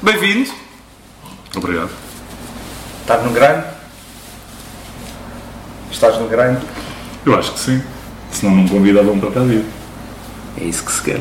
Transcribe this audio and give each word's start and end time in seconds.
Bem-vindo. 0.00 0.48
Obrigado. 1.56 1.90
Estás 3.00 3.24
no 3.24 3.32
grind? 3.32 3.64
Estás 5.90 6.18
no 6.18 6.28
grind? 6.28 6.58
Eu 7.26 7.36
acho 7.36 7.52
que 7.54 7.58
sim. 7.58 7.82
Senão 8.30 8.54
não 8.54 8.68
convidavam 8.68 9.18
para 9.18 9.32
cá 9.32 9.40
vir. 9.40 9.64
É 10.56 10.62
isso 10.62 10.84
que 10.84 10.92
se 10.92 11.02
quer. 11.02 11.20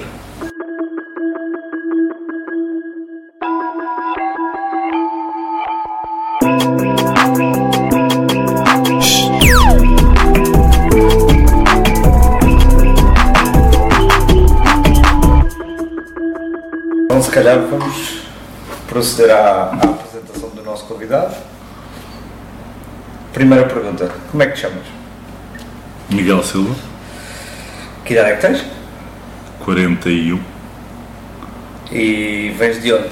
Então, 17.05 17.23
se 17.23 17.31
calhar, 17.31 17.59
vamos 17.72 18.16
proceder 18.98 19.30
à, 19.30 19.70
à 19.74 19.74
apresentação 19.74 20.50
do 20.50 20.64
nosso 20.64 20.86
convidado. 20.86 21.36
Primeira 23.32 23.68
pergunta: 23.68 24.12
Como 24.32 24.42
é 24.42 24.48
que 24.48 24.54
te 24.54 24.62
chamas? 24.62 24.86
Miguel 26.10 26.44
Silva, 26.44 26.73
Que 28.04 28.14
idade 28.14 28.32
é 28.32 28.36
que 28.38 28.42
tens? 28.42 28.66
41. 29.60 30.40
E 31.92 32.56
vens 32.58 32.82
de 32.82 32.94
onde? 32.94 33.10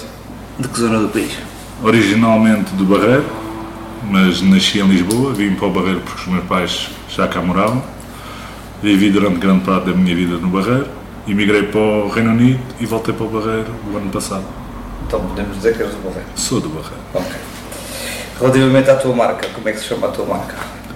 De 0.57 0.67
que 0.67 0.79
zona 0.79 0.99
do 0.99 1.09
país? 1.09 1.37
Originalmente 1.83 2.73
do 2.73 2.85
Barreiro, 2.85 3.25
mas 4.09 4.41
nasci 4.41 4.79
em 4.79 4.87
Lisboa, 4.87 5.33
vim 5.33 5.53
para 5.53 5.67
o 5.67 5.71
Barreiro 5.71 6.01
porque 6.01 6.21
os 6.21 6.27
meus 6.27 6.45
pais 6.45 6.89
já 7.09 7.27
cá 7.27 7.41
moravam. 7.41 7.83
Vivi 8.81 9.11
durante 9.11 9.37
grande 9.37 9.63
parte 9.63 9.91
da 9.91 9.93
minha 9.93 10.15
vida 10.15 10.37
no 10.37 10.47
Barreiro, 10.47 10.87
emigrei 11.27 11.63
para 11.63 11.79
o 11.79 12.09
Reino 12.09 12.31
Unido 12.31 12.59
e 12.79 12.85
voltei 12.85 13.13
para 13.13 13.25
o 13.25 13.29
Barreiro 13.29 13.71
o 13.91 13.97
ano 13.97 14.09
passado. 14.09 14.64
Então 15.07 15.21
podemos 15.21 15.55
dizer 15.57 15.75
que 15.75 15.83
és 15.83 15.91
do 15.91 15.97
Barreiro. 15.97 16.27
Sou 16.35 16.59
do 16.59 16.69
Barreiro. 16.69 16.95
Ok. 17.13 17.31
Relativamente 18.39 18.89
à 18.89 18.95
tua 18.95 19.15
marca, 19.15 19.47
como 19.53 19.69
é 19.69 19.71
que 19.71 19.79
se 19.79 19.85
chama 19.85 20.07
a 20.07 20.11
tua 20.11 20.25
marca? 20.25 20.55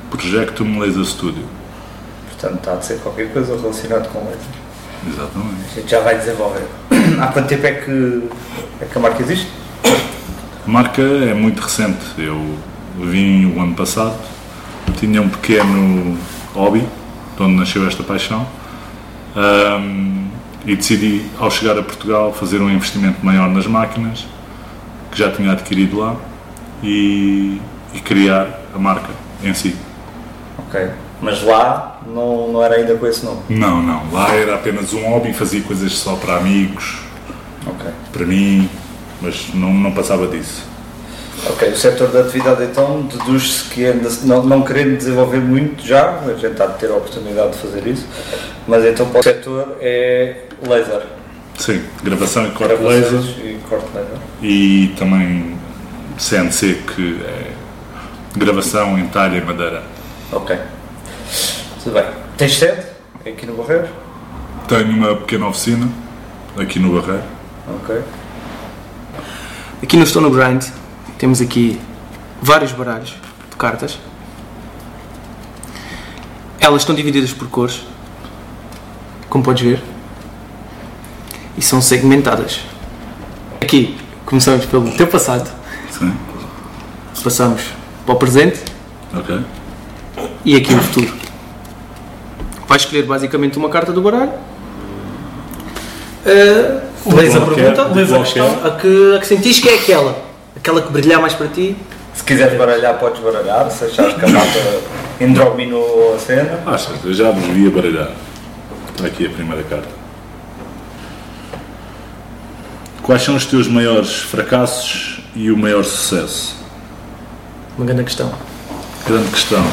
Projectum 0.09 0.79
Laser 0.79 1.05
Studio. 1.05 1.45
Portanto, 2.27 2.57
está 2.57 2.73
a 2.73 2.81
ser 2.81 2.99
qualquer 2.99 3.31
coisa 3.31 3.55
relacionada 3.55 4.09
com 4.09 4.19
laser. 4.19 4.39
Exatamente. 5.07 5.61
A 5.71 5.75
gente 5.75 5.91
já 5.91 5.99
vai 6.01 6.17
desenvolver. 6.17 6.65
Há 7.21 7.27
quanto 7.27 7.47
tempo 7.47 7.65
é 7.65 7.71
que, 7.73 8.29
é 8.81 8.85
que 8.85 8.97
a 8.97 9.01
marca 9.01 9.21
existe? 9.21 9.47
A 10.65 10.69
marca 10.69 11.01
é 11.01 11.33
muito 11.33 11.61
recente. 11.61 12.05
Eu 12.17 12.57
vim 12.97 13.45
o 13.55 13.61
ano 13.61 13.75
passado, 13.75 14.17
tinha 14.97 15.21
um 15.21 15.29
pequeno 15.29 16.17
hobby, 16.53 16.85
de 17.37 17.43
onde 17.43 17.55
nasceu 17.55 17.87
esta 17.87 18.03
paixão, 18.03 18.45
ahm, 19.35 20.18
e 20.65 20.75
decidi, 20.75 21.25
ao 21.39 21.49
chegar 21.49 21.77
a 21.77 21.83
Portugal, 21.83 22.33
fazer 22.33 22.61
um 22.61 22.69
investimento 22.69 23.25
maior 23.25 23.49
nas 23.49 23.65
máquinas, 23.65 24.25
que 25.11 25.17
já 25.17 25.31
tinha 25.31 25.51
adquirido 25.51 25.99
lá, 25.99 26.15
e, 26.83 27.59
e 27.93 27.99
criar 27.99 28.61
a 28.73 28.77
marca 28.77 29.09
em 29.43 29.53
si. 29.53 29.75
Ok. 30.57 30.89
Mas 31.21 31.43
lá 31.43 31.99
não, 32.07 32.47
não 32.51 32.63
era 32.63 32.75
ainda 32.75 32.95
com 32.95 33.05
esse 33.05 33.25
nome. 33.25 33.41
Não, 33.49 33.81
não, 33.81 34.11
lá 34.11 34.33
era 34.35 34.55
apenas 34.55 34.93
um 34.93 35.03
hobby, 35.09 35.33
fazia 35.33 35.61
coisas 35.61 35.91
só 35.93 36.15
para 36.15 36.37
amigos, 36.37 36.99
Ok. 37.67 37.91
para 38.13 38.25
mim, 38.25 38.69
mas 39.21 39.47
não, 39.53 39.73
não 39.73 39.91
passava 39.91 40.27
disso. 40.27 40.63
Ok, 41.51 41.69
o 41.69 41.77
setor 41.77 42.09
da 42.09 42.19
atividade 42.21 42.63
então 42.63 43.01
deduz-se 43.03 43.63
que 43.69 43.85
ainda 43.85 44.09
não, 44.23 44.43
não 44.43 44.61
querendo 44.61 44.97
desenvolver 44.97 45.39
muito 45.39 45.85
já, 45.85 46.19
a 46.19 46.33
gente 46.33 46.47
está 46.47 46.65
a 46.65 46.69
ter 46.69 46.89
a 46.91 46.95
oportunidade 46.95 47.51
de 47.51 47.57
fazer 47.59 47.87
isso, 47.87 48.05
mas 48.67 48.83
então 48.85 49.09
para 49.09 49.19
o 49.19 49.23
setor 49.23 49.77
é 49.79 50.35
laser. 50.67 51.03
Sim, 51.57 51.83
gravação 52.03 52.47
e 52.47 52.51
corte 52.51 52.81
laser. 52.81 53.19
E 53.19 53.59
corte 53.67 53.87
laser. 53.93 54.17
e 54.41 54.93
também 54.97 55.57
CNC, 56.17 56.81
que 56.95 57.21
é 57.23 57.51
gravação 58.35 58.97
em 58.97 59.07
talha 59.07 59.37
e 59.37 59.41
madeira. 59.41 59.83
Ok. 60.31 60.57
Tudo 61.83 61.93
bem. 61.93 62.05
Tens 62.37 62.57
sede 62.57 62.83
aqui 63.25 63.45
no 63.45 63.55
Barreiro? 63.55 63.87
Tenho 64.67 64.89
uma 64.89 65.15
pequena 65.15 65.47
oficina 65.47 65.89
aqui 66.57 66.79
no 66.79 66.99
Barreiro. 66.99 67.23
Ok. 67.67 68.01
Aqui 69.81 69.97
no 69.97 70.03
Estou 70.03 70.21
no 70.21 70.29
Grind 70.29 70.63
temos 71.17 71.41
aqui 71.41 71.79
vários 72.41 72.71
baralhos 72.71 73.15
de 73.49 73.55
cartas. 73.57 73.99
Elas 76.59 76.81
estão 76.81 76.93
divididas 76.93 77.33
por 77.33 77.47
cores, 77.49 77.81
como 79.29 79.43
podes 79.43 79.63
ver, 79.63 79.81
e 81.59 81.61
são 81.61 81.81
segmentadas. 81.81 82.61
Aqui 83.59 83.97
começamos 84.25 84.65
pelo 84.65 84.89
teu 84.91 85.05
passado, 85.07 85.51
Sim. 85.91 86.13
passamos 87.21 87.61
para 88.05 88.15
o 88.15 88.17
presente 88.17 88.61
Ok. 89.13 89.41
e 90.45 90.55
aqui 90.55 90.73
o 90.73 90.77
futuro. 90.77 91.13
Vais 92.65 92.83
escolher 92.83 93.03
basicamente 93.03 93.57
uma 93.57 93.67
carta 93.67 93.91
do 93.91 94.01
baralho. 94.01 94.31
Uh, 96.25 97.13
lês 97.13 97.35
a 97.35 97.41
pergunta, 97.41 97.83
lês 97.87 98.13
a 98.13 98.19
questão, 98.19 98.65
a 98.65 98.71
que, 98.71 99.15
a 99.15 99.19
que 99.19 99.27
sentires 99.27 99.59
que 99.59 99.67
é 99.67 99.75
aquela. 99.75 100.15
Aquela 100.55 100.81
que 100.81 100.91
brilhar 100.93 101.19
mais 101.19 101.33
para 101.33 101.47
ti. 101.47 101.75
Se 102.13 102.23
quiseres 102.23 102.57
baralhar, 102.57 102.97
podes 102.99 103.21
baralhar, 103.21 103.69
se 103.69 103.85
achares 103.85 104.13
que 104.13 104.23
a 104.23 104.27
malta 104.29 104.59
indrominou 105.19 106.15
a 106.15 106.19
cena. 106.19 106.59
Achas? 106.65 107.03
Eu 107.03 107.13
já 107.13 107.31
vos 107.31 107.43
vi 107.45 107.67
a 107.67 107.71
baralhar. 107.71 108.11
Aqui 109.03 109.25
a 109.25 109.29
primeira 109.29 109.63
carta. 109.63 109.98
Quais 113.03 113.23
são 113.23 113.35
os 113.35 113.45
teus 113.45 113.67
maiores 113.67 114.19
fracassos 114.21 115.21
e 115.35 115.49
o 115.51 115.57
maior 115.57 115.83
sucesso? 115.83 116.55
Uma 117.77 117.85
grande 117.85 118.03
questão. 118.03 118.31
Grande 119.07 119.29
questão. 119.29 119.63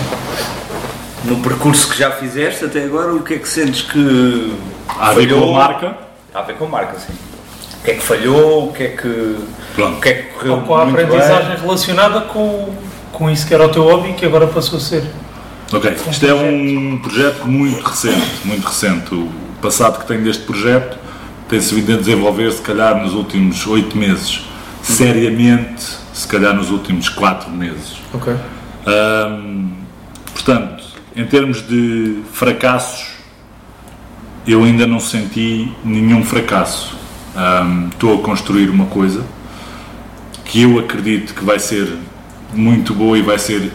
No 1.25 1.37
percurso 1.39 1.89
que 1.91 1.99
já 1.99 2.11
fizeste 2.13 2.65
até 2.65 2.85
agora, 2.85 3.15
o 3.15 3.23
que 3.23 3.35
é 3.35 3.39
que 3.39 3.49
sentes 3.49 3.83
que 3.83 4.55
Há 4.89 5.09
a 5.09 5.15
ver 5.15 5.29
com 5.29 5.51
a 5.51 5.53
marca? 5.53 5.97
Há 6.33 6.39
a 6.39 6.43
ver 6.43 6.55
com 6.55 6.65
a 6.67 6.69
marca, 6.69 6.99
sim. 6.99 7.13
O 7.81 7.85
que 7.85 7.91
é 7.91 7.95
que 7.95 8.03
falhou, 8.03 8.69
o 8.69 8.73
que 8.73 8.83
é 8.85 8.89
que, 8.89 9.37
Pronto. 9.75 9.99
o 9.99 10.01
que, 10.01 10.09
é 10.09 10.13
que 10.15 10.23
correu 10.35 10.55
Ou 10.55 10.61
com 10.63 10.75
a 10.75 10.83
aprendizagem 10.85 11.57
relacionada 11.57 12.21
com, 12.23 12.75
com 13.13 13.31
isso 13.31 13.47
que 13.47 13.55
era 13.55 13.65
o 13.67 13.69
teu 13.69 13.83
hobby 13.85 14.13
que 14.13 14.25
agora 14.25 14.47
passou 14.47 14.79
a 14.79 14.81
ser. 14.81 15.05
Ok, 15.73 15.97
isto 16.11 16.27
é 16.27 16.35
um 16.35 16.99
projeto 16.99 17.47
muito 17.47 17.83
recente, 17.83 18.41
muito 18.45 18.65
recente. 18.67 19.15
O 19.15 19.31
passado 19.61 19.99
que 19.99 20.07
tenho 20.07 20.23
deste 20.23 20.45
projeto 20.45 20.97
tem-se 21.49 21.75
vindo 21.75 21.93
a 21.93 21.97
desenvolver, 21.97 22.51
se 22.53 22.63
calhar, 22.63 23.01
nos 23.03 23.15
últimos 23.15 23.67
oito 23.67 23.97
meses. 23.97 24.43
Seriamente, 24.83 25.83
se 26.13 26.27
calhar, 26.27 26.55
nos 26.55 26.71
últimos 26.71 27.09
quatro 27.09 27.51
meses. 27.51 27.97
Ok. 28.13 28.35
Ahm, 28.87 29.69
portanto, 30.33 30.85
em 31.15 31.25
termos 31.25 31.67
de 31.67 32.19
fracassos, 32.33 33.17
eu 34.47 34.63
ainda 34.63 34.87
não 34.87 35.01
senti 35.01 35.73
nenhum 35.85 36.25
fracasso. 36.25 36.97
Ahm, 37.35 37.89
estou 37.89 38.21
a 38.21 38.23
construir 38.23 38.71
uma 38.71 38.87
coisa 38.87 39.25
que 40.45 40.63
eu 40.63 40.79
acredito 40.79 41.35
que 41.35 41.45
vai 41.45 41.59
ser 41.59 41.97
muito 42.55 42.95
boa 42.95 43.19
e 43.19 43.23
vai 43.23 43.39
ser, 43.39 43.73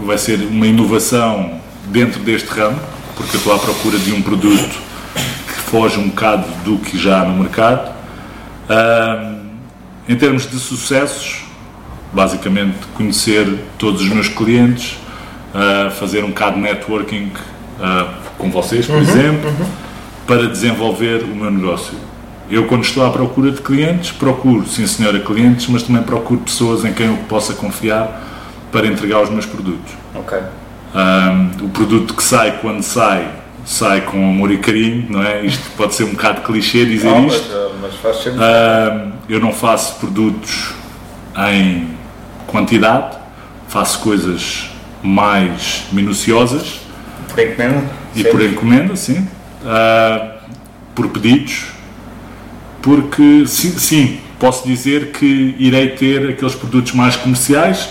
vai 0.00 0.18
ser 0.18 0.40
uma 0.40 0.66
inovação 0.66 1.60
dentro 1.86 2.20
deste 2.20 2.48
ramo, 2.48 2.80
porque 3.14 3.36
eu 3.36 3.38
estou 3.38 3.54
à 3.54 3.58
procura 3.58 3.98
de 3.98 4.12
um 4.12 4.22
produto 4.22 4.83
foge 5.74 5.98
um 5.98 6.08
bocado 6.08 6.46
do 6.64 6.78
que 6.78 6.96
já 6.96 7.22
há 7.22 7.24
no 7.24 7.36
mercado. 7.36 7.92
Ahm, 8.68 9.40
em 10.08 10.14
termos 10.14 10.48
de 10.48 10.56
sucessos, 10.56 11.42
basicamente 12.12 12.78
conhecer 12.94 13.58
todos 13.76 14.00
os 14.00 14.08
meus 14.08 14.28
clientes, 14.28 14.96
ah, 15.52 15.90
fazer 15.90 16.22
um 16.22 16.28
bocado 16.28 16.54
de 16.54 16.62
networking 16.62 17.32
ah, 17.80 18.08
com 18.38 18.52
vocês, 18.52 18.86
por 18.86 18.98
exemplo, 19.02 19.50
para 20.28 20.46
desenvolver 20.46 21.24
o 21.24 21.34
meu 21.34 21.50
negócio. 21.50 21.98
Eu, 22.48 22.68
quando 22.68 22.84
estou 22.84 23.04
à 23.04 23.10
procura 23.10 23.50
de 23.50 23.60
clientes, 23.60 24.12
procuro, 24.12 24.64
sim 24.68 24.86
senhora, 24.86 25.18
clientes, 25.18 25.66
mas 25.66 25.82
também 25.82 26.04
procuro 26.04 26.38
pessoas 26.42 26.84
em 26.84 26.92
quem 26.92 27.06
eu 27.06 27.16
possa 27.28 27.52
confiar 27.52 28.22
para 28.70 28.86
entregar 28.86 29.22
os 29.22 29.28
meus 29.28 29.44
produtos. 29.44 29.92
Ah, 30.94 31.48
o 31.60 31.68
produto 31.70 32.14
que 32.14 32.22
sai, 32.22 32.60
quando 32.62 32.84
sai, 32.84 33.42
sai 33.64 34.02
com 34.02 34.18
amor 34.28 34.50
e 34.52 34.58
carinho, 34.58 35.06
não 35.10 35.22
é? 35.22 35.44
Isto 35.44 35.70
pode 35.76 35.94
ser 35.94 36.04
um 36.04 36.10
bocado 36.10 36.42
clichê 36.42 36.84
dizer 36.84 37.08
Não, 37.08 37.22
mas, 37.22 37.34
isto. 37.34 37.52
ah, 37.52 37.70
mas 37.80 37.94
faz 37.96 38.16
sempre. 38.18 38.40
Ah, 38.42 39.06
eu 39.28 39.40
não 39.40 39.52
faço 39.52 39.96
produtos 39.96 40.72
em 41.50 41.88
quantidade, 42.46 43.16
faço 43.68 43.98
coisas 44.00 44.70
mais 45.02 45.84
minuciosas 45.92 46.80
por 47.28 47.40
encomenda. 47.40 47.84
e 48.14 48.22
sempre. 48.22 48.30
por 48.30 48.42
encomenda, 48.42 48.96
sim, 48.96 49.26
Ah, 49.66 50.36
por 50.94 51.08
pedidos, 51.08 51.64
porque 52.82 53.44
sim, 53.46 53.70
sim, 53.78 54.20
posso 54.38 54.66
dizer 54.66 55.10
que 55.12 55.54
irei 55.58 55.88
ter 55.90 56.28
aqueles 56.30 56.54
produtos 56.54 56.92
mais 56.92 57.16
comerciais 57.16 57.88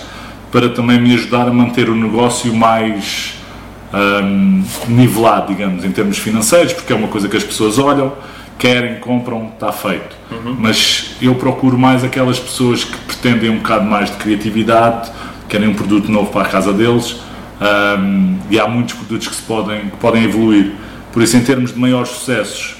para 0.51 0.69
também 0.69 1.01
me 1.01 1.13
ajudar 1.15 1.47
a 1.47 1.51
manter 1.53 1.89
o 1.89 1.95
negócio 1.95 2.53
mais 2.53 3.33
ahm, 3.93 4.63
nivelado, 4.87 5.53
digamos, 5.53 5.85
em 5.85 5.91
termos 5.91 6.17
financeiros, 6.17 6.73
porque 6.73 6.91
é 6.91 6.95
uma 6.95 7.07
coisa 7.07 7.29
que 7.29 7.37
as 7.37 7.43
pessoas 7.43 7.77
olham 7.77 8.11
querem, 8.57 8.99
compram, 8.99 9.51
está 9.53 9.71
feito. 9.71 10.15
Mas 10.57 11.15
eu 11.21 11.35
procuro 11.35 11.77
mais 11.77 12.03
aquelas 12.03 12.39
pessoas 12.39 12.83
que 12.83 12.97
pretendem 12.99 13.49
um 13.49 13.57
bocado 13.57 13.85
mais 13.85 14.09
de 14.09 14.17
criatividade, 14.17 15.11
querem 15.49 15.67
um 15.67 15.73
produto 15.73 16.11
novo 16.11 16.31
para 16.31 16.43
a 16.43 16.49
casa 16.49 16.71
deles 16.71 17.17
ahm, 17.59 18.37
e 18.49 18.59
há 18.59 18.67
muitos 18.67 18.95
produtos 18.95 19.27
que, 19.27 19.35
se 19.35 19.41
podem, 19.41 19.89
que 19.89 19.97
podem 19.97 20.23
evoluir. 20.23 20.71
Por 21.11 21.21
isso, 21.21 21.37
em 21.37 21.41
termos 21.41 21.73
de 21.73 21.79
maiores 21.79 22.09
sucessos, 22.09 22.77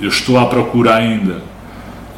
eu 0.00 0.08
estou 0.08 0.38
à 0.38 0.46
procura 0.46 0.94
ainda 0.94 1.42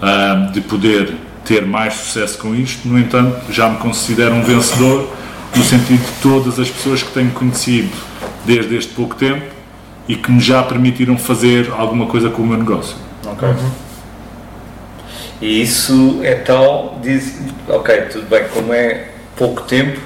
ahm, 0.02 0.52
de 0.52 0.60
poder 0.60 1.14
ter 1.44 1.64
mais 1.64 1.94
sucesso 1.94 2.36
com 2.38 2.54
isto, 2.54 2.86
no 2.86 2.98
entanto, 2.98 3.50
já 3.50 3.70
me 3.70 3.78
considero 3.78 4.34
um 4.34 4.42
vencedor 4.42 5.08
no 5.56 5.64
sentido 5.64 6.04
de 6.04 6.12
todas 6.20 6.58
as 6.60 6.68
pessoas 6.68 7.02
que 7.02 7.10
tenho 7.10 7.30
conhecido 7.30 7.90
desde 8.48 8.76
este 8.76 8.94
pouco 8.94 9.14
tempo 9.14 9.44
e 10.08 10.16
que 10.16 10.32
me 10.32 10.40
já 10.40 10.62
permitiram 10.62 11.18
fazer 11.18 11.70
alguma 11.70 12.06
coisa 12.06 12.30
com 12.30 12.40
o 12.40 12.46
meu 12.46 12.56
negócio. 12.56 12.96
Ok. 13.26 13.46
E 15.40 15.62
isso 15.62 16.20
então 16.24 16.98
diz, 17.02 17.38
ok, 17.68 18.00
tudo 18.10 18.26
bem, 18.26 18.48
como 18.48 18.72
é 18.72 19.08
pouco 19.36 19.62
tempo, 19.62 20.00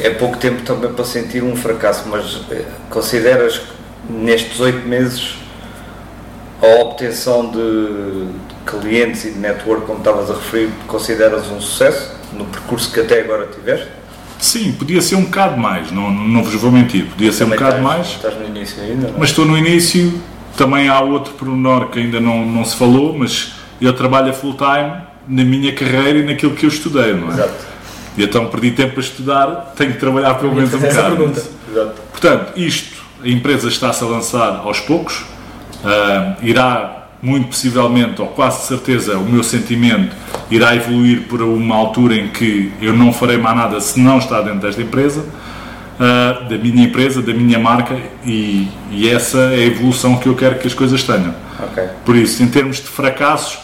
é 0.00 0.10
pouco 0.10 0.38
tempo 0.38 0.62
também 0.62 0.90
para 0.92 1.04
sentir 1.04 1.44
um 1.44 1.54
fracasso, 1.54 2.08
mas 2.08 2.40
eh, 2.50 2.64
consideras 2.90 3.58
que 3.58 3.72
nestes 4.08 4.58
oito 4.58 4.88
meses 4.88 5.36
a 6.60 6.82
obtenção 6.82 7.50
de 7.50 8.28
clientes 8.64 9.26
e 9.26 9.30
de 9.32 9.38
network, 9.38 9.86
como 9.86 9.98
estavas 9.98 10.30
a 10.30 10.34
referir, 10.34 10.70
consideras 10.88 11.48
um 11.48 11.60
sucesso 11.60 12.12
no 12.32 12.46
percurso 12.46 12.90
que 12.90 13.00
até 13.00 13.20
agora 13.20 13.46
tiveste? 13.46 13.88
Sim, 14.38 14.72
podia 14.72 15.00
ser 15.00 15.16
um 15.16 15.22
bocado 15.24 15.56
mais, 15.56 15.90
não, 15.90 16.10
não 16.10 16.42
vos 16.42 16.54
vou 16.54 16.70
mentir, 16.70 17.06
podia 17.06 17.32
ser 17.32 17.44
um 17.44 17.48
bocado 17.48 17.76
estás- 17.78 17.82
mais, 17.82 18.06
Estás 18.08 18.34
no 18.38 18.44
início 18.46 18.82
ainda, 18.82 19.08
é? 19.08 19.12
mas 19.18 19.30
estou 19.30 19.44
no 19.44 19.56
início. 19.56 20.20
Também 20.56 20.88
há 20.88 21.00
outro 21.00 21.34
pormenor 21.34 21.88
que 21.90 21.98
ainda 21.98 22.18
não, 22.18 22.46
não 22.46 22.64
se 22.64 22.74
falou, 22.76 23.14
mas 23.18 23.52
eu 23.78 23.92
trabalho 23.92 24.30
a 24.30 24.32
full 24.32 24.54
time 24.54 25.02
na 25.28 25.44
minha 25.44 25.70
carreira 25.74 26.18
e 26.20 26.24
naquilo 26.24 26.54
que 26.54 26.64
eu 26.64 26.68
estudei, 26.70 27.12
não 27.14 27.28
é? 27.28 27.34
Exato, 27.34 27.66
E 28.16 28.24
então 28.24 28.46
perdi 28.46 28.70
tempo 28.70 28.92
para 28.94 29.00
estudar, 29.02 29.46
tenho 29.76 29.92
que 29.92 29.98
trabalhar 29.98 30.32
pelo 30.36 30.54
menos 30.54 30.72
um 30.72 30.78
bocado. 30.78 31.24
exato. 31.70 31.94
Portanto, 32.10 32.52
isto, 32.56 32.96
a 33.22 33.28
empresa 33.28 33.68
está-se 33.68 34.02
a 34.02 34.06
lançar 34.06 34.62
aos 34.64 34.80
poucos, 34.80 35.24
ah, 35.84 36.36
irá 36.40 37.05
muito 37.26 37.48
possivelmente, 37.48 38.22
ou 38.22 38.28
quase 38.28 38.68
certeza, 38.68 39.18
o 39.18 39.24
meu 39.24 39.42
sentimento 39.42 40.14
irá 40.48 40.76
evoluir 40.76 41.22
por 41.22 41.42
uma 41.42 41.74
altura 41.74 42.14
em 42.14 42.28
que 42.28 42.72
eu 42.80 42.96
não 42.96 43.12
farei 43.12 43.36
mais 43.36 43.56
nada 43.56 43.80
se 43.80 43.98
não 43.98 44.18
estar 44.18 44.42
dentro 44.42 44.60
desta 44.60 44.80
empresa, 44.80 45.24
ah, 45.98 46.46
da 46.48 46.56
minha 46.56 46.84
empresa, 46.84 47.20
da 47.20 47.34
minha 47.34 47.58
marca, 47.58 47.98
e, 48.24 48.68
e 48.92 49.08
essa 49.08 49.38
é 49.38 49.56
a 49.56 49.66
evolução 49.66 50.18
que 50.18 50.28
eu 50.28 50.36
quero 50.36 50.56
que 50.60 50.68
as 50.68 50.74
coisas 50.74 51.02
tenham. 51.02 51.34
Ok. 51.58 51.82
Por 52.04 52.14
isso, 52.14 52.44
em 52.44 52.46
termos 52.46 52.76
de 52.76 52.86
fracassos, 52.86 53.58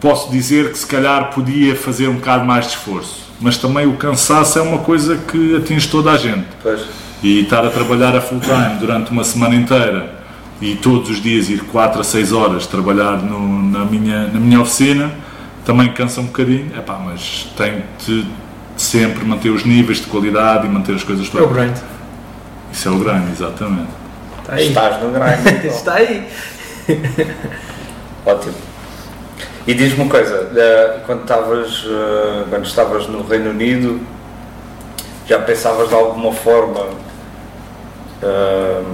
posso 0.00 0.28
dizer 0.32 0.72
que 0.72 0.78
se 0.78 0.86
calhar 0.86 1.30
podia 1.30 1.76
fazer 1.76 2.08
um 2.08 2.14
bocado 2.14 2.44
mais 2.44 2.66
de 2.66 2.72
esforço, 2.72 3.22
mas 3.40 3.56
também 3.56 3.86
o 3.86 3.92
cansaço 3.92 4.58
é 4.58 4.62
uma 4.62 4.78
coisa 4.78 5.16
que 5.16 5.56
atinge 5.56 5.86
toda 5.88 6.10
a 6.10 6.16
gente 6.16 6.46
Pois, 6.60 6.80
e 7.22 7.42
estar 7.42 7.64
a 7.64 7.70
trabalhar 7.70 8.16
a 8.16 8.20
full 8.20 8.40
time 8.40 8.78
durante 8.80 9.12
uma 9.12 9.22
semana 9.22 9.54
inteira 9.54 10.13
e 10.60 10.76
todos 10.76 11.10
os 11.10 11.20
dias 11.20 11.48
ir 11.50 11.60
4 11.64 12.00
a 12.00 12.04
6 12.04 12.32
horas 12.32 12.66
trabalhar 12.66 13.18
no- 13.22 13.62
na, 13.70 13.84
minha, 13.84 14.26
na 14.28 14.40
minha 14.40 14.60
oficina 14.60 15.10
também 15.64 15.92
cansa 15.92 16.20
um 16.20 16.26
bocadinho, 16.26 16.70
Epá, 16.76 16.98
mas 17.04 17.50
tenho 17.56 17.82
de 18.06 18.26
sempre 18.76 19.24
manter 19.24 19.50
os 19.50 19.64
níveis 19.64 19.98
de 19.98 20.06
qualidade 20.06 20.66
e 20.66 20.70
manter 20.70 20.94
as 20.94 21.02
coisas 21.02 21.26
É 21.26 21.28
o 21.28 21.32
todas. 21.32 21.52
grind. 21.52 21.76
Isso 22.72 22.88
é 22.88 22.90
o 22.92 22.98
grande, 22.98 23.32
exatamente. 23.32 23.88
Está 24.42 24.54
aí. 24.54 24.68
estás 24.68 25.02
no 25.02 25.10
grind. 25.10 25.46
então. 25.58 25.70
Está 25.70 25.94
aí. 25.94 26.28
Ótimo. 28.26 28.54
E 29.66 29.72
diz-me 29.74 30.02
uma 30.02 30.10
coisa, 30.10 30.50
eh, 30.54 31.00
quando 31.06 31.22
estavas, 31.22 31.86
eh, 31.88 32.44
quando 32.50 32.64
estavas 32.66 33.08
no 33.08 33.22
Reino 33.26 33.50
Unido, 33.50 34.00
já 35.26 35.38
pensavas 35.38 35.88
de 35.88 35.94
alguma 35.94 36.32
forma, 36.32 36.88
por- 38.20 38.84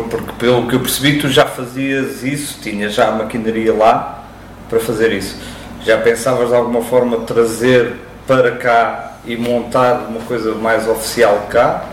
porque 0.00 0.32
pelo 0.38 0.66
que 0.66 0.74
eu 0.74 0.80
percebi 0.80 1.18
tu 1.18 1.28
já 1.28 1.44
fazias 1.44 2.22
isso, 2.22 2.58
tinhas 2.62 2.94
já 2.94 3.08
a 3.08 3.12
maquinaria 3.12 3.74
lá 3.74 4.24
para 4.68 4.80
fazer 4.80 5.12
isso. 5.12 5.36
Já 5.84 5.98
pensavas 5.98 6.48
de 6.48 6.54
alguma 6.54 6.80
forma 6.82 7.18
trazer 7.18 7.94
para 8.26 8.52
cá 8.52 9.12
e 9.26 9.36
montar 9.36 10.06
uma 10.08 10.20
coisa 10.20 10.54
mais 10.54 10.88
oficial 10.88 11.46
cá? 11.50 11.84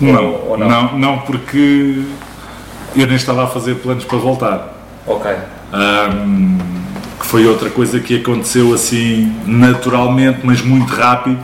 Não, 0.00 0.24
Ou- 0.26 0.48
ou 0.50 0.58
não? 0.58 0.68
não? 0.68 0.98
não, 0.98 1.18
porque 1.20 2.02
eu 2.96 3.06
nem 3.06 3.16
estava 3.16 3.44
a 3.44 3.46
fazer 3.46 3.76
planos 3.76 4.04
para 4.04 4.18
voltar. 4.18 4.74
Ok, 5.06 5.30
Ahm, 5.72 6.58
que 7.20 7.26
foi 7.26 7.46
outra 7.46 7.68
coisa 7.70 8.00
que 8.00 8.16
aconteceu 8.16 8.72
assim 8.72 9.34
naturalmente, 9.46 10.40
mas 10.42 10.62
muito 10.62 10.92
rápido, 10.94 11.40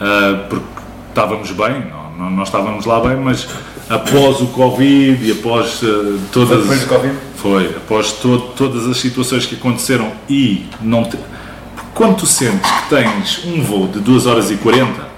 ah, 0.00 0.44
porque 0.48 0.64
estávamos 1.08 1.50
bem, 1.52 1.86
não, 1.90 2.10
não, 2.24 2.30
nós 2.30 2.48
estávamos 2.48 2.84
lá 2.84 3.00
bem, 3.00 3.16
mas 3.16 3.48
após 3.88 4.40
o 4.40 4.46
Covid 4.48 5.24
e 5.26 5.32
após 5.32 5.80
ah, 5.82 6.18
todas 6.32 6.60
depois 6.62 6.80
do 6.80 6.86
Covid? 6.86 7.14
foi, 7.36 7.66
após 7.76 8.12
to- 8.12 8.50
todas 8.56 8.86
as 8.86 8.96
situações 8.98 9.46
que 9.46 9.54
aconteceram 9.54 10.12
e 10.28 10.66
não 10.80 11.04
te, 11.04 11.16
quando 11.94 12.16
tu 12.18 12.26
sentes 12.26 12.70
que 12.70 12.88
tens 12.90 13.44
um 13.46 13.62
voo 13.62 13.86
de 13.88 14.00
2 14.00 14.26
horas 14.26 14.50
e 14.50 14.56
40 14.56 15.08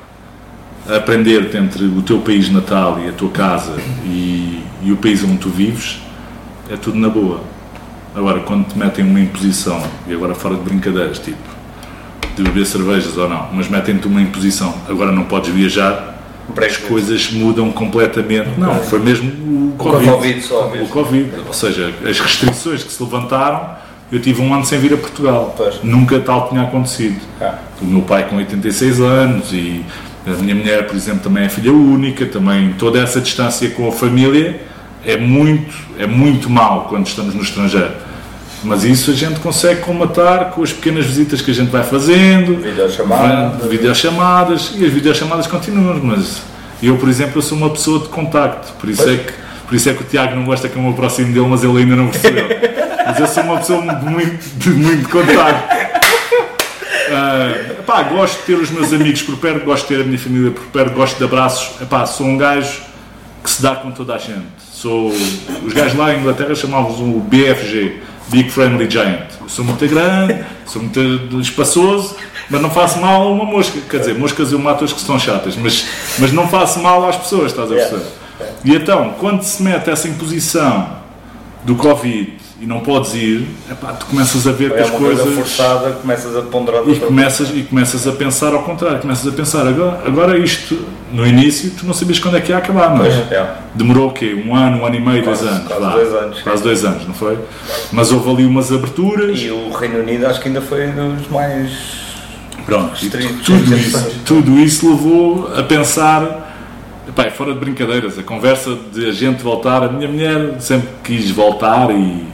a 0.88 0.96
aprender-te 0.96 1.56
entre 1.56 1.84
o 1.84 2.02
teu 2.02 2.18
país 2.20 2.50
natal 2.50 3.00
e 3.04 3.08
a 3.08 3.12
tua 3.12 3.30
casa 3.30 3.76
e, 4.04 4.62
e 4.82 4.90
o 4.92 4.96
país 4.96 5.22
onde 5.22 5.36
tu 5.38 5.48
vives, 5.48 5.98
é 6.70 6.76
tudo 6.76 6.96
na 6.98 7.08
boa. 7.08 7.40
Agora, 8.14 8.40
quando 8.40 8.66
te 8.66 8.76
metem 8.78 9.04
uma 9.04 9.20
imposição, 9.20 9.80
e 10.08 10.12
agora 10.12 10.34
fora 10.34 10.56
de 10.56 10.62
brincadeiras, 10.62 11.18
tipo, 11.20 11.38
de 12.34 12.42
beber 12.42 12.66
cervejas 12.66 13.16
ou 13.16 13.28
não, 13.28 13.48
mas 13.52 13.68
metem-te 13.68 14.06
uma 14.08 14.20
imposição, 14.20 14.74
agora 14.88 15.12
não 15.12 15.24
podes 15.24 15.52
viajar, 15.54 16.19
as 16.58 16.76
coisas 16.76 17.30
mudam 17.32 17.70
completamente. 17.70 18.50
Não, 18.58 18.74
foi 18.76 18.98
mesmo 18.98 19.72
o 19.72 19.76
Covid. 19.76 20.10
Covid 20.10 20.42
só 20.42 20.66
O 20.66 20.70
mesmo. 20.70 20.88
Covid. 20.88 21.30
Ou 21.46 21.52
seja, 21.52 21.92
as 22.04 22.18
restrições 22.18 22.82
que 22.82 22.92
se 22.92 23.02
levantaram, 23.02 23.76
eu 24.10 24.20
tive 24.20 24.42
um 24.42 24.52
ano 24.52 24.64
sem 24.64 24.78
vir 24.78 24.92
a 24.94 24.96
Portugal. 24.96 25.54
Pois. 25.56 25.82
Nunca 25.82 26.18
tal 26.20 26.48
tinha 26.48 26.62
acontecido. 26.62 27.20
Ah. 27.40 27.58
O 27.80 27.84
meu 27.84 28.02
pai 28.02 28.28
com 28.28 28.36
86 28.36 29.00
anos 29.00 29.52
e 29.52 29.84
a 30.26 30.30
minha 30.30 30.54
mulher, 30.54 30.86
por 30.86 30.96
exemplo, 30.96 31.20
também 31.20 31.44
é 31.44 31.48
filha 31.48 31.72
única, 31.72 32.26
também 32.26 32.74
toda 32.78 33.00
essa 33.00 33.20
distância 33.20 33.70
com 33.70 33.88
a 33.88 33.92
família 33.92 34.60
é 35.04 35.16
muito, 35.16 35.74
é 35.98 36.06
muito 36.06 36.50
mal 36.50 36.86
quando 36.88 37.06
estamos 37.06 37.34
no 37.34 37.42
estrangeiro. 37.42 37.92
Mas 38.62 38.84
isso 38.84 39.10
a 39.10 39.14
gente 39.14 39.40
consegue 39.40 39.80
combatar 39.80 40.50
com 40.50 40.62
as 40.62 40.72
pequenas 40.72 41.06
visitas 41.06 41.40
que 41.40 41.50
a 41.50 41.54
gente 41.54 41.70
vai 41.70 41.82
fazendo, 41.82 42.56
Videochamada. 42.60 43.56
vai- 43.58 43.68
videochamadas 43.68 44.72
e 44.76 44.84
as 44.84 44.92
videochamadas 44.92 45.46
continuam, 45.46 45.98
mas 46.02 46.42
eu, 46.82 46.96
por 46.98 47.08
exemplo, 47.08 47.38
eu 47.38 47.42
sou 47.42 47.56
uma 47.56 47.70
pessoa 47.70 48.00
de 48.00 48.08
contacto, 48.08 48.72
por 48.74 48.88
isso 48.90 49.08
é 49.08 49.16
que 49.16 49.32
por 49.66 49.76
isso 49.76 49.88
é 49.88 49.94
que 49.94 50.02
o 50.02 50.04
Tiago 50.04 50.34
não 50.34 50.44
gosta 50.44 50.68
que 50.68 50.74
eu 50.76 50.82
me 50.82 50.90
aproxime 50.90 51.32
dele, 51.32 51.46
mas 51.48 51.62
ele 51.62 51.78
ainda 51.78 51.94
não 51.94 52.08
percebeu. 52.08 52.44
mas 53.06 53.20
eu 53.20 53.26
sou 53.28 53.42
uma 53.44 53.56
pessoa 53.58 53.80
de 53.94 54.04
muito, 54.04 54.44
de 54.58 54.70
muito 54.70 55.08
contacto. 55.08 55.76
Ah, 57.12 57.82
pá, 57.86 58.02
gosto 58.04 58.38
de 58.40 58.42
ter 58.46 58.54
os 58.54 58.70
meus 58.70 58.92
amigos 58.92 59.22
por 59.22 59.36
perto, 59.36 59.64
gosto 59.64 59.82
de 59.88 59.94
ter 59.96 60.00
a 60.02 60.04
minha 60.04 60.18
família 60.18 60.50
por 60.50 60.64
perto, 60.66 60.94
gosto 60.94 61.16
de 61.18 61.24
abraços. 61.24 61.80
Epá, 61.80 62.06
sou 62.06 62.26
um 62.26 62.36
gajo 62.36 62.80
que 63.42 63.50
se 63.50 63.62
dá 63.62 63.74
com 63.76 63.90
toda 63.90 64.14
a 64.14 64.18
gente. 64.18 64.44
Sou, 64.72 65.08
os 65.64 65.72
gajos 65.72 65.96
lá 65.96 66.14
em 66.14 66.20
Inglaterra 66.20 66.54
chamavam-se 66.54 67.02
o 67.02 67.20
BFG, 67.20 68.00
Big 68.30 68.50
Friendly 68.50 68.88
Giant. 68.88 69.26
Eu 69.40 69.48
sou 69.48 69.64
muito 69.64 69.86
grande, 69.86 70.44
sou 70.66 70.82
muito 70.82 71.40
espaçoso, 71.40 72.16
mas 72.48 72.62
não 72.62 72.70
faço 72.70 73.00
mal 73.00 73.22
a 73.22 73.30
uma 73.30 73.44
mosca. 73.44 73.78
Quer 73.88 73.98
dizer, 74.00 74.14
moscas 74.14 74.52
eu 74.52 74.58
mato 74.58 74.84
as 74.84 74.92
que 74.92 75.00
são 75.00 75.18
chatas, 75.18 75.56
mas, 75.56 75.86
mas 76.18 76.32
não 76.32 76.48
faço 76.48 76.80
mal 76.80 77.08
às 77.08 77.16
pessoas, 77.16 77.50
estás 77.50 77.70
a 77.70 77.74
perceber? 77.74 78.06
E 78.64 78.74
então, 78.74 79.14
quando 79.18 79.42
se 79.42 79.62
mete 79.62 79.90
essa 79.90 80.08
imposição 80.08 81.00
do 81.64 81.74
Covid 81.74 82.32
e 82.62 82.66
não 82.66 82.80
podes 82.80 83.14
ir, 83.14 83.46
epá, 83.70 83.92
tu 83.94 84.04
começas 84.04 84.46
a 84.46 84.52
ver 84.52 84.70
que 84.72 84.78
É 84.78 84.82
as 84.82 84.90
uma 84.90 84.98
coisas. 84.98 85.22
coisa 85.24 85.36
forçada, 85.40 85.92
começas 85.92 86.36
a 86.36 86.42
ponderar 86.42 86.82
E 86.86 86.96
começas, 87.00 87.48
e 87.54 87.62
começas 87.62 88.06
a 88.06 88.12
pensar 88.12 88.52
ao 88.52 88.62
contrário, 88.62 88.98
começas 89.00 89.26
a 89.26 89.34
pensar, 89.34 89.66
agora, 89.66 90.02
agora 90.06 90.38
isto, 90.38 90.78
no 91.10 91.26
início, 91.26 91.70
tu 91.70 91.86
não 91.86 91.94
sabias 91.94 92.18
quando 92.18 92.36
é 92.36 92.40
que 92.42 92.50
ia 92.52 92.58
acabar, 92.58 92.94
não 92.94 93.04
é? 93.04 93.08
Pois, 93.08 93.32
é. 93.32 93.54
Demorou 93.74 94.08
o 94.08 94.12
quê? 94.12 94.34
Um 94.46 94.54
ano, 94.54 94.82
um 94.82 94.86
ano 94.86 94.94
e 94.96 95.00
meio, 95.00 95.22
Quase- 95.24 95.42
dois 95.44 95.54
anos? 95.56 95.66
quase 95.68 95.80
vá. 95.82 95.90
dois 95.92 96.14
anos, 96.14 96.42
Quase 96.42 96.62
dois 96.62 96.84
anos, 96.84 97.06
não 97.06 97.14
foi? 97.14 97.38
Mas 97.92 98.12
houve 98.12 98.30
ali 98.30 98.44
umas 98.44 98.70
aberturas, 98.70 99.38
E 99.40 99.50
o 99.50 99.70
Reino 99.70 99.98
Unido 100.00 100.26
acho 100.26 100.38
que 100.40 100.48
ainda 100.48 100.60
foi 100.60 100.86
dos 100.88 101.28
mais. 101.28 101.70
pronto, 102.66 102.90
e 103.02 103.08
Restritos, 103.08 103.46
tudo, 103.46 103.74
isso, 103.74 104.10
tudo 104.26 104.58
isso 104.60 104.86
levou 104.90 105.50
a 105.56 105.62
pensar, 105.62 106.50
epá, 107.08 107.24
é 107.24 107.30
fora 107.30 107.54
de 107.54 107.58
brincadeiras, 107.58 108.18
a 108.18 108.22
conversa 108.22 108.76
de 108.92 109.08
a 109.08 109.12
gente 109.12 109.42
voltar, 109.42 109.82
a 109.82 109.88
minha 109.88 110.06
mulher 110.08 110.56
sempre 110.60 110.88
quis 111.02 111.30
voltar 111.30 111.90
e... 111.90 112.28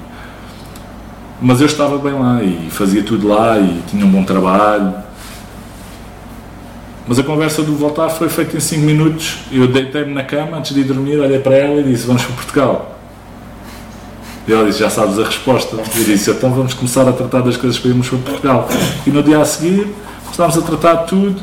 Mas 1.40 1.60
eu 1.60 1.66
estava 1.66 1.98
bem 1.98 2.12
lá 2.12 2.42
e 2.42 2.70
fazia 2.70 3.02
tudo 3.02 3.28
lá 3.28 3.58
e 3.58 3.82
tinha 3.88 4.04
um 4.04 4.10
bom 4.10 4.24
trabalho. 4.24 4.94
Mas 7.06 7.18
a 7.18 7.22
conversa 7.22 7.62
do 7.62 7.76
voltar 7.76 8.08
foi 8.08 8.28
feita 8.28 8.56
em 8.56 8.60
5 8.60 8.82
minutos. 8.82 9.38
Eu 9.52 9.68
deitei-me 9.68 10.12
na 10.12 10.24
cama 10.24 10.56
antes 10.56 10.74
de 10.74 10.80
ir 10.80 10.84
dormir, 10.84 11.18
olhei 11.18 11.38
para 11.38 11.54
ela 11.56 11.80
e 11.80 11.84
disse: 11.84 12.06
Vamos 12.06 12.22
para 12.24 12.34
Portugal. 12.34 12.96
E 14.48 14.52
ela 14.52 14.64
disse, 14.64 14.78
já 14.78 14.88
sabes 14.88 15.18
a 15.18 15.24
resposta. 15.24 15.76
E 15.96 15.98
eu 15.98 16.04
disse, 16.04 16.30
então 16.30 16.52
vamos 16.52 16.72
começar 16.72 17.08
a 17.08 17.12
tratar 17.12 17.40
das 17.40 17.56
coisas 17.56 17.78
para 17.80 17.90
irmos 17.90 18.08
para 18.08 18.18
Portugal. 18.18 18.68
E 19.04 19.10
no 19.10 19.20
dia 19.20 19.40
a 19.40 19.44
seguir, 19.44 19.92
começámos 20.22 20.56
a 20.56 20.62
tratar 20.62 20.94
de 21.02 21.08
tudo. 21.08 21.42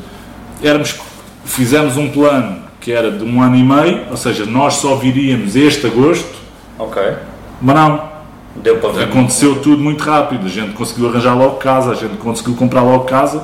Éramos, 0.64 0.96
fizemos 1.44 1.98
um 1.98 2.10
plano 2.10 2.60
que 2.80 2.94
era 2.94 3.12
de 3.12 3.24
um 3.26 3.42
ano 3.42 3.58
e 3.58 3.64
meio, 3.64 4.06
ou 4.10 4.16
seja, 4.16 4.46
nós 4.46 4.76
só 4.76 4.96
viríamos 4.96 5.56
este 5.56 5.86
agosto, 5.86 6.34
Ok. 6.80 7.02
mas 7.62 7.76
não, 7.76 8.13
Deu 8.56 8.78
para 8.78 8.90
ver. 8.92 9.04
Aconteceu 9.06 9.56
tudo 9.62 9.82
muito 9.82 10.04
rápido. 10.04 10.46
A 10.46 10.50
gente 10.50 10.74
conseguiu 10.74 11.10
arranjar 11.10 11.36
logo 11.36 11.56
casa, 11.58 11.92
a 11.92 11.96
gente 11.96 12.18
conseguiu 12.18 12.54
comprar 12.56 12.82
logo 12.84 13.06
casa, 13.06 13.44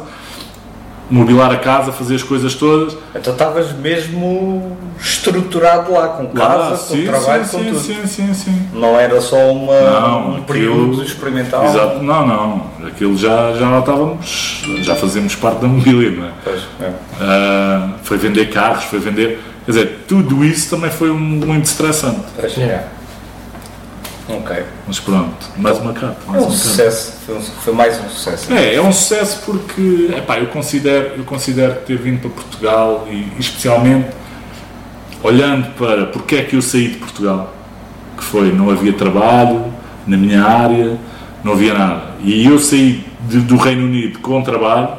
mobilar 1.10 1.51
a 1.51 1.58
casa, 1.58 1.92
fazer 1.92 2.16
as 2.16 2.24
coisas 2.24 2.54
todas. 2.54 2.96
Então 3.16 3.34
estavas 3.34 3.72
mesmo 3.74 4.78
estruturado 5.00 5.92
lá, 5.92 6.10
com 6.10 6.24
Lá, 6.38 6.48
casa, 6.48 6.70
com 6.72 6.96
sim, 6.96 7.06
trabalho, 7.06 7.46
sim, 7.46 7.58
com 7.58 7.63
sim, 7.63 7.70
tudo. 7.70 7.80
sim, 7.80 8.08
sim, 8.08 8.34
sim. 8.34 8.68
Não 8.74 9.00
era 9.00 9.20
só 9.20 9.51
uma, 9.51 9.74
Não, 9.82 10.36
um 10.36 10.44
período 10.44 10.84
aquilo- 10.92 11.04
experimental. 11.04 11.66
Exato. 11.66 12.04
Não, 12.04 12.28
não. 12.28 12.66
Aquilo 12.88 13.18
já, 13.18 13.54
já 13.54 13.68
lá 13.70 13.80
estávamos, 13.80 14.62
já 14.82 14.96
fazíamos 14.96 15.36
parte 15.36 15.62
da 15.62 15.68
mobília, 15.68 16.12
não 16.12 16.25
é? 16.28 16.32
Pois, 16.44 16.62
é. 16.82 16.92
Ah, 17.20 17.89
foi 18.04 18.18
vender 18.18 18.50
carros, 18.51 18.84
foi 18.84 19.00
vender. 19.00 19.39
Quer 19.66 19.72
dizer, 19.72 20.06
tudo 20.08 20.44
isso 20.46 20.70
também 20.70 20.92
foi 20.92 21.10
muito 21.12 21.66
estressante. 21.66 22.22
Pois, 22.39 22.58
é. 22.58 22.86
Ok. 24.29 24.63
Mas 24.88 25.00
pronto, 25.00 25.48
mais 25.57 25.77
uma 25.79 25.91
carta. 25.93 26.17
É 26.27 26.31
Mais 26.31 26.43
um 26.43 26.48
uma 26.48 26.55
carta. 26.55 26.67
sucesso. 26.69 27.13
Foi, 27.25 27.36
um- 27.38 27.41
foi 27.41 27.74
mais 27.74 28.00
um 28.00 28.09
sucesso. 28.09 28.53
É, 28.53 28.75
é 28.75 28.81
um 28.81 28.91
sucesso 28.91 29.41
porque 29.45 30.09
epá, 30.15 30.38
eu, 30.39 30.48
considero, 30.48 31.13
eu 31.17 31.24
considero 31.24 31.75
ter 31.86 31.98
vindo 31.98 32.19
para 32.21 32.29
Portugal 32.29 33.07
e 33.09 33.27
especialmente 33.39 34.09
olhando 35.24 35.71
para 35.75 36.05
porque 36.07 36.36
é 36.36 36.43
que 36.43 36.55
eu 36.55 36.62
saí 36.62 36.89
de 36.89 36.98
Portugal, 36.98 37.53
que 38.17 38.24
foi 38.24 38.51
não 38.51 38.69
havia 38.69 38.93
trabalho 38.93 39.74
na 40.05 40.15
minha 40.15 40.43
área, 40.43 40.98
não 41.43 41.53
havia 41.53 41.74
nada. 41.74 42.01
E 42.24 42.45
eu 42.45 42.59
saí 42.59 43.03
de- 43.27 43.39
do 43.41 43.57
Reino 43.57 43.86
Unido 43.86 44.19
com 44.19 44.41
trabalho 44.43 44.89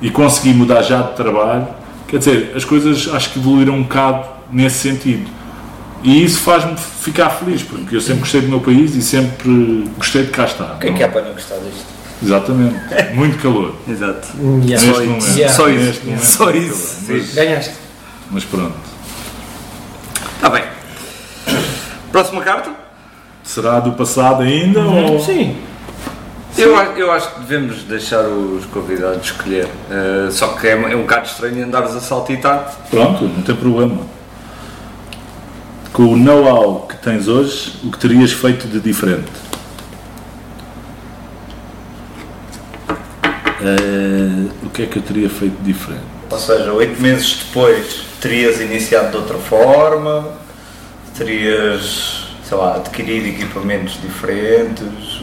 e 0.00 0.10
consegui 0.10 0.54
mudar 0.54 0.82
já 0.82 1.02
de 1.02 1.14
trabalho. 1.14 1.68
Quer 2.08 2.18
dizer, 2.18 2.52
as 2.56 2.64
coisas 2.64 3.08
acho 3.12 3.30
que 3.30 3.38
evoluíram 3.38 3.74
um 3.74 3.82
bocado 3.82 4.26
nesse 4.50 4.88
sentido. 4.88 5.30
E 6.02 6.24
isso 6.24 6.40
faz-me 6.40 6.76
ficar 6.76 7.30
feliz, 7.30 7.62
porque 7.62 7.94
eu 7.96 8.00
sempre 8.00 8.20
gostei 8.20 8.40
do 8.40 8.48
meu 8.48 8.60
país 8.60 8.94
e 8.96 9.02
sempre 9.02 9.88
gostei 9.96 10.24
de 10.24 10.30
cá 10.30 10.44
estar. 10.44 10.74
O 10.74 10.78
que 10.78 10.88
é 10.88 10.92
que 10.92 11.02
há 11.02 11.08
para 11.08 11.22
não 11.22 11.32
gostar 11.32 11.56
disto? 11.56 11.84
Exatamente. 12.22 12.76
Muito 13.14 13.38
calor. 13.38 13.74
Exato. 13.88 14.28
Yeah. 14.64 14.86
Neste 14.86 15.04
momento. 15.04 15.26
Yeah. 15.36 15.54
Só 15.54 15.68
isso. 15.68 15.84
Neste 15.84 16.04
momento, 16.06 16.24
Só 16.24 16.50
isso. 16.50 16.96
Mas, 17.08 17.34
Ganhaste. 17.34 17.72
mas 18.30 18.44
pronto. 18.44 18.74
Está 20.36 20.50
bem. 20.50 20.64
Próxima 22.10 22.40
carta? 22.42 22.70
Será 23.44 23.80
do 23.80 23.92
passado 23.92 24.42
ainda? 24.42 24.80
Ou... 24.80 25.20
Sim. 25.20 25.56
Eu, 26.58 26.76
a- 26.76 26.84
eu 26.96 27.10
acho 27.10 27.32
que 27.34 27.40
devemos 27.40 27.82
deixar 27.84 28.22
os 28.26 28.64
convidados 28.66 29.24
escolher. 29.26 29.66
Eh, 29.90 30.28
só 30.30 30.48
que 30.48 30.66
é, 30.66 30.72
é 30.72 30.96
um 30.96 31.00
bocado 31.02 31.26
estranho 31.26 31.64
andares 31.64 31.94
a 31.96 32.00
saltitar. 32.00 32.76
Pronto, 32.90 33.24
não 33.24 33.42
tem 33.42 33.54
problema. 33.56 33.98
Com 35.92 36.04
o 36.04 36.16
know-how 36.16 36.86
que 36.88 36.96
tens 36.96 37.28
hoje, 37.28 37.74
o 37.84 37.90
que 37.90 37.98
terias 37.98 38.32
feito 38.32 38.66
de 38.66 38.80
diferente? 38.80 39.30
Eh, 43.60 44.50
o 44.64 44.70
que 44.70 44.82
é 44.82 44.86
que 44.86 44.96
eu 44.98 45.02
teria 45.02 45.28
feito 45.28 45.54
de 45.62 45.72
diferente? 45.72 46.02
Ou 46.30 46.38
seja, 46.38 46.72
oito 46.72 47.00
meses 47.00 47.44
depois 47.46 48.04
terias 48.20 48.58
iniciado 48.60 49.10
de 49.10 49.16
outra 49.18 49.36
forma, 49.36 50.30
terias, 51.16 52.26
sei 52.42 52.56
lá, 52.56 52.76
adquirido 52.76 53.26
equipamentos 53.28 53.98
diferentes. 54.00 55.22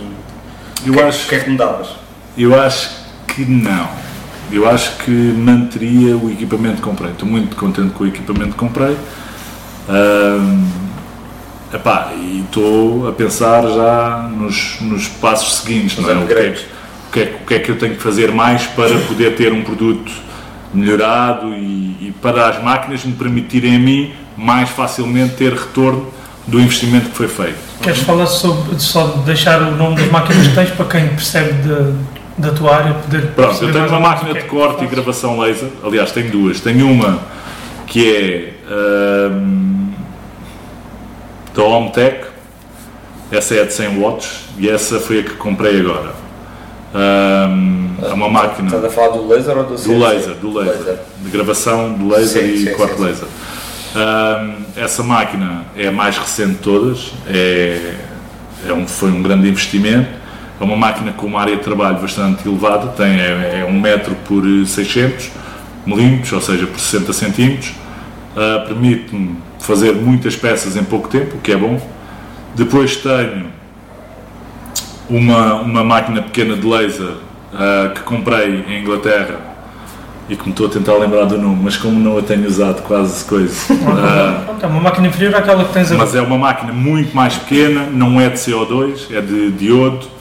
Eu 0.86 0.94
o 0.94 0.96
que, 0.96 1.00
é- 1.02 1.08
acho- 1.08 1.26
o 1.26 1.30
que 1.30 1.36
é 1.36 1.40
que 1.40 1.50
mudavas? 1.50 1.88
Eu 2.38 2.60
acho 2.62 2.92
que 3.28 3.44
não. 3.44 3.90
Eu 4.52 4.70
acho 4.70 4.98
que 4.98 5.12
manteria 5.12 6.16
o 6.16 6.32
equipamento 6.32 6.76
que 6.78 6.82
comprei. 6.84 7.12
Estou 7.12 7.28
muito 7.28 7.56
contente 7.56 7.90
com 7.94 8.04
o 8.04 8.08
equipamento 8.08 8.52
que 8.52 8.58
comprei. 8.58 8.96
Ahm, 9.90 10.68
epá, 11.74 12.12
e 12.16 12.42
estou 12.46 13.08
a 13.10 13.12
pensar 13.12 13.64
já 13.64 14.30
nos, 14.36 14.78
nos 14.82 15.08
passos 15.08 15.56
seguintes. 15.62 15.98
Não 15.98 16.10
é? 16.10 16.14
O, 16.14 16.28
que 16.28 16.34
é, 16.34 16.50
o, 17.08 17.12
que 17.12 17.20
é, 17.20 17.36
o 17.42 17.46
que 17.48 17.54
é 17.56 17.60
que 17.60 17.72
eu 17.72 17.78
tenho 17.78 17.96
que 17.96 18.02
fazer 18.02 18.32
mais 18.32 18.66
para 18.68 18.98
poder 19.08 19.36
ter 19.36 19.52
um 19.52 19.64
produto 19.64 20.12
melhorado 20.74 21.48
e, 21.54 21.98
e 22.08 22.14
para 22.22 22.48
as 22.50 22.62
máquinas 22.64 23.04
me 23.04 23.14
permitirem 23.14 23.76
a 23.76 23.80
mim 23.80 24.12
mais 24.38 24.70
facilmente 24.70 25.36
ter 25.36 25.52
retorno 25.54 26.08
do 26.46 26.60
investimento 26.60 27.10
que 27.10 27.16
foi 27.18 27.28
feito. 27.28 27.58
Queres 27.82 28.00
falar 28.00 28.28
sobre, 28.28 28.80
só 28.80 29.08
de 29.08 29.20
deixar 29.24 29.62
o 29.62 29.76
nome 29.76 29.96
das 29.96 30.08
máquinas 30.12 30.48
que 30.48 30.54
tens 30.56 30.70
para 30.72 30.86
quem 30.86 31.08
percebe 31.10 31.54
de- 31.54 32.20
da 32.38 32.52
tua 32.52 32.76
área 32.76 32.94
poder 32.94 33.28
Pronto, 33.32 33.64
eu 33.64 33.72
tenho 33.74 33.88
uma 33.88 34.00
máquina 34.00 34.32
de 34.34 34.40
é 34.40 34.42
que 34.44 34.48
corte 34.48 34.84
e 34.84 34.88
gravação 34.88 35.38
laser. 35.40 35.70
Aliás, 35.84 36.12
tenho 36.12 36.32
duas. 36.32 36.60
Tenho 36.62 36.90
uma 36.90 37.20
que 37.86 38.16
é 38.16 38.54
ahm, 38.72 39.79
da 41.60 41.66
Hometech. 41.66 42.26
Essa 43.32 43.56
é 43.56 43.66
de 43.66 43.74
100 43.74 44.00
watts 44.00 44.46
e 44.58 44.70
essa 44.70 45.00
foi 45.00 45.20
a 45.20 45.24
que 45.24 45.32
comprei 45.32 45.82
agora. 45.82 46.14
Ahm, 46.96 47.90
é 48.02 48.14
uma 48.14 48.30
máquina 48.30 48.68
Estás 48.68 48.86
a 48.86 48.90
falar 48.90 49.10
do 49.10 49.28
laser 49.28 49.56
ou 49.58 49.64
do 49.64 49.70
do 49.74 49.78
CNC? 49.78 50.00
laser, 50.00 50.34
do 50.36 50.52
laser, 50.52 51.00
de 51.22 51.30
gravação 51.30 51.94
do 51.94 52.08
laser 52.08 52.42
Sim, 52.44 52.54
e 52.54 52.58
sim, 52.66 52.74
corte 52.74 52.96
sim, 52.96 53.04
laser. 53.04 53.28
Ahm, 53.96 54.54
essa 54.76 55.04
máquina 55.04 55.66
é 55.76 55.88
a 55.90 55.92
mais 55.92 56.18
recente 56.18 56.54
de 56.54 56.58
todas, 56.60 57.12
é, 57.28 57.94
é 58.68 58.74
um, 58.74 58.88
foi 58.88 59.12
um 59.12 59.22
grande 59.22 59.48
investimento. 59.48 60.18
É 60.60 60.64
uma 60.64 60.76
máquina 60.76 61.12
com 61.14 61.28
uma 61.28 61.42
área 61.42 61.56
de 61.56 61.62
trabalho 61.64 62.00
bastante 62.00 62.48
elevada, 62.48 62.88
tem, 62.88 63.20
é, 63.20 63.60
é 63.62 63.66
1 63.70 63.80
metro 63.80 64.16
por 64.28 64.44
600 64.44 65.30
milímetros, 65.86 66.34
ou 66.34 66.42
seja, 66.42 66.66
por 66.66 66.80
60 66.80 67.14
centímetros. 67.14 67.72
Ah, 68.36 68.66
Permite-me 68.68 69.38
fazer 69.60 69.94
muitas 69.94 70.36
peças 70.36 70.76
em 70.76 70.84
pouco 70.84 71.08
tempo, 71.08 71.38
o 71.38 71.40
que 71.40 71.52
é 71.52 71.58
bom. 71.58 71.80
Depois 72.56 72.96
tenho 72.98 73.48
uma, 75.10 75.56
uma 75.56 75.84
máquina 75.84 76.22
pequena 76.22 76.56
de 76.56 76.68
laser 76.68 77.14
ah, 77.54 77.92
que 77.94 78.02
comprei 78.02 78.64
em 78.68 78.82
Inglaterra 78.82 79.50
e 80.30 80.36
que 80.36 80.44
me 80.44 80.52
estou 80.52 80.68
a 80.68 80.70
tentar 80.70 80.94
lembrar 80.94 81.26
do 81.26 81.38
nome, 81.38 81.60
mas 81.64 81.76
como 81.76 82.00
não 82.00 82.18
a 82.18 82.22
tenho 82.22 82.48
usado 82.48 82.84
quase 82.84 83.26
coisa. 83.26 83.54
Pronto, 83.66 84.60
É 84.62 84.68
uma 84.68 84.82
máquina 84.82 85.08
inferior 85.08 85.34
àquela 85.36 85.64
que 85.64 85.74
tens 85.74 85.92
agora. 85.92 86.06
mas 86.06 86.16
é 86.16 86.22
uma 86.22 86.38
máquina 86.38 86.74
muito 86.74 87.16
mais 87.16 87.36
pequena, 87.36 87.88
não 87.92 88.20
é 88.20 88.30
de 88.30 88.38
CO2, 88.38 89.08
é 89.12 89.22
de 89.22 89.52
diodo 89.52 90.19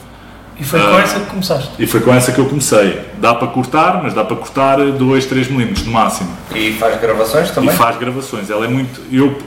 E 0.59 0.63
foi 0.63 0.79
com 0.79 0.87
Ah. 0.93 0.99
essa 1.01 1.19
que 1.21 1.25
começaste. 1.27 1.69
e 1.79 1.87
foi 1.87 2.01
com 2.01 2.13
essa 2.13 2.31
que 2.33 2.39
eu 2.39 2.45
comecei. 2.45 2.99
Dá 3.19 3.33
para 3.33 3.47
cortar, 3.47 4.01
mas 4.03 4.13
dá 4.13 4.23
para 4.25 4.35
cortar 4.35 4.77
2, 4.77 5.25
3 5.25 5.47
milímetros 5.49 5.85
no 5.85 5.91
máximo. 5.93 6.29
E 6.53 6.73
faz 6.73 6.99
gravações 6.99 7.49
também? 7.51 7.69
E 7.73 7.77
faz 7.77 7.97
gravações. 7.97 8.49
Ela 8.49 8.65
é 8.65 8.67
muito. 8.67 9.01
Eu, 9.11 9.37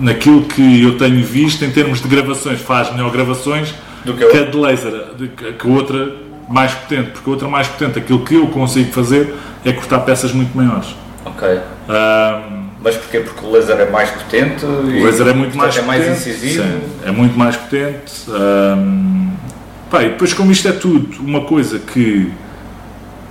naquilo 0.00 0.42
que 0.44 0.82
eu 0.82 0.96
tenho 0.96 1.22
visto 1.24 1.64
em 1.64 1.70
termos 1.70 2.00
de 2.00 2.08
gravações, 2.08 2.60
faz 2.60 2.90
melhor 2.92 3.10
gravações 3.10 3.74
Do 4.04 4.14
que 4.14 4.24
a 4.24 4.28
que 4.30 4.36
a 4.38 4.44
de 4.46 4.56
laser, 4.56 4.92
de- 5.16 5.28
que 5.28 5.66
a 5.66 5.70
outra 5.70 6.12
mais 6.48 6.72
potente, 6.72 7.10
porque 7.10 7.28
a 7.28 7.32
outra 7.32 7.48
mais 7.48 7.68
potente, 7.68 7.98
aquilo 7.98 8.20
que 8.24 8.34
eu 8.34 8.46
consigo 8.48 8.92
fazer 8.92 9.34
é 9.64 9.72
cortar 9.72 10.00
peças 10.00 10.32
muito 10.32 10.56
maiores. 10.56 10.94
Ok. 11.24 11.58
Mas 12.82 12.96
porquê? 12.96 13.20
Porque 13.20 13.46
o 13.46 13.50
laser 13.50 13.76
é 13.80 13.90
mais 13.90 14.10
potente? 14.10 14.64
o 14.66 15.04
laser 15.04 15.28
é 15.28 15.32
muito 15.32 15.56
mais 15.56 15.74
é 15.76 15.82
mais 15.82 16.02
potente. 16.04 16.18
incisivo? 16.18 16.62
sim, 16.64 16.80
é 17.04 17.10
muito 17.10 17.38
mais 17.38 17.56
potente. 17.56 18.12
E 20.02 20.10
depois, 20.10 20.32
como 20.32 20.50
isto 20.52 20.68
é 20.68 20.72
tudo 20.72 21.20
uma 21.20 21.42
coisa 21.42 21.78
que 21.78 22.32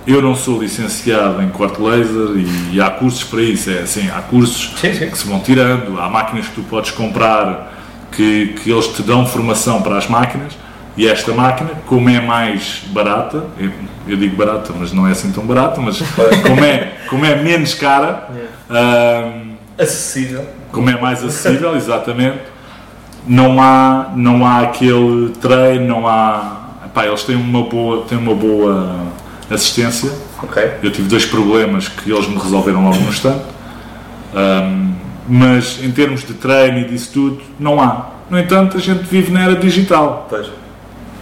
eu 0.06 0.20
não 0.20 0.34
sou 0.34 0.60
licenciado 0.60 1.42
em 1.42 1.48
corte 1.48 1.80
laser 1.80 2.36
e, 2.72 2.80
há 2.80 2.90
cursos 2.90 3.24
para 3.24 3.40
isso, 3.42 3.70
é 3.70 3.80
assim, 3.80 4.10
há 4.10 4.20
cursos 4.20 4.72
Sim, 4.78 4.92
sim. 4.92 5.10
que 5.10 5.16
se 5.16 5.26
vão 5.26 5.40
tirando, 5.40 5.98
há 5.98 6.08
máquinas 6.10 6.46
que 6.48 6.54
tu 6.54 6.62
podes 6.62 6.90
comprar 6.90 7.72
que, 8.12 8.54
que 8.62 8.70
eles 8.70 8.86
te 8.88 9.02
dão 9.02 9.26
formação 9.26 9.80
para 9.80 9.96
as 9.96 10.06
máquinas 10.06 10.52
e 10.96 11.08
esta 11.08 11.32
máquina, 11.32 11.70
como 11.86 12.08
é 12.08 12.20
mais 12.20 12.82
barata, 12.90 13.44
eu, 13.58 13.70
eu 14.06 14.16
digo 14.16 14.36
barata, 14.36 14.72
mas 14.78 14.92
não 14.92 15.08
é 15.08 15.12
assim 15.12 15.32
tão 15.32 15.44
barata, 15.44 15.80
mas 15.80 15.98
como 16.46 16.64
é, 16.64 16.92
como 17.08 17.24
é 17.24 17.42
menos 17.42 17.74
cara, 17.74 18.28
ahm, 18.70 19.54
Acessível. 19.76 20.46
como 20.70 20.88
é 20.88 21.00
mais 21.00 21.24
acessível, 21.24 21.74
exatamente, 21.76 22.38
não 23.26 23.60
há, 23.62 24.12
não 24.14 24.46
há 24.46 24.60
aquele 24.60 25.30
treino, 25.40 25.86
não 25.86 26.06
há. 26.08 26.60
Epá, 26.86 27.06
eles 27.06 27.22
têm 27.22 27.36
uma 27.36 27.62
boa, 27.62 28.04
têm 28.06 28.18
uma 28.18 28.34
boa 28.34 28.96
assistência. 29.50 30.10
Ok. 30.42 30.62
Eu 30.82 30.90
tive 30.90 31.08
dois 31.08 31.24
problemas 31.24 31.88
que 31.88 32.10
eles 32.10 32.28
me 32.28 32.36
resolveram 32.36 32.84
logo 32.84 32.96
no 32.96 33.08
instante. 33.08 33.44
Ahm, 34.34 34.92
mas 35.26 35.82
em 35.82 35.90
termos 35.90 36.22
de 36.22 36.34
treino 36.34 36.78
e 36.80 36.84
disso 36.84 37.10
tudo, 37.12 37.40
não 37.58 37.80
há. 37.80 38.10
No 38.28 38.38
entanto, 38.38 38.76
a 38.76 38.80
gente 38.80 39.02
vive 39.04 39.32
na 39.32 39.42
era 39.44 39.56
digital. 39.56 40.26
Pois. 40.28 40.48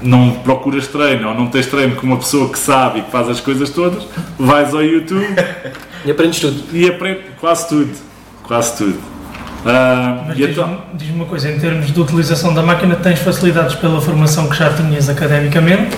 Não 0.01 0.33
procuras 0.43 0.89
treino 0.89 1.29
ou 1.29 1.35
não 1.35 1.47
tens 1.47 1.67
treino 1.67 1.95
com 1.95 2.05
uma 2.07 2.17
pessoa 2.17 2.49
que 2.51 2.59
sabe 2.59 2.99
e 2.99 3.03
que 3.03 3.11
faz 3.13 3.29
as 3.29 3.41
coisas 3.41 3.71
todas, 3.71 4.05
vais 4.37 4.75
ao 4.75 4.83
YouTube 4.83 5.25
E 6.05 6.11
aprendes 6.11 6.41
tudo. 6.41 6.65
e 6.73 6.89
aprende 6.89 7.21
quase 7.41 7.69
tudo. 7.69 7.93
Quase 8.43 8.77
tudo. 8.77 9.12
Mas 9.65 10.37
e 10.37 10.47
diz-me 10.47 10.53
então, 10.53 10.79
diz-me 10.95 11.15
uma 11.15 11.27
coisa, 11.27 11.51
em 11.51 11.59
termos 11.59 11.93
de 11.93 12.01
utilização 12.01 12.53
da 12.53 12.63
máquina, 12.63 12.97
tens 12.97 13.21
facilidades 13.21 13.77
pela 13.77 14.01
formação 14.01 14.49
que 14.49 14.57
já 14.57 14.73
tinhas 14.73 15.09
academicamente, 15.09 15.97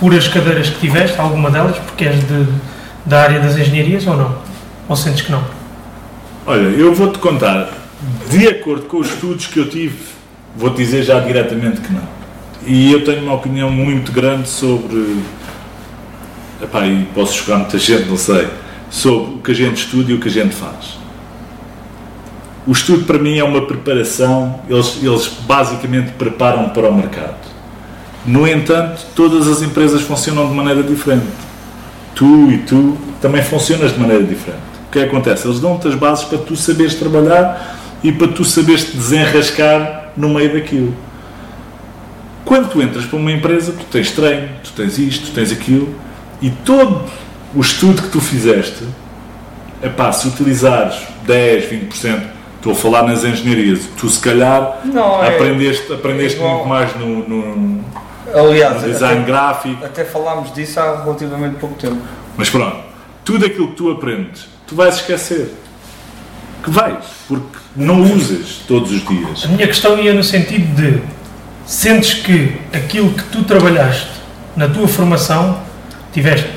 por 0.00 0.14
as 0.14 0.26
cadeiras 0.28 0.70
que 0.70 0.80
tiveste, 0.80 1.20
alguma 1.20 1.50
delas, 1.50 1.76
porque 1.76 2.04
és 2.04 2.20
de, 2.26 2.46
da 3.04 3.22
área 3.22 3.40
das 3.40 3.56
engenharias 3.56 4.06
ou 4.06 4.16
não? 4.16 4.36
Ou 4.88 4.96
sentes 4.96 5.22
que 5.22 5.30
não? 5.30 5.42
olha, 6.46 6.68
eu 6.68 6.94
vou-te 6.94 7.18
contar, 7.18 7.70
de 8.28 8.48
acordo 8.48 8.86
com 8.86 8.98
os 8.98 9.08
estudos 9.08 9.46
que 9.46 9.58
eu 9.58 9.68
tive, 9.68 9.98
vou-te 10.56 10.76
dizer 10.76 11.02
já 11.02 11.20
diretamente 11.20 11.80
que 11.80 11.92
não. 11.92 12.08
E 12.66 12.92
eu 12.92 13.04
tenho 13.04 13.22
uma 13.22 13.34
opinião 13.34 13.70
muito 13.70 14.12
grande 14.12 14.48
sobre. 14.48 15.18
Epá, 16.62 16.86
e 16.86 17.04
posso 17.14 17.34
chocar 17.34 17.58
muita 17.58 17.76
gente, 17.78 18.08
não 18.08 18.16
sei. 18.16 18.48
Sobre 18.88 19.34
o 19.34 19.38
que 19.38 19.50
a 19.50 19.54
gente 19.54 19.84
estuda 19.84 20.12
e 20.12 20.14
o 20.14 20.20
que 20.20 20.28
a 20.28 20.30
gente 20.30 20.54
faz. 20.54 21.01
O 22.66 22.72
estudo 22.72 23.04
para 23.04 23.18
mim 23.18 23.38
é 23.38 23.44
uma 23.44 23.62
preparação, 23.66 24.60
eles, 24.68 24.98
eles 25.02 25.26
basicamente 25.46 26.12
preparam 26.12 26.68
para 26.68 26.88
o 26.88 26.94
mercado. 26.94 27.50
No 28.24 28.46
entanto, 28.46 29.04
todas 29.16 29.48
as 29.48 29.62
empresas 29.62 30.02
funcionam 30.02 30.48
de 30.48 30.54
maneira 30.54 30.82
diferente. 30.82 31.26
Tu 32.14 32.52
e 32.52 32.58
tu 32.58 32.96
também 33.20 33.42
funcionas 33.42 33.92
de 33.92 33.98
maneira 33.98 34.22
diferente. 34.22 34.62
O 34.86 34.92
que 34.92 35.00
é 35.00 35.02
que 35.02 35.08
acontece? 35.08 35.46
Eles 35.46 35.58
dão-te 35.58 35.88
as 35.88 35.96
bases 35.96 36.24
para 36.24 36.38
tu 36.38 36.54
saberes 36.54 36.94
trabalhar 36.94 37.78
e 38.02 38.12
para 38.12 38.28
tu 38.28 38.44
saberes 38.44 38.84
te 38.84 38.96
desenrascar 38.96 40.12
no 40.16 40.28
meio 40.28 40.52
daquilo. 40.52 40.94
Quando 42.44 42.68
tu 42.70 42.82
entras 42.82 43.04
para 43.06 43.18
uma 43.18 43.32
empresa, 43.32 43.72
tu 43.72 43.84
tens 43.86 44.10
treino, 44.12 44.48
tu 44.62 44.70
tens 44.72 44.98
isto, 44.98 45.26
tu 45.26 45.32
tens 45.32 45.50
aquilo, 45.50 45.94
e 46.40 46.50
todo 46.50 47.04
o 47.54 47.60
estudo 47.60 48.02
que 48.02 48.08
tu 48.08 48.20
fizeste, 48.20 48.84
é 49.80 49.88
pá, 49.88 50.12
se 50.12 50.28
utilizares 50.28 50.96
10, 51.26 51.64
20%, 51.64 52.22
estou 52.62 52.72
a 52.72 52.76
falar 52.76 53.02
nas 53.02 53.24
engenharias, 53.24 53.80
tu 53.98 54.08
se 54.08 54.20
calhar 54.20 54.78
Não, 54.84 55.22
é- 55.22 55.34
aprendeste, 55.34 55.92
aprendeste 55.92 56.40
é 56.40 56.48
muito 56.48 56.66
mais 56.68 56.94
no, 56.96 57.28
no- 57.28 57.84
Aliás, 58.34 58.80
no 58.82 58.88
design 58.88 59.16
até, 59.22 59.24
gráfico, 59.26 59.84
até 59.84 60.04
falámos 60.04 60.54
disso 60.54 60.78
há 60.80 61.02
relativamente 61.02 61.56
pouco 61.56 61.74
tempo. 61.74 61.98
mas 62.36 62.48
pronto, 62.48 62.76
tudo 63.24 63.44
aquilo 63.44 63.68
que 63.68 63.74
tu 63.74 63.90
aprendes, 63.90 64.46
tu 64.66 64.74
vais 64.76 64.94
esquecer. 64.94 65.52
Que 66.62 66.70
vais, 66.70 67.04
porque 67.26 67.58
não 67.74 68.00
usas 68.02 68.60
todos 68.68 68.92
os 68.92 69.04
dias. 69.04 69.44
A 69.44 69.48
minha 69.48 69.66
questão 69.66 69.98
ia 69.98 70.14
no 70.14 70.22
sentido 70.22 70.72
de 70.76 71.02
sentes 71.66 72.14
que 72.14 72.56
aquilo 72.72 73.10
que 73.10 73.24
tu 73.24 73.42
trabalhaste 73.42 74.06
na 74.56 74.68
tua 74.68 74.86
formação 74.86 75.58
tiveste, 76.12 76.48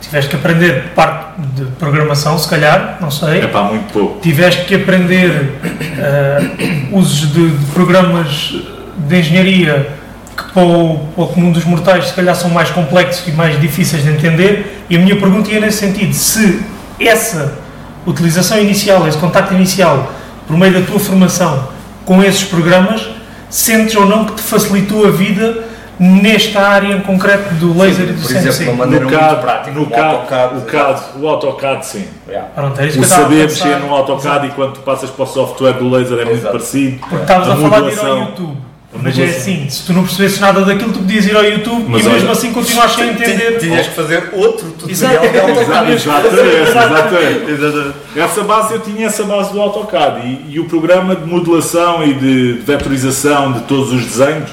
tiveste 0.00 0.30
que 0.30 0.34
aprender 0.36 0.88
parte 0.96 1.15
de 1.38 1.64
programação, 1.78 2.38
se 2.38 2.48
calhar, 2.48 2.96
não 3.00 3.10
sei. 3.10 3.40
É 3.40 3.46
pá, 3.46 3.64
muito 3.64 3.92
pouco. 3.92 4.20
tiveste 4.20 4.64
que 4.64 4.74
aprender 4.74 5.52
eh, 5.98 6.40
usos 6.92 7.32
de, 7.32 7.50
de 7.50 7.66
programas 7.66 8.54
de 8.96 9.18
engenharia 9.18 9.88
que 10.36 10.52
para 10.52 10.62
o, 10.62 10.98
para 11.14 11.24
o 11.24 11.28
comum 11.28 11.52
dos 11.52 11.64
mortais 11.64 12.08
se 12.08 12.14
calhar 12.14 12.34
são 12.34 12.50
mais 12.50 12.70
complexos 12.70 13.26
e 13.28 13.32
mais 13.32 13.60
difíceis 13.60 14.02
de 14.02 14.10
entender 14.10 14.84
e 14.88 14.96
a 14.96 14.98
minha 14.98 15.16
pergunta 15.16 15.50
ia 15.50 15.60
nesse 15.60 15.78
sentido, 15.78 16.12
se 16.14 16.62
essa 16.98 17.58
utilização 18.06 18.58
inicial, 18.58 19.06
esse 19.06 19.18
contacto 19.18 19.52
inicial 19.52 20.12
por 20.46 20.56
meio 20.56 20.72
da 20.72 20.80
tua 20.80 20.98
formação 20.98 21.68
com 22.04 22.22
esses 22.22 22.44
programas, 22.44 23.06
sentes 23.50 23.94
ou 23.96 24.06
não 24.06 24.24
que 24.24 24.34
te 24.34 24.42
facilitou 24.42 25.06
a 25.06 25.10
vida 25.10 25.65
nesta 25.98 26.60
área 26.60 26.94
em 26.94 27.00
concreto 27.00 27.54
do 27.54 27.76
laser 27.78 28.04
e 28.08 28.12
do 28.12 28.20
Por 28.20 28.28
CNC? 28.28 28.48
exemplo, 28.48 28.72
uma 28.74 28.84
maneira 28.84 29.04
No 29.04 29.10
muito 29.10 29.24
CAD, 29.24 29.40
prática, 29.40 29.70
no 29.74 29.82
o 29.82 29.86
CAD, 29.90 30.02
AutoCAD, 30.02 30.56
o 30.56 30.60
CAD, 30.62 31.02
o 31.20 31.28
AutoCAD 31.28 31.86
sim. 31.86 32.04
Yeah. 32.28 32.48
Pronto, 32.54 32.80
é 32.80 32.86
isso 32.86 32.98
O 32.98 33.02
que 33.02 33.08
saber 33.08 33.42
mexer 33.44 33.78
no 33.80 33.94
AutoCAD 33.94 34.46
e 34.46 34.50
quando 34.50 34.72
tu 34.74 34.80
passas 34.80 35.10
para 35.10 35.22
o 35.24 35.26
software 35.26 35.72
do 35.74 35.88
laser 35.90 36.18
é 36.18 36.24
muito 36.24 36.38
Exato. 36.38 36.52
parecido. 36.52 36.98
Porque 37.00 37.16
estavas 37.16 37.48
A 37.48 37.52
a, 37.52 37.56
falar 37.56 37.80
de 37.88 37.94
ir 37.94 37.98
ao. 38.00 38.18
YouTube. 38.18 38.56
Mas 39.02 39.18
é 39.18 39.24
assim, 39.24 39.68
se 39.68 39.84
tu 39.84 39.92
não 39.92 40.04
percebesses 40.04 40.40
nada 40.40 40.64
daquilo, 40.64 40.90
tu 40.90 41.00
podias 41.00 41.26
ir 41.26 41.36
ao 41.36 41.44
YouTube 41.44 41.84
Mas 41.86 42.00
e 42.00 42.08
mesmo 42.08 42.22
olha- 42.22 42.32
assim 42.32 42.50
continuas 42.52 42.92
sem 42.92 43.10
entender. 43.10 43.58
Tinhas 43.58 43.86
que 43.88 43.94
fazer 43.94 44.30
outro 44.32 44.68
tutorial 44.70 45.22
Exato. 45.24 45.28
de 45.32 45.38
AutoCAD. 45.38 45.92
Exatamente, 45.92 47.50
exatamente. 47.50 47.94
Essa 48.16 48.42
base, 48.44 48.72
eu 48.74 48.80
tinha 48.80 49.06
essa 49.06 49.24
base 49.24 49.52
do 49.52 49.60
AutoCAD 49.60 50.20
e, 50.26 50.54
e 50.54 50.60
o 50.60 50.64
programa 50.64 51.14
de 51.14 51.26
modulação 51.28 52.02
e 52.04 52.14
de, 52.14 52.54
de 52.54 52.60
vetorização 52.60 53.52
de 53.52 53.60
todos 53.62 53.92
os 53.92 54.02
desenhos 54.06 54.50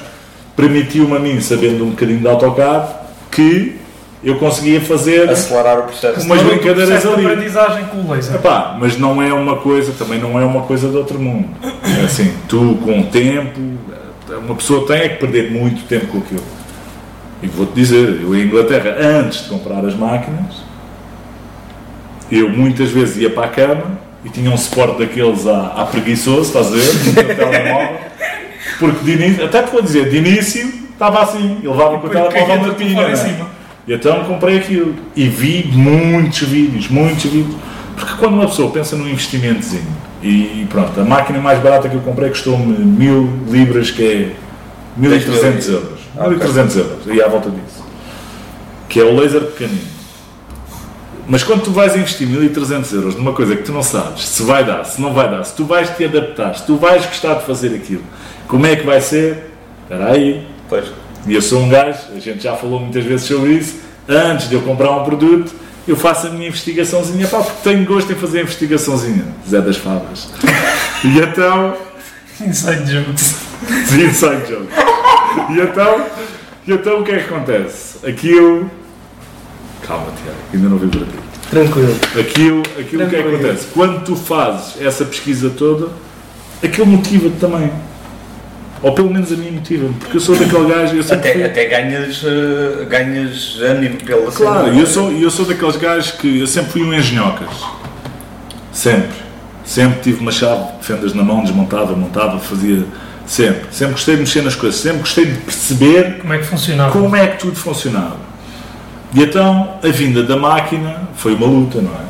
permitiu-me 0.56 1.16
a 1.16 1.18
mim, 1.18 1.40
sabendo 1.40 1.84
um 1.84 1.90
bocadinho 1.90 2.20
de 2.20 2.28
AutoCAD, 2.28 2.94
que 3.30 3.76
eu 4.22 4.36
conseguia 4.36 4.80
fazer. 4.80 5.28
Acelerar 5.28 5.80
o 5.80 5.82
processo. 5.82 6.24
Umas 6.24 6.40
o 6.40 6.44
brincadeiras 6.44 6.88
processo 6.88 7.08
de 7.08 7.14
ali. 7.14 7.26
aprendizagem 7.26 7.84
com 7.86 7.98
o 7.98 8.10
laser. 8.10 8.36
Epá, 8.36 8.76
mas 8.80 8.98
não 8.98 9.22
é 9.22 9.32
uma 9.32 9.56
coisa, 9.56 9.92
também 9.92 10.18
não 10.18 10.40
é 10.40 10.44
uma 10.44 10.62
coisa 10.62 10.88
de 10.88 10.96
outro 10.96 11.18
mundo. 11.18 11.48
É 11.62 12.04
assim, 12.04 12.32
tu 12.48 12.78
com 12.82 13.00
o 13.00 13.04
tempo, 13.04 13.60
uma 14.38 14.54
pessoa 14.54 14.86
tem 14.86 14.96
é 14.96 15.08
que 15.10 15.16
perder 15.18 15.50
muito 15.50 15.86
tempo 15.86 16.06
com 16.06 16.18
aquilo. 16.18 16.42
E 17.42 17.46
vou-te 17.46 17.74
dizer, 17.74 18.20
eu 18.22 18.34
em 18.34 18.46
Inglaterra, 18.46 18.96
antes 18.98 19.42
de 19.42 19.48
comprar 19.50 19.84
as 19.84 19.94
máquinas, 19.94 20.62
eu 22.32 22.48
muitas 22.48 22.90
vezes 22.90 23.18
ia 23.18 23.28
para 23.28 23.44
a 23.44 23.48
cama 23.48 23.98
e 24.24 24.30
tinha 24.30 24.50
um 24.50 24.56
suporte 24.56 25.00
daqueles 25.00 25.46
à, 25.46 25.66
à 25.76 25.84
preguiçoso, 25.84 26.40
estás 26.40 26.68
a 26.68 26.70
ver? 26.70 27.28
No 27.28 27.34
telemóvel. 27.36 27.98
Porque 28.78 29.04
de 29.04 29.12
início, 29.12 29.44
até 29.44 29.62
te 29.62 29.70
vou 29.70 29.82
dizer, 29.82 30.08
de 30.10 30.16
início 30.16 30.72
estava 30.92 31.22
assim, 31.22 31.58
eu 31.62 31.72
levava 31.72 31.98
com 31.98 32.08
telemóvel 32.08 32.32
carregador 32.32 32.66
na 32.66 32.72
de 32.74 32.84
pinha. 32.84 33.02
é? 33.02 33.16
cima. 33.16 33.50
E 33.86 33.92
então 33.92 34.24
comprei 34.24 34.58
aquilo 34.58 34.94
e 35.14 35.28
vi 35.28 35.70
muitos 35.72 36.40
vídeos, 36.40 36.88
muitos 36.88 37.24
vídeos. 37.24 37.56
Porque 37.96 38.14
quando 38.18 38.34
uma 38.34 38.46
pessoa 38.46 38.70
pensa 38.70 38.96
num 38.96 39.08
investimentozinho 39.08 39.86
e 40.22 40.66
pronto, 40.70 40.98
a 40.98 41.04
máquina 41.04 41.38
mais 41.38 41.60
barata 41.60 41.88
que 41.88 41.94
eu 41.94 42.00
comprei 42.00 42.30
custou-me 42.30 42.78
mil 42.78 43.30
libras, 43.48 43.90
que 43.90 44.02
é 44.02 44.32
1300 44.96 45.68
euros. 45.68 46.00
Ah, 46.16 46.24
ok. 46.24 46.36
1300 46.38 46.76
euros, 46.76 47.06
e 47.06 47.22
à 47.22 47.28
volta 47.28 47.50
disso. 47.50 47.84
Que 48.88 49.00
é 49.00 49.04
o 49.04 49.14
laser 49.14 49.42
pequenino. 49.42 49.94
Mas 51.26 51.42
quando 51.42 51.62
tu 51.62 51.70
vais 51.70 51.94
investir 51.96 52.26
1300 52.26 52.92
euros 52.92 53.16
numa 53.16 53.32
coisa 53.32 53.56
que 53.56 53.62
tu 53.62 53.72
não 53.72 53.82
sabes 53.82 54.24
se 54.28 54.42
vai 54.42 54.64
dar, 54.64 54.84
se 54.84 55.00
não 55.00 55.12
vai 55.12 55.30
dar, 55.30 55.42
se 55.44 55.54
tu 55.54 55.64
vais 55.64 55.88
te 55.90 56.04
adaptar, 56.04 56.54
se 56.54 56.66
tu 56.66 56.76
vais 56.76 57.04
gostar 57.06 57.34
de 57.34 57.44
fazer 57.44 57.74
aquilo, 57.74 58.02
como 58.48 58.66
é 58.66 58.76
que 58.76 58.84
vai 58.86 59.00
ser? 59.00 59.50
Espera 59.82 60.12
aí, 60.12 60.46
Pois. 60.68 60.86
e 61.26 61.34
eu 61.34 61.42
sou 61.42 61.60
um 61.60 61.68
gajo, 61.68 61.98
a 62.14 62.18
gente 62.18 62.42
já 62.42 62.54
falou 62.56 62.80
muitas 62.80 63.04
vezes 63.04 63.26
sobre 63.26 63.52
isso. 63.52 63.76
Antes 64.08 64.48
de 64.48 64.54
eu 64.54 64.62
comprar 64.62 64.90
um 64.92 65.04
produto, 65.04 65.52
eu 65.86 65.96
faço 65.96 66.26
a 66.26 66.30
minha 66.30 66.48
investigaçãozinha, 66.48 67.26
pá, 67.28 67.38
porque 67.38 67.68
tenho 67.68 67.84
gosto 67.84 68.10
em 68.12 68.16
fazer 68.16 68.38
a 68.38 68.42
investigaçãozinha. 68.42 69.24
Zé 69.48 69.60
das 69.60 69.76
Favas. 69.76 70.28
E 71.04 71.18
então. 71.18 71.76
Inside 72.40 72.90
jokes. 72.90 73.34
Inside 73.92 74.46
joke. 74.48 74.68
E 75.50 75.60
então. 75.60 76.06
E 76.66 76.72
então 76.72 77.00
o 77.00 77.04
que 77.04 77.12
é 77.12 77.18
que 77.18 77.24
acontece? 77.34 78.06
Aquilo. 78.06 78.70
Calma, 79.86 80.06
Tiago, 80.22 80.38
ainda 80.54 80.68
não 80.70 80.78
vi 80.78 80.86
por 80.88 81.02
aqui. 81.02 81.18
Tranquilo. 81.50 81.94
Aquilo, 82.18 82.62
aquilo 82.80 83.04
o 83.04 83.08
que 83.10 83.16
é 83.16 83.18
que 83.18 83.22
Tranquilo. 83.22 83.34
acontece? 83.36 83.66
Quando 83.74 84.02
tu 84.02 84.16
fazes 84.16 84.80
essa 84.80 85.04
pesquisa 85.04 85.50
toda, 85.50 85.88
aquilo 86.62 86.86
motiva-te 86.86 87.36
também. 87.36 87.70
Ou 88.84 88.92
pelo 88.92 89.10
menos 89.10 89.32
a 89.32 89.36
mim 89.36 89.50
motiva-me, 89.52 89.94
porque 89.94 90.16
eu 90.18 90.20
sou 90.20 90.36
daquele 90.36 90.68
gajo. 90.68 90.94
Eu 90.96 91.02
sempre 91.02 91.32
fui- 91.32 91.42
Até, 91.44 91.62
até 91.62 91.64
ganhas, 91.82 92.22
eh, 92.22 92.84
ganhas 92.84 93.58
ânimo 93.60 93.96
pela 93.96 94.30
Claro, 94.30 94.64
cena. 94.66 94.76
e 94.76 94.80
eu 94.80 94.86
sou, 94.86 95.10
eu 95.10 95.30
sou 95.30 95.46
daqueles 95.46 95.76
gajos 95.76 96.10
que 96.12 96.40
eu 96.40 96.46
sempre 96.46 96.70
fui 96.72 96.82
um 96.82 96.92
engenhocas. 96.92 97.48
Sempre. 98.72 99.24
Sempre 99.64 100.00
tive 100.02 100.20
uma 100.20 100.30
chave 100.32 100.64
de 100.78 100.84
fendas 100.86 101.14
na 101.14 101.22
mão, 101.22 101.42
desmontava, 101.42 101.96
montava, 101.96 102.38
fazia. 102.38 102.84
Sempre. 103.26 103.62
Sempre 103.70 103.92
gostei 103.94 104.16
de 104.16 104.20
mexer 104.20 104.42
nas 104.42 104.54
coisas. 104.54 104.78
Sempre 104.80 104.98
gostei 104.98 105.24
de 105.26 105.38
perceber 105.38 106.18
Como 106.20 106.32
é 106.34 106.38
que 106.38 106.44
funcionava? 106.44 106.92
como 106.92 107.16
é 107.16 107.26
que 107.28 107.38
tudo 107.40 107.56
funcionava. 107.56 108.16
E 109.14 109.22
então 109.22 109.78
a 109.82 109.88
vinda 109.88 110.22
da 110.22 110.36
máquina 110.36 111.08
foi 111.16 111.34
uma 111.34 111.46
luta, 111.46 111.80
não 111.80 111.90
é? 111.90 112.04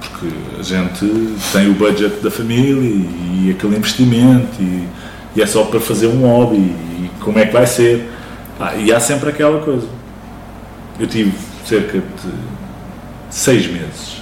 Porque 0.00 0.26
a 0.60 0.62
gente 0.62 1.34
tem 1.52 1.70
o 1.70 1.72
budget 1.74 2.16
da 2.22 2.30
família 2.30 2.72
e, 2.82 3.46
e 3.46 3.54
aquele 3.56 3.76
investimento 3.76 4.60
e, 4.60 4.82
e 5.38 5.42
é 5.42 5.46
só 5.46 5.64
para 5.64 5.78
fazer 5.80 6.08
um 6.08 6.26
hobby 6.26 6.56
e 6.56 7.10
como 7.20 7.38
é 7.38 7.46
que 7.46 7.52
vai 7.52 7.66
ser. 7.66 8.08
Ah, 8.58 8.74
e 8.74 8.92
há 8.92 8.98
sempre 8.98 9.30
aquela 9.30 9.60
coisa. 9.60 9.86
Eu 10.98 11.06
tive 11.06 11.32
cerca 11.64 11.98
de 11.98 12.32
seis 13.30 13.66
meses 13.68 14.20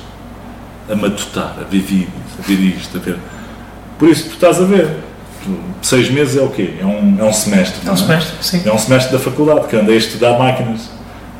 a 0.90 0.94
matutar, 0.94 1.56
a 1.60 1.64
ver 1.64 1.80
vídeos, 1.80 2.10
a 2.38 2.42
ver 2.42 2.54
isto, 2.60 2.96
a 2.98 3.00
ver. 3.00 3.16
Por 3.98 4.08
isso 4.10 4.24
tu 4.28 4.34
estás 4.34 4.60
a 4.60 4.64
ver. 4.64 4.88
Tu- 5.42 5.56
Seis 5.80 6.10
meses 6.10 6.36
é 6.36 6.42
o 6.42 6.48
quê? 6.50 6.74
É 6.80 6.84
um, 6.84 7.16
é 7.18 7.24
um 7.24 7.32
semestre. 7.32 7.88
É 7.88 7.90
um 7.92 7.96
semestre, 7.96 8.34
sim. 8.42 8.62
é 8.66 8.72
um 8.72 8.78
semestre 8.78 9.12
da 9.12 9.18
faculdade 9.18 9.68
que 9.68 9.76
andei 9.76 9.94
a 9.94 9.98
estudar 9.98 10.38
máquinas. 10.38 10.90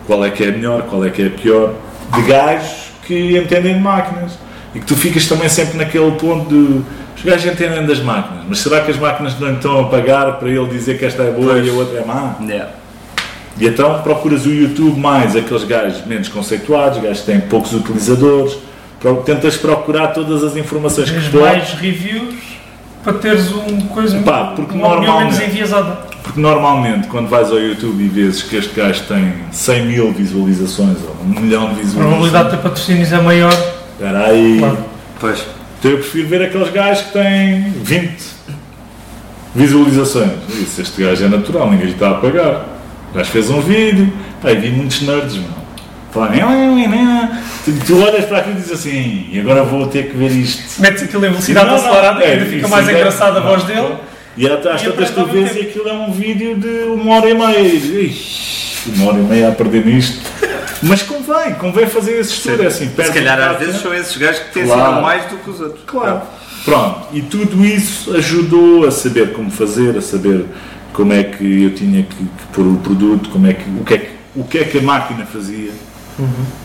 Qual 0.07 0.25
é 0.25 0.31
que 0.31 0.43
é 0.45 0.49
a 0.49 0.53
melhor, 0.53 0.83
qual 0.83 1.05
é 1.05 1.11
que 1.11 1.21
é 1.23 1.27
a 1.27 1.31
pior. 1.31 1.75
De 2.15 2.23
gajos 2.23 2.93
que 3.05 3.37
entendem 3.37 3.75
de 3.75 3.81
máquinas. 3.81 4.33
E 4.75 4.79
que 4.81 4.87
tu 4.87 4.95
ficas 4.97 5.27
também 5.27 5.49
sempre 5.49 5.77
naquele 5.77 6.13
ponto 6.13 6.49
de. 6.49 6.83
Os 7.17 7.23
gajos 7.25 7.47
entendem 7.51 7.85
das 7.87 8.01
máquinas, 8.01 8.45
mas 8.49 8.59
será 8.59 8.81
que 8.83 8.91
as 8.91 8.99
máquinas 8.99 9.39
não 9.41 9.55
estão 9.55 9.81
a 9.81 9.85
pagar 9.89 10.33
para 10.39 10.49
ele 10.49 10.67
dizer 10.67 10.99
que 10.99 11.05
esta 11.05 11.23
é 11.23 11.31
boa 11.31 11.59
e 11.59 11.69
a 11.69 11.73
outra 11.73 12.01
é 12.01 12.05
má? 12.05 12.37
Yeah. 12.41 12.71
E 13.59 13.67
então 13.67 14.01
procuras 14.03 14.45
o 14.45 14.51
YouTube 14.51 15.01
mais 15.01 15.35
aqueles 15.35 15.65
gajos 15.65 16.05
menos 16.07 16.29
conceituados, 16.29 17.01
gajos 17.03 17.21
que 17.21 17.27
têm 17.27 17.41
poucos 17.41 17.73
utilizadores. 17.73 18.59
Tentas 19.25 19.57
procurar 19.57 20.09
todas 20.09 20.43
as 20.45 20.57
informações 20.57 21.09
que 21.11 21.15
Tens 21.21 21.29
podes. 21.29 21.47
mais 21.47 21.71
reviews 21.75 22.35
para 23.05 23.13
teres 23.15 23.53
um 23.53 23.81
coisa 23.83 24.19
Pá, 24.23 24.53
porque 24.57 24.75
uma 24.75 24.89
normalmente- 24.89 25.37
menos 25.37 25.41
enviesada. 25.41 25.99
Porque 26.23 26.41
normalmente, 26.41 27.07
quando 27.07 27.29
vais 27.29 27.51
ao 27.53 27.59
YouTube 27.59 28.03
e 28.03 28.09
vês 28.09 28.43
que 28.43 28.57
este 28.57 28.75
gajo 28.75 29.05
tem 29.05 29.33
100 29.53 29.87
mil 29.87 30.13
visualizações 30.13 30.97
ou 31.05 31.17
um 31.25 31.41
milhão 31.41 31.73
de 31.73 31.81
A 31.83 31.85
probabilidade 31.85 31.85
de 31.85 31.85
visualizações, 31.85 32.51
ter 32.51 32.57
patrocínios 32.59 33.13
é 33.13 33.21
maior. 33.21 33.53
espera 33.53 34.27
aí. 34.27 34.59
Claro. 34.59 34.79
Pois. 35.21 35.47
Então 35.79 35.91
eu 35.91 35.99
prefiro 35.99 36.29
ver 36.29 36.43
aqueles 36.43 36.71
gajos 36.71 37.05
que 37.07 37.13
têm 37.13 37.71
20 37.83 38.17
visualizações. 39.55 40.31
Isso, 40.61 40.81
este 40.83 41.03
gajo 41.03 41.25
é 41.25 41.29
natural, 41.29 41.71
ninguém 41.71 41.87
lhe 41.87 41.93
está 41.93 42.11
a 42.11 42.15
pagar. 42.15 42.67
O 43.13 43.17
gajo 43.17 43.31
fez 43.31 43.51
um 43.51 43.61
vídeo, 43.61 44.13
pá, 44.43 44.51
vi 44.53 44.71
muitos 44.71 45.03
nerds. 45.03 45.39
Pá, 46.13 46.29
tu, 47.65 47.73
tu 47.87 48.03
olhas 48.03 48.25
para 48.25 48.39
aquilo 48.39 48.57
e 48.57 48.61
dizes 48.61 48.73
assim, 48.73 49.29
e 49.31 49.39
agora 49.41 49.63
vou 49.63 49.87
ter 49.87 50.11
que 50.11 50.17
ver 50.17 50.31
isto. 50.31 50.81
Metes 50.81 51.03
aquilo 51.03 51.27
em 51.27 51.31
velocidade 51.31 51.67
Não, 51.67 51.77
não, 51.77 51.85
acelerada 51.87 52.25
é, 52.25 52.33
ainda 52.33 52.45
fica 52.47 52.57
isso 52.59 52.69
mais 52.69 52.89
é- 52.89 52.93
engraçada 52.93 53.39
a 53.39 53.43
voz 53.43 53.63
não, 53.63 53.75
dele. 53.75 53.95
E 54.39 54.47
às 54.47 54.83
tantas 54.83 55.11
tu 55.11 55.25
vês 55.27 55.57
e 55.57 55.61
aquilo 55.61 55.89
é 55.89 55.93
um 55.95 56.11
vídeo 56.13 56.57
de 56.57 56.69
uma 56.91 57.17
hora 57.17 57.31
e 57.31 57.35
meia. 57.35 57.59
"Ixi, 57.61 58.91
uma 58.97 59.09
hora 59.09 59.19
e 59.19 59.23
meia 59.23 59.49
a 59.49 59.53
perder 59.53 59.85
nisto. 59.87 60.21
Mas 60.83 61.03
convém, 61.03 61.55
convém 61.55 61.87
fazer 61.87 62.19
esse 62.19 62.33
estudo. 62.33 62.63
É 62.63 62.67
assim, 62.67 62.89
Se 62.89 63.13
calhar 63.13 63.39
às 63.41 63.59
vezes 63.59 63.81
são 63.81 63.95
esses 63.95 64.17
gajos 64.17 64.41
que 64.43 64.61
te 64.61 64.67
Claro. 64.67 65.03
mais 65.03 65.25
do 65.31 65.37
que 65.39 65.51
os 65.51 65.61
outros. 65.61 65.81
Claro. 65.87 66.23
Pronto, 66.65 67.07
e 67.13 67.23
tudo 67.23 67.65
isso 67.65 68.15
ajudou 68.17 68.87
a 68.87 68.91
saber 68.91 69.33
como 69.33 69.51
fazer, 69.51 69.97
a 69.97 70.03
saber 70.03 70.47
como 70.93 71.13
é 71.13 71.23
que 71.23 71.65
eu 71.65 71.75
tinha 71.75 72.03
que, 72.03 72.17
que 72.17 72.47
pôr 72.53 72.67
o 72.67 72.77
produto, 72.79 73.29
como 73.31 73.47
é 73.47 73.53
que, 73.53 73.71
o, 73.71 73.85
que 73.85 73.95
é 73.95 73.99
que, 73.99 74.11
o 74.35 74.45
que 74.45 74.59
é 74.59 74.65
que 74.65 74.79
a 74.79 74.83
máquina 74.83 75.25
fazia. 75.27 75.71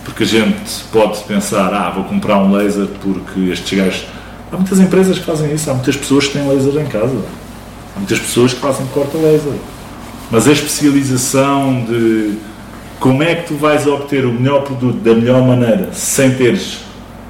Porque 0.06 0.24
a 0.24 0.26
gente 0.26 0.84
pode 0.92 1.20
pensar, 1.26 1.74
ah, 1.74 1.90
vou 1.92 2.06
comprar 2.06 2.38
um 2.38 2.52
laser 2.56 2.88
porque 3.02 3.52
estes 3.52 3.78
gajos. 3.78 4.06
Há 4.52 4.56
muitas 4.56 4.80
empresas 4.80 5.20
que 5.20 5.26
fazem 5.26 5.54
isso, 5.54 5.70
há 5.70 5.74
muitas 5.74 5.96
pessoas 5.96 6.28
que 6.28 6.34
têm 6.34 6.48
laser 6.48 6.82
em 6.82 6.88
casa, 6.88 7.16
há 7.96 8.00
muitas 8.00 8.20
pessoas 8.20 8.54
que 8.54 8.60
fazem 8.60 8.86
corta 8.88 9.18
laser. 9.18 9.54
Mas 10.32 10.48
a 10.48 10.52
especialização 10.54 11.86
de 11.86 12.38
como 13.02 13.24
é 13.24 13.34
que 13.34 13.48
tu 13.48 13.56
vais 13.56 13.88
obter 13.88 14.26
o 14.26 14.32
melhor 14.32 14.62
produto 14.62 15.00
da 15.00 15.16
melhor 15.16 15.42
maneira 15.42 15.90
sem 15.92 16.36
teres 16.36 16.82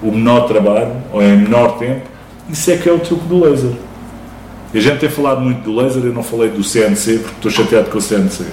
o 0.04 0.12
menor 0.12 0.42
trabalho 0.42 0.92
ou 1.14 1.24
em 1.24 1.38
menor 1.38 1.78
tempo, 1.78 2.02
isso 2.50 2.72
é 2.72 2.78
que 2.78 2.90
é 2.90 2.92
o 2.92 3.00
truque 3.00 3.26
do 3.26 3.40
laser. 3.40 3.72
E 4.74 4.78
a 4.78 4.82
gente 4.82 5.00
tem 5.00 5.10
falado 5.10 5.40
muito 5.40 5.62
do 5.62 5.74
laser, 5.74 6.04
eu 6.04 6.12
não 6.12 6.24
falei 6.24 6.50
do 6.50 6.62
CNC 6.62 7.20
porque 7.20 7.48
estou 7.48 7.52
chateado 7.52 7.90
com 7.90 8.00
o 8.00 8.02
CNC. 8.02 8.44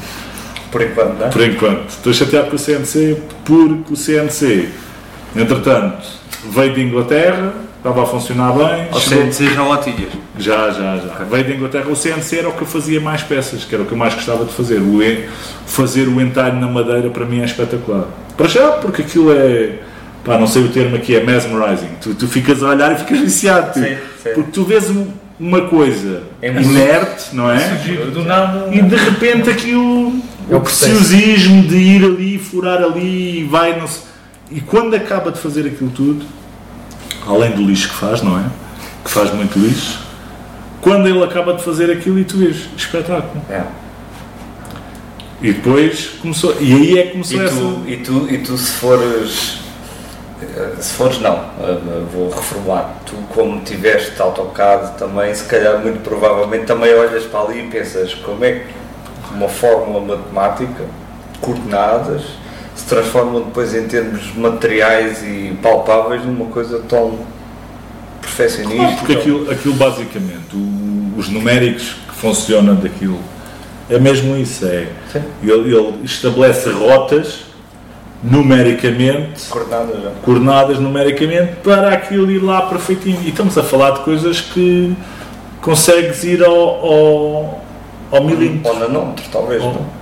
Por 0.71 0.81
enquanto, 0.81 1.19
não 1.19 1.27
é? 1.27 1.29
Por 1.31 1.43
enquanto, 1.43 1.89
estou 1.89 2.13
chateado 2.13 2.51
com 2.51 2.57
o 2.57 2.59
CNC 2.59 3.21
porque 3.45 3.93
o 3.93 3.97
CNC, 3.97 4.69
entretanto, 5.35 6.07
veio 6.51 6.73
de 6.73 6.83
Inglaterra, 6.83 7.53
estava 7.79 8.03
a 8.03 8.07
funcionar 8.07 8.53
bem. 8.53 8.89
Chegou- 9.01 9.33
seja, 9.33 9.55
já 9.55 9.63
lá 9.63 9.79
tinhas. 9.79 10.13
já, 10.39 10.71
já, 10.71 10.97
já. 10.99 11.25
Veio 11.31 11.45
da 11.45 11.51
Inglaterra. 11.55 11.87
O 11.91 11.97
CNC 11.97 12.39
era 12.39 12.49
o 12.49 12.53
que 12.53 12.63
eu 12.63 12.67
fazia 12.67 13.01
mais 13.01 13.23
peças, 13.23 13.65
que 13.65 13.75
era 13.75 13.83
o 13.83 13.87
que 13.87 13.93
eu 13.93 13.99
mais 13.99 14.15
gostava 14.15 14.45
de 14.45 14.53
fazer. 14.53 14.79
O 14.81 15.03
en- 15.03 15.25
fazer 15.67 16.09
o 16.09 16.21
entalhe 16.21 16.59
na 16.61 16.67
madeira 16.67 17.09
para 17.11 17.25
mim 17.25 17.41
é 17.41 17.45
espetacular. 17.45 18.05
Para 18.37 18.49
já, 18.49 18.69
porque 18.73 19.03
aquilo 19.03 19.33
é. 19.33 19.79
Pá, 20.25 20.37
não 20.37 20.47
sei 20.47 20.63
o 20.65 20.69
termo 20.69 20.97
aqui, 20.97 21.15
é 21.17 21.25
mesmerizing. 21.25 21.89
Tu, 22.03 22.15
tu 22.15 22.27
ficas 22.29 22.63
a 22.63 22.69
olhar 22.69 22.93
e 22.93 22.97
ficas 22.99 23.19
viciado. 23.21 23.73
tu. 23.73 23.79
Sim, 23.81 23.97
sim. 24.23 24.31
Porque 24.35 24.51
tu 24.53 24.65
vês 24.65 24.91
um- 24.91 25.07
uma 25.41 25.63
coisa 25.63 26.25
É 26.43 26.51
muito- 26.51 26.69
inerte, 26.69 27.35
não 27.35 27.51
é? 27.51 27.59
Surgir 27.59 27.97
do 28.11 28.25
nada. 28.25 28.69
E 28.73 28.83
de 28.83 28.97
repente 28.97 29.49
aquilo. 29.49 30.13
É 30.51 30.55
o 30.55 30.59
o 30.59 30.61
preciosismo 30.61 31.63
de 31.63 31.77
ir 31.77 32.05
ali, 32.05 32.39
furar 32.39 32.83
ali 32.83 33.41
e 33.41 33.45
vai. 33.45 33.79
Não 33.79 33.87
sei- 33.87 34.03
E 34.51 34.61
quando 34.63 34.95
acaba 34.97 35.31
de 35.31 35.39
fazer 35.39 35.67
aquilo 35.67 35.91
tudo, 35.91 36.25
além 37.29 37.53
do 37.53 37.63
lixo 37.63 37.89
que 37.91 37.95
faz, 37.95 38.23
não 38.23 38.39
é? 38.39 38.45
Que 39.05 39.11
faz 39.11 39.33
muito 39.33 39.59
lixo. 39.59 40.01
Quando 40.81 41.07
ele 41.09 41.23
acaba 41.23 41.53
de 41.55 41.63
fazer 41.63 41.91
aquilo 41.91 42.19
e 42.19 42.25
tu 42.25 42.39
vês, 42.39 42.69
espetáculo. 42.77 43.43
É. 43.51 43.63
E 45.41 45.53
depois 45.53 46.07
começou. 46.21 46.55
E 46.61 46.73
aí 46.73 46.99
é 46.99 47.03
que 47.05 47.13
começou 47.13 47.41
E 47.41 47.45
essa. 47.45 47.55
tu, 47.57 47.83
e, 47.87 47.97
tu, 47.99 48.27
e 48.33 48.39
tu 48.39 48.57
se 48.59 48.73
fores. 48.73 49.59
eh, 50.43 50.75
Se 50.81 50.95
fores, 50.95 51.21
não, 51.21 51.35
eh, 51.61 51.79
vou 52.13 52.31
reformular. 52.31 52.95
Tu, 53.07 53.15
como 53.35 53.61
tiveste 53.61 54.21
AutoCAD 54.21 54.99
também, 54.99 55.33
se 55.35 55.45
calhar, 55.45 55.79
muito 55.79 56.01
provavelmente, 56.03 56.65
também 56.67 56.93
olhas 56.95 57.25
para 57.25 57.41
ali 57.41 57.61
e 57.67 57.69
pensas 57.69 58.15
como 58.15 58.45
é 58.45 58.53
que 58.53 58.67
uma 59.35 59.49
fórmula 59.49 60.17
matemática, 60.17 60.85
coordenadas, 61.41 62.23
se 62.79 62.87
transformam 62.87 63.43
depois 63.43 63.75
em 63.75 63.87
termos 63.89 64.33
materiais 64.37 65.23
e 65.23 65.57
palpáveis 65.63 66.25
numa 66.25 66.47
coisa 66.47 66.79
tão 66.89 67.19
perfeccionista. 68.21 68.83
Ah, 68.85 68.97
porque 68.99 69.13
aquilo, 69.15 69.51
aquilo 69.51 69.75
basicamente, 69.75 70.55
o- 70.55 71.19
os 71.19 71.29
numéricos 71.29 71.97
que 72.09 72.15
funcionam 72.15 72.77
daquilo, 72.77 73.19
é 73.91 73.99
mesmo 73.99 74.37
isso. 74.37 74.65
É, 74.67 74.87
Sim. 75.13 75.23
ele, 75.43 75.75
ele 75.75 75.95
estabelece 76.05 76.71
rotas 76.71 77.41
numericamente 78.23 79.47
Coordenadas, 79.49 80.03
já. 80.03 80.11
coordenadas 80.25 80.79
numericamente 80.79 81.53
para 81.63 81.89
aquilo 81.93 82.31
ir 82.31 82.39
lá 82.43 82.63
perfeitinho. 82.63 83.21
E 83.25 83.29
estamos 83.31 83.57
a 83.59 83.63
falar 83.63 83.91
de 83.93 84.01
coisas 84.01 84.41
que 84.41 84.95
consegues 85.61 86.23
ir 86.25 86.45
ao, 86.45 86.53
ao, 86.55 87.65
ao 88.13 88.25
milímetro. 88.25 88.71
Ou 88.73 88.79
nanómetro, 88.79 89.25
talvez, 89.33 89.63
Oh. 89.63 89.98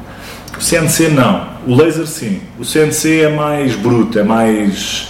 O 0.59 0.61
CNC 0.61 1.09
não, 1.09 1.49
o 1.67 1.75
laser 1.75 2.07
sim. 2.07 2.41
O 2.59 2.65
CNC 2.65 3.23
é 3.23 3.29
mais 3.29 3.75
bruto, 3.77 4.19
é 4.19 4.23
mais, 4.23 5.09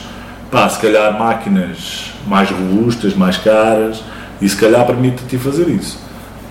pá, 0.50 0.68
se 0.68 0.80
calhar 0.80 1.16
máquinas 1.18 2.12
mais 2.26 2.50
robustas, 2.50 3.14
mais 3.14 3.36
caras 3.36 4.02
e 4.40 4.48
se 4.48 4.56
calhar 4.56 4.84
permite-te 4.84 5.38
fazer 5.38 5.68
isso. 5.68 5.98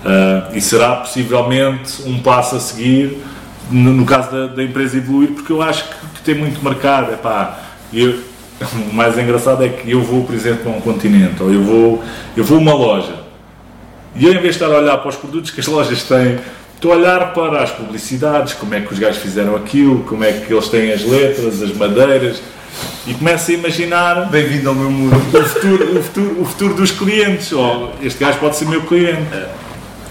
Ah, 0.04 0.50
e 0.54 0.60
será 0.60 0.96
possivelmente 0.96 2.02
um 2.06 2.20
passo 2.20 2.56
a 2.56 2.60
seguir 2.60 3.22
no, 3.70 3.92
no 3.92 4.06
caso 4.06 4.30
da, 4.30 4.46
da 4.46 4.62
empresa 4.62 4.96
evoluir, 4.96 5.32
porque 5.32 5.52
eu 5.52 5.60
acho 5.60 5.84
que, 5.84 5.94
que 6.14 6.22
tem 6.22 6.34
muito 6.34 6.62
mercado. 6.64 7.12
Epá, 7.12 7.58
eu, 7.92 8.20
o 8.90 8.94
mais 8.94 9.18
engraçado 9.18 9.64
é 9.64 9.68
que 9.68 9.90
eu 9.90 10.02
vou, 10.02 10.24
por 10.24 10.34
exemplo, 10.34 10.72
a 10.72 10.76
um 10.76 10.80
continente 10.80 11.42
ou 11.42 11.52
eu 11.52 11.62
vou, 11.62 12.04
eu 12.36 12.44
vou 12.44 12.58
a 12.58 12.60
uma 12.60 12.74
loja 12.74 13.26
e 14.18 14.24
eu, 14.24 14.30
em 14.32 14.40
vez 14.40 14.56
de 14.56 14.62
estar 14.62 14.74
a 14.74 14.78
olhar 14.78 14.96
para 14.96 15.08
os 15.10 15.16
produtos 15.16 15.50
que 15.50 15.60
as 15.60 15.66
lojas 15.66 16.02
têm, 16.04 16.38
estou 16.76 16.92
a 16.92 16.96
olhar 16.96 17.32
para 17.32 17.62
as 17.62 17.70
publicidades, 17.70 18.52
como 18.52 18.74
é 18.74 18.80
que 18.80 18.92
os 18.92 18.98
gajos 18.98 19.18
fizeram 19.22 19.56
aquilo, 19.56 20.00
como 20.04 20.22
é 20.24 20.32
que 20.32 20.52
eles 20.52 20.68
têm 20.68 20.92
as 20.92 21.02
letras, 21.02 21.62
as 21.62 21.72
madeiras, 21.74 22.40
e 23.06 23.14
começo 23.14 23.50
a 23.50 23.54
imaginar 23.54 24.28
Bem-vindo 24.30 24.68
ao 24.68 24.74
meu 24.74 24.90
mundo. 24.90 25.16
o 25.16 25.42
futuro, 25.44 25.98
o 25.98 26.02
futuro, 26.02 26.40
o 26.42 26.44
futuro 26.44 26.74
dos 26.74 26.90
clientes. 26.90 27.50
Oh, 27.52 27.88
este 28.02 28.22
gajo 28.22 28.38
pode 28.38 28.56
ser 28.56 28.66
meu 28.66 28.82
cliente. 28.82 29.22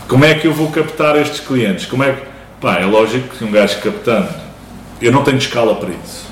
Como 0.08 0.26
é 0.26 0.34
que 0.34 0.48
eu 0.48 0.54
vou 0.54 0.72
captar 0.72 1.16
estes 1.20 1.40
clientes? 1.40 1.86
Como 1.86 2.04
é 2.04 2.14
que... 2.14 2.22
Pá, 2.60 2.80
é 2.80 2.86
lógico 2.86 3.36
que 3.36 3.44
um 3.44 3.52
gajo 3.52 3.80
captando, 3.82 4.30
eu 5.02 5.12
não 5.12 5.24
tenho 5.24 5.38
escala 5.38 5.76
para 5.76 5.90
isso. 5.90 6.26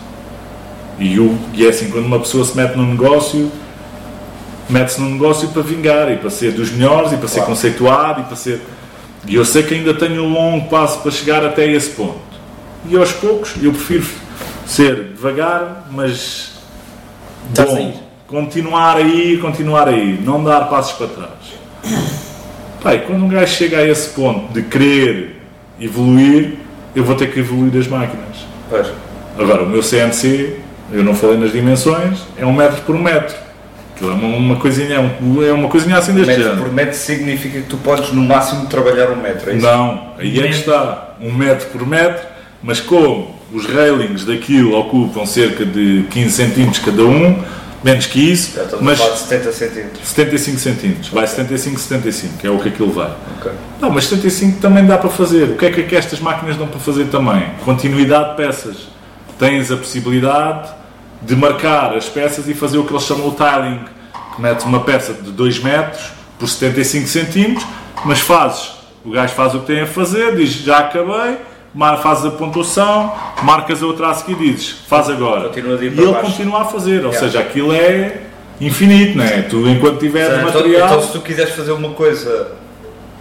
E, 0.97 1.19
o, 1.19 1.37
e 1.53 1.65
é 1.65 1.69
assim, 1.69 1.89
quando 1.89 2.05
uma 2.05 2.19
pessoa 2.19 2.43
se 2.45 2.55
mete 2.55 2.75
num 2.75 2.91
negócio, 2.91 3.51
mete-se 4.69 5.01
num 5.01 5.09
negócio 5.11 5.49
para 5.49 5.61
vingar 5.61 6.11
e 6.11 6.17
para 6.17 6.29
ser 6.29 6.53
dos 6.53 6.71
melhores 6.71 7.11
e 7.11 7.17
para 7.17 7.27
ser 7.27 7.35
Claro. 7.41 7.49
conceituado 7.51 8.21
e 8.21 8.23
para 8.23 8.35
ser. 8.35 8.61
E 9.25 9.36
eu 9.36 9.45
sei 9.45 9.63
que 9.63 9.73
ainda 9.73 9.93
tenho 9.93 10.23
um 10.23 10.33
longo 10.33 10.69
passo 10.69 10.99
para 10.99 11.12
chegar 11.12 11.45
até 11.45 11.65
esse 11.69 11.91
ponto. 11.91 12.19
E 12.89 12.97
aos 12.97 13.12
poucos 13.13 13.53
eu 13.62 13.71
prefiro 13.71 14.05
ser 14.65 15.13
devagar, 15.13 15.88
mas 15.91 16.51
bom. 17.55 18.03
Continuar 18.27 18.97
aí, 18.97 19.38
continuar 19.38 19.88
aí, 19.88 20.19
não 20.23 20.43
dar 20.43 20.62
passos 20.62 20.93
para 20.93 21.07
trás. 21.07 21.63
Pai, 22.81 23.03
quando 23.05 23.23
um 23.23 23.29
gajo 23.29 23.53
chega 23.53 23.77
a 23.77 23.88
esse 23.88 24.09
ponto 24.09 24.51
de 24.51 24.63
querer 24.63 25.41
evoluir, 25.79 26.57
eu 26.95 27.03
vou 27.03 27.15
ter 27.15 27.31
que 27.31 27.39
evoluir 27.39 27.79
as 27.79 27.88
máquinas. 27.88 28.45
Pois. 28.69 28.88
Agora, 29.38 29.63
o 29.63 29.69
meu 29.69 29.81
CNC, 29.81 30.57
eu 30.91 31.03
não 31.03 31.15
falei 31.15 31.38
nas 31.38 31.51
dimensões, 31.51 32.19
é 32.38 32.45
um 32.45 32.53
metro 32.53 32.81
por 32.81 32.97
metro. 32.97 33.36
Aquilo 33.95 34.12
é 34.12 34.13
uma, 34.13 34.27
uma 34.38 34.56
coisinha, 34.58 34.95
é, 34.95 34.99
um- 34.99 35.43
é 35.43 35.51
uma 35.53 35.69
coisinha 35.69 35.97
assim 35.97 36.13
deste 36.13 36.27
Metro 36.27 36.43
género. 36.43 36.62
por 36.63 36.71
metro 36.73 36.95
significa 36.95 37.60
que 37.62 37.67
tu 37.67 37.77
podes 37.77 38.12
no 38.12 38.23
máximo 38.23 38.65
trabalhar 38.67 39.10
um 39.12 39.15
metro, 39.21 39.51
é 39.51 39.56
isso? 39.56 39.65
Não, 39.65 40.13
aí 40.17 40.39
é 40.39 40.43
que 40.43 40.49
está, 40.49 41.15
um 41.21 41.32
metro 41.32 41.67
por 41.69 41.86
metro, 41.86 42.25
mas 42.62 42.79
como 42.79 43.36
os 43.53 43.65
railings 43.67 44.25
daquilo 44.25 44.75
ocupam 44.77 45.25
cerca 45.25 45.63
de 45.65 46.06
15 46.10 46.32
centímetros 46.32 46.79
cada 46.84 47.03
um, 47.03 47.43
menos 47.84 48.06
que 48.08 48.32
isso, 48.32 48.56
Já 48.56 48.77
mas 48.82 48.99
a 48.99 49.03
falar 49.03 49.13
de 49.15 49.19
70 49.21 49.51
centímetros. 49.51 50.08
75 50.08 50.58
centímetros, 50.60 51.10
vai 51.10 51.27
75, 51.27 51.79
75, 51.79 52.47
é 52.47 52.49
o 52.49 52.58
que 52.58 52.69
aquilo 52.69 52.91
vai. 52.91 53.12
Ok. 53.38 53.51
Não, 53.79 53.89
mas 53.91 54.06
75 54.06 54.60
também 54.60 54.86
dá 54.86 54.97
para 54.97 55.10
fazer. 55.10 55.49
O 55.49 55.56
que 55.58 55.65
é 55.65 55.69
que, 55.71 55.82
é 55.82 55.84
que 55.84 55.95
estas 55.95 56.19
máquinas 56.19 56.56
dão 56.58 56.65
para 56.65 56.79
fazer 56.79 57.06
também? 57.06 57.43
Continuidade 57.63 58.32
de 58.32 58.38
peças. 58.38 58.88
Tens 59.38 59.69
a 59.71 59.75
possibilidade 59.77 60.69
de 61.25 61.36
marcar 61.36 61.95
as 61.95 62.07
peças 62.09 62.47
e 62.47 62.53
fazer 62.53 62.77
o 62.77 62.83
que 62.83 62.91
eles 62.93 63.03
chamam 63.03 63.29
de 63.29 63.36
tiling, 63.38 63.79
que 64.36 64.41
metes 64.41 64.65
uma 64.65 64.81
peça 64.81 65.13
de 65.13 65.31
2 65.31 65.59
metros 65.59 66.12
por 66.39 66.47
75 66.47 67.07
centímetros, 67.07 67.65
mas 68.05 68.19
fazes, 68.19 68.71
o 69.05 69.12
gajo 69.12 69.33
faz 69.33 69.53
o 69.55 69.59
que 69.59 69.67
tem 69.67 69.81
a 69.81 69.88
fazer, 69.88 70.36
diz 70.36 70.51
já 70.53 70.79
acabei, 70.79 71.38
fazes 72.01 72.25
a 72.25 72.31
pontuação, 72.31 73.13
marcas 73.43 73.81
a 73.81 73.86
outra 73.86 74.09
a 74.09 74.13
seguir 74.13 74.33
e 74.41 74.51
dizes 74.51 74.69
faz 74.88 75.09
agora. 75.09 75.49
E 75.55 75.59
ele 75.59 75.89
baixo. 76.12 76.21
continua 76.21 76.62
a 76.62 76.65
fazer, 76.65 77.05
ou 77.05 77.12
Yeah. 77.12 77.19
seja, 77.19 77.39
aquilo 77.39 77.71
é 77.73 78.21
infinito, 78.62 79.17
não 79.17 79.23
é? 79.25 79.41
Tu, 79.43 79.67
enquanto 79.67 79.99
tiveres 79.99 80.33
Então, 80.38 80.43
material. 80.45 80.88
então, 80.88 81.01
se 81.01 81.12
tu 81.12 81.21
quiseres 81.21 81.53
fazer 81.53 81.71
uma 81.71 81.89
coisa 81.91 82.51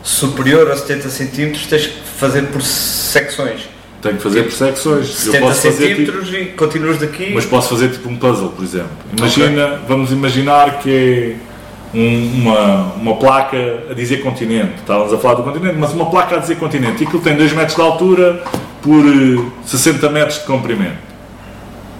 superior 0.02 0.70
a 0.70 0.76
70 0.76 1.08
cm, 1.08 1.52
tens 1.68 1.86
que 1.86 2.00
fazer 2.18 2.42
por 2.48 2.60
secções. 2.62 3.68
Tenho 4.02 4.16
que 4.16 4.22
fazer 4.22 4.42
por 4.42 4.52
secções. 4.52 5.08
Eu 5.26 5.32
70 5.32 5.46
posso 5.46 5.62
fazer 5.62 5.94
tipo, 5.94 6.12
centímetros 6.12 6.34
e 6.34 6.44
continuas 6.56 6.98
daqui. 6.98 7.30
Mas 7.34 7.46
posso 7.46 7.68
fazer 7.70 7.88
tipo 7.90 8.08
um 8.08 8.16
puzzle, 8.16 8.48
por 8.50 8.64
exemplo. 8.64 8.90
Imagina, 9.16 9.80
vamos 9.88 10.10
imaginar 10.10 10.80
que 10.80 10.90
é 10.90 11.96
um- 11.96 12.40
uma, 12.42 12.92
uma 12.94 13.16
placa 13.16 13.84
a 13.90 13.94
dizer 13.94 14.18
continente. 14.22 14.72
Estávamos 14.80 15.12
a 15.12 15.18
falar 15.18 15.34
do 15.34 15.44
continente, 15.44 15.76
mas 15.78 15.92
uma 15.92 16.10
placa 16.10 16.34
a 16.36 16.38
dizer 16.40 16.56
continente. 16.56 17.04
E 17.04 17.06
aquilo 17.06 17.22
tem 17.22 17.36
2 17.36 17.52
metros 17.52 17.76
de 17.76 17.80
altura 17.82 18.42
por 18.82 19.04
eh, 19.06 19.44
60 19.64 20.08
metros 20.10 20.40
de 20.40 20.46
comprimento. 20.46 20.98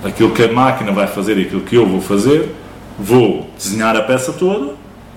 Aquilo 0.04 0.30
que 0.30 0.42
a 0.42 0.48
máquina 0.52 0.90
vai 0.90 1.06
fazer 1.06 1.38
e 1.38 1.42
aquilo 1.42 1.60
que 1.60 1.76
eu 1.76 1.86
vou 1.86 2.00
fazer, 2.00 2.48
vou 2.98 3.48
desenhar 3.56 3.94
a 3.96 4.02
peça 4.02 4.32
toda, 4.32 4.72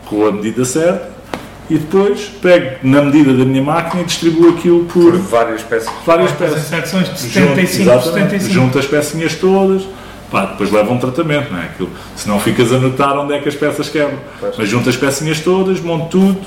com 0.06 0.28
a 0.28 0.32
medida 0.32 0.64
certa, 0.64 1.15
e 1.70 1.78
depois 1.78 2.32
pego 2.42 2.78
na 2.84 3.02
medida 3.02 3.34
da 3.34 3.44
minha 3.44 3.64
máquina 3.64 4.04
e 4.04 4.06
distribuo 4.06 4.50
aquilo 4.50 4.86
por 4.86 5.12
por 5.12 5.20
várias 5.20 5.64
peças. 5.64 5.94
várias 6.06 6.32
peças. 6.32 6.62
secções 6.64 7.06
de 7.06 7.30
Junto, 7.30 7.56
75 7.56 7.82
exatamente, 7.82 8.04
75. 8.12 8.54
Junta 8.54 8.80
as 8.80 8.86
pecinhas 8.86 9.36
todas, 9.36 9.84
pá, 10.32 10.46
depois 10.46 10.72
leva 10.72 10.92
um 10.92 11.00
tratamento, 11.00 11.52
não 11.52 11.60
é? 11.60 11.64
Aquilo, 11.64 11.90
senão 12.16 12.40
ficas 12.40 12.72
a 12.72 12.80
notar 12.80 13.18
onde 13.18 13.34
é 13.34 13.40
que 13.40 13.50
as 13.50 13.56
peças 13.56 13.90
quebram. 13.90 14.20
Pois. 14.40 14.56
Mas 14.58 14.70
junta 14.70 14.90
as 14.90 14.98
pecinhas 14.98 15.40
todas, 15.40 15.80
monto 15.80 16.10
tudo, 16.10 16.42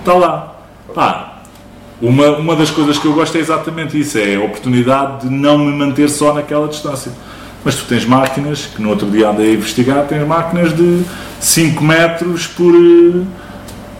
está 0.00 0.14
lá. 0.14 0.54
Pá, 0.94 1.36
uma, 2.00 2.36
uma 2.36 2.56
das 2.56 2.70
coisas 2.70 2.98
que 2.98 3.06
eu 3.06 3.12
gosto 3.14 3.36
é 3.36 3.40
exatamente 3.40 3.98
isso, 3.98 4.18
é 4.18 4.36
a 4.36 4.40
oportunidade 4.40 5.28
de 5.28 5.34
não 5.34 5.58
me 5.58 5.72
manter 5.72 6.08
só 6.08 6.32
naquela 6.32 6.68
distância. 6.68 7.10
Mas 7.64 7.74
tu 7.74 7.84
tens 7.86 8.04
máquinas, 8.04 8.66
que 8.66 8.80
no 8.80 8.90
outro 8.90 9.10
dia 9.10 9.28
andei 9.28 9.50
a 9.50 9.54
investigar, 9.54 10.04
tens 10.06 10.26
máquinas 10.26 10.76
de 10.76 11.02
5 11.40 11.82
metros 11.82 12.46
por, 12.46 12.72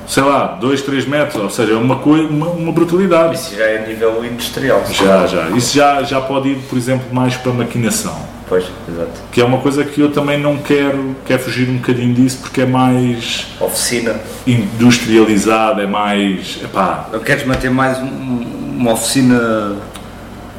sei 0.07 0.23
lá, 0.23 0.57
2, 0.61 0.83
3 0.83 1.07
metros, 1.07 1.42
ou 1.42 1.51
seja, 1.51 1.73
é 1.73 1.77
uma, 1.77 1.97
uma, 1.97 2.49
uma 2.51 2.73
brutalidade. 2.73 3.35
Isso 3.35 3.55
já 3.57 3.64
é 3.64 3.79
a 3.85 3.87
nível 3.87 4.25
industrial. 4.25 4.85
Já, 4.90 5.27
já. 5.27 5.49
Isso 5.51 5.75
já, 5.77 6.03
já 6.03 6.21
pode 6.21 6.51
ir, 6.51 6.57
por 6.69 6.79
exemplo, 6.79 7.07
mais 7.12 7.35
para 7.37 7.53
a 7.53 7.55
maquinação. 7.55 8.16
Pois, 8.49 8.64
exato. 8.88 9.11
Que 9.33 9.40
é 9.40 9.45
uma 9.45 9.59
coisa 9.59 9.85
que 9.85 10.01
eu 10.01 10.12
também 10.12 10.40
não 10.40 10.57
quero, 10.59 11.16
quero 11.27 11.42
fugir 11.42 11.69
um 11.69 11.79
bocadinho 11.79 12.14
disso, 12.14 12.38
porque 12.42 12.61
é 12.61 12.66
mais 12.66 13.49
Oficina. 13.61 14.14
industrializado, 14.47 15.81
é 15.81 15.87
mais. 15.87 16.61
Epá, 16.62 17.09
queres 17.25 17.45
manter 17.45 17.71
mais 17.71 17.99
um- 17.99 18.47
uma 18.79 18.92
oficina. 18.92 19.75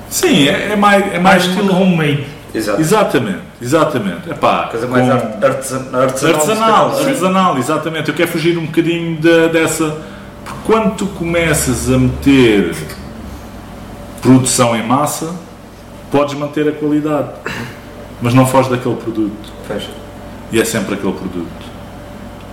sim, 0.09 0.47
é, 0.49 0.71
é 0.73 0.75
mais. 0.75 1.01
É 1.13 1.19
Mais 1.19 1.23
mais 1.23 1.45
estilo 1.45 1.73
homemade. 1.81 2.25
Exato. 2.57 2.81
Exatamente, 2.81 3.39
exatamente. 3.61 4.29
Epá, 4.29 4.67
Coisa 4.67 4.87
mais 4.87 5.05
com- 5.05 5.11
art- 5.13 5.43
artesan- 5.43 5.85
artesanal. 5.93 6.35
Artesanal, 6.41 6.89
artesanal, 6.99 7.57
exatamente. 7.57 8.09
Eu 8.09 8.15
quero 8.15 8.29
fugir 8.31 8.57
um 8.57 8.65
bocadinho 8.65 9.19
da- 9.21 9.47
dessa. 9.47 9.95
Porque 10.45 10.59
quando 10.65 10.95
tu 10.95 11.05
começas 11.07 11.89
a 11.91 11.97
meter 11.97 12.73
produção 14.21 14.75
em 14.75 14.83
massa, 14.85 15.33
podes 16.11 16.33
manter 16.35 16.67
a 16.67 16.71
qualidade, 16.71 17.29
mas 18.21 18.33
não 18.33 18.45
foges 18.45 18.69
daquele 18.71 18.95
produto. 18.95 19.51
Pois. 19.67 19.83
E 20.51 20.59
é 20.59 20.65
sempre 20.65 20.95
aquele 20.95 21.13
produto. 21.13 21.66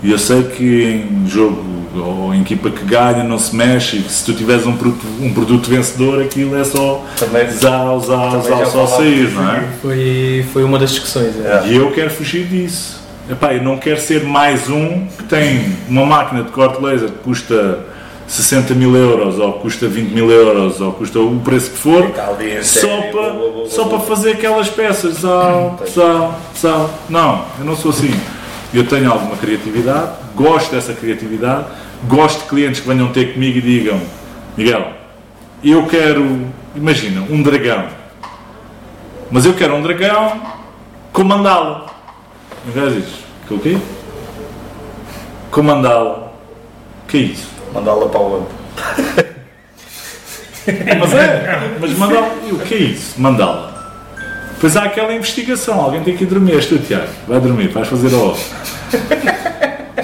E 0.04 0.10
eu 0.12 0.18
sei 0.18 0.42
que 0.44 0.84
em 0.84 1.28
jogo 1.28 1.64
ou 1.96 2.34
em 2.34 2.42
equipa 2.42 2.68
que 2.70 2.84
ganha 2.84 3.22
não 3.24 3.38
se 3.38 3.54
mexe 3.56 3.96
e 3.96 4.02
que 4.02 4.12
se 4.12 4.24
tu 4.24 4.34
tiveres 4.34 4.66
um 4.66 4.76
produto, 4.76 5.06
um 5.20 5.32
produto 5.32 5.70
vencedor, 5.70 6.20
aquilo 6.22 6.56
é 6.56 6.62
só 6.64 7.02
Também- 7.16 7.48
usar, 7.48 7.84
usar, 7.92 8.30
também 8.32 8.38
usar, 8.52 8.58
já 8.58 8.66
só 8.66 8.86
sair, 8.86 9.30
não 9.32 9.50
é? 9.50 9.64
Foi, 9.80 10.44
foi 10.52 10.64
uma 10.64 10.78
das 10.78 10.90
discussões. 10.90 11.34
é. 11.44 11.62
E 11.68 11.76
eu 11.76 11.90
quero 11.92 12.10
fugir 12.10 12.44
disso. 12.46 13.02
Epá, 13.30 13.54
eu 13.54 13.62
não 13.62 13.78
quero 13.78 13.98
ser 13.98 14.22
mais 14.24 14.68
um 14.68 15.06
que 15.16 15.24
tem 15.24 15.74
uma 15.88 16.04
máquina 16.04 16.42
de 16.42 16.50
corte 16.50 16.82
laser 16.82 17.08
que 17.08 17.18
custa 17.24 17.78
60 18.26 18.74
mil 18.74 18.94
euros, 18.96 19.38
ou 19.38 19.54
custa 19.54 19.86
20 19.86 20.10
mil 20.10 20.30
euros, 20.30 20.80
ou 20.80 20.92
custa 20.92 21.18
o 21.20 21.38
preço 21.40 21.70
que 21.70 21.76
for, 21.78 22.10
só 22.62 23.00
para, 23.12 23.66
só 23.70 23.84
para 23.84 24.00
fazer 24.00 24.32
aquelas 24.32 24.68
peças. 24.68 25.18
Sal, 25.18 25.80
sal, 25.86 26.40
sal. 26.54 26.90
Não, 27.08 27.44
eu 27.58 27.64
não 27.64 27.76
sou 27.76 27.90
assim. 27.90 28.12
Eu 28.74 28.84
tenho 28.84 29.08
alguma 29.08 29.36
criatividade, 29.36 30.10
gosto 30.34 30.72
dessa 30.72 30.92
criatividade, 30.92 31.66
gosto 32.08 32.42
de 32.42 32.48
clientes 32.48 32.80
que 32.80 32.88
venham 32.88 33.12
ter 33.12 33.32
comigo 33.32 33.58
e 33.58 33.62
digam: 33.62 34.00
Miguel, 34.56 34.92
eu 35.62 35.86
quero, 35.86 36.48
imagina, 36.74 37.24
um 37.30 37.40
dragão, 37.40 37.86
mas 39.30 39.46
eu 39.46 39.54
quero 39.54 39.76
um 39.76 39.82
dragão 39.82 40.42
com 41.12 41.22
mandala. 41.22 41.86
Em 42.66 42.70
vez 42.72 42.94
disso, 42.94 43.24
que 43.46 43.54
o 43.54 43.58
quê? 43.60 43.78
Com 45.52 45.62
mandala. 45.62 46.34
O 47.04 47.06
que 47.06 47.16
é 47.16 47.20
isso? 47.20 47.48
Mandá-la 47.72 48.08
para 48.08 48.20
o 48.20 48.32
outro. 48.32 48.54
Mas 50.98 51.12
é, 51.12 51.76
mas 51.78 51.98
mandala. 51.98 52.34
O 52.50 52.58
que 52.60 52.74
é 52.74 52.78
isso? 52.78 53.20
Mandala. 53.20 53.73
Depois 54.64 54.78
há 54.78 54.84
aquela 54.84 55.12
investigação, 55.14 55.78
alguém 55.78 56.02
tem 56.02 56.16
que 56.16 56.24
ir 56.24 56.26
dormir, 56.26 56.54
és 56.54 56.64
tu, 56.64 56.78
Tiago. 56.78 57.10
Vai 57.28 57.38
dormir, 57.38 57.68
vais 57.68 57.86
fazer 57.86 58.14
a 58.14 58.16
hora. 58.16 58.38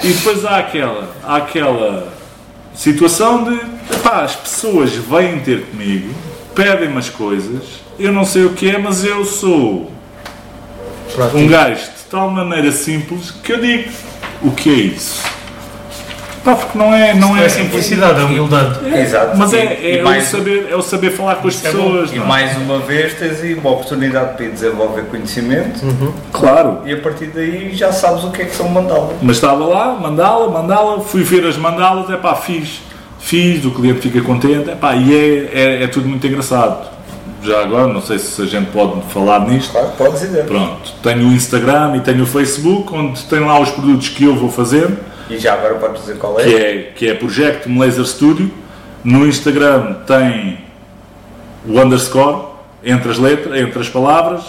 E 0.03 0.13
depois 0.13 0.45
há 0.45 0.57
aquela, 0.57 1.15
há 1.23 1.37
aquela 1.37 2.13
situação 2.75 3.43
de 3.43 3.55
epá, 3.91 4.21
as 4.21 4.35
pessoas 4.35 4.91
vêm 4.91 5.39
ter 5.39 5.65
comigo, 5.65 6.13
pedem-me 6.53 6.99
as 6.99 7.09
coisas, 7.09 7.81
eu 7.97 8.13
não 8.13 8.23
sei 8.23 8.45
o 8.45 8.53
que 8.53 8.69
é, 8.69 8.77
mas 8.77 9.03
eu 9.03 9.25
sou 9.25 9.91
um 11.33 11.47
gajo 11.47 11.81
de 11.81 12.03
tal 12.11 12.29
maneira 12.29 12.71
simples 12.71 13.31
que 13.31 13.53
eu 13.53 13.59
digo 13.59 13.89
o 14.43 14.51
que 14.51 14.69
é 14.69 14.73
isso. 14.73 15.23
Pá, 16.43 16.55
porque 16.55 16.75
não 16.77 16.91
é, 16.93 17.13
não 17.13 17.37
É 17.37 17.43
é 17.43 17.45
a 17.45 17.49
simplicidade, 17.49 18.19
a 18.19 18.25
humildade. 18.25 18.79
Exato. 18.97 19.37
Mas 19.37 19.53
E- 19.53 19.57
é, 19.57 19.61
é, 19.61 20.01
e 20.01 20.17
o 20.19 20.21
saber, 20.23 20.67
é 20.71 20.75
o 20.75 20.81
saber 20.81 21.11
falar 21.11 21.35
com 21.35 21.47
as 21.47 21.63
é 21.63 21.69
pessoas. 21.69 22.11
E 22.11 22.17
é? 22.17 22.19
mais 22.19 22.57
uma 22.57 22.79
vez 22.79 23.13
tens 23.13 23.41
aí 23.41 23.53
uma 23.53 23.69
oportunidade 23.69 24.35
para 24.35 24.45
ir 24.45 24.51
desenvolver 24.51 25.03
conhecimento 25.03 25.79
Claro. 26.33 26.79
e 26.85 26.93
a 26.93 26.97
partir 26.97 27.27
daí 27.27 27.75
já 27.75 27.91
sabes 27.91 28.23
o 28.23 28.31
que 28.31 28.41
é 28.41 28.45
que 28.45 28.55
são 28.55 28.67
mandalas. 28.69 29.15
Mas 29.21 29.35
estava 29.37 29.63
lá, 29.65 29.93
mandala, 29.93 30.49
mandala, 30.49 30.99
fui 31.01 31.21
ver 31.23 31.45
as 31.45 31.57
mandalas, 31.57 32.09
é 32.09 32.17
pá, 32.17 32.33
fiz. 32.35 32.81
Fiz, 33.19 33.63
o 33.63 33.69
cliente 33.69 33.99
fica 34.01 34.19
contente, 34.21 34.67
é 34.71 34.75
pá, 34.75 34.95
e 34.95 35.13
é, 35.13 35.49
é, 35.53 35.83
é 35.83 35.87
tudo 35.87 36.09
muito 36.09 36.25
engraçado. 36.25 36.89
Já 37.43 37.61
agora, 37.61 37.87
não 37.87 38.01
sei 38.01 38.17
se 38.19 38.41
a 38.41 38.45
gente 38.45 38.71
pode 38.71 38.99
falar 39.09 39.47
nisto. 39.47 39.71
Claro, 39.71 39.89
podes 39.97 40.21
dizer. 40.21 40.45
Pronto, 40.45 40.91
tenho 41.03 41.27
o 41.27 41.31
Instagram 41.33 41.95
e 41.97 41.99
tenho 41.99 42.23
o 42.23 42.25
Facebook, 42.25 42.91
onde 42.93 43.21
tem 43.25 43.39
lá 43.41 43.59
os 43.59 43.69
produtos 43.69 44.09
que 44.09 44.23
eu 44.23 44.35
vou 44.35 44.49
fazer, 44.49 44.89
E 45.31 45.39
já 45.39 45.53
agora 45.53 45.75
podes 45.75 46.01
dizer 46.01 46.17
qual 46.17 46.35
que 46.35 46.41
é. 46.41 46.61
é, 46.61 46.91
que 46.95 47.07
é 47.07 47.13
Project 47.13 47.69
Laser 47.69 48.05
Studio. 48.05 48.51
No 49.03 49.25
Instagram 49.25 49.93
tem 50.05 50.59
o 51.65 51.79
underscore 51.79 52.47
entre 52.83 53.09
as 53.11 53.17
letras, 53.17 53.59
entre 53.59 53.79
as 53.79 53.89
palavras. 53.89 54.43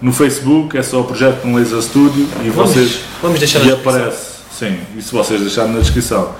No 0.00 0.12
Facebook 0.12 0.76
é 0.76 0.82
só 0.82 1.00
o 1.00 1.04
Project 1.04 1.46
Laser 1.46 1.80
Studio 1.82 2.26
e 2.44 2.50
Vamos, 2.50 2.72
vocês 2.72 3.00
vamos 3.20 3.38
deixar 3.38 3.60
na 3.60 3.66
e 3.66 3.68
descrição. 3.68 3.92
aparece, 4.00 4.38
sim, 4.50 4.78
e 4.96 5.02
se 5.02 5.12
vocês 5.12 5.40
deixarem 5.40 5.72
na 5.72 5.78
descrição. 5.80 6.34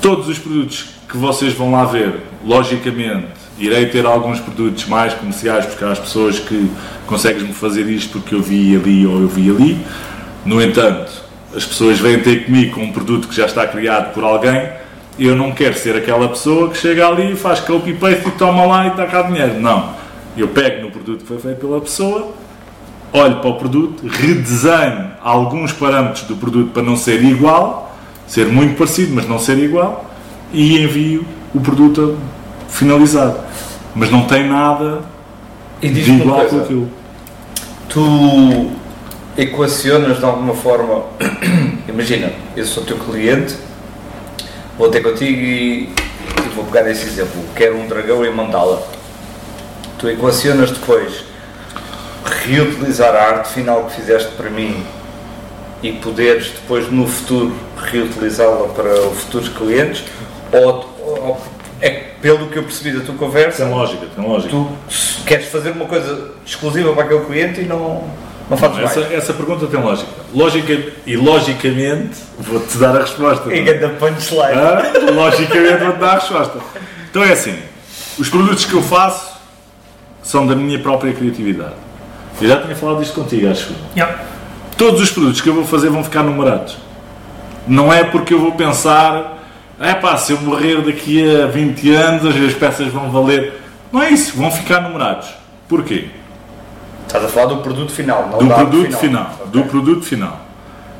Todos 0.00 0.28
os 0.28 0.38
produtos 0.38 0.86
que 1.08 1.16
vocês 1.16 1.52
vão 1.52 1.72
lá 1.72 1.84
ver, 1.84 2.20
logicamente, 2.44 3.28
irei 3.58 3.86
ter 3.86 4.06
alguns 4.06 4.40
produtos 4.40 4.86
mais 4.86 5.12
comerciais, 5.14 5.66
porque 5.66 5.84
há 5.84 5.90
as 5.90 5.98
pessoas 5.98 6.38
que 6.38 6.70
consegues-me 7.06 7.52
fazer 7.52 7.86
isto 7.88 8.18
porque 8.18 8.34
eu 8.34 8.42
vi 8.42 8.74
ali 8.76 9.06
ou 9.06 9.20
eu 9.20 9.28
vi 9.28 9.50
ali. 9.50 9.86
No 10.44 10.62
entanto, 10.62 11.25
as 11.56 11.64
pessoas 11.64 11.98
vêm 11.98 12.20
ter 12.20 12.44
comigo 12.44 12.74
com 12.74 12.82
um 12.82 12.92
produto 12.92 13.28
que 13.28 13.34
já 13.34 13.46
está 13.46 13.66
criado 13.66 14.12
por 14.12 14.22
alguém. 14.22 14.68
Eu 15.18 15.34
não 15.34 15.52
quero 15.52 15.74
ser 15.74 15.96
aquela 15.96 16.28
pessoa 16.28 16.68
que 16.68 16.76
chega 16.76 17.08
ali 17.08 17.32
e 17.32 17.34
faz 17.36 17.60
copy-paste 17.60 18.28
e 18.28 18.30
toma 18.32 18.66
lá 18.66 18.84
e 18.84 18.90
está 18.90 19.06
cá 19.06 19.22
dinheiro. 19.22 19.58
Não. 19.58 19.94
Eu 20.36 20.48
pego 20.48 20.82
no 20.82 20.90
produto 20.90 21.22
que 21.22 21.26
foi 21.26 21.38
feito 21.38 21.58
pela 21.58 21.80
pessoa, 21.80 22.34
olho 23.10 23.36
para 23.36 23.48
o 23.48 23.54
produto, 23.54 24.06
redesenho 24.06 25.12
alguns 25.22 25.72
parâmetros 25.72 26.24
do 26.24 26.36
produto 26.36 26.72
para 26.72 26.82
não 26.82 26.94
ser 26.94 27.24
igual, 27.24 27.96
ser 28.26 28.46
muito 28.46 28.76
parecido, 28.76 29.14
mas 29.14 29.26
não 29.26 29.38
ser 29.38 29.56
igual, 29.56 30.10
e 30.52 30.78
envio 30.78 31.24
o 31.54 31.60
produto 31.60 32.18
finalizado. 32.68 33.40
Mas 33.94 34.10
não 34.10 34.26
tem 34.26 34.46
nada 34.46 35.00
de 35.80 36.10
igual 36.10 36.44
com 36.44 36.60
aquilo. 36.60 36.90
tu 37.88 38.70
equacionas 39.36 40.18
de 40.18 40.24
alguma 40.24 40.54
forma, 40.54 41.04
imagina, 41.88 42.32
eu 42.56 42.64
sou 42.64 42.84
teu 42.84 42.96
cliente, 42.98 43.56
vou 44.78 44.88
ter 44.88 45.02
contigo 45.02 45.40
e, 45.40 45.84
e 45.84 46.48
vou 46.54 46.64
pegar 46.64 46.88
esse 46.90 47.06
exemplo, 47.06 47.42
quero 47.54 47.76
um 47.76 47.86
dragão 47.86 48.24
em 48.24 48.32
mandala. 48.32 48.86
Tu 49.98 50.08
equacionas 50.08 50.70
depois 50.70 51.24
reutilizar 52.44 53.14
a 53.14 53.22
arte 53.22 53.48
final 53.52 53.84
que 53.84 53.96
fizeste 53.96 54.32
para 54.32 54.50
mim 54.50 54.84
e 55.82 55.92
poderes 55.92 56.50
depois 56.50 56.90
no 56.90 57.06
futuro 57.06 57.54
reutilizá-la 57.76 58.68
para 58.68 59.00
os 59.06 59.18
futuros 59.20 59.48
clientes 59.48 60.04
ou, 60.52 60.94
ou 61.00 61.40
é 61.80 61.90
pelo 62.20 62.48
que 62.48 62.58
eu 62.58 62.62
percebi 62.62 62.96
da 62.96 63.04
tua 63.04 63.14
conversa 63.14 63.64
Tem 63.64 63.72
lógica, 63.72 64.06
tem 64.14 64.24
lógica. 64.24 64.50
tu 64.50 64.68
queres 65.26 65.46
fazer 65.46 65.70
uma 65.70 65.84
coisa 65.84 66.32
exclusiva 66.44 66.92
para 66.92 67.04
aquele 67.04 67.24
cliente 67.26 67.60
e 67.60 67.64
não. 67.64 68.04
Não 68.48 68.56
fazes 68.56 68.78
essa, 68.78 69.00
mais. 69.00 69.12
essa 69.12 69.32
pergunta 69.32 69.66
tem 69.66 69.80
lógica. 69.80 70.10
Lógica 70.32 70.92
e 71.04 71.16
logicamente 71.16 72.18
vou-te 72.38 72.78
dar 72.78 72.96
a 72.96 73.00
resposta. 73.00 73.52
E 73.52 73.58
é? 73.58 73.62
ganda 73.62 73.88
punchline. 73.94 74.52
Ah, 74.54 74.82
logicamente 75.12 75.84
vou-te 75.84 75.98
dar 75.98 76.10
a 76.10 76.14
resposta. 76.14 76.58
Então 77.10 77.24
é 77.24 77.32
assim, 77.32 77.56
os 78.18 78.28
produtos 78.28 78.64
que 78.64 78.74
eu 78.74 78.82
faço 78.82 79.36
são 80.22 80.46
da 80.46 80.54
minha 80.54 80.78
própria 80.78 81.12
criatividade. 81.12 81.74
Eu 82.40 82.48
já 82.48 82.60
tinha 82.60 82.76
falado 82.76 83.00
disto 83.00 83.14
contigo, 83.14 83.48
acho. 83.50 83.74
Yeah. 83.96 84.18
Todos 84.76 85.00
os 85.00 85.10
produtos 85.10 85.40
que 85.40 85.48
eu 85.48 85.54
vou 85.54 85.64
fazer 85.64 85.88
vão 85.88 86.04
ficar 86.04 86.22
numerados. 86.22 86.76
Não 87.66 87.92
é 87.92 88.04
porque 88.04 88.34
eu 88.34 88.38
vou 88.38 88.52
pensar, 88.52 89.42
é 89.80 89.94
pá, 89.94 90.16
se 90.16 90.32
eu 90.32 90.40
morrer 90.40 90.82
daqui 90.82 91.42
a 91.42 91.46
20 91.46 91.94
anos 91.94 92.36
as 92.36 92.54
peças 92.54 92.88
vão 92.88 93.10
valer. 93.10 93.54
Não 93.90 94.02
é 94.02 94.10
isso, 94.10 94.36
vão 94.36 94.50
ficar 94.50 94.80
numerados. 94.80 95.28
Porquê? 95.68 96.10
Estás 97.06 97.24
a 97.24 97.28
falar 97.28 97.46
do 97.46 97.56
produto 97.58 97.92
final, 97.92 98.28
não 98.30 98.38
do 98.38 98.54
produto 98.54 98.96
final. 98.96 99.30
Ok. 99.40 99.46
Do 99.52 99.68
produto 99.68 100.02
final. 100.04 100.40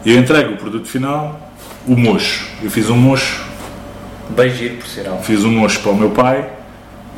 Eu 0.05 0.17
entrego 0.19 0.55
o 0.55 0.57
produto 0.57 0.87
final, 0.89 1.51
o 1.87 1.97
mocho. 1.97 2.47
Eu 2.63 2.71
fiz 2.71 2.89
um 2.89 2.97
mocho, 2.97 3.45
Bem 4.31 4.51
giro, 4.51 4.77
por 4.77 4.87
sinal. 4.87 5.21
fiz 5.23 5.45
um 5.45 5.51
mocho 5.53 5.81
para 5.81 5.93
o 5.93 5.97
meu 5.97 6.11
pai. 6.11 6.49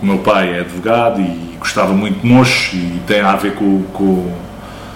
O 0.02 0.06
meu 0.06 0.18
pai 0.18 0.54
é 0.56 0.60
advogado 0.60 1.20
e 1.20 1.56
gostava 1.58 1.92
muito 1.92 2.20
de 2.20 2.26
mocho 2.26 2.76
e 2.76 3.00
tem 3.06 3.20
a 3.20 3.34
ver 3.36 3.54
com, 3.54 3.82
com, 3.92 4.32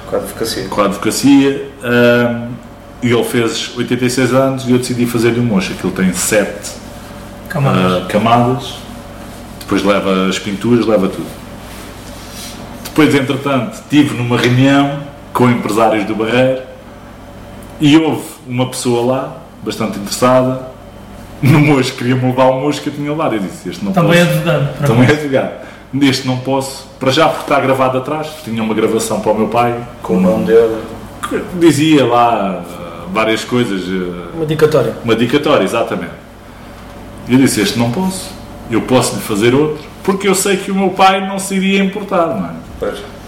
Com 0.09 0.17
a 0.17 0.19
advocacia. 0.21 0.69
com 0.69 0.81
a 0.81 0.85
advocacia. 0.87 1.69
ahm, 1.83 2.53
e 3.03 3.11
ele 3.13 3.25
fez 3.25 3.77
86 3.77 4.33
anos 4.33 4.65
e 4.69 4.71
eu 4.73 4.79
decidi 4.79 5.07
fazer-lhe 5.07 5.41
um 5.41 5.45
mocho. 5.45 5.73
Aquilo 5.73 5.93
tem 5.93 6.13
7 6.13 6.71
Camadas. 7.49 8.03
ah, 8.03 8.07
camadas, 8.09 8.75
depois 9.61 9.83
leva 9.83 10.29
as 10.29 10.39
pinturas, 10.39 10.87
leva 10.87 11.09
tudo. 11.09 11.27
Depois, 12.93 13.15
entretanto, 13.15 13.73
estive 13.75 14.15
numa 14.15 14.37
reunião 14.37 15.01
com 15.33 15.49
empresários 15.49 16.05
do 16.05 16.15
Barreiro 16.15 16.61
e 17.81 17.97
houve 17.97 18.23
uma 18.47 18.69
pessoa 18.69 19.11
lá, 19.15 19.37
bastante 19.65 19.99
interessada, 19.99 20.61
no 21.41 21.59
mocho, 21.59 21.95
queria-me 21.95 22.21
levar 22.27 22.51
o 22.51 22.69
eu 22.69 22.73
tinha 22.93 23.11
levado. 23.11 23.35
Eu 23.35 23.41
disse: 23.41 23.67
Este 23.71 23.83
não 23.83 23.93
Também 23.93 24.21
é 24.21 24.25
posso. 24.25 24.37
advogado. 24.37 24.77
para 24.77 24.87
Também 24.87 25.07
mim. 25.07 25.09
é 25.09 25.17
advogado. 25.17 25.53
Este 26.03 26.27
não 26.27 26.37
posso, 26.39 26.87
para 27.01 27.11
já 27.11 27.29
porque 27.29 27.43
está 27.45 27.61
gravado 27.61 27.97
atrás, 27.99 28.29
tinha 28.45 28.63
uma 28.63 28.75
gravação 28.75 29.21
para 29.21 29.33
o 29.33 29.39
meu 29.39 29.49
pai, 29.49 29.75
Com 30.03 30.19
o 30.19 30.21
nome 30.21 30.45
dele. 30.45 30.77
que 31.29 31.43
dizia 31.59 32.05
lá 32.07 32.63
ah, 32.63 33.05
várias 33.13 33.43
coisas. 33.43 33.83
ah, 33.89 34.29
Uma 34.37 34.45
dicatória. 34.47 34.93
uma 35.03 35.17
dicatória, 35.17 35.65
exatamente. 35.65 36.13
E 37.27 37.33
eu 37.33 37.39
disse: 37.39 37.63
Este 37.63 37.79
não 37.79 37.91
posso, 37.91 38.31
eu 38.71 38.83
posso 38.83 39.17
lhe 39.17 39.23
fazer 39.23 39.55
outro, 39.55 39.83
porque 40.05 40.29
eu 40.29 40.35
sei 40.35 40.59
que 40.59 40.71
o 40.71 40.75
meu 40.75 40.91
pai 40.91 41.27
não 41.27 41.39
se 41.39 41.55
iria 41.57 41.83
importar, 41.83 42.27
não 42.29 42.47
é? 42.47 42.62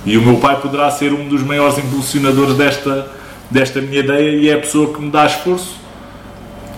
E 0.04 0.18
o 0.18 0.22
meu 0.22 0.36
pai 0.36 0.60
poderá 0.60 0.90
ser 0.90 1.12
um 1.12 1.28
dos 1.28 1.42
maiores 1.42 1.78
impulsionadores 1.78 2.56
desta, 2.56 3.08
desta 3.50 3.80
minha 3.80 4.00
ideia 4.00 4.36
e 4.36 4.48
é 4.50 4.54
a 4.54 4.58
pessoa 4.58 4.92
que 4.92 5.00
me 5.00 5.10
dá 5.10 5.24
esforço, 5.24 5.76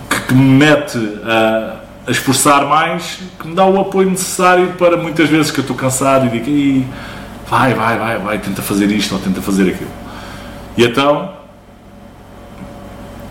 que, 0.09 0.21
que 0.21 0.35
me 0.35 0.59
mete 0.59 0.99
a, 1.25 1.81
a 2.07 2.11
esforçar 2.11 2.67
mais, 2.67 3.19
que 3.39 3.49
me 3.49 3.55
dá 3.55 3.67
o 3.67 3.81
apoio 3.81 4.09
necessário 4.09 4.75
para 4.79 4.97
muitas 4.97 5.29
vezes 5.29 5.51
que 5.51 5.59
eu 5.59 5.62
estou 5.62 5.77
cansado 5.77 6.27
e 6.27 6.29
digo: 6.29 6.49
"Ih, 6.49 6.87
vai, 7.49 7.75
vai, 7.75 7.99
vai, 7.99 8.19
vai, 8.19 8.39
tenta 8.39 8.62
fazer 8.62 8.91
isto 8.91 9.15
ou 9.15 9.21
tenta 9.21 9.41
fazer 9.41 9.71
aquilo. 9.71 9.91
E 10.77 10.85
então 10.85 11.35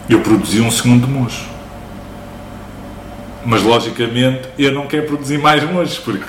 eu 0.10 0.22
produzi 0.22 0.62
um 0.62 0.72
segundo 0.72 1.08
mocho. 1.08 1.46
Mas 3.46 3.62
logicamente 3.62 4.50
eu 4.58 4.72
não 4.72 4.88
quero 4.88 5.06
produzir 5.06 5.38
mais 5.38 5.64
mochos, 5.64 6.00
porque 6.00 6.26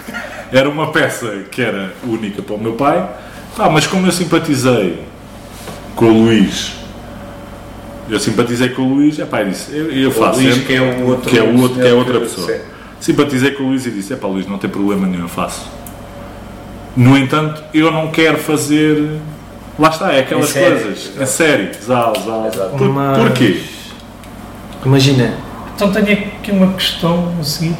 era 0.52 0.68
uma 0.68 0.90
peça 0.92 1.44
que 1.50 1.60
era 1.62 1.92
única 2.04 2.42
para 2.42 2.54
o 2.54 2.58
meu 2.58 2.72
pai. 2.74 3.08
Ah, 3.58 3.68
mas 3.70 3.86
como 3.86 4.06
eu 4.06 4.12
simpatizei 4.12 5.02
com 5.94 6.06
o 6.06 6.22
Luís, 6.24 6.72
eu 8.08 8.20
simpatizei 8.20 8.68
com 8.70 8.82
o 8.82 8.94
Luís, 8.94 9.18
epá, 9.18 9.40
eu 9.42 9.48
disse, 9.48 9.74
eu, 9.74 9.90
eu 9.90 10.10
faço. 10.10 10.40
Luís, 10.40 10.54
sempre- 10.54 10.66
que 10.68 10.74
é 10.74 10.80
o 10.80 11.06
outro 11.06 11.30
que 11.30 11.38
é, 11.38 11.42
o 11.42 11.60
outro, 11.60 11.80
que 11.80 11.86
é 11.88 11.92
outra 11.94 12.20
pessoa. 12.20 12.46
sim. 12.46 12.60
Simpatizei 13.00 13.50
com 13.52 13.64
o 13.64 13.66
Luís 13.68 13.84
e 13.86 13.90
disse, 13.90 14.12
epá 14.14 14.26
Luís, 14.26 14.46
não 14.46 14.58
tem 14.58 14.70
problema 14.70 15.06
nenhum, 15.06 15.22
eu 15.22 15.28
faço. 15.28 15.66
No 16.96 17.16
entanto, 17.16 17.62
eu 17.74 17.90
não 17.90 18.10
quero 18.10 18.38
fazer. 18.38 19.18
Lá 19.78 19.90
está, 19.90 20.12
é 20.12 20.20
aquelas 20.20 20.48
série, 20.48 20.80
coisas. 20.80 20.98
exato. 21.06 21.22
Em 21.22 21.26
série, 21.26 21.70
zal, 21.84 22.12
zal. 22.24 22.46
Exato. 22.46 22.76
Por, 22.76 22.88
Mas- 22.88 23.18
Porquê? 23.18 23.60
Imagina, 24.84 25.34
Então 25.74 25.92
tenho 25.92 26.10
aqui 26.12 26.50
uma 26.52 26.72
questão 26.72 27.34
a 27.38 27.42
seguir. 27.44 27.74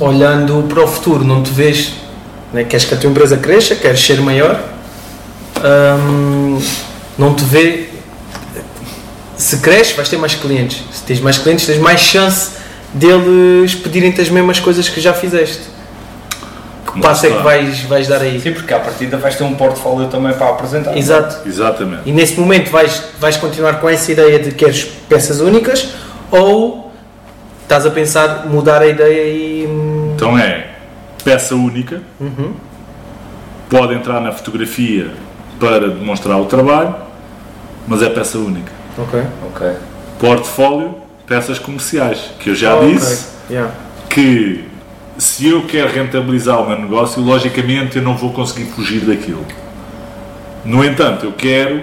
Olhando 0.00 0.64
para 0.68 0.82
o 0.82 0.86
futuro, 0.86 1.24
não 1.24 1.42
te 1.42 1.50
vês, 1.50 1.92
né, 2.52 2.64
queres 2.64 2.84
que 2.84 2.94
a 2.94 2.96
tua 2.96 3.10
empresa 3.10 3.36
cresça, 3.36 3.74
queres 3.74 4.00
ser 4.00 4.20
maior, 4.20 4.60
hum, 5.58 6.60
não 7.18 7.34
te 7.34 7.44
vê, 7.44 7.88
se 9.36 9.58
cresce 9.58 9.94
vais 9.94 10.08
ter 10.08 10.16
mais 10.16 10.34
clientes, 10.34 10.82
se 10.92 11.02
tens 11.04 11.20
mais 11.20 11.38
clientes 11.38 11.66
tens 11.66 11.78
mais 11.78 12.00
chance 12.00 12.50
deles 12.92 13.74
pedirem-te 13.74 14.20
as 14.20 14.30
mesmas 14.30 14.58
coisas 14.60 14.88
que 14.88 15.00
já 15.00 15.12
fizeste. 15.12 15.78
Que 16.92 17.00
passo 17.00 17.26
é 17.26 17.30
que 17.30 17.42
vais, 17.42 17.80
vais 17.82 18.08
dar 18.08 18.22
aí? 18.22 18.40
Sim, 18.40 18.52
porque 18.52 18.72
à 18.72 18.80
partida 18.80 19.18
vais 19.18 19.36
ter 19.36 19.44
um 19.44 19.54
portfólio 19.54 20.08
também 20.08 20.32
para 20.32 20.48
apresentar. 20.48 20.96
Exato. 20.96 21.46
Exatamente. 21.46 22.02
E 22.06 22.12
nesse 22.12 22.40
momento 22.40 22.70
vais, 22.70 23.02
vais 23.20 23.36
continuar 23.36 23.74
com 23.78 23.88
essa 23.88 24.10
ideia 24.10 24.38
de 24.38 24.50
que 24.50 24.64
queres 24.64 24.84
peças 25.08 25.40
únicas 25.40 25.88
ou 26.30 26.87
estás 27.68 27.84
a 27.84 27.90
pensar 27.90 28.46
mudar 28.46 28.80
a 28.80 28.86
ideia 28.86 29.28
e. 29.30 29.66
hum, 29.66 30.12
Então 30.16 30.38
é 30.38 30.68
peça 31.22 31.54
única, 31.54 32.00
Uhum. 32.18 32.52
pode 33.68 33.92
entrar 33.94 34.20
na 34.20 34.32
fotografia 34.32 35.10
para 35.60 35.88
demonstrar 35.90 36.40
o 36.40 36.46
trabalho, 36.46 36.94
mas 37.86 38.02
é 38.02 38.08
peça 38.08 38.38
única. 38.38 38.72
Ok. 38.96 39.22
Ok. 39.54 39.72
Portfólio, 40.18 40.94
peças 41.26 41.58
comerciais, 41.58 42.30
que 42.40 42.50
eu 42.50 42.54
já 42.54 42.74
Ok. 42.74 42.94
disse 42.94 43.28
Yeah. 43.50 43.72
que 44.08 44.64
se 45.18 45.46
eu 45.48 45.62
quero 45.66 45.92
rentabilizar 45.92 46.60
o 46.62 46.66
meu 46.68 46.78
negócio, 46.78 47.22
logicamente 47.22 47.96
eu 47.98 48.02
não 48.02 48.16
vou 48.16 48.32
conseguir 48.32 48.64
fugir 48.70 49.00
daquilo. 49.00 49.44
No 50.64 50.82
entanto, 50.84 51.26
eu 51.26 51.32
quero 51.32 51.82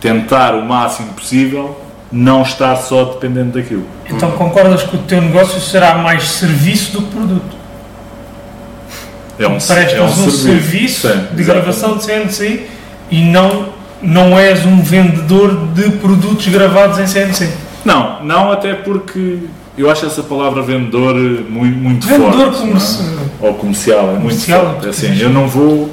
tentar 0.00 0.54
o 0.54 0.64
máximo 0.64 1.12
possível 1.14 1.76
não 2.14 2.42
estar 2.42 2.76
só 2.76 3.04
dependente 3.04 3.58
daquilo. 3.58 3.84
Então 4.08 4.30
concordas 4.32 4.84
que 4.84 4.94
o 4.94 5.00
teu 5.00 5.20
negócio 5.20 5.60
será 5.60 5.96
mais 5.96 6.22
serviço 6.28 6.92
do 6.92 7.02
que 7.02 7.10
produto? 7.16 7.56
É 9.36 9.46
um, 9.48 9.58
Prestas 9.58 9.92
é 9.92 10.00
um, 10.00 10.04
um, 10.06 10.30
serviço, 10.30 11.08
Sim, 11.08 11.14
de 11.32 11.42
exatamente. 11.42 11.44
gravação 11.44 11.96
de 11.96 12.04
CNC 12.04 12.66
e 13.10 13.20
não, 13.22 13.70
não 14.00 14.38
és 14.38 14.64
um 14.64 14.80
vendedor 14.80 15.56
de 15.74 15.90
produtos 15.90 16.46
gravados 16.46 17.00
em 17.00 17.06
CNC. 17.06 17.48
Não, 17.84 18.22
não 18.22 18.52
até 18.52 18.74
porque 18.74 19.40
eu 19.76 19.90
acho 19.90 20.06
essa 20.06 20.22
palavra 20.22 20.62
vendedor 20.62 21.14
muito, 21.16 21.76
muito 21.76 22.06
Vendedor 22.06 22.52
forte. 22.54 22.66
não 22.66 22.76
é? 22.76 23.48
Ou 23.48 23.54
comercial, 23.54 24.02
é 24.02 24.12
muito 24.12 24.20
Comercial, 24.20 24.64
forte. 24.66 24.86
é 24.86 24.90
Assim, 24.90 25.18
eu 25.20 25.30
não 25.30 25.48
vou. 25.48 25.90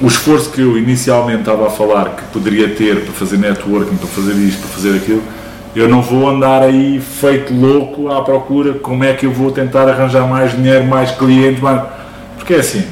O 0.00 0.06
esforço 0.06 0.50
que 0.50 0.60
eu 0.60 0.78
inicialmente 0.78 1.40
estava 1.40 1.66
a 1.66 1.70
falar 1.70 2.10
que 2.10 2.22
poderia 2.32 2.74
ter 2.74 3.04
para 3.04 3.12
fazer 3.12 3.36
networking, 3.36 3.96
para 3.96 4.06
fazer 4.06 4.34
isto, 4.34 4.60
para 4.60 4.68
fazer 4.68 4.96
aquilo, 4.96 5.22
eu 5.74 5.88
não 5.88 6.00
vou 6.00 6.28
andar 6.28 6.62
aí 6.62 7.00
feito 7.00 7.52
louco 7.52 8.10
à 8.10 8.22
procura 8.22 8.74
como 8.74 9.02
é 9.04 9.14
que 9.14 9.26
eu 9.26 9.32
vou 9.32 9.50
tentar 9.50 9.88
arranjar 9.88 10.26
mais 10.26 10.52
dinheiro, 10.52 10.84
mais 10.84 11.10
clientes, 11.10 11.60
mais... 11.60 11.82
porque 12.36 12.54
é 12.54 12.58
assim, 12.58 12.84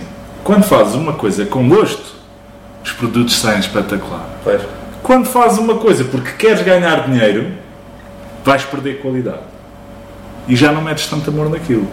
quando 0.43 0.65
fazes 0.65 0.95
uma 0.95 1.13
coisa 1.13 1.47
com 1.47 1.69
gosto, 1.69 2.17
os 2.85 2.93
produtos 2.93 3.37
saem 3.37 3.61
espetacular. 3.61 4.27
Pois. 4.45 4.63
Quando 5.03 5.27
fazes 5.27 5.59
uma 5.59 5.77
coisa 5.77 6.05
porque 6.05 6.33
queres 6.33 6.63
ganhar 6.63 7.09
dinheiro, 7.09 7.53
vais 8.45 8.65
perder 8.65 9.01
qualidade. 9.01 9.43
E 10.49 10.55
já 10.55 10.71
não 10.71 10.83
metes 10.83 11.09
tanto 11.09 11.31
amor 11.31 11.51
naquilo. 11.51 11.89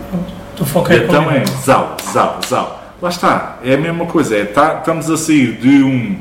Tu 0.56 0.66
foca 0.66 0.94
é 0.94 0.98
então 0.98 1.30
é 1.32 1.44
zau, 1.64 1.98
zau, 2.12 2.40
zau. 2.48 2.83
Lá 3.04 3.10
está, 3.10 3.58
é 3.66 3.74
a 3.74 3.78
mesma 3.78 4.06
coisa. 4.06 4.34
É, 4.34 4.46
tá- 4.46 4.78
estamos 4.80 5.12
a 5.12 5.18
sair 5.18 5.58
de, 5.58 5.84
um, 5.84 6.16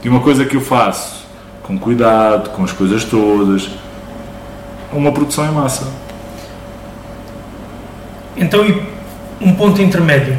de 0.00 0.08
uma 0.08 0.20
coisa 0.20 0.46
que 0.46 0.56
eu 0.56 0.62
faço 0.62 1.26
com 1.62 1.78
cuidado, 1.78 2.48
com 2.48 2.64
as 2.64 2.72
coisas 2.72 3.04
todas, 3.04 3.68
a 4.90 4.96
uma 4.96 5.12
produção 5.12 5.44
em 5.44 5.50
massa. 5.50 5.86
Então, 8.34 8.64
um 9.42 9.52
ponto 9.52 9.82
intermédio. 9.82 10.38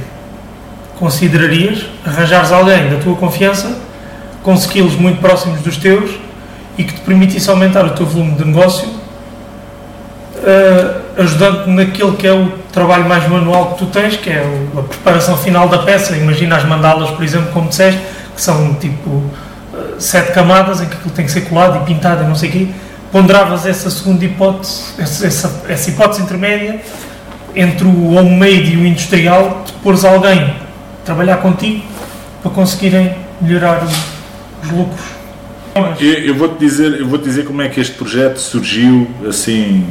Considerarias 0.98 1.86
arranjares 2.04 2.52
alguém 2.52 2.90
da 2.90 2.98
tua 2.98 3.16
confiança, 3.16 3.80
com 4.42 4.56
skills 4.56 4.96
muito 4.96 5.22
próximos 5.22 5.62
dos 5.62 5.78
teus 5.78 6.10
e 6.76 6.84
que 6.86 6.94
te 6.96 7.02
permitisse 7.02 7.52
aumentar 7.52 7.86
o 7.86 7.92
teu 7.92 8.08
volume 8.08 8.32
de 8.32 8.46
negócio, 8.46 8.90
eh, 10.44 11.03
ajudando-te 11.18 11.70
naquilo 11.70 12.14
que 12.14 12.26
é 12.26 12.34
o 12.34 12.52
trabalho 12.72 13.08
mais 13.08 13.28
manual 13.28 13.74
que 13.74 13.80
tu 13.80 13.86
tens, 13.88 14.16
que 14.16 14.30
é 14.30 14.44
a 14.78 14.82
preparação 14.82 15.38
final 15.38 15.68
da 15.70 15.80
peça. 15.80 16.16
Imagina 16.16 16.58
as 16.58 16.66
mandalas, 16.66 17.10
por 17.12 17.24
exemplo, 17.24 17.52
como 17.52 17.70
disseste, 17.70 18.02
que 18.36 18.42
são 18.42 18.74
tipo 18.76 19.24
eh, 19.74 19.96
sete 20.00 20.32
camadas 20.32 20.82
em 20.82 20.86
que 20.86 20.96
aquilo 20.96 21.12
tem 21.12 21.26
que 21.26 21.32
ser 21.32 21.42
colado 21.42 21.82
e 21.84 21.86
pintado 21.86 22.24
e 22.24 22.28
não 22.28 22.36
sei 22.36 22.50
o 22.50 22.52
quê. 22.52 22.68
Ponderavas 23.12 23.66
essa 23.68 23.92
segunda 23.92 24.26
hipótese, 24.26 24.86
essa, 24.98 25.62
essa, 25.68 25.90
hipótese 25.90 26.24
intermédia 26.24 26.82
entre 27.56 27.86
o 27.86 28.14
homemade 28.14 28.74
e 28.74 28.78
o 28.78 28.86
industrial, 28.88 29.64
de 29.68 29.74
pôres 29.74 30.04
alguém 30.04 30.56
trabalhar 31.06 31.38
contigo 31.38 31.84
para 32.42 32.50
conseguirem 32.52 33.16
melhorar 33.40 33.84
os 33.84 34.72
lucros. 34.72 35.06
Eu, 36.00 36.14
eu 36.26 36.36
vou-te 36.36 36.58
dizer, 36.58 37.00
eu 37.00 37.08
vou 37.08 37.20
dizer 37.20 37.46
como 37.46 37.62
é 37.62 37.70
que 37.70 37.80
este 37.80 37.94
projeto 37.94 38.38
surgiu, 38.38 39.08
assim... 39.28 39.86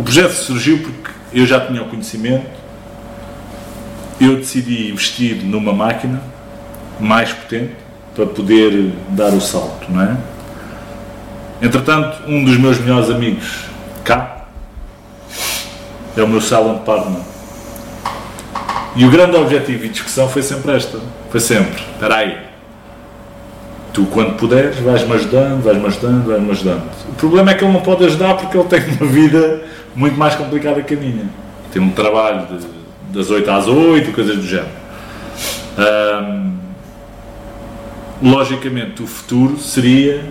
O 0.00 0.02
projeto 0.02 0.32
surgiu 0.32 0.78
porque 0.78 1.10
eu 1.30 1.44
já 1.46 1.60
tinha 1.60 1.82
o 1.82 1.84
conhecimento, 1.84 2.46
eu 4.18 4.36
decidi 4.36 4.90
investir 4.90 5.44
numa 5.44 5.74
máquina 5.74 6.22
mais 6.98 7.34
potente 7.34 7.74
para 8.14 8.24
poder 8.24 8.94
dar 9.10 9.28
o 9.34 9.40
salto, 9.42 9.92
não 9.92 10.00
é? 10.00 10.16
Entretanto, 11.60 12.22
um 12.26 12.42
dos 12.42 12.56
meus 12.56 12.78
melhores 12.78 13.10
amigos 13.10 13.66
cá 14.02 14.46
é 16.16 16.22
o 16.22 16.28
meu 16.28 16.40
silent 16.40 16.78
partner. 16.78 17.20
E 18.96 19.04
o 19.04 19.10
grande 19.10 19.36
objetivo 19.36 19.84
e 19.84 19.90
discussão 19.90 20.30
foi 20.30 20.42
sempre 20.42 20.76
esta. 20.76 20.98
Foi 21.30 21.40
sempre, 21.40 21.78
espera 21.92 22.16
aí, 22.16 22.38
tu 24.00 24.06
quando 24.06 24.36
puderes 24.36 24.76
vais-me 24.78 25.12
ajudando, 25.12 25.62
vais-me 25.62 25.86
ajudando, 25.86 26.26
vais-me 26.26 26.50
ajudando. 26.50 26.82
O 27.08 27.14
problema 27.14 27.50
é 27.50 27.54
que 27.54 27.64
ele 27.64 27.72
não 27.72 27.80
pode 27.80 28.04
ajudar 28.04 28.34
porque 28.36 28.56
ele 28.56 28.68
tem 28.68 28.80
uma 29.00 29.06
vida 29.10 29.62
muito 29.94 30.16
mais 30.16 30.34
complicada 30.34 30.80
que 30.82 30.94
a 30.94 30.96
minha. 30.96 31.24
Tem 31.72 31.82
um 31.82 31.90
trabalho 31.90 32.46
de- 32.46 32.66
das 33.18 33.30
8 33.30 33.50
às 33.50 33.66
8 33.66 34.10
e 34.10 34.12
coisas 34.12 34.36
do 34.36 34.42
género. 34.46 34.68
Ahm, 35.78 36.52
logicamente, 38.22 39.02
o 39.02 39.06
futuro 39.06 39.58
seria 39.58 40.22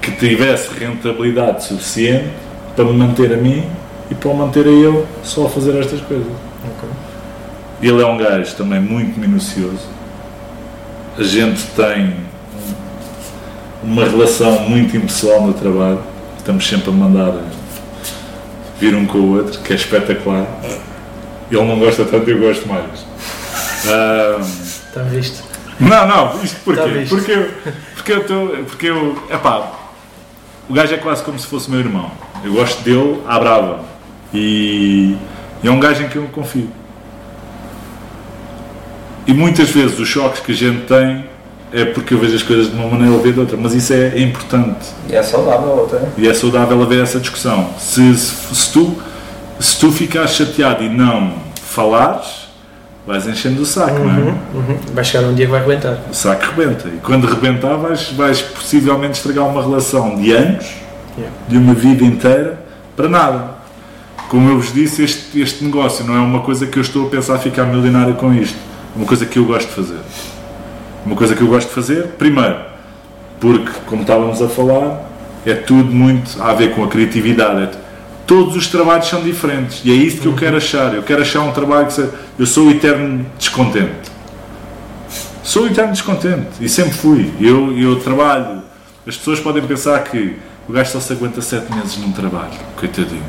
que 0.00 0.10
tivesse 0.12 0.70
rentabilidade 0.78 1.64
suficiente 1.64 2.30
para 2.74 2.84
me 2.84 2.92
manter 2.92 3.32
a 3.32 3.36
mim 3.36 3.64
e 4.10 4.14
para 4.14 4.30
o 4.30 4.36
manter 4.36 4.66
a 4.66 4.70
ele 4.70 5.04
só 5.22 5.46
a 5.46 5.48
fazer 5.48 5.78
estas 5.78 6.00
coisas. 6.00 6.26
Ele 7.82 8.00
é 8.02 8.06
um 8.06 8.16
gajo 8.16 8.54
também 8.56 8.80
muito 8.80 9.18
minucioso. 9.18 9.86
A 11.18 11.22
gente 11.22 11.62
tem 11.76 12.16
uma 13.82 14.04
relação 14.04 14.60
muito 14.60 14.96
impessoal 14.96 15.46
no 15.46 15.52
trabalho. 15.52 16.02
Estamos 16.38 16.66
sempre 16.66 16.90
a 16.90 16.92
mandar 16.92 17.34
vir 18.80 18.94
um 18.94 19.04
com 19.04 19.18
o 19.18 19.36
outro, 19.36 19.60
que 19.60 19.72
é 19.72 19.76
espetacular. 19.76 20.46
Ele 21.50 21.64
não 21.64 21.78
gosta 21.78 22.04
tanto, 22.04 22.30
eu 22.30 22.38
gosto 22.38 22.66
mais. 22.66 23.04
Está 24.88 25.02
visto? 25.02 25.44
não, 25.78 26.06
não, 26.06 26.42
isto 26.42 26.60
porquê? 26.64 26.80
Tá 26.80 27.06
porque 27.08 27.32
eu, 27.32 27.50
porque 27.94 28.12
eu 28.12 28.20
estou, 28.20 28.48
porque 28.64 28.86
eu, 28.86 29.22
epá, 29.30 29.72
o 30.68 30.72
gajo 30.72 30.94
é 30.94 30.96
quase 30.96 31.22
como 31.22 31.38
se 31.38 31.46
fosse 31.46 31.70
meu 31.70 31.80
irmão. 31.80 32.10
Eu 32.42 32.54
gosto 32.54 32.82
dele 32.82 33.20
à 33.26 33.38
brava. 33.38 33.84
E, 34.32 35.16
e 35.62 35.68
é 35.68 35.70
um 35.70 35.78
gajo 35.78 36.02
em 36.02 36.08
que 36.08 36.16
eu 36.16 36.24
confio. 36.28 36.70
E 39.26 39.32
muitas 39.32 39.70
vezes 39.70 39.98
os 39.98 40.08
choques 40.08 40.40
que 40.40 40.52
a 40.52 40.54
gente 40.54 40.82
tem 40.82 41.24
é 41.72 41.84
porque 41.84 42.12
eu 42.12 42.18
vejo 42.18 42.36
as 42.36 42.42
coisas 42.42 42.70
de 42.70 42.76
uma 42.76 42.88
maneira 42.88 43.12
ou 43.12 43.22
de 43.22 43.38
outra, 43.38 43.56
mas 43.56 43.72
isso 43.72 43.92
é 43.92 44.18
importante. 44.20 44.86
E 45.08 45.14
é 45.14 45.22
saudável 45.22 45.88
até. 45.88 46.06
E 46.18 46.28
é 46.28 46.34
saudável 46.34 46.82
haver 46.82 47.02
essa 47.02 47.18
discussão. 47.18 47.70
Se, 47.78 48.14
se, 48.16 48.54
se 48.54 48.72
tu, 48.72 48.94
se 49.58 49.78
tu 49.78 49.90
ficares 49.90 50.32
chateado 50.32 50.82
e 50.82 50.88
não 50.88 51.32
falares, 51.62 52.48
vais 53.06 53.26
enchendo 53.26 53.62
o 53.62 53.66
saco, 53.66 53.98
não 53.98 54.10
é? 54.10 54.18
Uhum. 54.54 54.78
Vai 54.92 55.04
chegar 55.04 55.26
um 55.26 55.34
dia 55.34 55.46
que 55.46 55.50
vai 55.50 55.60
arrebentar. 55.60 55.98
O 56.10 56.14
saco 56.14 56.44
rebenta. 56.54 56.88
E 56.88 56.98
quando 57.02 57.26
rebentar, 57.26 57.76
vais, 57.76 58.12
vais 58.12 58.42
possivelmente 58.42 59.16
estragar 59.16 59.46
uma 59.48 59.62
relação 59.62 60.16
de 60.16 60.32
anos, 60.32 60.82
Yeah. 61.14 61.36
de 61.46 61.58
uma 61.58 61.74
vida 61.74 62.02
inteira, 62.04 62.58
para 62.96 63.06
nada. 63.06 63.50
Como 64.30 64.48
eu 64.48 64.56
vos 64.58 64.72
disse, 64.72 65.02
este, 65.04 65.42
este 65.42 65.62
negócio 65.62 66.06
não 66.06 66.16
é 66.16 66.20
uma 66.20 66.40
coisa 66.40 66.66
que 66.66 66.78
eu 66.78 66.80
estou 66.80 67.06
a 67.06 67.10
pensar 67.10 67.38
ficar 67.38 67.66
milionário 67.66 68.14
com 68.14 68.32
isto. 68.32 68.56
Uma 68.94 69.06
coisa 69.06 69.26
que 69.26 69.38
eu 69.38 69.44
gosto 69.44 69.68
de 69.68 69.74
fazer. 69.74 70.00
Uma 71.04 71.16
coisa 71.16 71.34
que 71.34 71.42
eu 71.42 71.48
gosto 71.48 71.68
de 71.68 71.74
fazer, 71.74 72.08
primeiro, 72.18 72.56
porque, 73.40 73.70
como 73.86 74.02
estávamos 74.02 74.40
a 74.40 74.48
falar, 74.48 75.10
é 75.44 75.54
tudo 75.54 75.90
muito 75.92 76.40
a 76.40 76.52
ver 76.54 76.74
com 76.74 76.84
a 76.84 76.88
criatividade. 76.88 77.62
É 77.62 77.70
todos 78.26 78.56
os 78.56 78.68
trabalhos 78.68 79.08
são 79.08 79.22
diferentes. 79.22 79.82
E 79.84 79.90
é 79.90 79.94
isso 79.94 80.20
que 80.20 80.26
eu 80.26 80.34
quero 80.34 80.56
achar. 80.56 80.94
Eu 80.94 81.02
quero 81.02 81.22
achar 81.22 81.40
um 81.42 81.52
trabalho 81.52 81.86
que 81.86 81.92
seja. 81.92 82.14
Eu 82.38 82.46
sou 82.46 82.70
eterno 82.70 83.26
descontente. 83.38 84.10
Sou 85.42 85.66
eterno 85.66 85.92
descontente 85.92 86.48
e 86.60 86.68
sempre 86.68 86.92
fui. 86.92 87.32
Eu, 87.40 87.76
eu 87.76 87.96
trabalho. 87.96 88.62
As 89.06 89.16
pessoas 89.16 89.40
podem 89.40 89.62
pensar 89.62 89.98
que 90.04 90.36
o 90.68 90.72
gajo 90.72 90.92
só 90.92 91.00
se 91.00 91.12
aguenta 91.12 91.42
7 91.42 91.74
meses 91.74 91.98
num 91.98 92.12
trabalho, 92.12 92.52
coitadinho. 92.76 93.24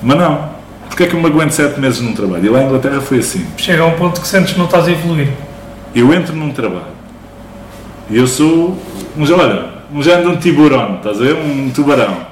Mas 0.00 0.16
não. 0.16 0.48
Porquê 0.86 1.04
é 1.04 1.06
que 1.06 1.14
eu 1.14 1.20
me 1.20 1.26
aguento 1.26 1.50
7 1.50 1.78
meses 1.78 2.00
num 2.00 2.14
trabalho? 2.14 2.44
E 2.44 2.48
lá 2.48 2.62
em 2.62 2.66
Inglaterra 2.66 3.00
foi 3.00 3.18
assim. 3.18 3.46
Chega 3.56 3.82
a 3.82 3.86
um 3.86 3.96
ponto 3.96 4.20
que 4.20 4.26
sentes 4.26 4.52
que 4.52 4.58
não 4.58 4.66
estás 4.66 4.86
a 4.86 4.90
evoluir. 4.90 5.28
Eu 5.94 6.12
entro 6.12 6.34
num 6.34 6.52
trabalho 6.52 6.96
e 8.08 8.16
eu 8.16 8.26
sou 8.26 8.78
um, 9.16 9.22
olha, 9.34 9.70
um 9.92 10.02
género 10.02 10.30
de 10.30 10.36
um 10.36 10.38
tiburão, 10.38 10.96
estás 10.96 11.20
a 11.20 11.24
ver? 11.24 11.34
Um 11.34 11.70
tubarão. 11.70 12.26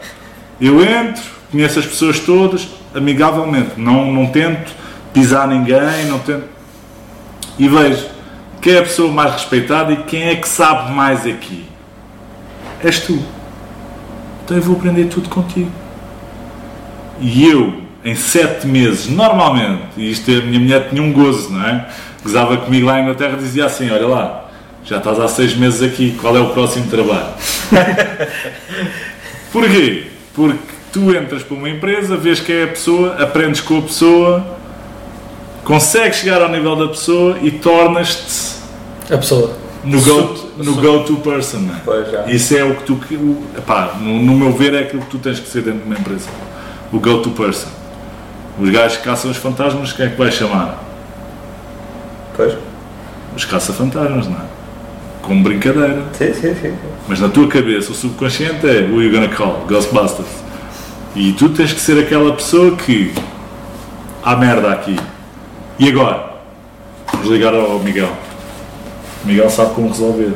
Eu 0.61 0.83
entro, 0.85 1.23
conheço 1.51 1.81
as 1.81 1.87
pessoas 1.87 2.21
todas, 2.21 2.69
amigavelmente, 2.95 3.73
não, 3.77 4.13
não 4.13 4.27
tento 4.27 4.73
pisar 5.13 5.49
ninguém, 5.49 6.07
não 6.09 6.19
tento. 6.21 6.45
E 7.59 7.69
vejo 7.69 8.07
quem 8.61 8.75
é 8.75 8.79
a 8.79 8.83
pessoa 8.83 9.13
mais 9.13 9.33
respeitada 9.33 9.93
e 9.93 9.97
quem 10.05 10.23
é 10.23 10.37
que 10.37 10.49
sabe 10.49 10.93
mais 10.93 11.27
aqui. 11.27 11.67
És 12.83 13.01
tu. 13.01 13.19
Então 14.45 14.57
eu 14.57 14.63
vou 14.63 14.77
aprender 14.77 15.07
tudo 15.07 15.29
contigo. 15.29 15.71
E 17.21 17.49
eu, 17.49 17.83
em 18.05 18.15
sete 18.15 18.67
meses, 18.67 19.09
normalmente, 19.09 19.83
e 19.97 20.11
isto 20.11 20.31
é, 20.31 20.39
a 20.39 20.41
minha 20.43 20.61
mulher 20.61 20.89
tinha 20.91 21.03
um 21.03 21.13
gozo, 21.13 21.51
não 21.53 21.67
é? 21.67 21.87
Gozava 22.23 22.57
comigo 22.59 22.87
lá 22.87 22.99
em 22.99 23.03
Inglaterra 23.03 23.37
dizia 23.37 23.65
assim: 23.67 23.91
Olha 23.91 24.07
lá, 24.07 24.45
já 24.85 24.99
estás 24.99 25.19
há 25.21 25.27
seis 25.29 25.55
meses 25.57 25.83
aqui, 25.83 26.17
qual 26.21 26.37
é 26.37 26.41
o 26.41 26.51
próximo 26.51 26.87
trabalho? 26.89 27.29
Porquê? 29.53 30.07
Porque 30.35 30.59
tu 30.93 31.15
entras 31.15 31.43
para 31.43 31.57
uma 31.57 31.69
empresa, 31.69 32.17
vês 32.17 32.41
quem 32.41 32.57
é 32.57 32.65
a 32.65 32.69
pessoa, 32.69 33.15
aprendes 33.23 33.61
com 33.61 33.79
a 33.79 33.83
pessoa, 33.83 34.47
consegues 35.65 36.19
chegar 36.19 36.43
ao 36.43 36.49
nível 36.51 36.77
da 36.77 36.89
pessoa 36.89 37.39
e 37.43 37.51
tornas-te 37.51 39.13
A 39.13 39.19
pessoa. 39.19 39.57
no 39.85 40.01
go, 40.01 40.35
no 40.59 40.75
go 40.77 41.05
to 41.05 41.17
person. 41.17 41.59
não 41.59 41.75
é? 41.75 41.79
Pois 41.85 42.11
já. 42.11 42.25
Isso 42.27 42.57
é 42.57 42.65
o 42.65 42.75
que 42.75 42.83
tu. 42.85 42.95
o- 43.13 43.45
epá, 43.57 43.95
no, 44.01 44.21
no 44.23 44.35
meu 44.35 44.53
ver, 44.53 44.75
é 44.75 44.81
aquilo 44.81 45.03
que 45.03 45.11
tu 45.11 45.19
tens 45.19 45.39
que 45.39 45.49
ser 45.49 45.63
dentro 45.63 45.81
de 45.81 45.87
uma 45.87 45.95
empresa. 45.97 46.29
O 46.93 46.99
go 46.99 47.19
to 47.19 47.31
person. 47.31 47.69
Os 48.59 48.71
gajos 48.71 48.99
que 48.99 49.05
caçam 49.05 49.31
os 49.31 49.37
fantasmas, 49.37 49.93
quem 49.93 50.07
é 50.07 50.09
que 50.11 50.17
vai 50.17 50.31
chamar? 50.31 50.79
Pois. 52.37 52.57
Os 53.37 53.45
caça-fantasmas, 53.45 54.29
não 54.29 54.37
é? 54.37 54.45
Como 55.23 55.43
brincadeira. 55.43 56.03
Sim, 56.13 56.33
sim, 56.35 56.55
sim. 56.55 56.75
Mas 57.09 57.19
na 57.19 57.29
tua 57.29 57.49
cabeça, 57.49 57.91
o 57.91 57.95
subconsciente 57.95 58.67
é 58.67 58.83
Who 58.83 59.03
you 59.03 59.11
gonna 59.11 59.29
call? 59.29 59.65
Ghostbusters. 59.67 60.29
E 61.17 61.33
tu 61.33 61.49
tens 61.49 61.73
que 61.73 61.81
ser 61.81 61.99
aquela 61.99 62.33
pessoa 62.33 62.77
que. 62.77 63.13
Há 64.23 64.37
merda 64.37 64.71
aqui. 64.71 64.99
E 65.79 65.89
agora? 65.89 66.35
Vamos 67.13 67.29
ligar 67.29 67.55
ao 67.55 67.79
Miguel. 67.79 68.11
O 69.25 69.27
Miguel 69.27 69.51
sabe 69.51 69.75
como 69.75 69.89
resolver. 69.89 70.33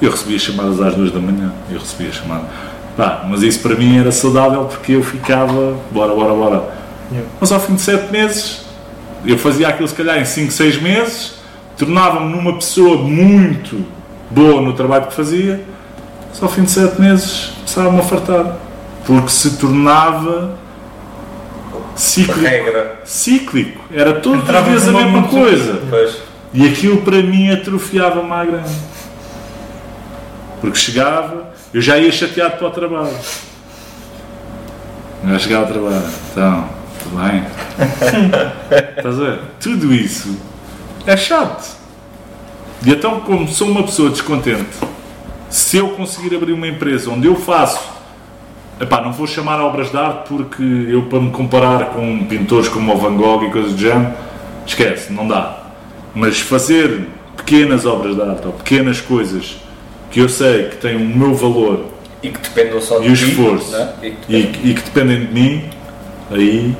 Eu 0.00 0.10
recebia 0.10 0.38
chamadas 0.38 0.80
às 0.80 0.94
duas 0.94 1.10
da 1.10 1.20
manhã. 1.20 1.52
Eu 1.70 1.78
recebia 1.78 2.12
chamada. 2.12 2.44
Pá, 2.96 3.24
mas 3.28 3.42
isso 3.42 3.60
para 3.60 3.74
mim 3.74 3.98
era 3.98 4.12
saudável 4.12 4.64
porque 4.64 4.92
eu 4.92 5.02
ficava. 5.02 5.76
Bora, 5.90 6.14
bora, 6.14 6.34
bora. 6.34 6.81
Yeah. 7.10 7.28
Mas 7.40 7.52
ao 7.52 7.60
fim 7.60 7.74
de 7.74 7.82
sete 7.82 8.10
meses, 8.12 8.64
eu 9.24 9.38
fazia 9.38 9.68
aquilo 9.68 9.88
se 9.88 9.94
calhar 9.94 10.18
em 10.18 10.24
5, 10.24 10.52
6 10.52 10.80
meses, 10.80 11.34
tornava-me 11.76 12.34
numa 12.34 12.54
pessoa 12.54 12.96
muito 12.98 13.84
boa 14.30 14.60
no 14.60 14.72
trabalho 14.72 15.06
que 15.06 15.14
fazia, 15.14 15.64
só 16.32 16.46
ao 16.46 16.50
fim 16.50 16.62
de 16.62 16.70
sete 16.70 17.00
meses 17.00 17.52
começava-me 17.56 18.00
a 18.00 18.02
fartar. 18.02 18.56
Porque 19.04 19.28
se 19.28 19.56
tornava 19.58 20.56
cíclico. 21.96 22.40
Regra. 22.40 23.00
Cíclico. 23.04 23.84
Era 23.92 24.14
todos 24.14 24.48
os 24.48 24.64
dias 24.64 24.88
a 24.88 24.92
mesma 24.92 25.24
coisa. 25.24 25.82
Pois. 25.90 26.18
E 26.54 26.66
aquilo 26.66 26.98
para 27.02 27.22
mim 27.22 27.50
atrofiava-me 27.50 28.32
à 28.32 28.44
grande. 28.44 28.70
Porque 30.60 30.78
chegava, 30.78 31.52
eu 31.74 31.80
já 31.80 31.98
ia 31.98 32.12
chateado 32.12 32.56
para 32.56 32.68
o 32.68 32.70
trabalho. 32.70 33.16
Já 35.26 35.38
chegava 35.38 35.66
ao 35.66 35.72
trabalho, 35.72 36.04
então, 36.30 36.68
bem? 37.10 37.44
Estás 38.96 39.20
a 39.20 39.24
ver? 39.24 39.40
Tudo 39.60 39.92
isso 39.92 40.36
é 41.06 41.16
chato. 41.16 41.76
E 42.84 42.90
então, 42.90 43.20
como 43.20 43.46
sou 43.48 43.68
uma 43.68 43.82
pessoa 43.82 44.10
descontente, 44.10 44.66
se 45.48 45.76
eu 45.76 45.90
conseguir 45.90 46.34
abrir 46.34 46.52
uma 46.52 46.66
empresa 46.66 47.10
onde 47.10 47.26
eu 47.26 47.36
faço, 47.36 47.80
epá, 48.80 49.00
não 49.00 49.12
vou 49.12 49.26
chamar 49.26 49.60
obras 49.60 49.90
de 49.90 49.96
arte 49.96 50.28
porque 50.28 50.62
eu 50.62 51.02
para 51.02 51.20
me 51.20 51.30
comparar 51.30 51.90
com 51.90 52.24
pintores 52.24 52.68
como 52.68 52.92
o 52.92 52.96
Van 52.96 53.16
Gogh 53.16 53.44
e 53.44 53.50
coisas 53.50 53.72
do 53.72 53.80
género, 53.80 54.12
esquece, 54.66 55.12
não 55.12 55.28
dá. 55.28 55.62
Mas 56.14 56.40
fazer 56.40 57.08
pequenas 57.36 57.86
obras 57.86 58.16
de 58.16 58.22
arte 58.22 58.46
ou 58.46 58.52
pequenas 58.52 59.00
coisas 59.00 59.56
que 60.10 60.20
eu 60.20 60.28
sei 60.28 60.64
que 60.64 60.76
têm 60.76 60.96
o 60.96 61.00
meu 61.00 61.34
valor 61.34 61.86
E 62.22 62.28
que 62.28 62.38
dependam 62.38 62.80
só 62.80 62.98
de 62.98 63.08
e 63.08 63.10
o 63.10 63.16
ti, 63.16 63.30
esforço 63.30 63.72
né? 63.72 63.92
E 64.02 64.10
que 64.10 64.32
e, 64.32 64.70
e 64.70 64.74
que 64.74 64.82
dependem 64.82 65.26
de 65.26 65.32
mim, 65.32 65.64
aí 66.30 66.76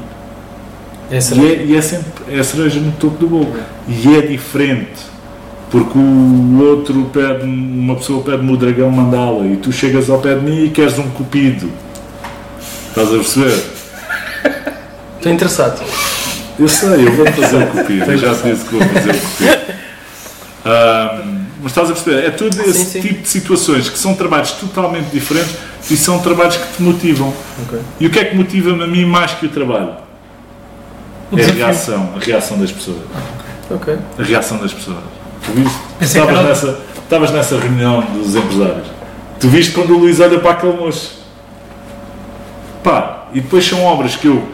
Essa 1.10 1.34
e 1.34 1.46
é, 1.46 1.64
e 1.64 1.76
é 1.76 1.82
sempre 1.82 2.10
é 2.30 2.38
a 2.38 2.44
cereja 2.44 2.80
no 2.80 2.92
topo 2.92 3.18
do 3.18 3.26
bolo. 3.28 3.56
E 3.88 4.16
é 4.16 4.22
diferente 4.22 5.12
porque 5.72 5.98
o 5.98 6.62
outro 6.62 7.04
pede, 7.06 7.44
uma 7.44 7.96
pessoa 7.96 8.22
pede-me 8.22 8.52
o 8.52 8.56
dragão 8.58 8.90
mandala 8.90 9.46
e 9.46 9.56
tu 9.56 9.72
chegas 9.72 10.10
ao 10.10 10.18
pé 10.18 10.34
de 10.34 10.42
mim 10.42 10.66
e 10.66 10.70
queres 10.70 10.98
um 10.98 11.08
cupido. 11.10 11.70
Estás 12.90 13.08
a 13.08 13.12
perceber? 13.12 13.64
Estou 15.16 15.32
interessado. 15.32 15.82
Eu 16.58 16.68
sei, 16.68 17.06
eu 17.06 17.12
vou 17.12 17.26
fazer 17.26 17.56
o 17.56 17.66
cupido, 17.72 18.12
eu 18.12 18.18
já 18.18 18.34
te 18.34 18.50
disse 18.50 18.64
que 18.66 18.74
vou 18.74 18.86
fazer 18.86 19.10
o 19.10 19.18
cupido. 19.18 19.72
Ahm, 20.64 21.46
mas 21.62 21.72
estás 21.72 21.90
a 21.90 21.94
perceber? 21.94 22.26
É 22.26 22.30
tudo 22.30 22.60
esse 22.60 22.84
sim. 22.84 23.00
tipo 23.00 23.22
de 23.22 23.28
situações 23.28 23.88
que 23.88 23.98
são 23.98 24.14
trabalhos 24.14 24.52
totalmente 24.52 25.10
diferentes 25.10 25.56
e 25.90 25.96
são 25.96 26.18
trabalhos 26.18 26.56
que 26.56 26.76
te 26.76 26.82
motivam. 26.82 27.32
Ok. 27.62 27.80
E 27.98 28.06
o 28.06 28.10
que 28.10 28.18
é 28.18 28.26
que 28.26 28.36
motiva-me 28.36 28.84
a 28.84 28.86
mim 28.86 29.06
mais 29.06 29.32
que 29.32 29.46
o 29.46 29.48
trabalho? 29.48 30.01
É 31.36 31.44
a 31.44 31.52
reação, 31.52 32.10
a 32.14 32.18
reação 32.18 32.58
das 32.58 32.70
pessoas. 32.70 33.02
Ok. 33.70 33.96
A 34.18 34.22
reação 34.22 34.58
das 34.58 34.72
pessoas. 34.72 34.98
Tu 35.44 35.52
viste? 35.52 35.78
Pensei 35.98 36.20
Estavas 36.20 36.44
nessa, 36.44 36.78
estavas 37.02 37.30
nessa 37.30 37.58
reunião 37.58 38.00
dos 38.00 38.34
empresários. 38.36 38.86
Tu 39.40 39.48
viste 39.48 39.72
quando 39.72 39.94
o 39.94 39.98
Luís 39.98 40.20
olha 40.20 40.38
para 40.38 40.52
aquele 40.52 40.76
moço. 40.76 41.22
Pá, 42.84 43.24
e 43.32 43.40
depois 43.40 43.66
são 43.66 43.82
obras 43.84 44.16
que 44.16 44.26
eu, 44.26 44.46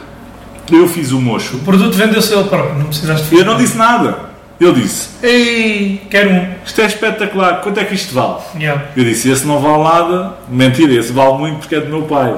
eu 0.71 0.89
fiz 0.89 1.13
o 1.13 1.21
mocho. 1.21 1.57
O 1.57 1.61
produto 1.61 1.97
vendeu-se 1.97 2.33
ele 2.33 2.45
próprio, 2.45 2.79
não 2.79 2.87
precisaste 2.87 3.35
E 3.35 3.39
eu 3.39 3.45
não 3.45 3.57
disse 3.57 3.77
nada. 3.77 4.29
Eu 4.61 4.73
disse, 4.73 5.11
ei, 5.23 6.03
Quero 6.11 6.31
um. 6.31 6.55
isto 6.67 6.81
é 6.81 6.87
espetacular, 6.87 7.61
quanto 7.61 7.79
é 7.79 7.85
que 7.85 7.95
isto 7.95 8.13
vale? 8.13 8.39
Yeah. 8.57 8.87
Eu 8.97 9.05
disse, 9.05 9.31
esse 9.31 9.47
não 9.47 9.61
vale 9.61 9.85
nada, 9.85 10.35
mentira, 10.49 10.95
esse 10.95 11.13
vale 11.13 11.39
muito 11.39 11.59
porque 11.59 11.77
é 11.77 11.81
do 11.81 11.89
meu 11.89 12.03
pai. 12.03 12.35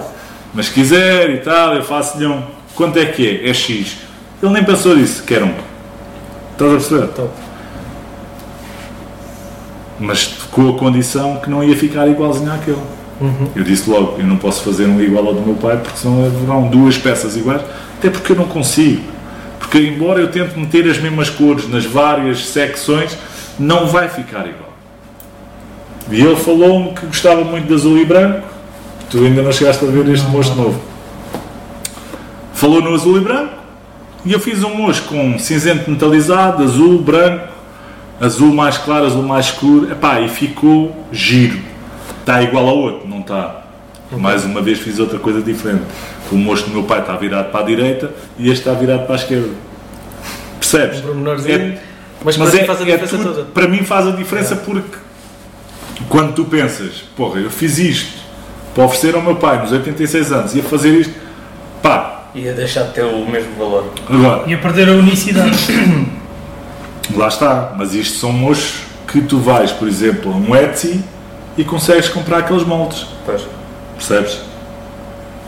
Mas 0.53 0.67
se 0.67 0.73
quiser 0.73 1.31
e 1.31 1.39
tal, 1.39 1.75
eu 1.75 1.83
faço-lhe 1.83 2.27
um. 2.27 2.43
Quanto 2.75 2.99
é 2.99 3.07
que 3.07 3.27
é? 3.27 3.49
É 3.49 3.55
X. 3.55 3.97
Ele 4.43 4.53
nem 4.53 4.65
pensou 4.65 4.97
nisso, 4.97 5.23
quer 5.25 5.43
um. 5.43 5.53
Estás 6.53 6.73
a 6.73 6.77
perceber? 6.77 7.07
Top. 7.09 7.31
Mas 9.99 10.27
com 10.51 10.71
a 10.71 10.79
condição 10.79 11.37
que 11.37 11.51
não 11.51 11.63
ia 11.63 11.77
ficar 11.77 12.09
igualzinho 12.09 12.53
àquele. 12.53 12.81
Eu 13.55 13.63
disse 13.63 13.89
logo, 13.91 14.19
eu 14.19 14.27
não 14.27 14.39
posso 14.39 14.63
fazer 14.63 14.87
um 14.87 14.99
igual 14.99 15.27
ao 15.27 15.35
do 15.35 15.43
meu 15.43 15.55
pai 15.55 15.77
porque 15.77 15.99
senão 15.99 16.25
haverão 16.25 16.69
duas 16.69 16.97
peças 16.97 17.37
iguais, 17.37 17.61
até 17.99 18.09
porque 18.09 18.33
eu 18.33 18.37
não 18.37 18.47
consigo. 18.47 19.03
Porque 19.59 19.79
embora 19.79 20.21
eu 20.21 20.31
tente 20.31 20.59
meter 20.59 20.89
as 20.91 20.99
mesmas 20.99 21.29
cores 21.29 21.69
nas 21.69 21.85
várias 21.85 22.47
secções, 22.47 23.17
não 23.59 23.87
vai 23.87 24.09
ficar 24.09 24.47
igual. 24.47 24.71
E 26.11 26.21
ele 26.21 26.37
falou-me 26.37 26.95
que 26.95 27.07
gostava 27.07 27.45
muito 27.45 27.69
de 27.69 27.75
azul 27.75 27.99
e 27.99 28.07
branco. 28.07 28.47
Tu 29.11 29.19
ainda 29.19 29.43
não 29.43 29.53
chegaste 29.53 29.85
a 29.85 29.89
ver 29.89 30.09
este 30.09 30.27
moço 30.29 30.55
novo. 30.55 30.81
Falou 32.55 32.81
no 32.81 32.95
azul 32.95 33.19
e 33.19 33.21
branco. 33.21 33.60
E 34.25 34.33
eu 34.33 34.41
fiz 34.41 34.63
um 34.63 34.75
moço 34.75 35.03
com 35.05 35.39
cinzento 35.39 35.91
metalizado, 35.91 36.63
azul, 36.63 37.01
branco, 37.01 37.49
azul 38.21 38.53
mais 38.53 38.77
claro, 38.77 39.07
azul 39.07 39.23
mais 39.23 39.47
escuro. 39.47 39.91
Epá, 39.91 40.21
e 40.21 40.29
ficou 40.29 41.07
giro. 41.11 41.59
Está 42.21 42.43
igual 42.43 42.69
ao 42.69 42.77
outro, 42.77 43.09
não 43.09 43.21
está. 43.21 43.57
Mais 44.13 44.45
uma 44.45 44.61
vez 44.61 44.79
fiz 44.81 44.99
outra 44.99 45.19
coisa 45.19 45.41
diferente. 45.41 45.83
O 46.31 46.37
moço 46.37 46.65
do 46.65 46.71
meu 46.71 46.83
pai 46.83 47.01
está 47.01 47.17
virado 47.17 47.51
para 47.51 47.61
a 47.61 47.63
direita 47.63 48.11
e 48.39 48.51
este 48.51 48.61
está 48.69 48.73
virado 48.79 49.05
para 49.07 49.15
a 49.15 49.19
esquerda. 49.19 49.49
Percebes? 50.59 51.03
Um. 51.05 51.27
É- 51.49 51.79
mas 52.23 52.37
para 52.37 52.45
mas 52.47 52.55
ti 52.55 52.61
é, 52.61 52.65
faz 52.67 52.79
a 52.81 52.83
é 52.83 52.87
diferença 52.87 53.17
tudo- 53.17 53.33
toda. 53.35 53.45
para 53.47 53.67
mim 53.69 53.83
faz 53.83 54.07
a 54.07 54.11
diferença 54.11 54.55
porque 54.57 54.99
quando 56.09 56.35
tu 56.35 56.45
pensas, 56.45 57.03
porra, 57.17 57.41
eu 57.41 57.51
fiz 57.51 57.79
isto 57.79 58.13
para 58.75 58.85
oferecer 58.85 59.15
ao 59.15 59.23
meu 59.23 59.37
pai 59.37 59.59
nos 59.63 59.73
86 59.73 60.31
anos 60.31 60.55
e 60.55 60.61
a 60.61 60.63
fazer 60.63 60.91
isto, 61.01 61.15
pá, 61.83 62.20
Ia 62.35 62.53
deixar 62.53 62.85
de 62.85 62.95
ter 62.95 63.03
o 63.05 63.27
mesmo 63.29 63.55
valor. 63.59 63.93
agora, 64.09 64.49
Ia 64.49 64.59
perder 64.59 64.89
a 64.89 64.93
unicidade. 64.93 65.57
lá 67.17 67.29
está, 67.29 67.75
mas 67.77 67.95
isto 67.95 68.19
são 68.19 68.33
mochos 68.33 68.83
que 69.09 69.21
tu 69.21 69.39
vais, 69.39 69.73
por 69.73 69.89
exemplo, 69.89 70.33
a 70.33 70.37
um 70.37 70.55
Etsy 70.55 71.03
e 71.59 71.65
consegues 71.65 72.09
comprar 72.09 72.39
aqueles 72.39 72.65
moldes, 72.65 73.07
Pois. 73.27 73.43
percebes? 73.97 74.41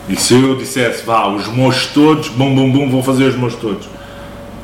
E 0.09 0.17
se 0.17 0.33
eu 0.33 0.57
dissesse, 0.57 1.05
vá, 1.05 1.27
os 1.27 1.47
mochos 1.47 1.87
todos, 1.93 2.27
bum 2.27 2.53
bum 2.53 2.69
bum, 2.69 2.89
vou 2.89 3.01
fazer 3.01 3.23
os 3.23 3.37
mochos 3.37 3.57
todos, 3.61 3.87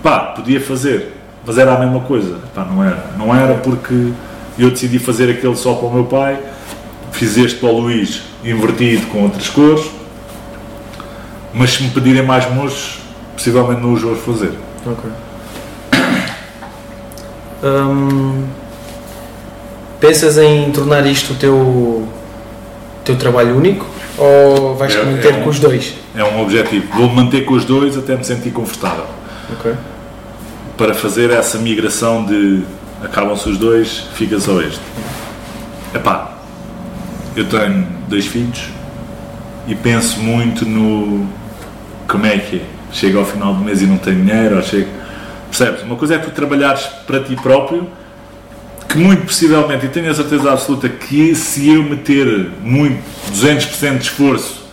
pá, 0.03 0.19
podia 0.19 0.59
fazer, 0.59 1.13
mas 1.45 1.57
era 1.57 1.73
a 1.73 1.79
mesma 1.79 2.01
coisa, 2.01 2.39
pá, 2.53 2.65
não 2.65 2.83
era, 2.83 3.05
não 3.17 3.33
era 3.33 3.53
porque 3.53 4.11
eu 4.57 4.69
decidi 4.69 4.99
fazer 4.99 5.29
aquele 5.31 5.55
só 5.55 5.75
para 5.75 5.87
o 5.87 5.93
meu 5.93 6.03
pai, 6.03 6.37
fiz 7.13 7.37
este 7.37 7.57
para 7.59 7.69
o 7.69 7.79
Luís 7.79 8.21
invertido 8.43 9.07
com 9.07 9.23
outras 9.23 9.47
cores, 9.47 9.85
mas 11.53 11.71
se 11.73 11.83
me 11.83 11.89
pedirem 11.89 12.23
mais 12.23 12.49
mochos, 12.53 12.99
possivelmente 13.35 13.81
não 13.81 13.93
os 13.93 14.01
vou 14.01 14.15
fazer. 14.15 14.51
Ok. 14.85 15.09
Hum, 17.63 18.45
pensas 19.99 20.37
em 20.37 20.71
tornar 20.71 21.05
isto 21.05 21.33
o 21.33 21.35
teu, 21.35 22.07
teu 23.03 23.17
trabalho 23.17 23.57
único 23.57 23.85
ou 24.17 24.75
vais 24.75 24.95
É- 24.95 25.03
manter 25.03 25.33
é 25.33 25.37
um- 25.37 25.43
com 25.43 25.49
os 25.49 25.59
dois? 25.59 25.93
É 26.15 26.23
um 26.23 26.41
objetivo. 26.41 26.87
Vou 26.95 27.09
manter 27.09 27.43
com 27.45 27.53
os 27.53 27.65
dois 27.65 27.97
até 27.97 28.15
me 28.15 28.23
sentir 28.23 28.51
confortável. 28.51 29.05
Ok. 29.51 29.73
Para 30.77 30.93
fazer 30.93 31.31
essa 31.31 31.57
migração 31.57 32.25
de 32.25 32.63
acabam-se 33.03 33.49
os 33.49 33.57
dois, 33.57 34.07
fica 34.13 34.39
só 34.39 34.61
este. 34.61 34.79
Epá, 35.93 36.33
eu 37.35 37.45
tenho 37.45 37.85
dois 38.07 38.25
filhos 38.25 38.69
e 39.67 39.75
penso 39.75 40.19
muito 40.19 40.65
no 40.65 41.27
como 42.09 42.25
é 42.25 42.37
que 42.39 42.57
é. 42.57 42.61
Chega 42.91 43.19
ao 43.19 43.25
final 43.25 43.53
do 43.53 43.63
mês 43.63 43.81
e 43.81 43.85
não 43.85 43.97
tenho 43.97 44.25
dinheiro, 44.25 44.57
ou 44.57 44.63
chego. 44.63 44.89
Percebes? 45.49 45.83
Uma 45.83 45.95
coisa 45.95 46.15
é 46.15 46.17
tu 46.17 46.31
trabalhares 46.31 46.81
para 47.05 47.19
ti 47.21 47.35
próprio, 47.35 47.87
que 48.87 48.97
muito 48.97 49.25
possivelmente, 49.25 49.85
e 49.85 49.89
tenho 49.89 50.09
a 50.09 50.13
certeza 50.13 50.51
absoluta 50.51 50.89
que 50.89 51.35
se 51.35 51.69
eu 51.69 51.83
meter 51.83 52.49
muito, 52.61 53.01
200% 53.31 53.97
de 53.97 54.03
esforço, 54.03 54.67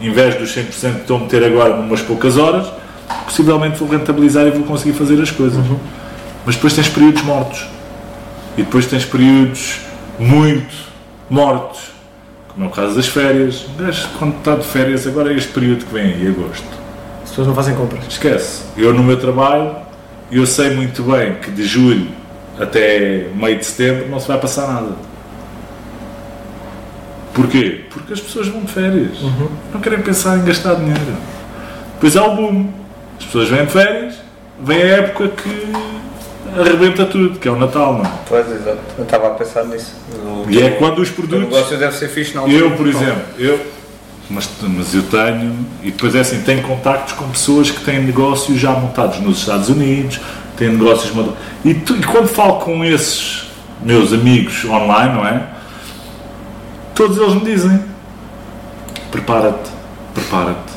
em 0.00 0.10
vez 0.10 0.34
dos 0.34 0.54
100% 0.56 0.64
que 0.64 1.00
estou 1.00 1.18
a 1.18 1.20
meter 1.20 1.44
agora 1.44 1.76
numas 1.76 2.00
poucas 2.00 2.38
horas, 2.38 2.66
possivelmente 3.26 3.78
vou 3.78 3.88
rentabilizar 3.88 4.46
e 4.46 4.50
vou 4.50 4.64
conseguir 4.64 4.94
fazer 4.94 5.20
as 5.20 5.30
coisas. 5.30 5.62
Mas 6.44 6.54
depois 6.56 6.72
tens 6.72 6.88
períodos 6.88 7.22
mortos. 7.22 7.66
E 8.56 8.62
depois 8.62 8.86
tens 8.86 9.04
períodos 9.04 9.78
muito 10.18 10.74
mortos. 11.28 11.91
Como 12.54 12.66
é 12.66 12.68
o 12.68 12.72
caso 12.72 12.94
das 12.94 13.08
férias. 13.08 13.66
Gajo, 13.78 14.08
quando 14.18 14.36
está 14.36 14.56
de 14.56 14.64
férias, 14.64 15.06
agora 15.06 15.32
é 15.32 15.36
este 15.36 15.52
período 15.52 15.84
que 15.86 15.94
vem 15.94 16.04
aí, 16.12 16.28
agosto. 16.28 16.66
As 17.22 17.30
pessoas 17.30 17.46
não 17.46 17.54
fazem 17.54 17.74
compras. 17.74 18.04
Esquece. 18.06 18.64
Eu 18.76 18.92
no 18.92 19.02
meu 19.02 19.18
trabalho, 19.18 19.76
eu 20.30 20.46
sei 20.46 20.74
muito 20.74 21.02
bem 21.02 21.34
que 21.36 21.50
de 21.50 21.64
julho 21.64 22.08
até 22.60 23.28
meio 23.34 23.58
de 23.58 23.64
setembro 23.64 24.08
não 24.08 24.20
se 24.20 24.28
vai 24.28 24.38
passar 24.38 24.66
nada. 24.68 24.92
Porquê? 27.32 27.86
Porque 27.90 28.12
as 28.12 28.20
pessoas 28.20 28.48
vão 28.48 28.62
de 28.62 28.72
férias. 28.72 29.18
Não 29.72 29.80
querem 29.80 30.02
pensar 30.02 30.38
em 30.38 30.44
gastar 30.44 30.74
dinheiro. 30.74 31.00
Depois 31.94 32.16
há 32.16 32.26
o 32.26 32.36
boom. 32.36 32.70
As 33.18 33.24
pessoas 33.24 33.48
vêm 33.48 33.64
de 33.64 33.72
férias, 33.72 34.14
vem 34.62 34.82
a 34.82 34.86
época 34.96 35.28
que 35.28 35.72
arrebenta 36.60 37.06
tudo, 37.06 37.38
que 37.38 37.48
é 37.48 37.50
o 37.50 37.56
Natal, 37.56 37.94
não 37.98 38.04
é? 38.04 38.10
Pois, 38.28 38.46
exato. 38.50 38.78
Eu 38.98 39.04
estava 39.04 39.28
a 39.28 39.30
pensar 39.30 39.64
nisso. 39.64 39.94
O, 40.14 40.46
E 40.50 40.62
é 40.62 40.70
quando 40.70 41.00
os 41.00 41.10
o 41.10 41.12
produtos. 41.12 41.44
negócio 41.48 41.76
deve 41.78 41.96
ser 41.96 42.08
fixe 42.08 42.36
altura. 42.36 42.56
Eu, 42.56 42.70
por 42.72 42.86
exemplo, 42.86 43.22
eu, 43.38 43.60
mas, 44.30 44.48
mas 44.62 44.94
eu 44.94 45.02
tenho, 45.04 45.54
e 45.82 45.90
depois 45.90 46.14
é 46.14 46.20
assim, 46.20 46.40
tenho 46.42 46.62
contactos 46.62 47.14
com 47.14 47.28
pessoas 47.30 47.70
que 47.70 47.80
têm 47.84 48.00
negócios 48.02 48.58
já 48.58 48.72
montados 48.72 49.18
nos 49.20 49.38
Estados 49.38 49.68
Unidos, 49.68 50.20
têm 50.56 50.70
negócios 50.70 51.12
montados. 51.14 51.38
E, 51.64 51.74
tu- 51.74 51.96
e 51.96 52.02
quando 52.02 52.28
falo 52.28 52.54
com 52.60 52.84
esses 52.84 53.50
meus 53.82 54.12
amigos 54.12 54.64
online, 54.64 55.14
não 55.14 55.26
é? 55.26 55.46
Todos 56.94 57.16
eles 57.18 57.34
me 57.34 57.40
dizem: 57.40 57.80
prepara-te, 59.10 59.70
prepara-te, 60.14 60.72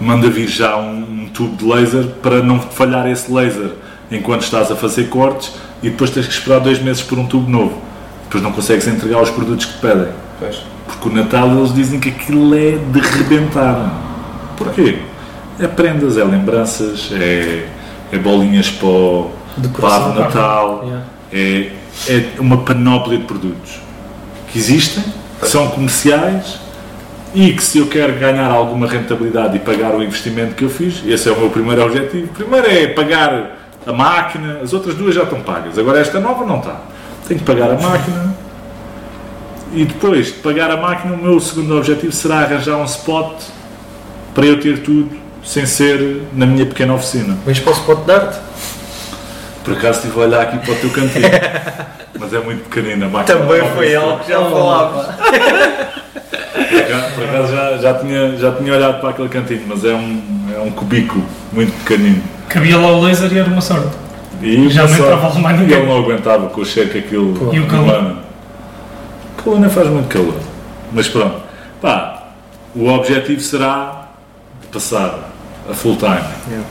manda 0.00 0.28
vir 0.28 0.48
já 0.48 0.76
um, 0.76 1.22
um 1.24 1.28
tubo 1.32 1.56
de 1.56 1.64
laser 1.64 2.04
para 2.22 2.42
não 2.42 2.58
falhar 2.60 3.06
esse 3.08 3.30
laser 3.32 3.72
enquanto 4.10 4.42
estás 4.42 4.70
a 4.70 4.76
fazer 4.76 5.08
cortes 5.08 5.52
e 5.82 5.90
depois 5.90 6.10
tens 6.10 6.26
que 6.26 6.32
esperar 6.32 6.60
dois 6.60 6.80
meses 6.82 7.02
por 7.02 7.18
um 7.18 7.26
tubo 7.26 7.48
novo. 7.50 7.80
Depois 8.24 8.42
não 8.42 8.52
consegues 8.52 8.86
entregar 8.86 9.22
os 9.22 9.30
produtos 9.30 9.66
que 9.66 9.72
te 9.74 9.78
pedem. 9.78 10.08
Pois. 10.38 10.62
Porque 10.86 11.08
o 11.08 11.12
Natal 11.12 11.50
eles 11.50 11.74
dizem 11.74 12.00
que 12.00 12.08
aquilo 12.08 12.54
é 12.54 12.72
de 12.72 13.00
rebentar. 13.00 13.92
Porquê? 14.56 14.98
É 15.58 15.66
prendas, 15.66 16.16
é 16.16 16.24
lembranças, 16.24 17.10
é, 17.12 17.66
é 18.12 18.18
bolinhas 18.18 18.70
para 18.70 18.88
o 18.88 19.30
Decoração. 19.56 20.12
para 20.12 20.20
o 20.20 20.24
Natal, 20.24 20.84
Yeah. 20.84 21.06
é, 21.32 21.72
é 22.08 22.40
uma 22.40 22.58
panóplia 22.58 23.18
de 23.18 23.24
produtos 23.24 23.78
que 24.50 24.58
existem, 24.58 25.04
que 25.40 25.48
são 25.48 25.68
comerciais 25.68 26.58
e 27.34 27.52
que 27.52 27.62
se 27.62 27.78
eu 27.78 27.86
quero 27.86 28.18
ganhar 28.18 28.50
alguma 28.50 28.86
rentabilidade 28.86 29.56
e 29.56 29.60
pagar 29.60 29.94
o 29.94 30.02
investimento 30.02 30.54
que 30.54 30.64
eu 30.64 30.70
fiz, 30.70 31.02
esse 31.06 31.28
é 31.28 31.32
o 31.32 31.38
meu 31.38 31.50
primeiro 31.50 31.84
objetivo. 31.84 32.28
Primeiro 32.28 32.66
é 32.68 32.88
pagar 32.88 33.59
a 33.86 33.92
máquina, 33.92 34.60
as 34.62 34.72
outras 34.72 34.94
duas 34.94 35.14
já 35.14 35.22
estão 35.22 35.40
pagas, 35.40 35.78
agora 35.78 36.00
esta 36.00 36.20
nova 36.20 36.44
não 36.44 36.58
está. 36.58 36.80
Tenho 37.26 37.40
que 37.40 37.46
pagar 37.46 37.70
a 37.70 37.80
máquina, 37.80 38.34
e 39.72 39.84
depois 39.84 40.26
de 40.26 40.32
pagar 40.34 40.70
a 40.70 40.76
máquina, 40.76 41.14
o 41.14 41.18
meu 41.18 41.40
segundo 41.40 41.76
objetivo 41.76 42.12
será 42.12 42.40
arranjar 42.40 42.76
um 42.76 42.84
spot 42.84 43.40
para 44.34 44.44
eu 44.44 44.60
ter 44.60 44.82
tudo 44.82 45.10
sem 45.44 45.64
ser 45.64 46.22
na 46.32 46.44
minha 46.44 46.66
pequena 46.66 46.94
oficina. 46.94 47.36
Vens 47.46 47.60
para 47.60 47.72
o 47.72 47.76
spot 47.76 48.04
de 48.04 48.12
arte? 48.12 48.38
Por 49.64 49.74
acaso 49.74 49.98
estive 50.00 50.20
a 50.20 50.24
olhar 50.24 50.42
aqui 50.42 50.58
para 50.58 50.72
o 50.72 50.76
teu 50.76 50.90
cantinho. 50.90 51.28
Mas 52.18 52.34
é 52.34 52.40
muito 52.40 52.68
pequenina. 52.68 53.06
a 53.06 53.08
máquina 53.08 53.38
Também 53.38 53.62
foi 53.70 53.94
algo 53.94 54.18
que 54.18 54.30
já 54.30 54.38
acaso, 56.78 57.14
por 57.14 57.24
acaso 57.24 57.52
já, 57.52 57.76
já, 57.78 57.94
tinha, 57.94 58.36
já 58.36 58.52
tinha 58.52 58.72
olhado 58.74 59.00
para 59.00 59.10
aquele 59.10 59.28
cantinho, 59.28 59.62
mas 59.66 59.84
é 59.84 59.94
um, 59.94 60.22
é 60.54 60.58
um 60.60 60.70
cubículo 60.70 61.24
muito 61.52 61.72
pequenino. 61.84 62.22
Cabia 62.50 62.76
lá 62.76 62.88
o 62.88 63.00
laser 63.00 63.32
e 63.32 63.38
era 63.38 63.48
uma 63.48 63.60
sorte. 63.60 63.96
E 64.42 64.68
Já 64.68 64.86
não 64.86 64.94
entrava 64.94 65.38
mais 65.38 65.56
e 65.56 65.62
ninguém. 65.62 65.78
ele 65.78 65.86
não 65.86 65.98
aguentava 65.98 66.48
com 66.48 66.60
o 66.60 66.64
cheiro 66.64 66.90
que 66.90 66.98
aquilo 66.98 67.54
E 67.54 67.60
o 67.60 67.66
calor? 67.68 68.16
O 69.38 69.42
calor 69.42 69.60
não 69.60 69.70
faz 69.70 69.88
muito 69.88 70.08
calor. 70.08 70.34
Mas 70.92 71.08
pronto. 71.08 71.36
Pá, 71.80 72.24
o 72.74 72.88
objetivo 72.88 73.40
será 73.40 74.08
passar 74.72 75.30
a 75.70 75.74
full 75.74 75.94
time. 75.96 76.20
Yeah. 76.48 76.66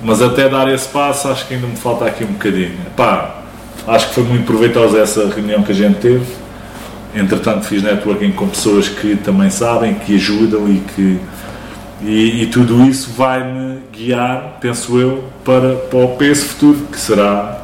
Mas 0.00 0.22
até 0.22 0.48
dar 0.48 0.72
esse 0.72 0.86
passo 0.88 1.28
acho 1.28 1.46
que 1.48 1.54
ainda 1.54 1.66
me 1.66 1.76
falta 1.76 2.04
aqui 2.04 2.22
um 2.22 2.28
bocadinho. 2.28 2.78
Pá, 2.96 3.34
acho 3.88 4.08
que 4.08 4.14
foi 4.14 4.24
muito 4.24 4.46
proveitosa 4.46 5.00
essa 5.00 5.26
reunião 5.28 5.64
que 5.64 5.72
a 5.72 5.74
gente 5.74 5.98
teve. 5.98 6.24
Entretanto 7.12 7.66
fiz 7.66 7.82
networking 7.82 8.30
com 8.30 8.46
pessoas 8.46 8.88
que 8.88 9.16
também 9.16 9.50
sabem, 9.50 9.94
que 9.94 10.14
ajudam 10.14 10.68
e 10.68 10.78
que 10.94 11.18
e, 12.00 12.42
e 12.42 12.46
tudo 12.46 12.84
isso 12.84 13.10
vai-me 13.16 13.80
guiar, 13.92 14.58
penso 14.60 14.98
eu, 14.98 15.24
para, 15.44 15.76
para, 15.76 16.26
esse 16.26 16.46
futuro 16.46 16.86
que 16.92 16.98
será 16.98 17.62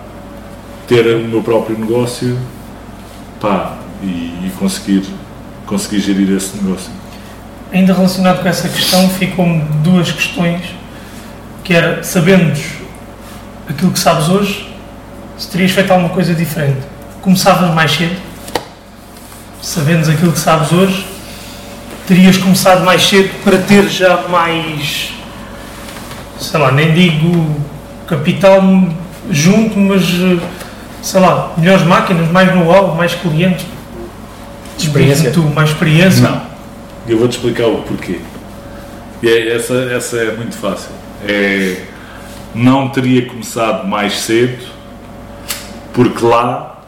ter 0.86 1.06
o 1.16 1.28
meu 1.28 1.42
próprio 1.42 1.78
negócio 1.78 2.38
pá, 3.40 3.76
e, 4.02 4.06
e 4.06 4.52
conseguir, 4.58 5.04
conseguir 5.66 6.00
gerir 6.00 6.36
esse 6.36 6.56
negócio. 6.56 6.90
Ainda 7.72 7.92
relacionado 7.92 8.42
com 8.42 8.48
essa 8.48 8.68
questão, 8.68 9.08
ficam-me 9.10 9.62
duas 9.82 10.10
questões, 10.10 10.62
que 11.64 11.74
era, 11.74 12.02
sabendo 12.02 12.58
aquilo 13.68 13.92
que 13.92 13.98
sabes 13.98 14.28
hoje, 14.28 14.74
se 15.38 15.48
terias 15.48 15.72
feito 15.72 15.90
alguma 15.90 16.10
coisa 16.10 16.34
diferente. 16.34 16.80
Começavas 17.20 17.72
mais 17.74 17.92
cedo, 17.92 18.16
sabendo 19.60 20.10
aquilo 20.10 20.32
que 20.32 20.38
sabes 20.38 20.72
hoje, 20.72 21.11
terias 22.06 22.36
começado 22.36 22.84
mais 22.84 23.06
cedo 23.06 23.30
para 23.44 23.58
ter 23.58 23.88
já 23.88 24.24
mais, 24.28 25.12
sei 26.40 26.60
lá, 26.60 26.72
nem 26.72 26.92
digo 26.92 27.56
capital 28.06 28.62
junto, 29.30 29.78
mas, 29.78 30.02
eh, 30.02 30.38
sei 31.00 31.20
lá, 31.20 31.52
melhores 31.56 31.84
máquinas, 31.84 32.30
mais 32.30 32.54
know-how, 32.54 32.94
mais 32.94 33.14
clientes. 33.14 33.66
Experiência. 34.78 35.30
Tu, 35.30 35.42
mais 35.42 35.70
experiência. 35.70 36.22
Não. 36.28 36.42
Eu 37.06 37.18
vou-te 37.18 37.32
explicar 37.32 37.66
o 37.66 37.82
porquê. 37.82 38.20
E 39.22 39.28
é- 39.28 39.54
essa, 39.54 39.74
essa 39.92 40.16
é 40.16 40.32
muito 40.32 40.56
fácil. 40.56 40.90
É, 41.26 41.82
não 42.54 42.88
teria 42.88 43.26
começado 43.26 43.86
mais 43.86 44.20
cedo, 44.20 44.64
porque 45.92 46.24
lá, 46.24 46.80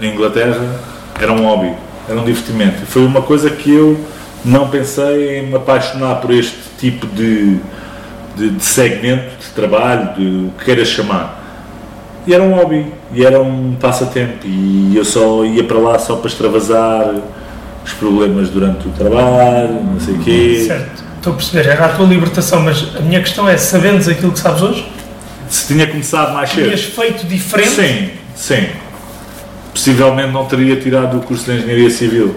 em 0.00 0.12
Inglaterra, 0.12 0.80
era 1.20 1.32
um 1.32 1.44
hobby, 1.46 1.72
era 2.08 2.18
um 2.20 2.24
divertimento. 2.24 2.84
Foi 2.86 3.04
uma 3.04 3.22
coisa 3.22 3.48
que 3.50 3.72
eu 3.72 3.98
não 4.44 4.68
pensei 4.68 5.38
em 5.38 5.46
me 5.46 5.56
apaixonar 5.56 6.16
por 6.16 6.32
este 6.32 6.56
tipo 6.78 7.06
de, 7.06 7.56
de, 8.36 8.50
de 8.50 8.64
segmento 8.64 9.30
de 9.40 9.46
trabalho, 9.54 10.14
de 10.14 10.46
o 10.46 10.52
que 10.58 10.64
queiras 10.64 10.88
chamar. 10.88 11.40
E 12.26 12.32
era 12.34 12.42
um 12.42 12.54
hobby, 12.54 12.86
e 13.12 13.24
era 13.24 13.40
um 13.40 13.74
passatempo, 13.80 14.46
e 14.46 14.92
eu 14.96 15.04
só 15.04 15.44
ia 15.44 15.64
para 15.64 15.78
lá 15.78 15.98
só 15.98 16.16
para 16.16 16.28
extravasar 16.28 17.14
os 17.84 17.92
problemas 17.94 18.48
durante 18.48 18.86
o 18.86 18.90
trabalho, 18.92 19.82
não 19.82 19.98
sei 19.98 20.14
o 20.14 20.18
quê. 20.18 20.64
Certo, 20.66 21.04
estou 21.16 21.32
a 21.32 21.36
perceber, 21.36 21.68
era 21.68 21.86
a 21.86 21.88
tua 21.90 22.06
libertação, 22.06 22.62
mas 22.62 22.86
a 22.96 23.00
minha 23.00 23.20
questão 23.20 23.48
é, 23.48 23.56
sabendo 23.56 24.08
aquilo 24.08 24.30
que 24.32 24.38
sabes 24.38 24.62
hoje, 24.62 24.86
Se 25.48 25.66
tinha 25.66 25.86
começado 25.86 26.32
mais 26.32 26.50
cedo. 26.50 26.62
terias 26.62 26.84
feito 26.84 27.26
diferente? 27.26 27.70
Sim, 27.70 28.10
sim. 28.36 28.68
Possivelmente 29.74 30.30
não 30.32 30.44
teria 30.44 30.76
tirado 30.76 31.18
o 31.18 31.20
curso 31.22 31.44
de 31.44 31.58
Engenharia 31.58 31.90
Civil. 31.90 32.34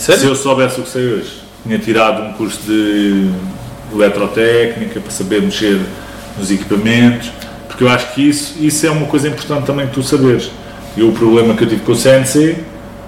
Se 0.00 0.06
Sério? 0.06 0.28
eu 0.28 0.34
soubesse 0.34 0.80
o 0.80 0.82
que 0.82 0.88
sei 0.88 1.12
hoje. 1.12 1.30
Tinha 1.62 1.78
tirado 1.78 2.22
um 2.22 2.32
curso 2.32 2.58
de 2.62 3.28
eletrotécnica 3.92 4.98
para 4.98 5.10
saber 5.10 5.42
mexer 5.42 5.78
nos 6.38 6.50
equipamentos, 6.50 7.30
porque 7.68 7.84
eu 7.84 7.88
acho 7.90 8.14
que 8.14 8.26
isso, 8.26 8.54
isso 8.64 8.86
é 8.86 8.90
uma 8.90 9.06
coisa 9.06 9.28
importante 9.28 9.66
também 9.66 9.86
que 9.86 9.92
tu 9.92 10.02
saberes. 10.02 10.50
E 10.96 11.02
o 11.02 11.12
problema 11.12 11.52
que 11.54 11.64
eu 11.64 11.68
tive 11.68 11.82
com 11.82 11.92
o 11.92 11.94
CNC, 11.94 12.56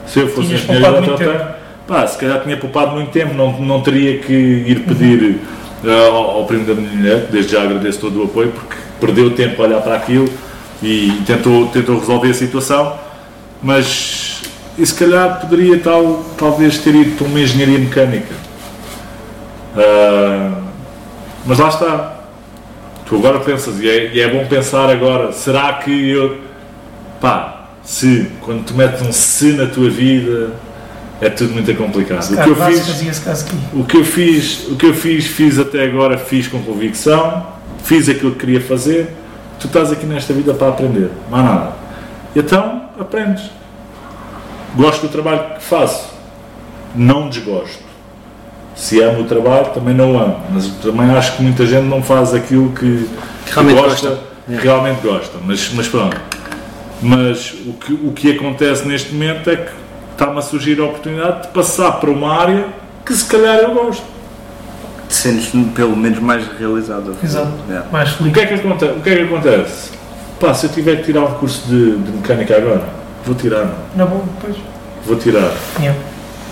se 0.06 0.18
eu 0.18 0.28
fosse 0.28 0.48
Tinhas 0.48 0.64
engenheiro 0.64 0.86
eletrotécnico, 0.86 1.54
pá, 1.88 2.06
se 2.06 2.18
calhar 2.18 2.42
tinha 2.42 2.58
poupado 2.58 2.92
muito 2.92 3.10
tempo, 3.10 3.32
não, 3.32 3.58
não 3.58 3.80
teria 3.80 4.18
que 4.18 4.30
ir 4.34 4.80
pedir 4.80 5.38
eh, 5.82 6.08
ao, 6.08 6.40
ao 6.40 6.44
primo 6.44 6.66
da 6.66 6.74
minha 6.74 6.92
mulher, 6.92 7.24
que 7.24 7.32
desde 7.32 7.52
já 7.52 7.62
agradeço 7.62 8.00
todo 8.00 8.20
o 8.20 8.24
apoio, 8.24 8.50
porque 8.50 8.76
perdeu 9.00 9.30
tempo 9.30 9.62
a 9.62 9.64
olhar 9.64 9.80
para 9.80 9.96
aquilo 9.96 10.28
e 10.82 11.22
tentou, 11.26 11.68
tentou 11.68 11.98
resolver 11.98 12.28
a 12.28 12.34
situação, 12.34 12.98
mas 13.62 14.31
e 14.78 14.86
se 14.86 14.94
calhar 14.94 15.40
poderia 15.40 15.78
tal, 15.78 16.24
talvez 16.36 16.78
ter 16.78 16.94
ido 16.94 17.16
para 17.16 17.26
uma 17.26 17.40
engenharia 17.40 17.78
mecânica. 17.78 18.34
Ah, 19.76 20.60
mas 21.44 21.58
lá 21.58 21.68
está. 21.68 22.16
Tu 23.06 23.16
agora 23.16 23.40
pensas, 23.40 23.80
e 23.80 23.88
é, 23.88 24.14
e 24.14 24.20
é 24.20 24.28
bom 24.28 24.46
pensar 24.46 24.88
agora, 24.88 25.32
será 25.32 25.74
que 25.74 26.10
eu. 26.10 26.38
Pá, 27.20 27.68
se, 27.84 28.30
quando 28.40 28.64
tu 28.64 28.74
metes 28.74 29.02
um 29.02 29.12
se 29.12 29.52
na 29.52 29.66
tua 29.66 29.90
vida, 29.90 30.52
é 31.20 31.28
tudo 31.28 31.52
muito 31.52 31.74
complicado. 31.74 32.32
O 32.32 32.42
que 32.42 32.48
eu 32.48 32.56
fiz. 32.56 32.88
O 33.72 33.84
que 33.84 33.96
eu 33.96 34.04
fiz, 34.04 34.68
o 34.68 34.76
que 34.76 34.86
eu 34.86 34.94
fiz, 34.94 35.26
fiz 35.26 35.58
até 35.58 35.84
agora, 35.84 36.16
fiz 36.16 36.48
com 36.48 36.62
convicção, 36.62 37.46
fiz 37.84 38.08
aquilo 38.08 38.32
que 38.32 38.38
queria 38.38 38.60
fazer. 38.60 39.14
Tu 39.60 39.66
estás 39.66 39.92
aqui 39.92 40.06
nesta 40.06 40.32
vida 40.32 40.54
para 40.54 40.68
aprender, 40.68 41.10
mais 41.30 41.44
nada. 41.44 41.72
Então, 42.34 42.88
aprendes. 42.98 43.61
Gosto 44.74 45.02
do 45.02 45.08
trabalho 45.08 45.54
que 45.56 45.62
faço. 45.62 46.10
Não 46.94 47.28
desgosto. 47.28 47.82
Se 48.74 49.00
amo 49.02 49.20
o 49.20 49.24
trabalho, 49.24 49.66
também 49.66 49.94
não 49.94 50.18
amo. 50.18 50.40
Mas 50.50 50.66
também 50.82 51.10
acho 51.10 51.36
que 51.36 51.42
muita 51.42 51.66
gente 51.66 51.84
não 51.86 52.02
faz 52.02 52.32
aquilo 52.34 52.70
que, 52.70 53.08
que 53.46 53.52
realmente 53.52 53.80
gosta, 53.82 54.08
gosta. 54.08 54.24
que 54.46 54.54
realmente 54.54 55.00
gosta. 55.02 55.38
Mas, 55.44 55.70
mas 55.74 55.88
pronto. 55.88 56.16
Mas 57.02 57.52
o 57.66 57.72
que, 57.74 57.92
o 57.92 58.12
que 58.12 58.32
acontece 58.32 58.86
neste 58.86 59.12
momento 59.12 59.50
é 59.50 59.56
que 59.56 59.72
está-me 60.12 60.38
a 60.38 60.42
surgir 60.42 60.80
a 60.80 60.84
oportunidade 60.84 61.42
de 61.42 61.48
passar 61.48 61.92
para 61.92 62.10
uma 62.10 62.32
área 62.40 62.66
que 63.04 63.12
se 63.12 63.24
calhar 63.26 63.56
eu 63.56 63.74
gosto. 63.74 64.04
Te 65.08 65.14
sentes 65.14 65.50
pelo 65.74 65.96
menos 65.96 66.18
mais 66.20 66.46
realizado. 66.58 67.14
Exato. 67.22 67.52
Yeah. 67.68 67.88
Mais 67.90 68.12
O 68.12 68.18
feliz. 68.18 68.32
que 68.32 68.40
é 68.40 68.46
que 68.46 68.54
acontece? 68.54 68.92
O 68.92 69.00
que 69.02 69.10
é 69.10 69.16
que 69.16 69.22
acontece? 69.22 69.90
Pá, 70.40 70.54
se 70.54 70.66
eu 70.66 70.70
tiver 70.70 70.96
que 70.96 71.04
tirar 71.04 71.22
um 71.24 71.34
curso 71.34 71.66
de, 71.68 71.96
de 71.96 72.10
mecânica 72.12 72.56
agora, 72.56 72.82
vou 73.24 73.34
tirar, 73.34 73.64
não. 73.64 73.74
Na 73.96 74.06
boa, 74.06 74.22
depois. 74.40 74.56
vou 75.06 75.16
tirar. 75.16 75.52
Yeah. 75.78 75.98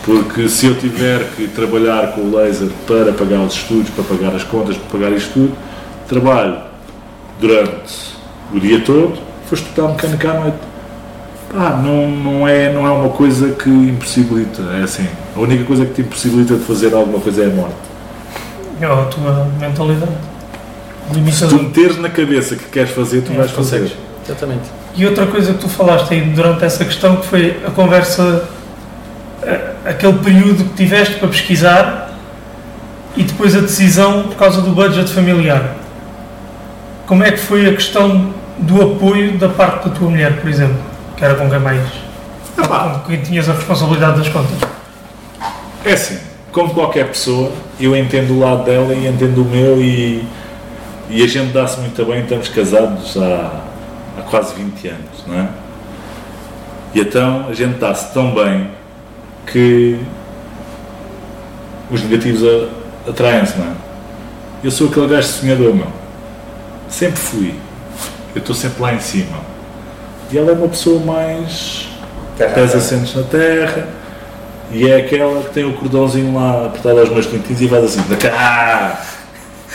Porque 0.04 0.48
se 0.48 0.66
eu 0.66 0.74
tiver 0.76 1.24
que 1.36 1.46
trabalhar 1.48 2.12
com 2.12 2.22
o 2.22 2.34
laser 2.36 2.68
para 2.86 3.12
pagar 3.12 3.40
os 3.40 3.54
estudos, 3.54 3.90
para 3.90 4.04
pagar 4.04 4.34
as 4.34 4.42
contas, 4.44 4.76
para 4.76 4.98
pagar 4.98 5.12
isto 5.16 5.32
tudo, 5.34 5.52
trabalho 6.08 6.56
durante 7.38 8.14
o 8.52 8.58
dia 8.58 8.80
todo, 8.80 9.14
vou 9.14 9.52
estudar 9.52 9.88
mecânica 9.88 10.30
à 10.30 10.40
noite. 10.40 10.56
Pá, 11.52 11.70
não, 11.82 12.08
não, 12.10 12.48
é, 12.48 12.72
não 12.72 12.86
é 12.86 12.90
uma 12.90 13.08
coisa 13.10 13.50
que 13.50 13.68
impossibilita, 13.68 14.62
é 14.78 14.82
assim. 14.84 15.06
A 15.36 15.40
única 15.40 15.64
coisa 15.64 15.84
que 15.84 15.94
te 15.94 16.00
impossibilita 16.02 16.54
de 16.54 16.64
fazer 16.64 16.94
alguma 16.94 17.18
coisa 17.20 17.42
é 17.42 17.46
a 17.46 17.50
morte. 17.50 17.74
É 18.80 18.86
a 18.86 19.04
tua 19.06 19.44
mentalidade. 19.60 20.12
Se 20.12 21.12
tu 21.12 21.14
Limitador. 21.14 21.62
meteres 21.64 21.98
na 21.98 22.08
cabeça 22.08 22.54
que 22.56 22.64
queres 22.66 22.90
fazer, 22.92 23.22
tu 23.22 23.32
É, 23.32 23.36
vais 23.36 23.50
fazer. 23.50 23.92
Exatamente. 24.24 24.62
E 24.96 25.06
outra 25.06 25.26
coisa 25.26 25.52
que 25.54 25.60
tu 25.60 25.68
falaste 25.68 26.12
aí 26.12 26.20
durante 26.22 26.64
essa 26.64 26.84
questão 26.84 27.16
que 27.16 27.26
foi 27.26 27.60
a 27.66 27.70
conversa, 27.70 28.48
aquele 29.84 30.18
período 30.18 30.64
que 30.64 30.74
tiveste 30.74 31.16
para 31.16 31.28
pesquisar 31.28 32.10
e 33.16 33.22
depois 33.22 33.56
a 33.56 33.60
decisão 33.60 34.24
por 34.24 34.36
causa 34.36 34.60
do 34.60 34.70
budget 34.70 35.10
familiar. 35.12 35.76
Como 37.06 37.24
é 37.24 37.30
que 37.32 37.38
foi 37.38 37.68
a 37.68 37.72
questão 37.72 38.32
do 38.58 38.82
apoio 38.82 39.38
da 39.38 39.48
parte 39.48 39.88
da 39.88 39.94
tua 39.94 40.10
mulher, 40.10 40.40
por 40.40 40.48
exemplo? 40.48 40.76
Que 41.16 41.24
era 41.24 41.34
com 41.34 41.48
quem 41.48 41.58
mais? 41.58 41.82
Epá. 42.56 43.00
Com 43.02 43.10
quem 43.10 43.20
tinhas 43.20 43.48
a 43.48 43.52
responsabilidade 43.52 44.18
das 44.18 44.28
contas? 44.28 44.58
É 45.84 45.92
assim, 45.92 46.18
como 46.52 46.74
qualquer 46.74 47.06
pessoa, 47.08 47.50
eu 47.80 47.96
entendo 47.96 48.34
o 48.34 48.40
lado 48.40 48.64
dela 48.64 48.92
e 48.92 49.06
entendo 49.06 49.42
o 49.42 49.44
meu 49.44 49.80
e, 49.80 50.24
e 51.08 51.22
a 51.22 51.26
gente 51.26 51.52
dá-se 51.52 51.80
muito 51.80 52.04
bem, 52.04 52.20
estamos 52.20 52.48
casados 52.48 53.16
há 53.16 53.69
quase 54.30 54.54
20 54.54 54.88
anos, 54.88 55.26
não 55.26 55.34
é? 55.34 55.48
E 56.94 57.00
então 57.00 57.46
a 57.48 57.54
gente 57.54 57.78
dá-se 57.78 58.12
tão 58.12 58.34
bem 58.34 58.70
que 59.46 59.98
os 61.90 62.02
negativos 62.02 62.68
atraem-se, 63.08 63.58
não 63.58 63.66
é? 63.66 63.74
Eu 64.62 64.70
sou 64.70 64.88
aquele 64.88 65.08
gajo 65.08 65.28
sonhador, 65.28 65.74
meu. 65.74 65.86
Sempre 66.88 67.20
fui. 67.20 67.54
Eu 68.34 68.40
estou 68.40 68.54
sempre 68.54 68.82
lá 68.82 68.94
em 68.94 69.00
cima. 69.00 69.38
E 70.30 70.38
ela 70.38 70.50
é 70.50 70.54
uma 70.54 70.68
pessoa 70.68 71.00
mais 71.00 71.88
pés 72.36 72.74
assentes 72.74 73.14
na 73.14 73.22
terra 73.22 73.86
e 74.72 74.88
é 74.88 74.96
aquela 74.96 75.42
que 75.42 75.50
tem 75.50 75.64
o 75.64 75.74
cordãozinho 75.74 76.32
lá 76.34 76.66
apertado 76.66 77.00
aos 77.00 77.08
meus 77.08 77.26
dentinhos 77.26 77.60
e 77.60 77.68
faz 77.68 77.84
assim, 77.84 78.02
da 78.08 78.16
cá! 78.16 79.02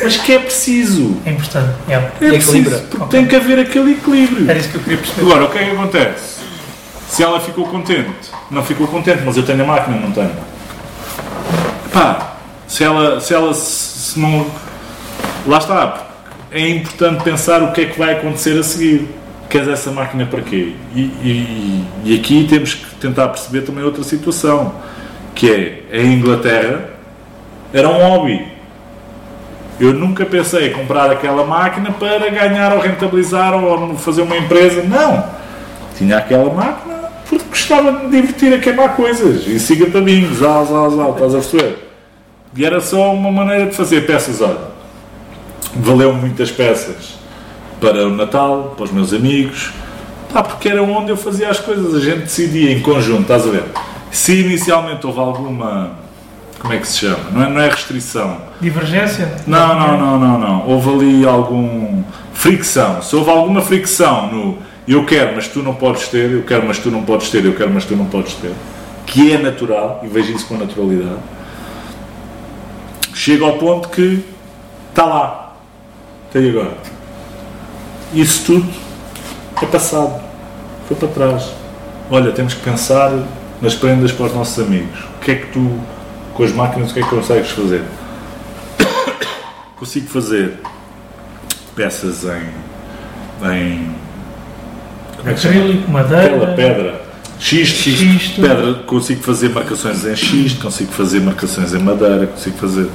Mas 0.02 0.18
que 0.18 0.34
é 0.34 0.40
preciso. 0.40 1.18
É 1.26 1.32
importante. 1.32 1.74
Yeah. 1.88 2.08
É 2.08 2.30
preciso, 2.30 2.58
Equilibra. 2.58 2.80
porque 2.90 3.06
tem 3.18 3.26
que 3.26 3.36
haver 3.36 3.60
aquele 3.60 3.94
equilíbrio. 3.94 4.50
Era 4.50 4.60
isso 4.60 4.70
que 4.70 4.76
eu 4.76 4.82
queria 4.82 4.98
perceber. 4.98 5.22
Agora, 5.22 5.46
o 5.46 5.50
que 5.50 5.58
é 5.58 5.64
que 5.66 5.72
acontece? 5.72 6.36
Se 7.10 7.24
ela 7.24 7.40
ficou 7.40 7.66
contente, 7.68 8.32
não 8.52 8.64
ficou 8.64 8.88
contente, 8.88 9.22
mas 9.26 9.38
eu 9.38 9.44
tenho 9.44 9.64
a 9.64 9.68
máquina, 9.68 9.98
não 9.98 10.12
tenho. 10.12 10.32
Pá, 11.94 12.36
se 12.68 12.84
ela, 12.84 13.20
se 13.22 13.34
ela 13.34 13.54
se, 13.54 14.12
se 14.12 14.20
não. 14.20 14.46
Lá 15.48 15.60
está. 15.60 16.08
É 16.52 16.68
importante 16.70 17.24
pensar 17.24 17.62
o 17.64 17.72
que 17.72 17.82
é 17.82 17.86
que 17.86 17.98
vai 17.98 18.14
acontecer 18.14 18.58
a 18.60 18.64
seguir. 18.64 19.08
Queres 19.50 19.68
essa 19.68 19.92
máquina 19.92 20.26
para 20.26 20.42
quê? 20.42 20.74
E, 20.94 21.02
e, 21.02 21.86
e 22.04 22.16
aqui 22.16 22.48
temos 22.50 22.74
que 22.74 22.96
tentar 22.96 23.28
perceber 23.30 23.62
também 23.62 23.84
outra 23.84 24.04
situação, 24.04 24.74
que 25.36 25.50
é 25.92 25.98
a 25.98 26.02
Inglaterra 26.02 26.90
era 27.74 27.90
um 27.90 27.98
hobby. 27.98 28.55
Eu 29.80 29.94
nunca 29.94 30.26
pensei 30.26 30.70
em 30.70 30.74
comprar 30.74 31.12
aquela 31.12 31.46
máquina 31.46 31.92
para 31.92 32.30
ganhar 32.30 32.74
ou 32.74 32.80
rentabilizar 32.80 33.54
ou 33.54 33.96
fazer 33.98 34.22
uma 34.22 34.38
empresa. 34.38 34.84
Não. 34.84 35.26
Tinha 35.98 36.18
aquela 36.18 36.54
máquina 36.54 36.96
porque 37.28 37.46
gostava 37.50 37.92
de 37.92 38.06
me 38.06 38.12
divertir 38.12 38.54
a 38.54 38.60
queimar 38.60 38.96
coisas 38.96 39.48
e 39.48 39.60
siga 39.60 39.90
tabinhos, 39.90 40.38
zal, 40.38 40.66
zal, 40.66 40.92
zal, 40.92 41.12
estás 41.12 41.34
a 41.34 41.38
perceber? 41.40 41.90
E 42.56 42.66
era 42.66 42.80
só 42.80 43.14
uma 43.14 43.32
maneira 43.32 43.66
de 43.66 43.76
fazer 43.76 44.06
peças. 44.06 44.42
Olha, 44.42 44.60
valeu 45.76 46.14
muitas 46.14 46.52
peças 46.52 47.16
para 47.82 48.08
o 48.08 48.10
Natal, 48.12 48.74
para 48.76 48.86
os 48.86 48.92
meus 48.92 49.14
amigos, 49.14 49.74
pá, 50.32 50.42
porque 50.42 50.70
era 50.70 50.82
onde 50.82 51.12
eu 51.12 51.18
fazia 51.18 51.50
as 51.50 51.60
coisas. 51.60 51.94
A 51.94 52.00
gente 52.00 52.22
decidia 52.22 52.72
em 52.72 52.82
conjunto, 52.82 53.24
estás 53.24 53.46
a 53.46 53.52
ver? 53.52 53.64
Se 54.12 54.40
inicialmente 54.40 55.06
houve 55.06 55.20
alguma. 55.20 56.05
Como 56.66 56.74
é 56.74 56.80
que 56.80 56.88
se 56.88 56.98
chama? 56.98 57.30
Não 57.32 57.44
é, 57.44 57.48
não 57.48 57.62
é 57.62 57.70
restrição. 57.70 58.42
Divergência? 58.60 59.36
Não, 59.46 59.80
não, 59.80 60.00
não, 60.00 60.20
não, 60.20 60.40
não. 60.40 60.68
Houve 60.68 60.90
ali 60.90 61.24
algum 61.24 62.02
fricção. 62.34 63.04
Se 63.04 63.16
houve 63.16 63.30
alguma 63.30 63.62
fricção 63.62 64.32
no 64.32 64.58
eu 64.88 65.06
quero, 65.06 65.36
mas 65.36 65.48
tu 65.48 65.62
não 65.62 65.76
podes 65.76 66.08
ter, 66.08 66.32
eu 66.32 66.42
quero, 66.42 66.66
mas 66.66 66.80
tu 66.80 66.90
não 66.90 67.04
podes 67.04 67.30
ter, 67.30 67.46
eu 67.46 67.54
quero, 67.54 67.70
mas 67.70 67.86
tu 67.86 67.96
não 67.96 68.06
podes 68.06 68.34
ter, 68.34 68.52
que 69.06 69.32
é 69.32 69.38
natural, 69.38 70.02
e 70.04 70.08
vejo 70.08 70.32
isso 70.32 70.48
com 70.48 70.58
naturalidade, 70.58 71.20
chega 73.14 73.46
ao 73.46 73.60
ponto 73.60 73.90
que 73.90 74.26
está 74.90 75.06
lá. 75.06 75.54
Até 76.32 76.40
agora. 76.50 76.74
Isso 78.12 78.44
tudo 78.44 78.68
é 79.62 79.66
passado. 79.68 80.20
Foi 80.88 80.98
para 80.98 81.10
trás. 81.10 81.52
Olha, 82.10 82.32
temos 82.32 82.56
que 82.56 82.62
pensar 82.62 83.12
nas 83.62 83.76
prendas 83.76 84.12
para 84.12 84.26
os 84.26 84.34
nossos 84.34 84.58
amigos. 84.58 85.00
O 85.18 85.20
que 85.20 85.32
é 85.32 85.36
que 85.36 85.46
tu, 85.52 85.80
com 86.36 86.44
as 86.44 86.52
máquinas, 86.52 86.92
o 86.92 86.94
que 86.94 87.00
é 87.00 87.04
que 87.04 87.10
consegues 87.10 87.50
fazer? 87.50 87.82
Consigo 89.78 90.08
fazer 90.10 90.60
peças 91.74 92.24
em. 92.26 93.50
em 93.50 93.96
como 95.18 95.30
é 95.30 95.34
que? 95.34 95.48
Acrílico, 95.48 95.90
madeira. 95.90 96.26
Aquela 96.26 96.54
pedra. 96.56 97.06
Xisto, 97.40 97.90
Xisto. 97.90 98.42
pedra, 98.42 98.74
consigo 98.86 99.24
fazer 99.24 99.50
marcações 99.50 100.06
em 100.06 100.16
xisto, 100.16 100.62
consigo 100.62 100.92
fazer 100.92 101.20
marcações 101.20 101.74
em 101.74 101.80
madeira, 101.80 102.28
consigo 102.28 102.58
fazer. 102.58 102.90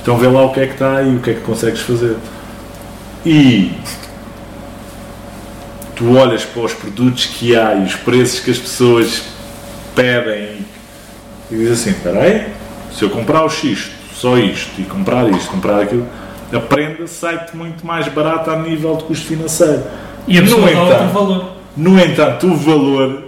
Então 0.00 0.16
vê 0.16 0.26
lá 0.26 0.44
o 0.44 0.52
que 0.52 0.60
é 0.60 0.66
que 0.66 0.72
está 0.74 1.02
e 1.02 1.16
o 1.16 1.20
que 1.20 1.30
é 1.30 1.34
que 1.34 1.40
consegues 1.40 1.80
fazer. 1.80 2.16
E 3.24 3.72
tu 5.96 6.16
olhas 6.16 6.44
para 6.44 6.62
os 6.62 6.74
produtos 6.74 7.26
que 7.26 7.56
há 7.56 7.74
e 7.74 7.84
os 7.84 7.94
preços 7.94 8.40
que 8.40 8.50
as 8.50 8.58
pessoas 8.58 9.22
pedem 9.94 10.64
e 11.50 11.56
dizes 11.56 11.80
assim, 11.80 11.90
espera 11.90 12.20
aí, 12.20 12.46
se 12.94 13.02
eu 13.04 13.10
comprar 13.10 13.44
o 13.44 13.50
xisto, 13.50 13.90
só 14.14 14.38
isto, 14.38 14.80
e 14.80 14.84
comprar 14.84 15.28
isto, 15.30 15.50
comprar 15.50 15.82
aquilo, 15.82 16.06
a 16.52 16.60
prenda 16.60 17.06
sai-te 17.06 17.56
muito 17.56 17.84
mais 17.86 18.06
barata 18.08 18.52
a 18.52 18.56
nível 18.56 18.96
de 18.96 19.04
custo 19.04 19.26
financeiro. 19.26 19.82
E 20.26 20.38
a 20.38 20.42
pessoa 20.42 20.60
No 20.60 20.72
dá 20.72 20.80
outro 20.80 20.94
entanto, 20.94 21.12
valor. 21.12 21.44
no 21.76 21.98
entanto, 22.00 22.46
o 22.46 22.56
valor 22.56 23.22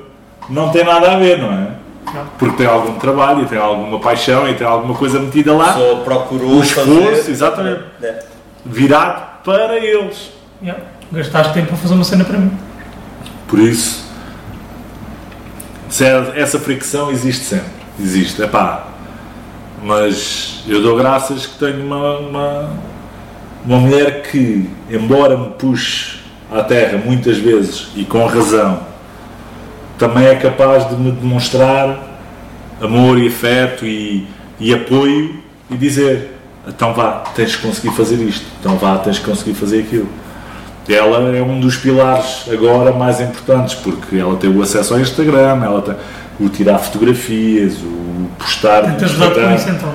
não 0.49 0.69
tem 0.71 0.85
nada 0.85 1.13
a 1.13 1.19
ver, 1.19 1.39
não 1.39 1.53
é? 1.53 1.71
Não. 2.15 2.25
Porque 2.39 2.57
tem 2.57 2.67
algum 2.67 2.95
trabalho, 3.01 3.43
e 3.43 3.47
tem 3.47 3.59
alguma 3.59 3.99
paixão 3.99 4.49
e 4.49 4.55
tem 4.55 4.67
alguma 4.67 4.95
coisa 4.95 5.19
metida 5.19 5.53
lá, 5.53 5.73
Só 5.75 5.97
procurou 5.97 6.51
O 6.59 6.63
esforço, 6.63 6.91
fazer- 6.95 7.31
exatamente. 7.31 7.81
É. 8.03 8.25
virado 8.65 9.43
para 9.45 9.77
eles. 9.77 10.31
Yeah. 10.63 10.83
Gastaste 11.13 11.53
tempo 11.53 11.75
a 11.75 11.77
fazer 11.77 11.95
uma 11.95 12.05
cena 12.05 12.25
para 12.25 12.39
mim. 12.39 12.51
Por 13.49 13.59
isso, 13.59 14.07
é- 16.01 16.41
essa 16.41 16.59
fricção 16.59 17.11
existe 17.11 17.45
sempre. 17.45 17.67
Existe, 18.01 18.43
é 18.43 18.47
pá. 18.47 18.87
Mas 19.87 20.65
eu 20.67 20.83
dou 20.83 20.97
graças 20.97 21.47
que 21.47 21.61
tenho 21.61 21.87
uma, 21.87 22.19
uma, 22.19 22.71
uma 23.65 23.79
mulher 23.79 24.23
que, 24.23 24.69
embora 24.91 25.37
me 25.37 25.51
puxe 25.51 26.19
à 26.53 26.61
terra 26.61 27.01
muitas 27.05 27.39
vezes 27.39 27.87
e 27.95 28.05
com 28.05 28.27
razão, 28.27 28.81
também 29.97 30.27
é 30.27 30.35
capaz 30.35 30.89
de 30.89 30.97
me 30.97 31.13
demonstrar 31.13 32.19
amor 32.83 33.17
e 33.17 33.29
afeto 33.29 33.87
e, 33.87 34.27
e 34.59 34.75
apoio 34.75 35.41
e 35.71 35.77
dizer: 35.77 36.33
então 36.67 36.93
vá, 36.93 37.23
tens 37.37 37.55
que 37.55 37.65
conseguir 37.65 37.95
fazer 37.95 38.17
isto, 38.17 38.45
então 38.59 38.77
vá, 38.79 38.99
tens 38.99 39.21
que 39.21 39.25
conseguir 39.25 39.55
fazer 39.55 39.83
aquilo. 39.83 40.09
Ela 40.89 41.37
é 41.37 41.41
um 41.41 41.61
dos 41.61 41.77
pilares 41.77 42.45
agora 42.53 42.91
mais 42.91 43.21
importantes, 43.21 43.77
porque 43.77 44.17
ela 44.17 44.35
tem 44.35 44.51
o 44.51 44.61
acesso 44.61 44.95
ao 44.95 45.01
Instagram, 45.01 45.63
ela 45.65 45.81
tem 45.81 45.95
o 46.39 46.49
tirar 46.49 46.79
fotografias, 46.79 47.75
o 47.79 48.29
postar 48.39 48.83
no 48.83 48.91
Tenta 48.93 49.05
ajudar 49.07 49.31
com 49.31 49.55
isso 49.55 49.69
então. 49.71 49.95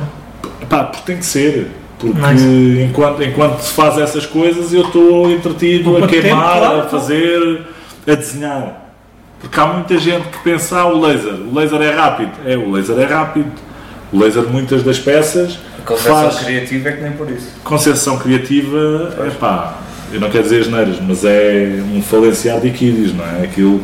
Pá, 0.70 0.84
porque 0.86 1.04
tem 1.06 1.18
que 1.18 1.26
ser. 1.26 1.72
Porque 2.00 2.20
Nice. 2.20 2.82
enquanto, 2.90 3.22
enquanto 3.24 3.60
se 3.62 3.74
faz 3.74 3.98
essas 4.00 4.26
coisas, 4.26 4.74
eu 4.74 4.82
estou 4.82 5.30
entretido 5.30 5.92
Ocupa 5.92 6.06
a 6.06 6.10
queimar, 6.10 6.54
tempo, 6.54 6.66
claro, 6.66 6.80
a 6.82 6.84
fazer, 6.86 7.62
a 8.08 8.16
desenhar. 8.16 8.92
Porque 9.40 9.60
há 9.60 9.66
muita 9.68 9.98
gente 9.98 10.28
que 10.30 10.40
pensa, 10.40 10.80
ah, 10.80 10.86
o 10.88 11.00
laser, 11.00 11.34
o 11.34 11.54
laser 11.54 11.82
é 11.82 11.92
rápido. 11.92 12.32
É, 12.46 12.58
o 12.58 12.72
laser 12.72 12.98
é 13.00 13.06
rápido. 13.06 13.52
O 14.12 14.20
laser, 14.20 14.44
muitas 14.44 14.84
das 14.84 15.00
peças, 15.00 15.58
A 15.80 15.86
concepção 15.86 16.22
faz 16.24 16.40
criativa 16.40 16.90
é 16.90 16.92
que 16.94 17.02
nem 17.02 17.12
por 17.14 17.30
isso. 17.30 17.48
concepção 17.64 18.18
criativa, 18.20 19.16
é 19.26 19.30
pá, 19.32 19.76
eu 20.14 20.20
não 20.20 20.30
quero 20.30 20.44
dizer 20.44 20.62
as 20.62 20.68
neiras, 20.68 20.98
mas 21.02 21.24
é 21.24 21.82
um 21.94 22.02
falenciado 22.02 22.62
de 22.62 22.68
equídeos, 22.68 23.14
não 23.14 23.26
é? 23.26 23.44
Aquilo, 23.44 23.82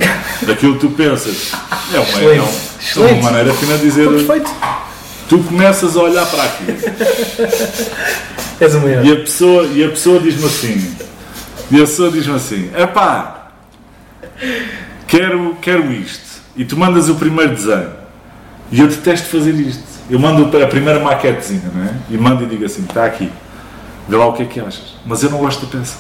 aquilo 0.51 0.73
que 0.75 0.80
tu 0.82 0.89
pensas. 0.91 1.51
É 1.93 1.99
uma, 1.99 2.19
é 2.21 2.25
um- 2.25 2.32
é 2.36 2.41
uma 2.41 2.49
Excelente. 2.80 3.23
maneira 3.23 3.53
fina 3.53 3.78
de 3.78 3.82
dizer. 3.84 4.09
Perfeito. 4.09 4.51
Tu 5.30 5.39
começas 5.39 5.95
a 5.97 6.01
olhar 6.01 6.25
para 6.25 6.43
aquilo. 6.43 6.78
És 8.59 8.73
o 8.75 8.80
maior. 8.80 9.05
E 9.05 9.11
a 9.11 9.15
pessoa, 9.17 9.63
e 9.67 9.84
a 9.84 9.89
pessoa 9.89 10.19
diz-me 10.19 10.45
assim, 10.45 10.95
e 11.69 11.75
a 11.75 11.80
pessoa 11.82 12.09
diz-me 12.11 12.36
assim, 12.36 12.69
epá, 12.75 13.49
quero, 15.07 15.55
quero 15.61 15.91
isto. 15.91 16.25
E 16.55 16.65
tu 16.65 16.75
mandas 16.78 17.07
o 17.09 17.15
primeiro 17.15 17.53
desenho. 17.53 17.91
E 18.71 18.80
eu 18.80 18.88
detesto 18.88 19.28
fazer 19.30 19.53
isto. 19.53 19.84
Eu 20.09 20.19
mando 20.19 20.45
a 20.63 20.67
primeira 20.67 20.99
maquetezinha, 20.99 21.69
não 21.73 21.84
é? 21.84 21.93
E 22.09 22.17
mando 22.17 22.43
e 22.43 22.47
digo 22.47 22.65
assim, 22.65 22.84
está 22.84 23.05
aqui. 23.05 23.30
Vê 24.09 24.15
lá 24.15 24.25
o 24.28 24.34
que 24.34 24.43
é 24.43 24.45
que 24.45 24.59
achas. 24.59 24.95
Mas 25.05 25.21
eu 25.21 25.30
não 25.30 25.39
gosto 25.39 25.65
da 25.65 25.78
peça. 25.78 25.97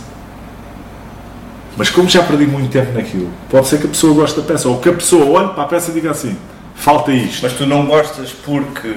Mas 1.77 1.89
como 1.91 2.09
já 2.09 2.23
perdi 2.23 2.45
muito 2.47 2.71
tempo 2.71 2.91
naquilo, 2.93 3.29
pode 3.49 3.67
ser 3.67 3.79
que 3.79 3.85
a 3.85 3.89
pessoa 3.89 4.13
goste 4.13 4.39
da 4.39 4.45
peça. 4.45 4.67
Ou 4.67 4.79
que 4.79 4.89
a 4.89 4.93
pessoa 4.93 5.25
olhe 5.25 5.49
para 5.53 5.63
a 5.63 5.67
peça 5.67 5.91
e 5.91 5.93
diga 5.93 6.09
assim, 6.11 6.35
falta 6.75 7.11
isto. 7.11 7.39
Mas 7.43 7.53
tu 7.53 7.65
não 7.67 7.85
gostas 7.85 8.31
porque 8.31 8.93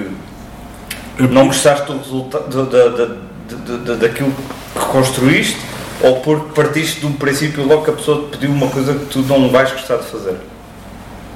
Eu- 1.19 1.27
não 1.29 1.45
gostaste 1.47 1.85
do 1.85 1.97
resultado 1.99 2.65
da, 2.65 2.87
da, 2.87 3.05
da, 3.05 3.77
da- 3.85 3.95
daquilo 3.95 4.31
que 4.73 4.79
construíste 4.85 5.57
ou 6.01 6.21
porque 6.21 6.59
partiste 6.59 7.01
de 7.01 7.05
um 7.05 7.13
princípio 7.13 7.63
logo 7.67 7.83
que 7.83 7.91
a 7.91 7.93
pessoa 7.93 8.23
te 8.23 8.37
pediu 8.37 8.49
uma 8.49 8.67
coisa 8.67 8.95
que 8.95 9.05
tu 9.05 9.19
não 9.19 9.49
vais 9.49 9.71
gostar 9.71 9.97
de 9.97 10.05
fazer? 10.05 10.35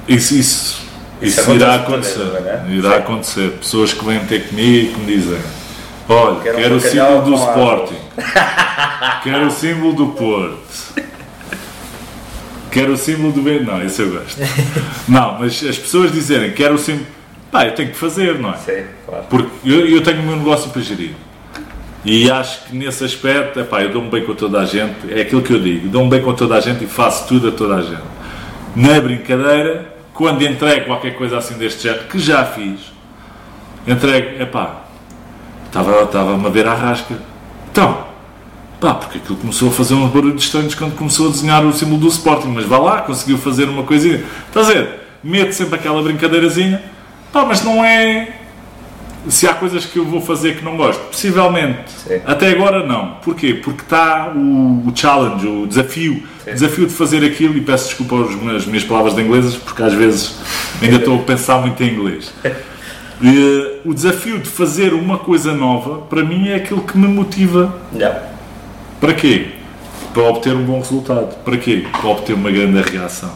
Isso, 0.08 0.34
isso, 0.34 0.80
isso, 1.22 1.40
Isso 1.40 1.54
irá 1.54 1.76
acontece 1.76 2.20
acontecer. 2.20 2.48
é? 2.48 2.64
Irá 2.70 2.90
Sim. 2.90 2.96
acontecer. 2.96 3.50
Pessoas 3.60 3.92
que 3.92 4.04
vêm 4.04 4.18
ter 4.26 4.48
comigo 4.48 4.94
que 4.94 5.00
me 5.00 5.06
dizem: 5.16 5.38
Olha, 6.08 6.40
Quero 6.40 6.56
um 6.56 6.60
quero, 6.60 6.76
o 6.76 6.80
bacalhau 6.80 7.08
símbolo 7.12 7.22
do 7.22 7.34
Sporting, 7.36 7.96
quero 9.22 9.46
o 9.46 9.50
símbolo 9.50 9.92
do 9.92 10.06
Porto, 10.08 10.58
quero 12.76 12.92
o 12.92 12.96
símbolo 12.96 13.32
do 13.32 13.40
Ben. 13.40 13.62
Não, 13.64 13.82
esse 13.82 14.02
eu 14.02 14.10
gosto. 14.10 14.38
Não, 15.08 15.38
mas 15.38 15.64
as 15.64 15.78
pessoas 15.78 16.12
dizerem: 16.12 16.52
Quero 16.52 16.74
o 16.74 16.78
símbolo. 16.78 17.06
Pá, 17.50 17.64
eu 17.64 17.72
tenho 17.74 17.90
que 17.90 17.96
fazer, 17.96 18.38
não 18.38 18.50
é? 18.50 18.56
Sim, 18.56 18.82
claro. 19.06 19.24
Porque 19.30 19.48
eu, 19.64 19.86
eu 19.86 20.02
tenho 20.02 20.20
o 20.20 20.24
meu 20.24 20.36
negócio 20.36 20.68
para 20.70 20.82
gerir. 20.82 21.12
E 22.04 22.30
acho 22.30 22.64
que 22.66 22.76
nesse 22.76 23.02
aspecto, 23.04 23.58
epá, 23.60 23.82
eu 23.82 23.90
dou-me 23.92 24.10
bem 24.10 24.24
com 24.24 24.34
toda 24.34 24.60
a 24.60 24.64
gente, 24.66 24.94
é 25.10 25.22
aquilo 25.22 25.42
que 25.42 25.52
eu 25.52 25.60
digo, 25.60 25.88
dou-me 25.88 26.10
bem 26.10 26.20
com 26.22 26.34
toda 26.34 26.54
a 26.56 26.60
gente 26.60 26.84
e 26.84 26.86
faço 26.86 27.26
tudo 27.28 27.48
a 27.48 27.52
toda 27.52 27.76
a 27.76 27.82
gente. 27.82 28.02
Na 28.76 29.00
brincadeira, 29.00 29.94
quando 30.12 30.42
entrego 30.42 30.86
qualquer 30.86 31.14
coisa 31.16 31.38
assim 31.38 31.54
deste 31.54 31.82
género, 31.84 32.04
que 32.04 32.18
já 32.18 32.44
fiz, 32.44 32.80
entrego, 33.86 34.42
epá, 34.42 34.82
estava- 35.66 36.02
estava-me 36.02 36.46
a 36.46 36.50
ver 36.50 36.66
à 36.66 36.74
rasca. 36.74 37.14
Então, 37.70 38.05
pá, 38.80 38.94
porque 38.94 39.18
aquilo 39.18 39.36
começou 39.36 39.68
a 39.68 39.72
fazer 39.72 39.94
uns 39.94 40.10
barulhos 40.10 40.44
estranhos 40.44 40.74
quando 40.74 40.96
começou 40.96 41.28
a 41.28 41.30
desenhar 41.30 41.64
o 41.64 41.72
símbolo 41.72 41.98
do 41.98 42.08
Sporting, 42.08 42.48
mas 42.48 42.64
vá 42.64 42.78
lá, 42.78 43.02
conseguiu 43.02 43.38
fazer 43.38 43.68
uma 43.68 43.82
coisinha. 43.82 44.24
Estás 44.48 44.68
a 44.70 44.72
ver? 44.72 45.00
Mete 45.22 45.52
sempre 45.54 45.76
aquela 45.76 46.02
brincadeirazinha, 46.02 46.82
pá, 47.32 47.44
mas 47.44 47.62
não 47.62 47.84
é 47.84 48.28
se 49.28 49.46
há 49.46 49.54
coisas 49.54 49.84
que 49.84 49.98
eu 49.98 50.04
vou 50.04 50.20
fazer 50.20 50.56
que 50.56 50.64
não 50.64 50.76
gosto, 50.76 51.00
possivelmente. 51.06 51.90
Sim. 51.90 52.20
Até 52.24 52.50
agora 52.50 52.86
não. 52.86 53.14
Porquê? 53.22 53.54
Porque 53.54 53.82
está 53.82 54.32
o, 54.34 54.86
o 54.86 54.92
challenge, 54.94 55.46
o 55.46 55.66
desafio, 55.66 56.22
o 56.46 56.50
desafio 56.50 56.86
de 56.86 56.92
fazer 56.92 57.24
aquilo, 57.24 57.56
e 57.56 57.60
peço 57.60 57.88
desculpa 57.88 58.16
às 58.22 58.64
minhas, 58.66 58.84
palavras 58.84 59.14
de 59.14 59.22
inglesas, 59.22 59.56
porque 59.56 59.82
às 59.82 59.92
vezes 59.92 60.36
ainda 60.80 60.96
estou 60.96 61.16
a 61.16 61.22
pensar 61.22 61.60
muito 61.60 61.82
em 61.82 61.92
inglês. 61.92 62.32
Eh, 62.44 63.80
o 63.84 63.94
desafio 63.94 64.38
de 64.38 64.48
fazer 64.48 64.92
uma 64.92 65.18
coisa 65.18 65.52
nova, 65.52 66.02
para 66.02 66.22
mim, 66.22 66.48
é 66.48 66.56
aquilo 66.56 66.82
que 66.82 66.98
me 66.98 67.08
motiva. 67.08 67.74
Yeah. 67.94 68.35
Para 69.06 69.14
quê? 69.14 69.46
Para 70.12 70.22
obter 70.24 70.52
um 70.52 70.64
bom 70.64 70.78
resultado. 70.80 71.36
Para 71.44 71.56
quê? 71.58 71.86
Para 71.92 72.10
obter 72.10 72.32
uma 72.32 72.50
grande 72.50 72.82
reação. 72.90 73.30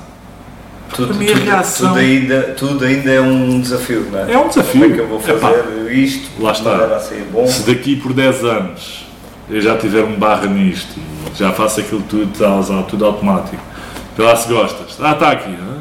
Tudo, 0.93 1.13
A 1.13 1.17
minha 1.17 1.33
tudo- 1.33 1.45
reação- 1.45 1.89
tudo 1.91 2.01
ainda, 2.01 2.43
tudo 2.59 2.85
ainda 2.85 3.11
é 3.13 3.21
um 3.21 3.61
desafio, 3.61 4.09
não 4.11 4.19
é? 4.19 4.33
É 4.33 4.39
um 4.39 4.49
desafio. 4.49 4.81
Como 4.81 4.93
é 4.93 4.97
que 4.97 5.01
eu 5.01 5.07
vou 5.07 5.21
fazer 5.21 5.35
Epá, 5.35 5.53
isto? 5.93 6.43
lá 6.43 6.51
está. 6.51 6.71
maneira 6.73 6.97
a 6.97 6.99
sair 6.99 7.25
bom? 7.31 7.47
Se 7.47 7.63
daqui 7.63 7.95
por 7.95 8.13
10 8.13 8.43
anos 8.45 9.07
eu 9.49 9.61
já 9.61 9.79
tiver 9.79 10.03
um 10.03 10.17
barra 10.19 10.47
nisto 10.49 10.99
e 10.99 11.39
já 11.39 11.53
faço 11.53 11.79
aquilo 11.79 12.03
tudo, 12.03 12.33
tudo 12.89 13.07
automático, 13.07 13.63
vê 14.17 14.25
lá 14.25 14.35
se 14.35 14.49
gostas. 14.53 14.97
Ah, 15.01 15.13
está 15.13 15.31
aqui. 15.31 15.51
hã? 15.51 15.79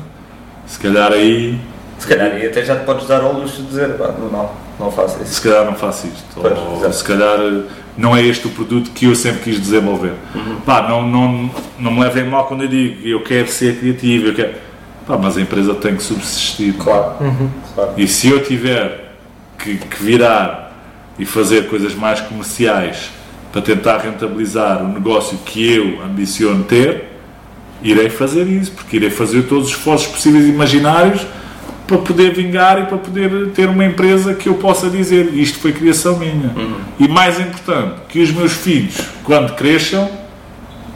Se 0.67 0.77
calhar 0.77 1.11
aí, 1.11 1.59
Se 1.97 2.05
calhar, 2.07 2.37
e 2.37 2.45
até 2.45 2.63
já 2.63 2.75
te 2.75 2.85
podes 2.85 3.07
dar 3.07 3.21
ao 3.21 3.33
luxo 3.33 3.63
de 3.63 3.67
dizer, 3.69 3.89
"Pá, 3.97 4.09
não, 4.31 4.51
não, 4.79 4.91
faço 4.91 5.21
isso. 5.21 5.33
se 5.33 5.41
calhar 5.41 5.65
não 5.65 5.75
faço 5.75 6.07
isto. 6.07 6.23
Pois, 6.33 6.57
Ou 6.57 6.77
exato. 6.77 6.95
se 6.95 7.03
calhar 7.03 7.39
eh, 7.39 7.63
não 7.97 8.15
é 8.15 8.23
este 8.23 8.47
o 8.47 8.49
produto 8.49 8.91
que 8.91 9.05
eu 9.05 9.15
sempre 9.15 9.41
quis 9.41 9.59
desenvolver. 9.59 10.13
Uhum. 10.33 10.61
Pá, 10.61 10.87
não, 10.87 11.07
não, 11.07 11.51
não 11.77 11.91
me 11.91 11.99
levem 11.99 12.25
mal 12.25 12.45
quando 12.47 12.63
eu 12.63 12.67
digo 12.67 13.07
eu 13.07 13.21
quero 13.23 13.49
ser 13.49 13.77
criativo, 13.77 14.27
eu 14.27 14.33
quero. 14.35 14.53
Pá, 15.05 15.17
mas 15.17 15.37
a 15.37 15.41
empresa 15.41 15.73
tem 15.75 15.95
que 15.95 16.03
subsistir. 16.03 16.73
Claro, 16.73 17.15
claro. 17.75 17.93
E 17.97 18.07
se 18.07 18.29
eu 18.29 18.43
tiver 18.43 19.15
que, 19.57 19.77
que 19.77 20.03
virar 20.03 20.71
e 21.17 21.25
fazer 21.25 21.67
coisas 21.67 21.93
mais 21.93 22.21
comerciais 22.21 23.11
para 23.51 23.61
tentar 23.61 23.97
rentabilizar 23.97 24.83
o 24.83 24.87
negócio 24.87 25.37
que 25.39 25.75
eu 25.75 26.01
ambiciono 26.03 26.63
ter, 26.63 27.09
irei 27.81 28.09
fazer 28.09 28.47
isso, 28.47 28.71
porque 28.71 28.97
irei 28.97 29.09
fazer 29.09 29.43
todos 29.43 29.65
os 29.65 29.71
esforços 29.75 30.07
possíveis 30.07 30.45
e 30.45 30.49
imaginários 30.49 31.25
para 31.89 31.97
poder 31.97 32.35
vingar 32.35 32.79
e 32.79 32.85
para 32.85 32.99
poder 32.99 33.49
ter 33.49 33.67
uma 33.67 33.83
empresa 33.83 34.35
que 34.35 34.47
eu 34.47 34.53
possa 34.53 34.91
dizer 34.91 35.33
isto 35.33 35.57
foi 35.57 35.73
criação 35.73 36.19
minha. 36.19 36.53
E 36.99 37.07
mais 37.07 37.39
importante, 37.39 38.01
que 38.07 38.21
os 38.21 38.31
meus 38.31 38.53
filhos, 38.53 38.95
quando 39.23 39.55
cresçam, 39.55 40.07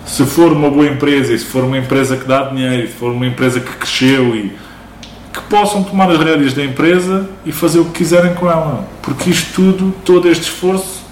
se 0.06 0.24
for 0.24 0.52
uma 0.52 0.70
boa 0.70 0.86
empresa 0.86 1.34
e 1.34 1.40
se 1.40 1.46
for 1.46 1.64
uma 1.64 1.80
empresa 1.80 2.16
que 2.16 2.26
dá 2.26 2.44
dinheiro, 2.44 2.88
se 2.88 2.94
for 2.94 3.12
uma 3.12 3.26
empresa 3.26 3.60
que 3.60 3.72
cresceu 3.72 4.36
e 4.36 4.54
que 5.34 5.42
possam 5.50 5.84
tomar 5.84 6.12
as 6.12 6.20
rédeas 6.20 6.54
da 6.54 6.64
empresa 6.64 7.28
e 7.44 7.52
fazer 7.52 7.80
o 7.80 7.86
que 7.86 7.94
quiserem 7.94 8.36
com 8.36 8.48
ela. 8.48 8.88
Porque 9.02 9.32
isto 9.32 9.52
tudo, 9.56 9.96
todo 10.06 10.30
este 10.30 10.44
esforço, 10.44 11.04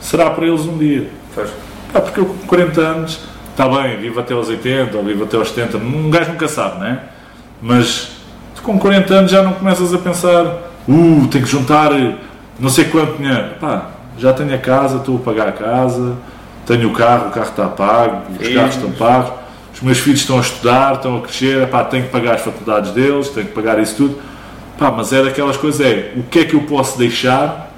será 0.00 0.30
para 0.30 0.46
eles 0.46 0.62
um 0.62 0.78
dia. 0.78 1.10
Pois. 1.34 1.50
Ah, 1.92 2.00
porque 2.00 2.20
eu 2.20 2.24
com 2.24 2.46
40 2.46 2.80
anos, 2.80 3.20
está 3.50 3.68
bem, 3.68 3.98
vivo 3.98 4.18
até 4.18 4.32
aos 4.32 4.48
80 4.48 4.96
ou 4.96 5.04
vivo 5.04 5.24
até 5.24 5.36
aos 5.36 5.50
70, 5.50 5.76
um 5.76 6.08
gajo 6.08 6.32
nunca 6.32 6.48
sabe, 6.48 6.78
não 6.78 6.86
é? 6.86 7.00
Mas 7.60 8.19
tu 8.60 8.62
com 8.62 8.78
40 8.78 9.14
anos 9.14 9.30
já 9.30 9.42
não 9.42 9.52
começas 9.54 9.92
a 9.92 9.98
pensar, 9.98 10.44
uh, 10.44 11.26
tenho 11.30 11.44
que 11.44 11.50
juntar 11.50 11.92
eh, 11.92 12.14
não 12.58 12.68
sei 12.68 12.84
quanto 12.84 13.16
dinheiro. 13.16 13.50
Pá, 13.60 13.88
já 14.18 14.32
tenho 14.32 14.54
a 14.54 14.58
casa, 14.58 14.98
estou 14.98 15.16
a 15.16 15.20
pagar 15.20 15.48
a 15.48 15.52
casa, 15.52 16.14
tenho 16.66 16.88
o 16.88 16.92
carro, 16.92 17.28
o 17.28 17.30
carro 17.30 17.48
está 17.48 17.66
pago, 17.68 18.22
os 18.32 18.38
Filhos. 18.38 18.54
carros 18.54 18.74
estão 18.76 18.92
pagos, 18.92 19.32
os 19.74 19.80
meus 19.80 19.98
filhos 19.98 20.20
estão 20.20 20.38
a 20.38 20.40
estudar, 20.40 20.94
estão 20.94 21.16
a 21.16 21.20
crescer, 21.22 21.66
pá, 21.68 21.84
tenho 21.84 22.04
que 22.04 22.10
pagar 22.10 22.34
as 22.34 22.42
faculdades 22.42 22.92
deles, 22.92 23.28
tenho 23.30 23.46
que 23.46 23.52
pagar 23.52 23.78
isso 23.78 23.96
tudo. 23.96 24.18
Pá, 24.78 24.90
mas 24.90 25.12
é 25.12 25.22
daquelas 25.22 25.56
coisas, 25.56 25.80
é 25.80 26.12
o 26.16 26.22
que 26.24 26.40
é 26.40 26.44
que 26.44 26.54
eu 26.54 26.62
posso 26.62 26.98
deixar 26.98 27.70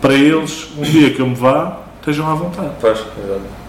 para 0.00 0.14
eles, 0.14 0.68
um 0.76 0.82
dia 0.82 1.10
que 1.10 1.20
eu 1.20 1.26
me 1.26 1.34
vá, 1.34 1.78
estejam 2.00 2.30
à 2.30 2.34
vontade. 2.34 2.70
Pois, 2.80 2.98
exato. 2.98 3.64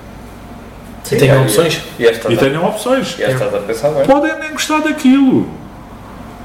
E 1.11 1.15
tenham 1.17 1.43
opções. 1.43 1.81
E 1.99 2.05
esta 2.05 2.33
E 2.33 2.37
tenham 2.37 2.65
opções. 2.65 3.15
e 3.19 3.23
esta 3.23 3.45
a 3.45 3.59
pensar 3.59 3.89
bem. 3.89 4.05
Podem 4.05 4.39
nem 4.39 4.51
gostar 4.51 4.79
daquilo. 4.79 5.47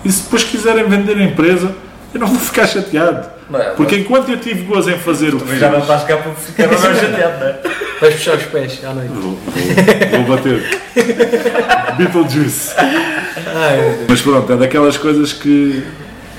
E 0.05 0.11
se 0.11 0.23
depois 0.23 0.45
quiserem 0.45 0.89
vender 0.89 1.17
a 1.17 1.23
empresa, 1.25 1.75
eu 2.15 2.21
não 2.21 2.27
vou 2.27 2.39
ficar 2.39 2.67
chateado. 2.67 3.29
Mas- 3.49 3.75
Porque 3.77 3.97
enquanto 3.97 4.31
eu 4.31 4.39
tive 4.39 4.63
gozo 4.63 4.91
em 4.91 4.99
fazer 4.99 5.35
o 5.35 5.41
que 5.41 5.59
já 5.59 5.69
não 5.71 5.81
estás 5.81 6.05
cá 6.05 6.17
para 6.17 6.33
ficar 6.35 6.69
mais 6.69 6.81
chateado, 7.01 7.41
não 7.41 7.47
é? 7.49 7.59
Vais 8.01 8.15
puxar 8.15 8.37
os 8.37 8.45
pés 8.45 8.81
à 8.85 8.93
noite. 8.95 9.09
vou, 9.13 9.21
vou- 9.37 10.25
vou 10.25 10.37
bater. 10.37 10.81
Beetlejuice. 11.97 12.73
Ai. 12.77 14.07
Mas 14.09 14.21
pronto, 14.23 14.53
é 14.53 14.57
daquelas 14.57 14.97
coisas 14.97 15.33
que 15.33 15.85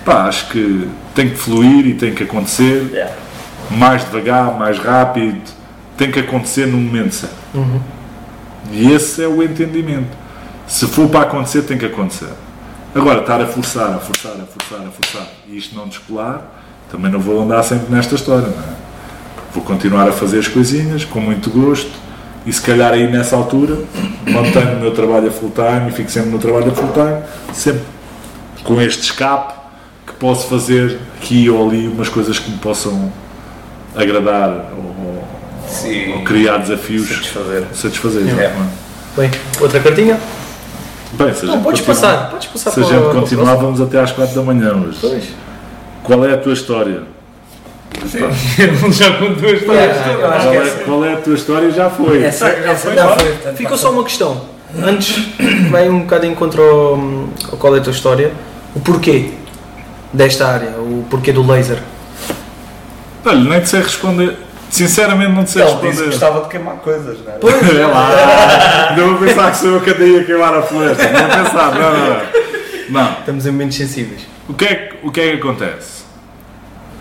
pá, 0.05 0.23
acho 0.27 0.47
que 0.49 0.87
tem 1.13 1.29
que 1.29 1.35
fluir 1.35 1.85
e 1.85 1.93
tem 1.93 2.13
que 2.13 2.23
acontecer 2.23 2.87
Yeah. 2.91 3.13
mais 3.69 4.03
devagar, 4.03 4.57
mais 4.57 4.77
rápido, 4.79 5.41
tem 5.97 6.09
que 6.11 6.19
acontecer 6.19 6.65
no 6.65 6.77
momento 6.77 7.13
certo. 7.13 7.35
E 8.71 8.91
esse 8.91 9.21
é 9.23 9.27
o 9.27 9.43
entendimento. 9.43 10.17
Se 10.67 10.87
for 10.87 11.09
para 11.09 11.21
acontecer, 11.21 11.63
tem 11.63 11.77
que 11.77 11.85
acontecer. 11.85 12.29
Agora, 12.93 13.21
estar 13.21 13.39
a 13.41 13.45
forçar, 13.45 13.89
a 13.95 13.99
forçar, 13.99 14.33
a 14.33 14.45
forçar, 14.45 14.85
a 14.87 14.91
forçar 14.91 15.27
e 15.47 15.57
isto 15.57 15.75
não 15.75 15.87
descolar, 15.87 16.41
também 16.91 17.09
não 17.09 17.19
vou 17.19 17.41
andar 17.41 17.63
sempre 17.63 17.93
nesta 17.93 18.15
história, 18.15 18.47
não 18.47 18.63
é? 18.63 18.75
Vou 19.53 19.63
continuar 19.63 20.07
a 20.09 20.11
fazer 20.11 20.39
as 20.39 20.47
coisinhas 20.47 21.05
com 21.05 21.19
muito 21.21 21.49
gosto 21.49 21.91
e 22.45 22.51
se 22.51 22.61
calhar 22.61 22.91
aí 22.93 23.09
nessa 23.09 23.35
altura 23.35 23.77
mantenho 24.29 24.77
o 24.77 24.79
meu 24.79 24.91
trabalho 24.93 25.27
a 25.27 25.31
full 25.31 25.51
time 25.51 25.89
e 25.89 25.91
fico 25.91 26.09
sempre 26.11 26.31
no 26.31 26.39
trabalho 26.39 26.71
a 26.71 26.75
full 26.75 26.91
time, 26.91 27.21
sempre 27.53 27.83
com 28.63 28.81
este 28.81 29.03
escape 29.03 29.53
que 30.05 30.13
posso 30.13 30.47
fazer 30.47 30.99
aqui 31.17 31.49
ou 31.49 31.69
ali 31.69 31.87
umas 31.87 32.09
coisas 32.09 32.39
que 32.39 32.49
me 32.51 32.57
possam 32.57 33.11
agradar 33.95 34.71
ou, 34.77 35.23
Sim. 35.67 36.13
ou 36.13 36.23
criar 36.23 36.57
desafios 36.57 37.07
Satisfazer. 37.07 37.65
satisfazer. 37.73 38.39
É? 38.39 38.53
Bem, 39.15 39.29
outra 39.59 39.79
cartinha? 39.79 40.19
Bem, 41.25 41.33
se 41.33 41.43
a 41.43 41.47
Não, 41.47 41.53
gente 41.55 41.63
podes 41.63 41.81
continuar- 41.81 42.11
passar. 42.13 42.29
Podes 42.31 42.47
passar 42.47 42.71
Se 42.71 42.79
a 42.79 42.83
gente 42.83 43.13
continuar, 43.13 43.55
vamos 43.55 43.81
até 43.81 43.99
às 43.99 44.11
4 44.11 44.35
da 44.35 44.41
manhã 44.41 44.73
hoje. 44.73 44.97
Pois. 45.01 45.23
Qual 46.03 46.25
é 46.25 46.33
a 46.33 46.37
tua 46.37 46.53
história? 46.53 47.03
Já 48.91 49.11
contou 49.19 49.49
a 49.49 49.53
história. 49.53 49.93
Qual 50.19 50.53
é, 50.53 50.69
qual 50.85 51.05
é 51.05 51.13
a 51.13 51.17
tua 51.17 51.33
história? 51.35 51.71
Já 51.71 51.89
foi. 51.89 52.23
Essa, 52.23 52.47
essa 52.49 52.89
Não, 52.89 52.95
já 52.95 53.07
foi. 53.15 53.29
portanto, 53.33 53.57
Ficou 53.57 53.77
só 53.77 53.91
uma 53.91 54.03
questão. 54.03 54.41
Antes, 54.83 55.27
vai 55.69 55.89
um 55.89 55.99
bocado 56.01 56.25
em 56.25 56.33
contra 56.33 56.61
ao, 56.61 56.93
ao 57.51 57.57
qual 57.57 57.75
é 57.75 57.79
a 57.79 57.81
tua 57.81 57.91
história. 57.91 58.31
O 58.75 58.79
porquê 58.79 59.31
desta 60.13 60.47
área, 60.47 60.69
o 60.77 61.05
porquê 61.09 61.31
do 61.33 61.45
laser. 61.45 61.77
Olha, 63.25 63.39
nem 63.39 63.65
sei 63.65 63.81
responder. 63.81 64.37
Sinceramente, 64.71 65.31
não 65.33 65.43
te 65.43 65.51
sei 65.51 65.61
Ele 65.63 65.69
disse 65.71 65.81
que 65.81 65.87
responder. 65.87 66.09
gostava 66.11 66.41
de 66.43 66.49
queimar 66.49 66.75
coisas, 66.77 67.17
não 67.25 67.33
é? 67.33 67.81
É 67.81 67.85
lá. 67.87 68.87
Ainda 68.89 69.03
vou 69.03 69.17
pensar 69.17 69.51
que 69.51 69.57
sou 69.57 69.71
eu 69.73 69.81
que 69.81 69.89
andei 69.91 70.19
a 70.19 70.23
queimar 70.23 70.53
a 70.55 70.61
floresta. 70.63 71.03
Não 71.11 71.19
vou 71.19 71.43
pensar, 71.43 71.75
não, 71.75 71.91
não, 71.93 72.09
não. 72.09 72.21
Não. 72.89 73.11
Estamos 73.19 73.45
em 73.45 73.51
momentos 73.51 73.77
sensíveis. 73.77 74.21
O 74.49 74.53
que, 74.53 74.65
é, 74.65 74.75
que- 74.75 74.95
o 75.07 75.11
que 75.11 75.19
é 75.21 75.31
que 75.31 75.37
acontece? 75.37 76.01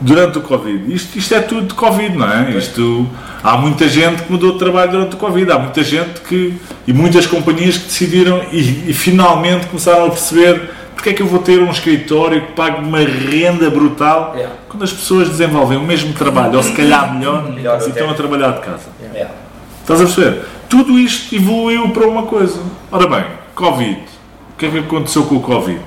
Durante 0.00 0.38
o 0.38 0.40
Covid, 0.40 0.94
isto, 0.94 1.18
isto 1.18 1.34
é 1.34 1.40
tudo 1.40 1.66
de 1.68 1.74
Covid, 1.74 2.16
não 2.16 2.26
é? 2.26 2.50
Isto, 2.52 3.06
há 3.44 3.56
muita 3.58 3.86
gente 3.86 4.22
que 4.22 4.32
mudou 4.32 4.52
de 4.54 4.58
trabalho 4.58 4.90
durante 4.90 5.14
o 5.14 5.18
Covid, 5.18 5.52
há 5.52 5.58
muita 5.58 5.82
gente 5.84 6.20
que, 6.20 6.54
e 6.86 6.92
muitas 6.92 7.26
companhias 7.26 7.76
que 7.76 7.84
decidiram 7.84 8.42
e, 8.50 8.90
e 8.90 8.94
finalmente 8.94 9.66
começaram 9.66 10.06
a 10.06 10.08
perceber 10.08 10.70
porque 11.01 11.09
é 11.09 11.12
que 11.14 11.22
eu 11.22 11.26
vou 11.26 11.38
ter 11.38 11.62
um 11.62 11.70
escritório 11.70 12.42
que 12.42 12.53
pague 12.53 12.84
uma 12.84 12.98
renda 12.98 13.70
brutal 13.70 14.34
Yeah. 14.36 14.55
quando 14.68 14.82
as 14.82 14.92
pessoas 14.92 15.30
desenvolvem 15.30 15.78
o 15.78 15.82
mesmo 15.82 16.12
trabalho, 16.12 16.59
ou 16.59 16.62
se 16.62 16.72
calhar 16.72 17.14
melhor, 17.14 17.51
Melhor 17.51 17.80
e 17.80 17.88
estão 17.88 18.11
a 18.11 18.14
trabalhar 18.14 18.51
de 18.53 18.61
casa. 18.61 18.90
É. 19.14 19.26
Estás 19.80 19.98
a 19.98 20.05
perceber? 20.05 20.44
Tudo 20.68 20.98
isto 20.98 21.34
evoluiu 21.34 21.88
para 21.88 22.07
uma 22.07 22.24
coisa. 22.24 22.61
Ora 22.92 23.07
bem, 23.07 23.24
Covid. 23.55 23.98
O 24.53 24.59
que 24.59 24.66
é 24.66 24.70
que 24.70 24.78
aconteceu 24.78 25.24
com 25.24 25.36
o 25.36 25.40
Covid? 25.40 25.80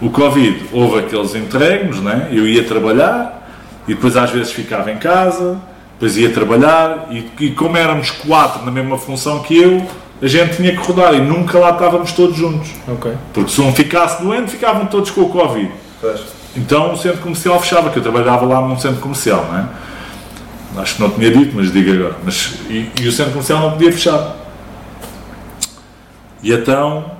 O 0.00 0.08
Covid, 0.08 0.64
houve 0.72 1.00
aqueles 1.00 1.34
interregnos, 1.34 2.00
né? 2.00 2.28
eu 2.32 2.48
ia 2.48 2.64
trabalhar 2.64 3.52
e 3.86 3.94
depois 3.94 4.16
às 4.16 4.30
vezes 4.30 4.50
ficava 4.50 4.90
em 4.90 4.96
casa, 4.96 5.60
depois 5.92 6.16
ia 6.16 6.30
trabalhar 6.30 7.08
e, 7.10 7.30
e 7.38 7.50
como 7.50 7.76
éramos 7.76 8.10
quatro 8.10 8.64
na 8.64 8.70
mesma 8.70 8.96
função 8.96 9.40
que 9.40 9.58
eu, 9.58 9.86
a 10.20 10.26
gente 10.26 10.56
tinha 10.56 10.72
que 10.72 10.78
rodar 10.78 11.14
e 11.14 11.20
nunca 11.20 11.58
lá 11.58 11.70
estávamos 11.70 12.12
todos 12.12 12.36
juntos. 12.36 12.70
Ok. 12.88 13.12
Porque 13.32 13.50
se 13.50 13.60
um 13.60 13.72
ficasse 13.72 14.22
doente, 14.22 14.50
ficavam 14.50 14.86
todos 14.86 15.10
com 15.10 15.22
o 15.22 15.28
Covid. 15.28 15.70
Então 16.56 16.92
o 16.92 16.96
centro 16.96 17.20
comercial 17.20 17.60
fechava, 17.60 17.90
que 17.90 17.98
eu 17.98 18.02
trabalhava 18.02 18.44
lá 18.44 18.60
num 18.60 18.78
centro 18.78 19.00
comercial, 19.00 19.46
não 19.50 19.58
é? 19.58 19.68
Acho 20.76 20.96
que 20.96 21.02
não 21.02 21.10
tinha 21.10 21.30
dito, 21.30 21.54
mas 21.54 21.72
digo 21.72 21.92
agora. 21.92 22.16
Mas, 22.24 22.54
e, 22.68 22.90
e 23.00 23.08
o 23.08 23.12
centro 23.12 23.32
comercial 23.32 23.60
não 23.60 23.72
podia 23.72 23.92
fechar. 23.92 24.36
E 26.42 26.52
então, 26.52 27.12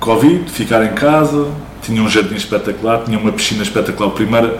Covid, 0.00 0.50
ficar 0.50 0.84
em 0.84 0.94
casa, 0.94 1.48
tinha 1.82 2.02
um 2.02 2.08
jardim 2.08 2.34
espetacular, 2.34 3.02
tinha 3.04 3.18
uma 3.18 3.32
piscina 3.32 3.62
espetacular. 3.62 4.10
Primeira, 4.10 4.58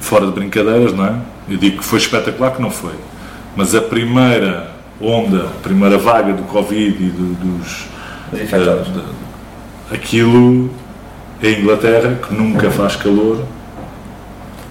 fora 0.00 0.26
de 0.26 0.32
brincadeiras, 0.32 0.92
não 0.92 1.06
é? 1.06 1.14
Eu 1.48 1.56
digo 1.56 1.78
que 1.78 1.84
foi 1.84 1.98
espetacular, 1.98 2.52
que 2.52 2.62
não 2.62 2.70
foi. 2.70 2.94
Mas 3.56 3.74
a 3.74 3.80
primeira 3.80 4.73
onda, 5.06 5.46
a 5.46 5.62
primeira 5.62 5.98
vaga 5.98 6.32
do 6.32 6.42
Covid 6.44 7.02
e 7.02 7.08
do- 7.08 7.34
dos. 7.34 7.86
Os 8.32 8.40
infectados. 8.40 8.88
da- 8.88 9.00
da- 9.02 9.94
aquilo, 9.94 10.70
a 11.42 11.46
Inglaterra, 11.46 12.18
que 12.26 12.34
nunca 12.34 12.70
faz 12.70 12.96
calor, 12.96 13.44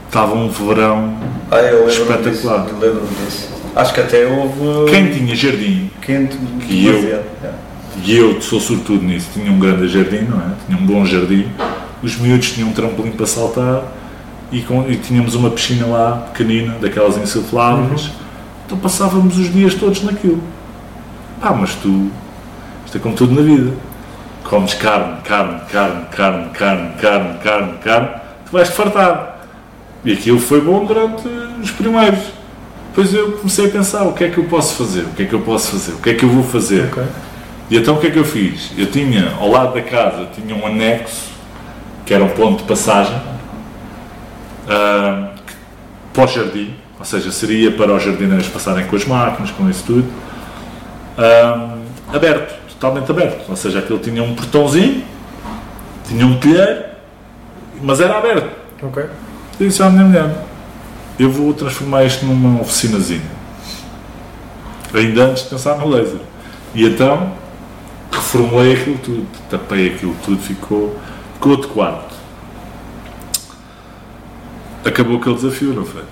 estava 0.08 0.34
um 0.36 0.50
verão. 0.50 1.16
Ah, 1.52 1.58
eu 1.58 1.88
Espetacular. 1.88 2.30
disso. 2.32 2.48
Eu 2.48 2.80
lembro 2.80 3.08
disso. 3.26 3.50
Acho 3.76 3.94
que 3.94 4.00
até 4.02 4.26
houve. 4.26 4.92
Quem 4.92 5.10
tinha 5.12 5.36
jardim, 5.36 5.90
Quente. 6.02 6.38
Que 6.68 6.86
eu. 6.86 6.96
É. 7.44 7.54
e 8.04 8.16
eu 8.18 8.42
sou 8.42 8.60
sortudo 8.60 9.04
nisso, 9.04 9.30
tinha 9.34 9.52
um 9.52 9.60
grande 9.60 9.88
jardim, 9.88 10.22
não 10.30 10.40
é? 10.40 10.52
Tinha 10.66 10.78
um 10.78 10.86
bom 10.86 11.06
jardim. 11.06 11.48
Os 12.02 12.18
miúdos 12.18 12.52
tinham 12.52 12.70
um 12.70 12.74
trampolim 12.74 13.12
para 13.12 13.26
saltar 13.26 13.84
e, 14.52 14.62
com- 14.62 14.86
e 14.90 14.96
tínhamos 14.98 15.36
uma 15.36 15.50
piscina 15.52 15.86
lá 15.88 16.28
pequenina, 16.34 16.76
daquelas 16.82 17.18
insufláveis. 17.18 18.10
Então 18.66 18.78
passávamos 18.78 19.38
os 19.38 19.52
dias 19.52 19.74
todos 19.76 20.04
naquilo. 20.04 20.42
Ah, 21.42 21.54
mas 21.54 21.76
tu, 21.76 22.10
isto 22.86 22.98
é 22.98 23.00
como 23.02 23.16
tudo 23.16 23.34
na 23.36 23.42
vida. 23.42 23.74
Comes 24.44 24.74
carne, 24.74 25.18
carne, 25.24 25.62
carne, 25.72 26.06
carne, 26.12 26.50
carne, 26.52 26.90
carne, 27.00 27.38
carne, 27.40 27.74
carne, 27.80 28.10
tu 28.46 28.52
vais-te 28.52 28.76
fartar. 28.76 29.42
E 30.06 30.12
aquilo 30.14 30.40
foi 30.40 30.60
bom 30.62 30.86
durante 30.86 31.28
os 31.62 31.72
primeiros. 31.72 32.20
Depois 32.90 33.14
eu 33.14 33.32
comecei 33.34 33.66
a 33.68 33.70
pensar, 33.70 34.04
o 34.04 34.14
que 34.14 34.26
é 34.26 34.30
que 34.30 34.38
eu 34.38 34.44
posso 34.46 34.76
fazer? 34.76 35.02
O 35.02 35.10
que 35.10 35.24
é 35.24 35.26
que 35.26 35.34
eu 35.34 35.42
posso 35.42 35.72
fazer? 35.72 35.94
O 35.94 35.98
que 35.98 36.10
é 36.10 36.14
que 36.14 36.24
eu 36.24 36.30
vou 36.30 36.44
fazer? 36.44 36.86
Ok. 36.92 37.04
E 37.70 37.78
então 37.78 37.96
o 37.96 38.00
que 38.00 38.08
é 38.08 38.12
que 38.12 38.20
eu 38.20 38.26
fiz? 38.26 38.72
Eu 38.78 38.92
tinha, 38.92 39.34
ao 39.40 39.50
lado 39.50 39.74
da 39.74 39.82
casa, 39.82 40.28
tinha 40.36 40.54
um 40.56 40.68
anexo, 40.68 41.32
que 42.06 42.14
era 42.14 42.24
um 42.24 42.30
ponto 42.30 42.62
de 42.62 42.68
passagem, 42.68 43.16
que- 44.68 45.54
para 46.14 46.24
o 46.24 46.28
jardim, 46.28 46.76
ou 47.04 47.06
seja, 47.06 47.34
seria 47.34 47.70
para 47.70 47.94
os 47.94 48.02
jardineiros 48.02 48.48
passarem 48.48 48.86
com 48.88 48.96
as 48.96 49.04
máquinas, 49.04 49.52
com 49.52 49.70
isso 49.70 49.84
tudo, 49.84 50.08
ah, 51.18 51.76
aberto, 52.14 52.58
totalmente 52.70 53.12
aberto. 53.12 53.50
Ou 53.50 53.58
seja, 53.58 53.80
aquilo 53.80 54.00
tinha 54.00 54.24
um 54.24 54.34
portãozinho, 54.34 55.04
tinha 56.08 56.26
um 56.26 56.40
telheiro, 56.40 56.86
mas 57.82 58.00
era 58.00 58.18
aberto. 58.18 58.50
Ok. 58.82 59.04
Eu 59.60 59.68
disse 59.68 59.84
à 59.84 59.90
minha 59.90 60.06
mulher, 60.06 60.34
eu 61.20 61.30
vou 61.30 61.54
transformar 61.54 62.06
isto 62.06 62.26
numa 62.26 62.62
oficinazinha. 62.62 63.22
Ainda 64.94 65.26
antes 65.26 65.44
de 65.44 65.50
pensar 65.50 65.78
no 65.78 65.90
laser. 65.90 66.22
E 66.74 66.86
então, 66.86 67.34
reformulei 68.14 68.76
aquilo 68.76 68.98
tudo, 69.00 69.28
tapei 69.50 69.90
aquilo 69.90 70.16
tudo, 70.24 70.42
ficou, 70.42 70.98
ficou 71.34 71.52
outro 71.52 71.68
quarto. 71.68 72.16
Acabou 74.86 75.18
aquele 75.18 75.36
desafio, 75.36 75.74
não 75.74 75.84
foi? 75.84 76.04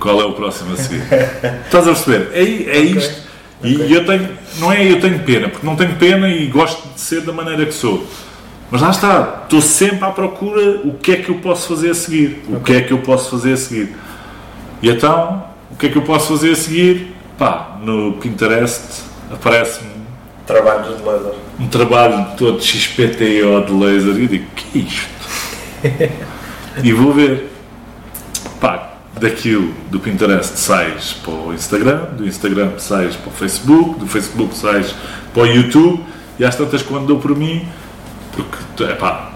Qual 0.00 0.20
é 0.20 0.24
o 0.24 0.32
próximo 0.32 0.72
a 0.72 0.76
seguir? 0.76 1.02
Estás 1.66 1.86
a 1.86 1.92
perceber? 1.92 2.30
É, 2.32 2.42
é 2.42 2.80
isto. 2.80 3.30
E, 3.62 3.92
eu 3.92 4.06
tenho, 4.06 4.30
não 4.58 4.72
é 4.72 4.90
eu 4.90 4.98
tenho 4.98 5.18
pena, 5.20 5.48
porque 5.50 5.66
não 5.66 5.76
tenho 5.76 5.94
pena 5.96 6.28
e 6.28 6.46
gosto 6.46 6.88
de 6.94 7.00
ser 7.00 7.20
da 7.20 7.32
maneira 7.32 7.66
que 7.66 7.72
sou. 7.72 8.06
Mas 8.70 8.80
lá 8.80 8.90
está, 8.90 9.42
estou 9.42 9.60
sempre 9.60 10.04
à 10.04 10.10
procura 10.10 10.80
o 10.84 10.94
que 10.94 11.12
é 11.12 11.16
que 11.16 11.28
eu 11.28 11.36
posso 11.36 11.68
fazer 11.68 11.90
a 11.90 11.94
seguir. 11.94 12.42
O 12.48 12.60
que 12.60 12.72
é 12.72 12.80
que 12.80 12.92
eu 12.92 12.98
posso 12.98 13.30
fazer 13.30 13.52
a 13.52 13.56
seguir. 13.56 13.94
E 14.80 14.88
então, 14.88 15.44
o 15.70 15.76
que 15.76 15.86
é 15.86 15.88
que 15.90 15.96
eu 15.96 16.02
posso 16.02 16.28
fazer 16.28 16.52
a 16.52 16.56
seguir? 16.56 17.14
Pá, 17.36 17.78
no 17.82 18.14
Pinterest 18.14 19.02
aparece-me 19.30 20.00
Trabalhos 20.46 20.96
de 20.96 21.02
laser. 21.04 21.32
um 21.60 21.68
trabalho 21.68 22.26
todo 22.36 22.60
XPTO 22.60 23.64
de 23.66 23.72
laser 23.72 24.16
e 24.16 24.22
eu 24.22 24.26
digo, 24.26 24.46
que 24.56 24.78
é 24.78 24.82
isto? 24.82 25.08
e 26.82 26.92
vou 26.92 27.12
ver. 27.12 27.50
Pá, 28.60 28.89
daquilo 29.20 29.72
do 29.90 30.00
Pinterest 30.00 30.58
sais 30.58 31.12
para 31.12 31.34
o 31.34 31.52
Instagram, 31.52 32.04
do 32.16 32.26
Instagram 32.26 32.78
sais 32.78 33.14
para 33.14 33.28
o 33.28 33.32
Facebook, 33.32 34.00
do 34.00 34.06
Facebook 34.06 34.56
sais 34.56 34.94
para 35.34 35.42
o 35.42 35.46
YouTube 35.46 36.02
e 36.38 36.44
às 36.44 36.56
tantas 36.56 36.82
quando 36.82 37.06
dou 37.06 37.18
por 37.18 37.36
mim, 37.36 37.68
porque 38.32 38.84
epá, 38.84 39.32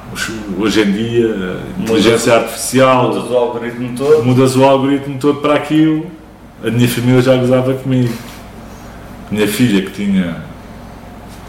hoje 0.58 0.80
em 0.80 0.92
dia 0.92 1.58
inteligência 1.78 2.34
artificial 2.34 3.08
Mudas 3.08 3.30
o 3.30 3.36
algoritmo 3.36 3.96
todo. 3.96 4.24
mudas 4.24 4.56
o 4.56 4.64
algoritmo 4.64 5.18
todo 5.18 5.40
para 5.40 5.54
aquilo, 5.54 6.06
a 6.64 6.70
minha 6.70 6.88
família 6.88 7.20
já 7.20 7.36
gozava 7.36 7.74
comigo. 7.74 8.12
Minha 9.30 9.48
filha, 9.48 9.82
que 9.82 9.90
tinha 9.90 10.36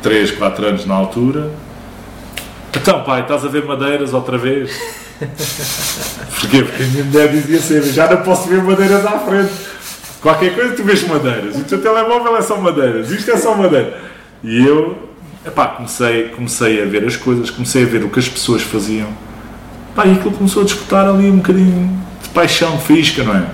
3, 0.01 0.31
4 0.31 0.67
anos 0.67 0.85
na 0.85 0.95
altura, 0.95 1.51
então 2.75 3.03
pai, 3.03 3.21
estás 3.21 3.45
a 3.45 3.47
ver 3.47 3.63
madeiras 3.65 4.13
outra 4.13 4.37
vez? 4.37 5.04
Porquê? 6.39 6.63
Porque 6.63 6.83
a 6.83 6.87
minha 6.87 7.03
mulher 7.05 7.31
dizia 7.31 7.59
sempre: 7.59 7.91
já 7.91 8.09
não 8.09 8.21
posso 8.23 8.47
ver 8.47 8.61
madeiras 8.61 9.05
à 9.05 9.19
frente. 9.19 9.53
Qualquer 10.21 10.55
coisa 10.55 10.75
tu 10.75 10.83
vês 10.83 11.07
madeiras. 11.07 11.55
O 11.55 11.63
teu 11.63 11.81
telemóvel 11.81 12.35
é 12.35 12.41
só 12.41 12.57
madeiras. 12.57 13.11
Isto 13.11 13.31
é 13.31 13.37
só 13.37 13.55
madeira. 13.55 14.01
E 14.43 14.65
eu 14.65 15.09
epá, 15.45 15.67
comecei, 15.67 16.29
comecei 16.29 16.81
a 16.81 16.85
ver 16.85 17.05
as 17.05 17.15
coisas, 17.15 17.49
comecei 17.49 17.83
a 17.83 17.85
ver 17.85 18.03
o 18.03 18.09
que 18.09 18.19
as 18.19 18.27
pessoas 18.27 18.61
faziam. 18.63 19.07
Pá, 19.95 20.05
e 20.05 20.13
aquilo 20.13 20.31
começou 20.31 20.63
a 20.63 20.65
disputar 20.65 21.07
ali 21.07 21.29
um 21.29 21.37
bocadinho 21.37 21.97
de 22.21 22.29
paixão, 22.29 22.75
de 22.75 22.83
faísca, 22.83 23.23
não 23.23 23.35
é? 23.35 23.45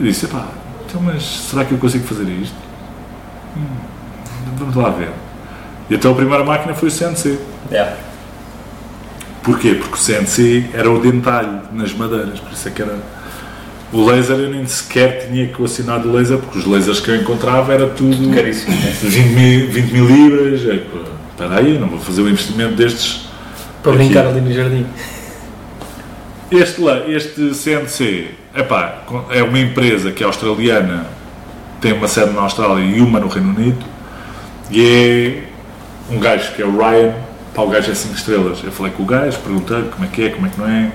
Eu 0.00 0.06
disse: 0.06 0.24
epá, 0.24 0.48
então, 0.88 1.00
mas 1.00 1.22
será 1.22 1.64
que 1.64 1.72
eu 1.72 1.78
consigo 1.78 2.04
fazer 2.06 2.28
isto? 2.28 2.56
Hum, 3.56 3.66
vamos 4.56 4.74
lá 4.74 4.90
ver. 4.90 5.10
E 5.90 5.94
então 5.94 6.12
a 6.12 6.14
primeira 6.14 6.42
máquina 6.42 6.74
foi 6.74 6.88
o 6.88 6.90
CNC. 6.90 7.38
Yeah. 7.70 7.96
Porquê? 9.44 9.74
Porque 9.74 9.94
o 9.94 9.98
CNC 9.98 10.70
era 10.72 10.90
o 10.90 10.98
dentalho 10.98 11.60
nas 11.72 11.92
madeiras, 11.92 12.40
por 12.40 12.52
isso 12.52 12.66
é 12.66 12.70
que 12.70 12.82
era. 12.82 12.98
O 13.92 14.04
laser 14.04 14.36
eu 14.38 14.50
nem 14.50 14.66
sequer 14.66 15.28
tinha 15.28 15.44
equacionado 15.44 16.08
o 16.08 16.12
laser, 16.12 16.38
porque 16.38 16.58
os 16.58 16.66
lasers 16.66 16.98
que 16.98 17.10
eu 17.10 17.16
encontrava 17.16 17.72
era 17.72 17.86
tudo 17.86 18.34
Caríssimo. 18.34 18.74
né? 18.74 18.92
20 19.02 19.26
mil, 19.28 19.70
20 19.70 19.92
mil 19.92 20.06
libras. 20.06 20.60
É, 20.68 20.82
Espera 21.30 21.58
aí, 21.60 21.78
não 21.78 21.88
vou 21.88 22.00
fazer 22.00 22.22
um 22.22 22.28
investimento 22.28 22.74
destes. 22.74 23.28
Para 23.82 23.92
Aqui. 23.92 24.04
brincar 24.04 24.26
ali 24.26 24.40
no 24.40 24.52
jardim. 24.52 24.86
Este, 26.50 26.82
este 27.08 27.54
CNC 27.54 28.28
epá, 28.54 29.02
é 29.30 29.42
uma 29.42 29.58
empresa 29.58 30.12
que 30.12 30.22
é 30.22 30.26
australiana, 30.26 31.06
tem 31.80 31.92
uma 31.92 32.06
sede 32.08 32.32
na 32.32 32.42
Austrália 32.42 32.84
e 32.84 33.00
uma 33.00 33.18
no 33.18 33.28
Reino 33.28 33.50
Unido, 33.50 33.84
e 34.70 35.44
é 36.10 36.12
um 36.14 36.18
gajo 36.18 36.52
que 36.52 36.62
é 36.62 36.64
o 36.64 36.76
Ryan, 36.76 37.12
pá, 37.54 37.62
o 37.62 37.68
gajo 37.68 37.90
é 37.90 37.94
5 37.94 38.14
estrelas. 38.14 38.58
Eu 38.62 38.72
falei 38.72 38.92
com 38.92 39.02
o 39.02 39.06
gajo, 39.06 39.38
perguntei 39.38 39.82
como 39.84 40.04
é 40.04 40.08
que 40.08 40.24
é, 40.24 40.30
como 40.30 40.46
é 40.46 40.50
que 40.50 40.58
não 40.58 40.68
é, 40.68 40.92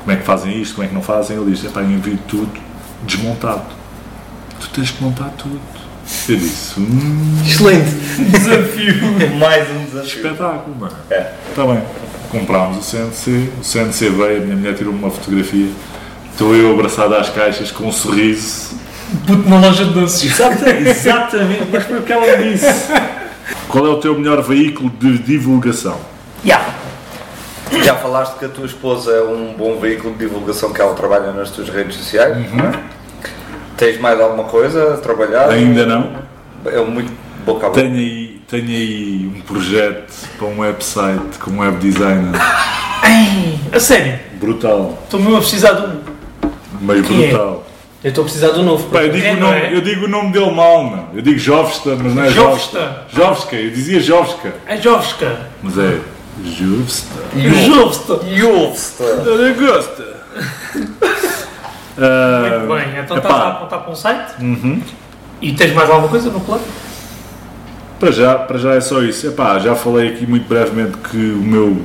como 0.00 0.12
é 0.12 0.16
que 0.16 0.24
fazem 0.24 0.60
isto, 0.60 0.74
como 0.74 0.84
é 0.84 0.88
que 0.88 0.94
não 0.94 1.02
fazem. 1.02 1.36
Ele 1.36 1.50
disse: 1.50 1.66
epá, 1.66 1.80
eu 1.80 1.90
envio 1.90 2.18
tudo 2.28 2.50
desmontado. 3.04 3.64
Tu 4.60 4.68
tens 4.70 4.90
que 4.90 5.02
montar 5.02 5.30
tudo. 5.38 5.60
Eu 6.28 6.36
disse: 6.36 6.78
hum, 6.78 7.42
Excelente. 7.44 7.90
Desafio. 8.30 8.94
Mais 9.38 9.70
um 9.70 9.84
desafio. 9.84 10.02
espetáculo, 10.02 10.76
mano. 10.78 10.96
É. 11.10 11.32
Está 11.48 11.66
bem. 11.66 11.82
Comprámos 12.30 12.78
o 12.78 12.82
CNC, 12.82 13.50
o 13.60 13.64
CNC 13.64 14.08
veio, 14.08 14.38
a 14.38 14.44
minha 14.44 14.56
mulher 14.56 14.74
tirou 14.74 14.92
uma 14.92 15.10
fotografia. 15.10 15.68
Estou 16.30 16.54
eu 16.54 16.72
abraçado 16.72 17.14
às 17.14 17.28
caixas 17.28 17.70
com 17.70 17.84
um 17.84 17.92
sorriso. 17.92 18.74
Puto 19.26 19.48
na 19.48 19.60
loja 19.60 19.84
de 19.84 19.92
doces. 19.92 20.32
Exatamente, 20.32 20.88
exatamente, 20.88 21.68
mas 21.70 21.84
foi 21.84 21.98
o 21.98 22.02
que 22.02 22.12
ela 22.12 22.36
disse. 22.38 22.66
Qual 23.72 23.86
é 23.86 23.88
o 23.88 23.96
teu 23.96 24.14
melhor 24.14 24.42
veículo 24.42 24.90
de 24.90 25.16
divulgação? 25.16 25.98
Yeah. 26.44 26.74
Já 27.82 27.96
falaste 27.96 28.38
que 28.38 28.44
a 28.44 28.48
tua 28.50 28.66
esposa 28.66 29.10
é 29.12 29.22
um 29.22 29.54
bom 29.54 29.80
veículo 29.80 30.12
de 30.12 30.18
divulgação 30.18 30.74
que 30.74 30.80
ela 30.82 30.92
trabalha 30.92 31.32
nas 31.32 31.50
tuas 31.52 31.70
redes 31.70 31.96
sociais, 31.96 32.36
não 32.52 32.66
é? 32.66 32.72
Tens 33.78 33.98
mais 33.98 34.20
alguma 34.20 34.44
coisa 34.44 34.92
a 34.92 34.96
trabalhar? 34.98 35.48
Ainda 35.48 35.86
não. 35.86 36.12
É 36.66 36.78
muito 36.82 37.10
boca 37.46 37.64
a 37.64 37.70
boca. 37.70 37.80
Tenho 37.80 37.94
aí, 37.94 38.42
tenho 38.46 38.68
aí 38.68 39.32
um 39.34 39.40
projeto 39.40 40.12
para 40.36 40.46
um 40.48 40.58
website 40.60 41.38
com 41.40 41.52
um 41.52 41.60
web 41.60 41.78
designer 41.78 42.38
Ai, 43.02 43.58
a 43.72 43.80
sério, 43.80 44.20
brutal, 44.34 44.98
estou 45.04 45.18
mesmo 45.18 45.36
a 45.36 45.40
precisar 45.40 45.72
de 45.72 45.86
um. 45.86 46.00
meio 46.82 47.02
Quem 47.04 47.24
é? 47.24 47.56
Eu 48.04 48.08
estou 48.08 48.22
a 48.22 48.24
precisar 48.24 48.48
do 48.48 48.62
novo. 48.64 48.88
Pá, 48.90 49.02
eu, 49.04 49.12
digo 49.12 49.24
É, 49.26 49.30
o 49.32 49.34
não 49.36 49.40
nome, 49.48 49.60
é? 49.60 49.74
eu 49.76 49.80
digo 49.80 50.04
o 50.06 50.08
nome 50.08 50.32
dele 50.32 50.50
mal, 50.50 50.84
não. 50.90 51.08
Eu 51.14 51.22
digo 51.22 51.38
Jovsta, 51.38 51.94
mas 51.96 52.14
não 52.14 52.24
é 52.24 52.30
Jovsta. 52.30 52.78
Jovsta. 52.80 53.04
Jovska, 53.14 53.56
eu 53.56 53.70
dizia 53.70 54.00
Jovska, 54.00 54.52
É 54.66 54.76
Jovska. 54.76 55.40
mas 55.62 55.78
é 55.78 56.00
Jovsta. 56.44 57.20
Jovsta. 57.36 58.20
Jovsta. 58.34 59.02
Eu 59.04 59.54
gosto. 59.54 60.02
Ah, 61.98 62.58
Muito 62.58 62.74
bem, 62.74 63.00
então 63.04 63.16
epá. 63.18 63.28
estás 63.28 63.44
a 63.44 63.48
apontar 63.50 63.80
para 63.80 63.92
um 63.92 63.94
site 63.94 64.32
Uhum. 64.40 64.80
e 65.40 65.52
tens 65.52 65.72
mais 65.74 65.90
alguma 65.90 66.08
coisa 66.08 66.30
no 66.30 66.40
plano? 66.40 66.62
Para 68.00 68.10
já, 68.10 68.34
para 68.34 68.58
já 68.58 68.74
é 68.74 68.80
só 68.80 69.02
isso. 69.02 69.26
Epá, 69.28 69.58
já 69.58 69.74
falei 69.74 70.08
aqui 70.08 70.26
muito 70.26 70.48
brevemente 70.48 70.96
que 71.10 71.16
o 71.16 71.42
meu 71.42 71.80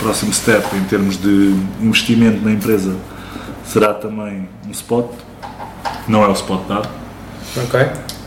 próximo 0.00 0.32
step 0.32 0.64
em 0.76 0.84
termos 0.84 1.16
de 1.20 1.54
investimento 1.80 2.44
na 2.44 2.52
empresa 2.52 2.94
será 3.64 3.94
também 3.94 4.48
um 4.66 4.70
spot. 4.70 5.06
Não 6.06 6.22
é 6.24 6.28
o 6.28 6.32
spot 6.32 6.60
dado, 6.68 6.88
Ok. 7.56 7.80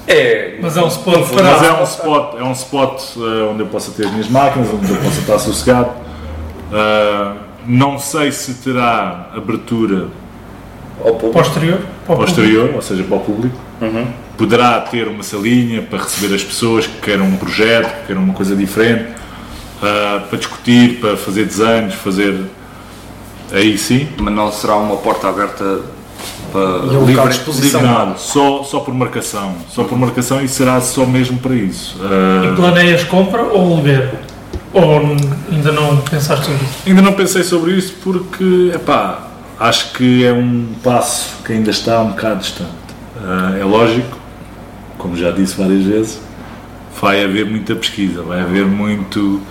É, 0.08 0.58
Mas 0.62 0.78
é 0.78 0.82
um 0.82 0.88
spot 0.88 1.18
mas 1.18 1.30
para. 1.32 1.68
é 1.68 1.74
um 1.74 1.84
spot, 1.84 2.36
é 2.40 2.44
um 2.44 2.52
spot 2.54 3.02
eh, 3.18 3.44
onde 3.52 3.60
eu 3.64 3.68
possa 3.68 3.92
ter 3.92 4.06
as 4.06 4.12
minhas 4.12 4.30
máquinas, 4.30 4.70
onde 4.74 4.90
eu 4.90 4.96
possa 4.96 5.20
estar 5.20 5.38
sossegado. 5.38 5.92
Ah, 6.72 7.36
não 7.66 8.00
sei 8.00 8.32
se 8.32 8.54
terá 8.56 9.30
abertura 9.36 10.08
ao 11.04 11.16
público. 11.16 11.34
Posterior? 11.34 11.80
Para 12.06 12.16
o 12.16 12.18
posterior, 12.20 12.72
ou 12.76 12.82
seja, 12.82 13.04
para 13.04 13.18
o 13.18 13.20
público. 13.20 13.58
Uhum. 13.82 14.08
Poderá 14.38 14.80
ter 14.80 15.08
uma 15.10 15.24
salinha 15.24 15.82
para 15.82 16.00
receber 16.00 16.34
as 16.34 16.44
pessoas 16.44 16.88
que 16.88 17.02
queiram 17.02 17.26
um 17.26 17.36
projeto, 17.36 18.02
que 18.02 18.08
queiram 18.08 18.24
uma 18.24 18.34
coisa 18.34 18.56
diferente, 18.56 19.10
ah, 19.84 20.24
para 20.30 20.38
discutir, 20.38 21.02
para 21.02 21.18
fazer 21.18 21.46
desenhos, 21.46 21.96
fazer 21.96 22.44
aí 23.52 23.78
sim, 23.78 24.08
Mas 24.18 24.34
não 24.34 24.52
será 24.52 24.76
uma 24.76 24.98
porta 24.98 25.30
aberta 25.30 25.82
para 26.52 26.62
E 26.62 26.98
um 26.98 27.06
local 27.06 27.28
de 27.28 27.36
exposição. 27.36 27.82
Nada, 27.82 28.16
só, 28.18 28.64
só 28.64 28.80
por 28.80 28.94
marcação. 28.94 29.56
Só 29.70 29.84
por 29.84 29.98
marcação 29.98 30.42
e 30.42 30.48
será 30.48 30.80
só 30.82 31.06
mesmo 31.06 31.38
para 31.40 31.54
isso. 31.56 31.98
E 32.02 32.48
Ah, 32.48 32.54
planeias 32.56 33.04
compra 33.04 33.44
ou 33.44 33.74
aluguer? 33.74 34.14
Ou 34.74 35.02
ainda 35.52 35.72
não 35.72 35.98
pensaste 35.98 36.46
sobre 36.46 36.64
isso? 36.64 36.74
ainda 36.86 37.02
não 37.02 37.14
pensei 37.14 37.44
sobre 37.44 37.72
isso 37.72 37.96
porque, 38.04 38.72
epá, 38.76 39.28
acho 39.60 39.94
que 39.94 40.26
é 40.26 40.32
um 40.34 40.68
passo 40.84 41.38
que 41.44 41.54
ainda 41.54 41.72
está 41.72 42.02
um 42.02 42.10
bocado 42.10 42.40
distante. 42.42 42.72
Ah, 43.24 43.56
é 43.60 43.64
lógico, 43.64 44.18
como 44.98 45.16
já 45.16 45.32
disse 45.32 45.56
várias 45.58 45.84
vezes, 45.84 46.20
vai 47.02 47.24
haver 47.24 47.46
muita 47.46 47.76
pesquisa, 47.76 48.22
vai 48.22 48.42
haver 48.42 48.66
muito. 48.66 49.42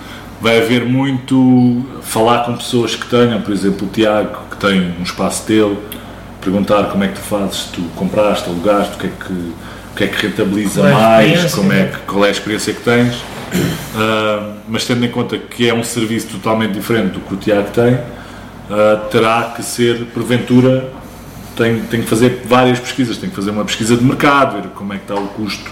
Vai 0.41 0.59
haver 0.59 0.85
muito 0.85 1.85
falar 2.03 2.45
com 2.45 2.57
pessoas 2.57 2.95
que 2.95 3.07
tenham, 3.07 3.41
por 3.41 3.53
exemplo, 3.53 3.87
o 3.87 3.91
Tiago, 3.91 4.39
que 4.51 4.57
tem 4.57 4.95
um 4.99 5.03
espaço 5.03 5.47
dele, 5.47 5.79
perguntar 6.41 6.85
como 6.85 7.03
é 7.05 7.09
que 7.09 7.15
tu 7.15 7.21
fazes, 7.21 7.65
tu 7.73 7.83
compraste, 7.97 8.49
alugaste, 8.49 8.95
o 8.95 8.99
que 8.99 9.07
é 9.07 9.11
que, 9.11 9.33
o 9.33 9.55
que, 9.97 10.05
é 10.05 10.07
que 10.07 10.27
rentabiliza 10.27 10.81
Qual 10.83 10.89
é 10.89 10.93
mais, 10.93 11.55
como 11.55 11.73
é 11.73 11.77
né? 11.77 11.93
que, 11.93 11.99
qual 12.01 12.25
é 12.25 12.29
a 12.29 12.31
experiência 12.31 12.73
que 12.73 12.83
tens. 12.83 13.17
Ah, 13.99 14.53
mas 14.69 14.85
tendo 14.85 15.07
em 15.07 15.09
conta 15.09 15.39
que 15.39 15.67
é 15.67 15.73
um 15.73 15.83
serviço 15.83 16.27
totalmente 16.27 16.73
diferente 16.73 17.15
do 17.15 17.21
que 17.21 17.33
o 17.33 17.37
Tiago 17.39 17.71
tem, 17.71 17.99
ah, 18.71 19.07
terá 19.11 19.55
que 19.57 19.63
ser, 19.63 20.05
porventura, 20.13 20.93
tem, 21.57 21.81
tem 21.81 22.03
que 22.03 22.07
fazer 22.07 22.43
várias 22.45 22.79
pesquisas, 22.79 23.17
tem 23.17 23.31
que 23.31 23.35
fazer 23.35 23.53
uma 23.53 23.65
pesquisa 23.65 23.97
de 23.97 24.05
mercado, 24.05 24.61
ver 24.61 24.69
como 24.75 24.93
é 24.93 24.97
que 24.97 25.05
está 25.05 25.15
o 25.15 25.29
custo 25.29 25.71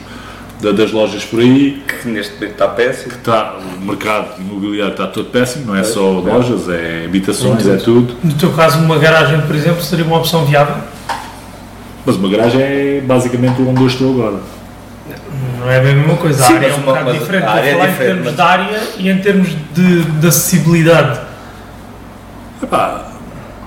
da- 0.65 0.73
das 0.73 0.91
lojas 0.93 1.25
por 1.25 1.41
aí, 1.41 1.83
Que 1.87 2.09
neste 2.09 2.35
momento 2.35 2.53
está 2.53 2.69
péssimo. 2.69 3.13
Está, 3.15 3.55
o 3.77 3.85
mercado 3.85 4.41
imobiliário 4.41 4.93
está 4.93 5.07
todo 5.07 5.27
péssimo, 5.31 5.67
não 5.67 5.77
é 5.77 5.83
só 5.85 6.01
lojas, 6.11 6.69
é 6.69 7.05
habitações, 7.07 7.67
é 7.69 7.77
tudo. 7.77 8.17
No 8.25 8.33
teu 8.35 8.53
caso, 8.53 8.79
uma 8.79 8.99
garagem, 8.99 9.41
por 9.43 9.55
exemplo, 9.55 9.83
seria 9.83 10.05
uma 10.05 10.17
opção 10.19 10.45
viável? 10.45 10.77
Mas 12.07 12.17
uma 12.17 12.29
garagem 12.29 12.61
é 12.61 13.03
basicamente 13.07 13.61
onde 13.63 13.81
eu 13.81 13.87
estou 13.87 14.13
agora. 14.15 14.41
Não 15.61 15.71
é 15.71 15.79
a 15.79 15.83
mesma 15.83 16.17
coisa. 16.17 16.45
A 16.45 16.47
Sim, 16.47 16.55
área 16.57 16.67
é 16.67 16.73
um 16.73 16.77
uma- 16.77 16.93
bocado 16.93 17.13
diferente. 17.13 17.45
a 17.45 17.47
Estou 17.47 17.51
a 17.51 17.57
área 17.57 17.69
é 17.69 17.73
falar 17.73 17.87
em 17.87 17.91
diferente, 17.93 18.09
termos 18.15 18.25
mas- 18.27 18.35
de 18.37 18.43
área 18.43 18.81
e 18.99 19.09
em 19.09 19.19
termos 19.19 19.49
de, 19.75 20.03
de 20.03 20.27
acessibilidade. 20.27 21.21
Epá, 22.63 23.05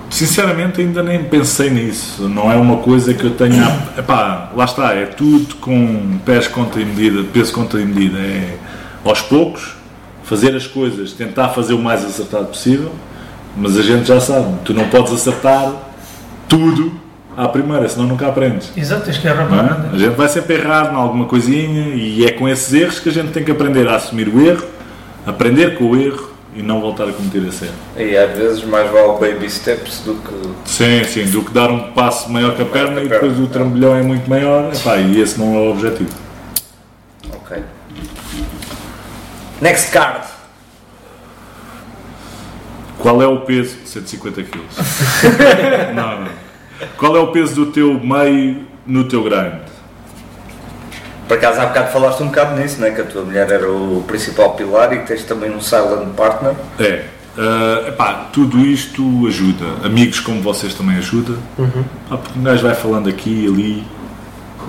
sinceramente 0.10 0.82
ainda 0.82 1.04
nem 1.04 1.24
pensei 1.24 1.70
nisso. 1.70 2.28
Não 2.28 2.52
é 2.52 2.56
uma 2.56 2.78
coisa 2.78 3.14
que 3.14 3.24
eu 3.24 3.32
tenha. 3.32 3.66
Epá, 3.98 4.52
lá 4.56 4.66
está, 4.66 4.94
é 4.94 5.06
tudo 5.06 5.56
com 5.56 6.18
pés 6.26 6.48
contra 6.48 6.82
e 6.82 6.86
medida, 6.86 7.24
peso 7.32 7.54
contra 7.54 7.80
e 7.80 7.86
medida. 7.86 8.18
É 8.18 8.58
aos 9.04 9.22
poucos 9.22 9.76
fazer 10.24 10.56
as 10.56 10.68
coisas, 10.68 11.14
tentar 11.14 11.50
fazer 11.50 11.74
o 11.74 11.80
mais 11.80 12.04
acertado 12.04 12.48
possível, 12.48 12.92
mas 13.56 13.78
a 13.78 13.82
gente 13.82 14.08
já 14.08 14.20
sabe, 14.20 14.56
tu 14.66 14.74
não 14.74 14.90
podes 14.90 15.14
acertar 15.14 15.72
tudo 16.50 16.92
à 17.36 17.48
primeira, 17.48 17.88
senão 17.88 18.06
nunca 18.06 18.28
aprendes. 18.28 18.72
Exato, 18.76 19.06
tens 19.06 19.18
que 19.18 19.26
não 19.26 19.60
é? 19.60 19.90
A 19.94 19.98
gente 19.98 20.16
vai 20.16 20.28
sempre 20.28 20.56
errar 20.56 20.92
em 20.92 20.96
alguma 20.96 21.26
coisinha 21.26 21.96
e 21.96 22.26
é 22.26 22.32
com 22.32 22.48
esses 22.50 22.74
erros 22.74 23.00
que 23.00 23.08
a 23.08 23.12
gente 23.12 23.32
tem 23.32 23.44
que 23.44 23.52
aprender 23.52 23.88
a 23.88 23.96
assumir 23.96 24.28
o 24.28 24.46
erro, 24.46 24.66
aprender 25.26 25.78
com 25.78 25.86
o 25.86 25.96
erro 25.96 26.37
e 26.58 26.64
não 26.64 26.82
voltar 26.82 27.08
a 27.08 27.14
cometer 27.14 27.48
esse 27.48 27.66
erro. 27.66 27.76
E 27.96 28.18
às 28.18 28.36
vezes 28.36 28.64
mais 28.64 28.90
vale 28.92 29.20
baby 29.20 29.50
steps 29.50 30.02
do 30.02 30.16
que. 30.16 30.70
Sim, 30.70 31.04
sim, 31.04 31.26
do 31.26 31.44
que 31.44 31.52
dar 31.52 31.70
um 31.70 31.92
passo 31.92 32.32
maior 32.32 32.56
que 32.56 32.64
a 32.64 32.66
perna 32.66 32.96
que 32.96 33.02
a 33.02 33.04
e 33.04 33.10
depois 33.10 33.34
perna, 33.34 33.46
o 33.46 33.48
trambolhão 33.48 33.96
é 33.96 34.02
muito 34.02 34.28
maior, 34.28 34.74
epá, 34.74 34.98
e 34.98 35.22
esse 35.22 35.40
não 35.40 35.56
é 35.56 35.60
o 35.60 35.72
objetivo. 35.72 36.10
Ok. 37.32 37.64
Next 39.62 39.92
card. 39.92 40.28
Qual 42.98 43.22
é 43.22 43.28
o 43.28 43.42
peso? 43.42 43.78
150 43.86 44.44
kg. 44.44 44.60
não, 45.94 46.22
não. 46.22 46.32
Qual 46.98 47.16
é 47.16 47.20
o 47.20 47.28
peso 47.28 47.54
do 47.54 47.72
teu 47.72 47.94
meio 48.00 48.66
no 48.86 49.04
teu 49.04 49.24
grande? 49.24 49.67
Por 51.28 51.38
acaso 51.38 51.60
há 51.60 51.66
bocado 51.66 51.92
falaste 51.92 52.24
um 52.24 52.28
bocado 52.28 52.60
nisso, 52.60 52.80
né? 52.80 52.92
que 52.92 53.02
a 53.02 53.04
tua 53.04 53.24
mulher 53.24 53.52
era 53.52 53.70
o 53.70 54.04
principal 54.08 54.52
pilar 54.54 54.94
e 54.94 55.00
que 55.00 55.08
tens 55.08 55.24
também 55.24 55.52
um 55.52 55.60
silent 55.60 56.08
partner. 56.16 56.54
É. 56.80 57.04
ah, 57.38 57.86
epá, 57.90 58.30
tudo 58.32 58.60
isto 58.66 59.02
ajuda. 59.28 59.66
Amigos 59.84 60.20
como 60.22 60.42
vocês 60.42 60.74
também 60.74 60.98
ajuda. 60.98 61.34
Ah, 62.10 62.18
porque 62.18 62.40
um 62.40 62.44
gajo 62.44 62.64
vai 62.64 62.76
falando 62.76 63.10
aqui 63.10 63.44
e 63.44 63.48
ali. 63.48 63.84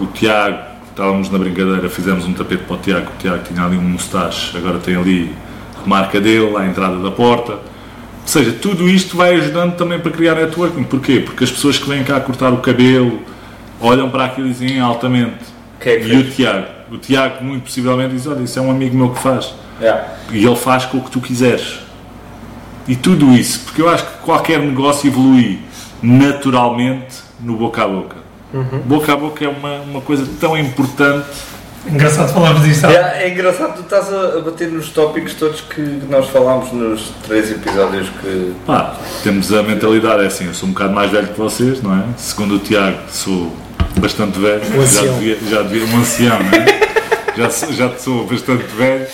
O 0.00 0.06
Tiago, 0.06 0.58
estávamos 0.90 1.28
na 1.30 1.38
brincadeira, 1.38 1.88
fizemos 1.88 2.24
um 2.24 2.32
tapete 2.32 2.62
para 2.64 2.76
o 2.76 2.78
Tiago. 2.78 3.06
O 3.06 3.18
Tiago 3.18 3.42
tinha 3.44 3.64
ali 3.64 3.76
um 3.76 3.82
mustache, 3.82 4.56
agora 4.56 4.78
tem 4.78 4.96
ali 4.96 5.34
a 5.84 5.88
marca 5.88 6.20
dele, 6.20 6.56
à 6.56 6.66
entrada 6.66 6.96
da 6.98 7.10
porta. 7.10 7.52
Ou 7.52 7.60
seja, 8.24 8.52
tudo 8.52 8.88
isto 8.88 9.16
vai 9.16 9.34
ajudando 9.36 9.74
também 9.76 9.98
para 9.98 10.10
criar 10.12 10.34
networking. 10.34 10.84
Porquê? 10.84 11.20
Porque 11.20 11.44
as 11.44 11.50
pessoas 11.50 11.78
que 11.78 11.88
vêm 11.88 12.04
cá 12.04 12.20
cortar 12.20 12.52
o 12.52 12.58
cabelo 12.58 13.20
olham 13.80 14.10
para 14.10 14.24
aquilo 14.26 14.48
e 14.48 14.50
dizem 14.50 14.78
"É 14.78 14.80
altamente. 14.80 15.57
Que 15.80 15.90
é 15.90 16.00
que 16.00 16.06
E 16.06 16.16
o 16.16 16.22
fez? 16.24 16.36
Tiago, 16.36 16.66
o 16.90 16.98
Tiago 16.98 17.44
muito 17.44 17.64
possivelmente 17.64 18.14
diz, 18.14 18.26
olha, 18.26 18.42
isso 18.42 18.58
é 18.58 18.62
um 18.62 18.70
amigo 18.70 18.96
meu 18.96 19.10
que 19.10 19.20
faz. 19.20 19.54
Yeah. 19.80 20.08
E 20.32 20.44
ele 20.44 20.56
faz 20.56 20.84
com 20.84 20.98
o 20.98 21.02
que 21.02 21.10
tu 21.10 21.20
quiseres. 21.20 21.80
E 22.86 22.96
tudo 22.96 23.32
isso, 23.32 23.60
porque 23.60 23.82
eu 23.82 23.88
acho 23.88 24.04
que 24.04 24.18
qualquer 24.24 24.58
negócio 24.60 25.08
evolui 25.08 25.60
naturalmente 26.02 27.16
no 27.40 27.56
boca 27.56 27.84
a 27.84 27.88
boca. 27.88 28.16
Boca 28.86 29.12
a 29.12 29.16
boca 29.16 29.44
é 29.44 29.48
uma, 29.48 29.80
uma 29.80 30.00
coisa 30.00 30.26
tão 30.40 30.56
importante. 30.56 31.26
Engraçado 31.86 32.32
falarmos 32.32 32.64
disso. 32.64 32.80
sabe? 32.80 32.94
Yeah, 32.94 33.18
é 33.18 33.30
engraçado, 33.30 33.76
tu 33.76 33.82
estás 33.82 34.12
a, 34.12 34.38
a 34.38 34.40
bater 34.40 34.68
nos 34.70 34.88
tópicos 34.90 35.34
todos 35.34 35.60
que 35.60 35.80
nós 36.08 36.28
falámos 36.28 36.72
nos 36.72 37.12
três 37.26 37.50
episódios 37.50 38.08
que. 38.20 38.54
Pá, 38.66 38.96
temos 39.22 39.52
a 39.52 39.62
mentalidade, 39.62 40.24
é 40.24 40.26
assim, 40.26 40.46
eu 40.46 40.54
sou 40.54 40.68
um 40.68 40.72
bocado 40.72 40.92
mais 40.94 41.10
velho 41.10 41.28
que 41.28 41.38
vocês, 41.38 41.82
não 41.82 41.94
é? 41.94 42.04
Segundo 42.16 42.56
o 42.56 42.58
Tiago, 42.58 42.98
sou 43.10 43.52
bastante 43.98 44.38
velho. 44.38 44.62
Um 44.80 44.86
já, 44.86 45.02
devia, 45.02 45.38
já 45.50 45.62
devia, 45.62 45.84
um 45.86 45.98
ancião, 45.98 46.38
não 46.38 46.58
é? 46.58 46.80
já, 47.36 47.50
sou- 47.50 47.72
já 47.72 47.96
sou 47.96 48.26
bastante 48.26 48.64
velho. 48.76 49.06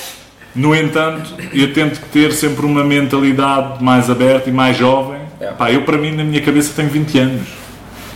No 0.55 0.75
entanto, 0.75 1.35
eu 1.53 1.73
tento 1.73 2.01
ter 2.13 2.33
sempre 2.33 2.65
uma 2.65 2.85
mentalidade 2.85 3.83
mais 3.83 4.09
aberta 4.09 4.49
e 4.49 4.53
mais 4.53 4.77
jovem. 4.77 5.21
Yeah. 5.41 5.57
Pá, 5.57 5.73
eu, 5.73 5.83
para 5.83 5.99
mim, 5.99 6.13
na 6.13 6.23
minha 6.23 6.41
cabeça, 6.41 6.73
tenho 6.77 6.89
20 6.91 7.19
anos. 7.19 7.49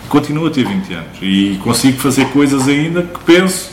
Continuo 0.09 0.47
a 0.47 0.51
ter 0.51 0.65
20 0.65 0.93
anos. 0.95 1.19
E 1.21 1.59
consigo 1.63 1.99
fazer 1.99 2.27
coisas 2.27 2.69
ainda 2.69 3.03
que 3.03 3.19
penso 3.27 3.71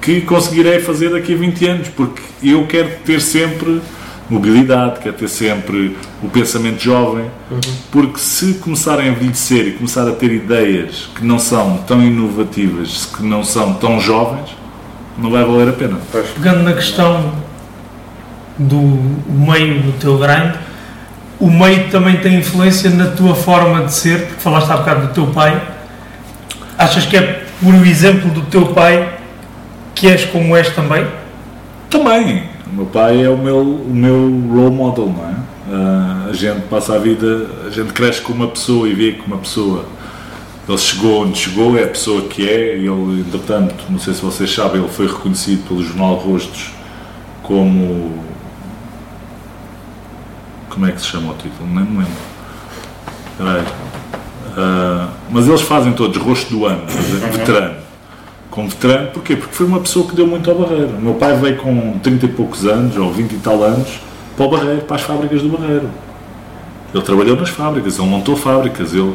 que 0.00 0.20
conseguirei 0.20 0.78
fazer 0.80 1.10
daqui 1.10 1.34
a 1.34 1.36
20 1.36 1.66
anos, 1.66 1.88
porque 1.88 2.22
eu 2.42 2.64
quero 2.66 2.90
ter 3.04 3.20
sempre 3.20 3.80
mobilidade, 4.28 5.00
quero 5.00 5.14
ter 5.14 5.28
sempre 5.28 5.96
o 6.22 6.28
pensamento 6.28 6.82
jovem, 6.82 7.30
porque 7.90 8.18
se 8.18 8.54
começar 8.54 8.98
a 8.98 9.06
envelhecer 9.06 9.68
e 9.68 9.72
começar 9.72 10.08
a 10.08 10.12
ter 10.12 10.32
ideias 10.32 11.08
que 11.14 11.24
não 11.24 11.38
são 11.38 11.78
tão 11.86 12.02
inovativas, 12.02 13.06
que 13.06 13.22
não 13.22 13.44
são 13.44 13.74
tão 13.74 14.00
jovens, 14.00 14.50
não 15.16 15.30
vai 15.30 15.44
valer 15.44 15.68
a 15.68 15.72
pena. 15.72 15.98
Pegando 16.34 16.62
na 16.62 16.72
questão 16.72 17.32
do 18.58 18.80
meio 19.28 19.82
do 19.82 19.92
teu 19.98 20.18
grind, 20.18 20.54
o 21.38 21.50
meio 21.50 21.90
também 21.90 22.16
tem 22.16 22.38
influência 22.38 22.90
na 22.90 23.06
tua 23.06 23.34
forma 23.34 23.84
de 23.84 23.94
ser, 23.94 24.26
porque 24.26 24.40
falaste 24.40 24.70
há 24.70 24.76
bocado 24.78 25.06
do 25.08 25.12
teu 25.12 25.26
pai. 25.28 25.62
Achas 26.78 27.06
que 27.06 27.16
é 27.16 27.44
por 27.62 27.74
o 27.74 27.84
exemplo 27.86 28.30
do 28.30 28.42
teu 28.42 28.66
pai 28.66 29.18
que 29.94 30.08
és 30.08 30.24
como 30.26 30.56
és 30.56 30.68
também? 30.70 31.06
Também, 31.88 32.44
o 32.70 32.74
meu 32.74 32.86
pai 32.86 33.22
é 33.22 33.28
o 33.28 33.38
meu, 33.38 33.60
o 33.60 33.94
meu 33.94 34.14
role 34.52 34.74
model, 34.74 35.06
não 35.06 35.28
é? 35.28 35.34
Ah, 35.70 36.26
a 36.30 36.32
gente 36.32 36.62
passa 36.68 36.94
a 36.94 36.98
vida, 36.98 37.48
a 37.66 37.70
gente 37.70 37.92
cresce 37.92 38.20
com 38.20 38.32
uma 38.32 38.48
pessoa 38.48 38.88
e 38.88 38.94
vê 38.94 39.12
que 39.12 39.26
uma 39.26 39.38
pessoa, 39.38 39.84
ele 40.68 40.78
chegou 40.78 41.22
onde 41.22 41.38
chegou, 41.38 41.76
é 41.78 41.84
a 41.84 41.88
pessoa 41.88 42.22
que 42.22 42.48
é, 42.48 42.76
e 42.76 42.86
ele, 42.86 43.20
entretanto, 43.20 43.84
não 43.88 43.98
sei 43.98 44.14
se 44.14 44.22
vocês 44.22 44.52
sabem, 44.52 44.80
ele 44.80 44.90
foi 44.90 45.06
reconhecido 45.06 45.66
pelo 45.68 45.82
Jornal 45.82 46.14
Rostos 46.16 46.70
como. 47.42 48.12
Como 50.68 50.86
é 50.86 50.92
que 50.92 51.00
se 51.00 51.06
chama 51.06 51.32
o 51.32 51.34
título? 51.36 51.66
Nem 51.68 51.84
me 51.84 51.98
lembro. 51.98 52.12
Espera 53.32 53.52
aí. 53.52 53.64
Ah, 54.56 55.08
mas 55.30 55.48
eles 55.48 55.62
fazem 55.62 55.92
todos 55.92 56.16
rosto 56.16 56.50
do 56.50 56.66
ano, 56.66 56.84
dizer, 56.86 57.30
veterano. 57.30 57.85
Como 58.56 58.68
veterano, 58.70 59.08
porquê? 59.12 59.36
Porque 59.36 59.54
foi 59.54 59.66
uma 59.66 59.78
pessoa 59.80 60.08
que 60.08 60.16
deu 60.16 60.26
muito 60.26 60.50
ao 60.50 60.56
Barreiro. 60.58 60.96
O 60.98 61.00
meu 61.02 61.14
pai 61.14 61.36
veio 61.36 61.56
com 61.58 61.98
30 62.02 62.24
e 62.24 62.28
poucos 62.30 62.64
anos, 62.66 62.96
ou 62.96 63.12
20 63.12 63.32
e 63.32 63.36
tal 63.36 63.62
anos, 63.62 64.00
para 64.34 64.46
o 64.46 64.50
Barreiro, 64.50 64.80
para 64.80 64.96
as 64.96 65.02
fábricas 65.02 65.42
do 65.42 65.50
Barreiro. 65.50 65.90
Ele 66.94 67.04
trabalhou 67.04 67.36
nas 67.36 67.50
fábricas, 67.50 67.98
ele 67.98 68.08
montou 68.08 68.34
fábricas, 68.34 68.94
ele... 68.94 69.14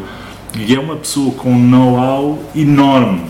e 0.55 0.75
é 0.75 0.79
uma 0.79 0.95
pessoa 0.95 1.33
com 1.33 1.49
um 1.51 1.59
know-how 1.59 2.37
enorme. 2.55 3.21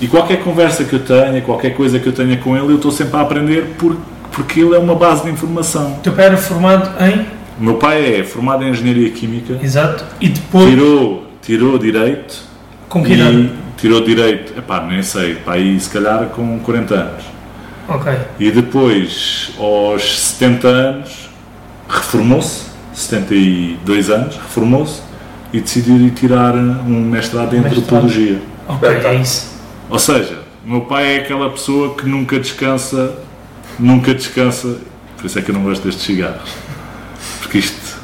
E 0.00 0.08
qualquer 0.08 0.42
conversa 0.42 0.82
que 0.84 0.92
eu 0.94 1.00
tenha, 1.00 1.40
qualquer 1.42 1.70
coisa 1.76 2.00
que 2.00 2.08
eu 2.08 2.12
tenha 2.12 2.36
com 2.38 2.56
ele, 2.56 2.72
eu 2.72 2.76
estou 2.76 2.90
sempre 2.90 3.16
a 3.16 3.20
aprender 3.20 3.76
por- 3.78 3.96
porque 4.32 4.58
ele 4.60 4.74
é 4.74 4.78
uma 4.78 4.94
base 4.96 5.22
de 5.22 5.30
informação. 5.30 5.92
O 5.92 6.00
teu 6.00 6.12
pai 6.12 6.26
era 6.26 6.36
formado 6.36 6.90
em. 7.04 7.26
O 7.60 7.62
meu 7.64 7.74
pai 7.74 8.20
é 8.20 8.24
formado 8.24 8.64
em 8.64 8.70
Engenharia 8.70 9.10
Química, 9.10 9.56
Exato. 9.62 10.04
E 10.20 10.28
depois. 10.30 10.68
tirou, 10.68 11.26
tirou 11.42 11.78
Direito, 11.78 12.42
Com 12.88 13.04
que 13.04 13.12
idade? 13.12 13.50
Tirou 13.80 14.02
direito, 14.04 14.58
epá, 14.58 14.80
nem 14.82 15.02
sei, 15.02 15.36
pá, 15.36 15.54
aí 15.54 15.78
se 15.80 15.88
calhar 15.90 16.26
com 16.26 16.58
40 16.60 16.94
anos. 16.94 17.24
Ok. 17.88 18.12
E 18.38 18.50
depois, 18.50 19.52
aos 19.58 20.18
70 20.18 20.68
anos, 20.68 21.30
reformou-se, 21.88 22.66
72 22.94 24.10
anos, 24.10 24.36
reformou-se 24.36 25.02
e 25.52 25.60
decidiu 25.60 25.96
ir 25.96 26.10
tirar 26.10 26.54
um 26.54 27.00
mestrado 27.00 27.54
em 27.56 27.60
Mestrado. 27.60 27.82
antropologia. 27.82 28.40
Ok, 28.68 28.88
é 28.88 29.14
isso. 29.16 29.50
Ou 29.88 29.98
seja, 29.98 30.38
o 30.64 30.70
meu 30.70 30.82
pai 30.82 31.16
é 31.16 31.20
aquela 31.20 31.50
pessoa 31.50 31.94
que 31.96 32.06
nunca 32.06 32.38
descansa, 32.38 33.16
nunca 33.78 34.14
descansa, 34.14 34.76
por 35.16 35.26
isso 35.26 35.38
é 35.38 35.42
que 35.42 35.50
eu 35.50 35.54
não 35.54 35.62
gosto 35.62 35.82
destes 35.84 36.04
cigarros, 36.04 36.50
porque 37.40 37.58
isto 37.58 37.98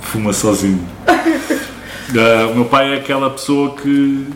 fuma 0.00 0.32
sozinho. 0.32 0.84
Ah, 2.12 2.48
o 2.50 2.56
meu 2.56 2.64
pai 2.64 2.92
é 2.92 2.96
aquela 2.96 3.30
pessoa 3.30 3.76
que, 3.76 4.26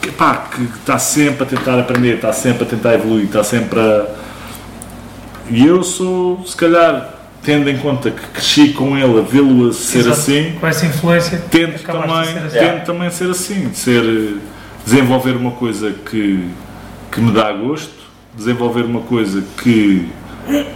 que, 0.00 0.10
pá, 0.10 0.48
que 0.54 0.62
está 0.62 0.98
sempre 0.98 1.42
a 1.42 1.46
tentar 1.46 1.78
aprender, 1.78 2.16
está 2.16 2.32
sempre 2.32 2.64
a 2.64 2.66
tentar 2.66 2.94
evoluir, 2.94 3.24
está 3.24 3.42
sempre 3.44 3.80
a. 3.80 4.06
E 5.50 5.66
eu 5.66 5.82
sou, 5.82 6.44
se 6.46 6.54
calhar, 6.56 7.14
tendo 7.42 7.70
em 7.70 7.78
conta 7.78 8.10
que 8.10 8.26
cresci 8.28 8.72
com 8.72 8.96
ele 8.96 9.18
a 9.18 9.22
vê-lo 9.22 9.68
a 9.68 9.72
ser 9.72 10.00
Exato. 10.00 10.16
assim, 10.20 10.52
Com 10.60 10.66
essa 10.66 10.86
influência, 10.86 11.42
tento 11.50 11.82
também, 11.82 12.24
ser 12.24 12.38
assim. 12.38 12.58
tento 12.58 12.84
também 12.84 13.10
ser 13.10 13.30
assim, 13.30 13.72
ser, 13.72 14.36
desenvolver 14.84 15.32
uma 15.36 15.52
coisa 15.52 15.90
que, 15.92 16.48
que 17.10 17.20
me 17.20 17.32
dá 17.32 17.50
gosto, 17.52 17.94
desenvolver 18.36 18.82
uma 18.82 19.00
coisa 19.00 19.42
que 19.62 20.08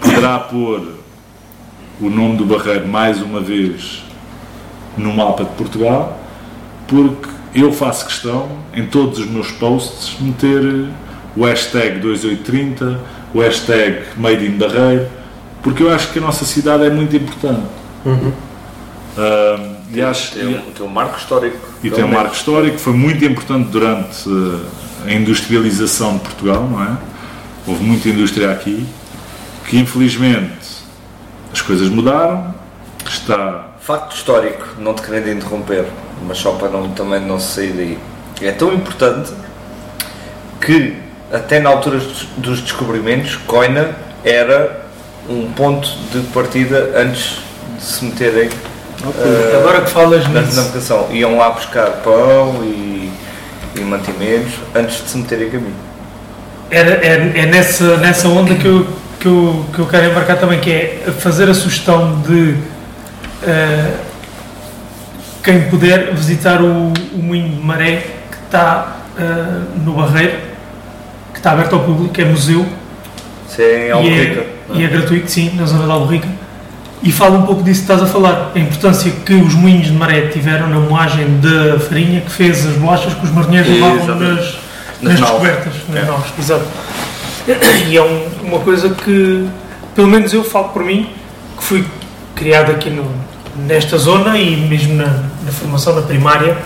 poderá 0.01 0.39
pôr 0.39 0.95
o 2.01 2.09
nome 2.11 2.37
do 2.37 2.45
Barreiro 2.45 2.89
mais 2.89 3.21
uma 3.21 3.41
vez 3.41 4.03
no 4.97 5.13
mapa 5.13 5.45
de 5.45 5.51
Portugal, 5.51 6.19
porque 6.89 7.29
eu 7.55 7.73
faço 7.73 8.07
questão, 8.07 8.49
em 8.75 8.87
todos 8.87 9.19
os 9.19 9.27
meus 9.27 9.51
posts, 9.53 10.17
meter 10.21 10.87
o 11.37 11.45
hashtag 11.45 11.99
2830, 12.01 13.01
o 13.35 13.41
hashtag 13.41 14.05
Made 14.17 14.45
in 14.47 14.53
Barreiro, 14.59 15.07
porque 15.63 15.83
eu 15.83 15.93
acho 15.93 16.09
que 16.13 16.19
a 16.19 16.23
nossa 16.23 16.45
cidade 16.45 16.85
é 16.85 16.91
muito 16.91 17.15
importante. 17.17 17.63
Ah, 19.17 19.75
e 19.93 20.01
acho, 20.01 20.33
Tem, 20.35 20.47
um- 20.47 20.61
tem 20.73 20.87
um 20.87 20.89
marco 20.89 21.19
histórico. 21.19 21.57
e 21.79 21.91
pelo 21.91 21.97
tem 21.97 22.05
um 22.05 22.09
marco 22.09 22.35
histórico, 22.35 22.79
foi 22.79 22.95
muito 22.95 23.23
importante 23.25 23.69
durante 23.69 24.27
eh, 24.29 25.11
a 25.11 25.13
industrialização 25.13 26.15
de 26.15 26.21
Portugal, 26.21 26.67
não 26.71 26.83
é? 26.83 26.97
Houve 27.67 27.85
muita 27.85 28.09
indústria 28.09 28.51
aqui, 28.51 28.87
que 29.69 29.77
infelizmente 29.79 30.83
as 31.53 31.61
coisas 31.61 31.89
mudaram, 31.91 32.55
está... 33.07 33.69
Facto 33.81 34.15
histórico, 34.15 34.65
não 34.79 34.95
te 34.95 35.03
querendo 35.03 35.29
interromper, 35.29 35.85
mas 36.27 36.39
só 36.39 36.53
para 36.53 36.69
não, 36.69 36.89
também 36.91 37.21
não 37.21 37.39
sair 37.41 37.73
daí. 37.73 37.99
É 38.41 38.53
tão 38.53 38.73
importante 38.73 39.33
que, 40.61 40.97
até 41.33 41.61
na 41.61 41.71
altura 41.71 41.99
dos- 42.37 42.61
descobrimentos, 42.61 43.37
Coina 43.47 43.91
era 44.25 44.83
um 45.29 45.51
ponto 45.53 45.89
de 46.13 46.21
partida 46.33 46.91
antes 46.97 47.39
de 47.79 47.85
se 47.85 48.05
meterem 48.05 48.49
eh, 49.05 49.57
Agora 49.59 49.81
que 49.83 49.91
falas 49.91 50.29
na 50.29 50.41
nisso, 50.43 50.57
navegação. 50.61 51.09
Iam 51.11 51.37
lá 51.39 51.51
buscar 51.51 51.87
pão 52.05 52.61
e, 52.63 53.11
e 53.77 53.81
mantimentos 53.81 54.53
antes 54.75 55.03
de 55.03 55.11
se 55.11 55.19
meterem 55.19 55.49
a 55.49 55.51
caminho. 55.51 55.75
era, 56.71 56.91
é, 57.05 57.33
é 57.41 57.47
nessa, 57.47 57.97
nessa 57.99 58.29
onda 58.29 58.55
que 58.55 58.67
eu, 58.67 58.87
que, 59.21 59.27
eu, 59.27 59.65
que 59.75 59.79
eu 59.81 59.87
quero 59.87 60.11
embarcar 60.11 60.39
também, 60.39 60.61
que 60.61 60.71
é 60.71 61.03
fazer 61.19 61.49
a 61.51 61.55
sugestão 61.55 62.21
de 62.23 62.57
eh, 63.45 63.91
quem 65.43 65.63
puder 65.63 66.15
visitar 66.15 66.61
o, 66.63 66.93
o 67.15 67.19
Moinho 67.23 67.49
de 67.57 67.61
Maré, 67.65 67.97
que 68.31 68.37
está 68.47 68.97
eh, 69.19 69.61
no 69.85 69.93
Barreiro, 69.95 70.37
que 71.33 71.39
está 71.39 71.53
aberto 71.53 71.75
ao 71.75 71.81
público, 71.81 72.21
é 72.21 72.25
museu, 72.25 72.65
Isso 73.49 73.61
é 73.61 73.89
e 73.89 73.91
Albuquerque. 73.91 74.39
é, 74.39 74.47
e 74.75 74.85
é 74.85 74.89
gratuito, 74.89 75.31
sim, 75.31 75.51
na 75.57 75.67
zona 75.67 75.85
de 75.85 75.91
Alberrica. 75.91 76.29
E 77.03 77.11
fala 77.11 77.39
um 77.39 77.43
pouco 77.43 77.63
disso 77.65 77.81
que 77.85 77.93
estás 77.93 78.03
a 78.03 78.07
falar, 78.07 78.53
a 78.55 78.59
importância 78.59 79.11
que 79.27 79.35
os 79.35 79.55
moinhos 79.55 79.87
de 79.89 79.93
maré 79.93 80.29
tiveram 80.29 80.69
na 80.69 80.79
moagem 80.79 81.27
da 81.41 81.81
farinha 81.81 82.21
que 82.21 82.31
fez 82.31 82.65
as 82.65 82.75
bolachas 82.77 83.13
que 83.15 83.25
os 83.25 83.33
marinheiros 83.33 83.69
levavam 83.71 84.07
nas, 84.21 84.59
Nas 85.03 85.19
nas 85.19 85.21
descobertas. 85.21 85.73
Nas 85.89 86.03
É. 86.05 86.07
naus, 86.07 86.25
exato. 86.39 86.65
E 87.89 87.97
é 87.97 88.03
um- 88.03 88.29
uma 88.45 88.61
coisa 88.61 88.91
que, 88.91 89.49
pelo 89.97 90.07
menos 90.07 90.33
eu 90.33 90.45
falo 90.45 90.69
por 90.69 90.85
mim, 90.85 91.09
que 91.59 91.65
fui 91.65 91.85
criado 92.37 92.71
aqui 92.71 92.89
no- 92.89 93.11
nesta 93.67 93.99
zona 93.99 94.39
e 94.39 94.57
mesmo 94.69 94.95
na, 94.95 95.13
na 95.45 95.53
formação 95.53 95.95
na 95.95 96.03
primária, 96.03 96.57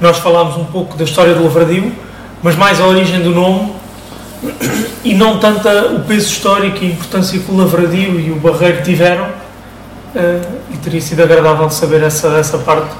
nós 0.00 0.18
falámos 0.18 0.56
um 0.56 0.64
pouco 0.64 0.96
da 0.96 1.04
história 1.04 1.34
do 1.34 1.42
Lavradio, 1.44 1.92
mas 2.42 2.54
mais 2.56 2.80
a 2.80 2.86
origem 2.86 3.22
do 3.22 3.30
nome 3.30 3.72
e 5.02 5.14
não 5.14 5.38
tanto 5.38 5.68
o 5.68 6.00
peso 6.00 6.28
histórico 6.28 6.84
e 6.84 6.88
a 6.88 6.90
importância 6.92 7.38
que 7.38 7.50
o 7.50 7.56
Lavradio 7.56 8.20
e 8.20 8.30
o 8.30 8.36
Barreiro 8.36 8.82
tiveram 8.82 9.28
eh, 10.14 10.40
e 10.72 10.76
teria 10.78 11.00
sido 11.00 11.22
agradável 11.22 11.68
saber 11.70 12.02
essa, 12.02 12.28
essa 12.38 12.58
parte, 12.58 12.90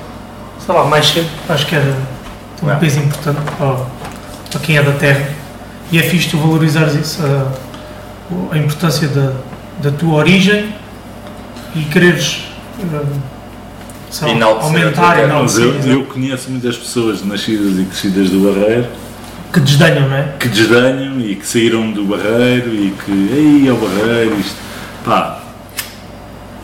sei 0.65 0.75
lá, 0.75 0.85
mais 0.85 1.07
cedo, 1.07 1.29
acho 1.49 1.67
que 1.67 1.75
era 1.75 1.95
um 2.63 2.71
É. 2.71 2.77
peso 2.77 2.99
importante 3.01 3.39
para, 3.59 3.77
para 4.51 4.61
quem 4.61 4.79
é 4.79 4.83
da 4.83 4.93
terra. 4.93 5.29
E 5.93 5.99
é 5.99 6.03
fixe 6.03 6.31
tu 6.31 6.39
valorizares 6.39 6.95
isso, 6.95 7.21
a, 7.25 8.55
a 8.55 8.59
importância 8.59 9.07
da, 9.09 9.33
da 9.79 9.91
tua 9.91 10.15
origem 10.15 10.75
e 11.75 11.81
quereres 11.85 12.49
tua 14.21 14.45
aumentar 14.45 15.25
e 15.25 15.27
não 15.27 15.43
Mas 15.43 15.59
eu, 15.59 15.75
eu 15.83 16.05
conheço 16.05 16.51
muitas 16.51 16.77
pessoas 16.77 17.25
nascidas 17.25 17.79
e 17.79 17.85
crescidas 17.85 18.31
do 18.31 18.41
Barreiro 18.41 18.87
que 19.57 19.61
desdenham, 19.61 20.09
não 20.09 20.17
é? 20.17 20.35
que 20.39 20.49
desdenham 20.49 21.19
e 21.21 21.35
que 21.35 21.47
saíram 21.47 21.91
do 21.91 22.05
Barreiro 22.05 22.75
e 22.75 22.93
que, 23.05 23.11
ei, 23.11 23.69
é 23.69 23.73
o 23.73 23.77
Barreiro, 23.77 24.39
isto. 24.39 24.57
Pá, 25.03 25.43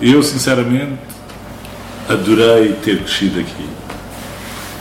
eu 0.01 0.23
sinceramente 0.23 0.99
adorei 2.07 2.75
ter 2.85 2.99
crescido 2.99 3.41
aqui. 3.41 3.67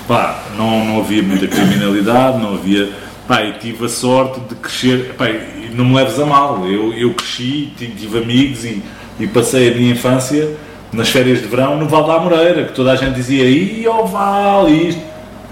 Pá, 0.08 0.44
não, 0.58 0.84
não 0.84 1.00
havia 1.00 1.24
muita 1.24 1.48
criminalidade, 1.48 2.40
não 2.40 2.56
havia. 2.56 2.90
Pá, 3.28 3.44
e 3.44 3.54
tive 3.54 3.86
a 3.86 3.90
sorte 3.90 4.42
de 4.42 4.56
crescer. 4.56 5.14
Pá, 5.18 5.30
e 5.30 5.72
não 5.74 5.86
me 5.86 5.96
leves 5.96 6.20
a 6.20 6.26
mal, 6.26 6.68
eu, 6.68 6.94
eu 6.94 7.14
cresci, 7.14 7.72
tive, 7.78 7.94
tive 7.94 8.18
amigos 8.18 8.66
e, 8.66 8.84
e 9.20 9.28
passei 9.28 9.72
a 9.72 9.76
minha 9.76 9.94
infância 9.94 10.50
nas 10.94 11.10
férias 11.10 11.40
de 11.42 11.48
verão 11.48 11.78
no 11.78 11.88
Val 11.88 12.06
da 12.06 12.20
Moreira, 12.20 12.66
que 12.66 12.74
toda 12.74 12.92
a 12.92 12.96
gente 12.96 13.16
dizia, 13.16 13.44
ih, 13.46 13.86
ó 13.88 14.04
Val, 14.04 14.68
e 14.70 14.90
isto. 14.90 15.02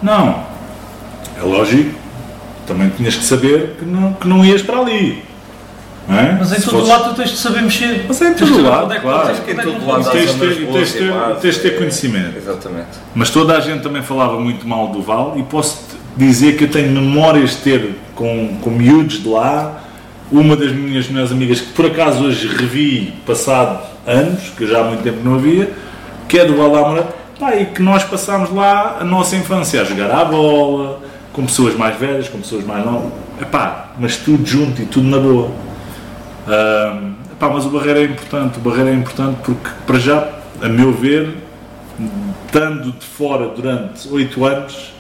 Não, 0.02 0.44
é 1.38 1.42
lógico, 1.44 1.98
também 2.68 2.90
tinhas 2.90 3.16
que 3.16 3.24
saber 3.24 3.76
que 3.80 3.86
não, 3.86 4.14
que 4.14 4.28
não 4.28 4.44
ias 4.46 4.62
para 4.62 4.80
ali. 4.80 5.24
É? 6.10 6.36
Mas 6.40 6.52
em 6.52 6.56
Se 6.56 6.64
todo 6.64 6.72
fosses- 6.80 6.90
lado 6.90 7.10
tu 7.10 7.16
tens 7.18 7.30
de 7.30 7.38
saber 7.38 7.62
mexer. 7.62 8.06
Mas 8.08 8.20
é 8.20 8.30
em 8.30 8.34
todo 8.34 8.64
lado, 8.64 8.92
é 8.92 9.00
claro. 9.00 9.28
Tens 9.28 9.60
em 9.60 9.62
todo 9.62 9.86
lado 9.88 10.10
Tens 10.10 10.14
tens 10.34 10.34
de 10.34 10.40
ter- 10.40 10.66
boas 10.66 10.96
e 10.96 11.42
tens 11.42 11.56
de 11.56 11.62
ter 11.62 11.78
conhecimento. 11.78 12.36
Exatamente. 12.36 12.88
Mas 13.14 13.30
toda 13.30 13.56
a 13.56 13.60
gente 13.60 13.84
também 13.84 14.02
falava 14.02 14.40
muito 14.40 14.68
mal 14.68 14.88
do 14.88 15.04
Val 15.04 15.36
e 15.38 15.44
posso 15.44 15.84
dizer 16.18 16.58
que 16.58 16.64
eu 16.64 16.68
tenho 16.72 16.90
memórias 16.92 17.52
de 17.52 17.58
ter 17.58 17.96
com, 18.16 18.58
com 18.60 18.72
miúdos 18.72 19.22
de 19.22 19.30
lá. 19.30 19.84
Uma 20.32 20.56
das 20.56 20.72
minhas 20.72 21.08
melhores 21.08 21.32
amigas, 21.32 21.62
que 21.62 21.74
por 21.74 21.88
acaso 21.88 22.24
hoje 22.24 22.48
revi 22.48 23.14
passado 23.26 23.80
anos, 24.06 24.50
que 24.56 24.68
já 24.68 24.82
há 24.82 24.84
muito 24.84 25.02
tempo 25.02 25.20
não 25.24 25.36
havia, 25.36 25.72
que 26.28 26.38
é 26.38 26.46
do 26.46 26.54
Moura, 26.54 27.08
pá, 27.40 27.56
e 27.56 27.66
que 27.66 27.82
nós 27.82 28.04
passámos 28.04 28.54
lá 28.54 28.98
a 29.00 29.04
nossa 29.04 29.36
infância 29.36 29.82
a 29.82 29.84
jogar 29.84 30.12
à 30.12 30.24
bola, 30.26 31.00
com 31.34 31.46
pessoas 31.46 31.76
mais 31.76 31.98
velhas, 31.98 32.28
com 32.28 32.40
pessoas 32.40 32.64
mais 32.64 32.86
novas, 32.86 33.12
Epá, 33.42 33.94
mas 33.98 34.18
tudo 34.18 34.46
junto 34.46 34.82
e 34.82 34.86
tudo 34.86 35.08
na 35.08 35.18
boa. 35.18 35.50
Ahm, 36.46 37.14
epá, 37.32 37.50
mas 37.50 37.66
o 37.66 37.70
Barreiro 37.70 38.00
é 38.00 38.04
importante, 38.04 38.58
o 38.58 38.62
Barreiro 38.62 38.90
é 38.90 38.94
importante 38.94 39.38
porque, 39.44 39.70
para 39.88 39.98
já, 39.98 40.30
a 40.62 40.68
meu 40.68 40.92
ver, 40.92 41.38
estando 42.46 42.92
de 42.92 43.06
fora 43.06 43.48
durante 43.48 44.10
oito 44.10 44.46
anos, 44.46 44.94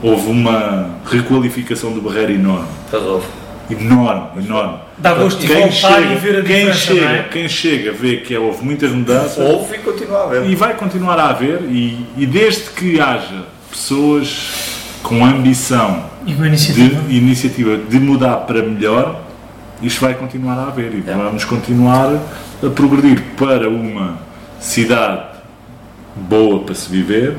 houve 0.00 0.30
uma 0.30 0.90
requalificação 1.04 1.92
do 1.92 2.00
Barreiro 2.00 2.32
enorme. 2.32 2.68
Ovo. 2.92 3.43
Enorme, 3.70 4.44
enorme. 4.44 4.78
Dá 4.98 5.14
gosto 5.14 5.40
de 5.40 5.46
Quem 5.46 5.56
voltar 5.70 5.72
chega, 6.00 6.12
e 6.12 6.16
ver 6.16 6.38
a 6.38 6.42
quem 6.42 6.72
chega, 6.72 7.06
é? 7.06 7.22
quem 7.24 7.48
chega 7.48 7.92
vê 7.92 8.16
que 8.18 8.36
houve 8.36 8.64
muitas 8.64 8.90
mudanças 8.92 9.38
Houve 9.38 9.76
e 9.76 9.78
continua 9.78 10.18
a 10.18 10.24
haver. 10.24 10.46
e 10.50 10.54
vai 10.54 10.74
continuar 10.74 11.18
a 11.18 11.30
haver 11.30 11.62
e, 11.62 12.06
e 12.16 12.26
desde 12.26 12.70
que 12.70 13.00
haja 13.00 13.44
pessoas 13.70 14.72
com 15.02 15.24
ambição 15.24 16.04
E 16.26 16.32
iniciativa. 16.32 17.00
de 17.02 17.16
iniciativa 17.16 17.76
de 17.76 17.98
mudar 17.98 18.36
para 18.38 18.62
melhor, 18.62 19.20
isto 19.82 20.00
vai 20.00 20.14
continuar 20.14 20.58
a 20.58 20.66
haver 20.68 20.94
e 20.94 21.00
vamos 21.00 21.44
continuar 21.44 22.14
a 22.62 22.70
progredir 22.70 23.22
para 23.36 23.68
uma 23.68 24.18
cidade 24.60 25.22
boa 26.16 26.60
para 26.60 26.74
se 26.74 26.88
viver 26.90 27.36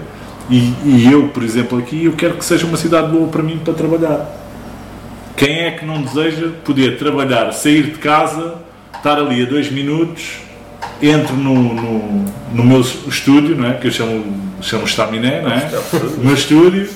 e, 0.50 0.74
e 0.84 1.10
eu, 1.12 1.30
por 1.30 1.42
exemplo, 1.44 1.78
aqui 1.80 2.06
eu 2.06 2.14
quero 2.14 2.36
que 2.36 2.46
seja 2.46 2.66
uma 2.68 2.78
cidade 2.78 3.08
boa 3.12 3.28
para 3.28 3.42
mim 3.42 3.60
para 3.64 3.74
trabalhar. 3.74 4.45
Quem 5.36 5.66
é 5.66 5.72
que 5.72 5.86
não 5.86 6.02
deseja 6.02 6.50
poder 6.64 6.98
trabalhar, 6.98 7.52
sair 7.52 7.84
de 7.84 7.98
casa, 7.98 8.56
estar 8.96 9.18
ali 9.18 9.44
a 9.44 9.46
dois 9.46 9.70
minutos, 9.70 10.38
entro 11.02 11.36
no, 11.36 11.74
no, 11.74 12.26
no 12.54 12.64
meu 12.64 12.80
estúdio, 12.80 13.56
não 13.56 13.70
é? 13.70 13.74
que 13.74 13.88
eu 13.88 13.92
chamo, 13.92 14.24
chamo 14.62 14.86
estaminé, 14.86 15.42
não 15.42 15.52
é? 15.52 15.70
o 16.18 16.22
meu 16.22 16.34
estúdio, 16.34 16.90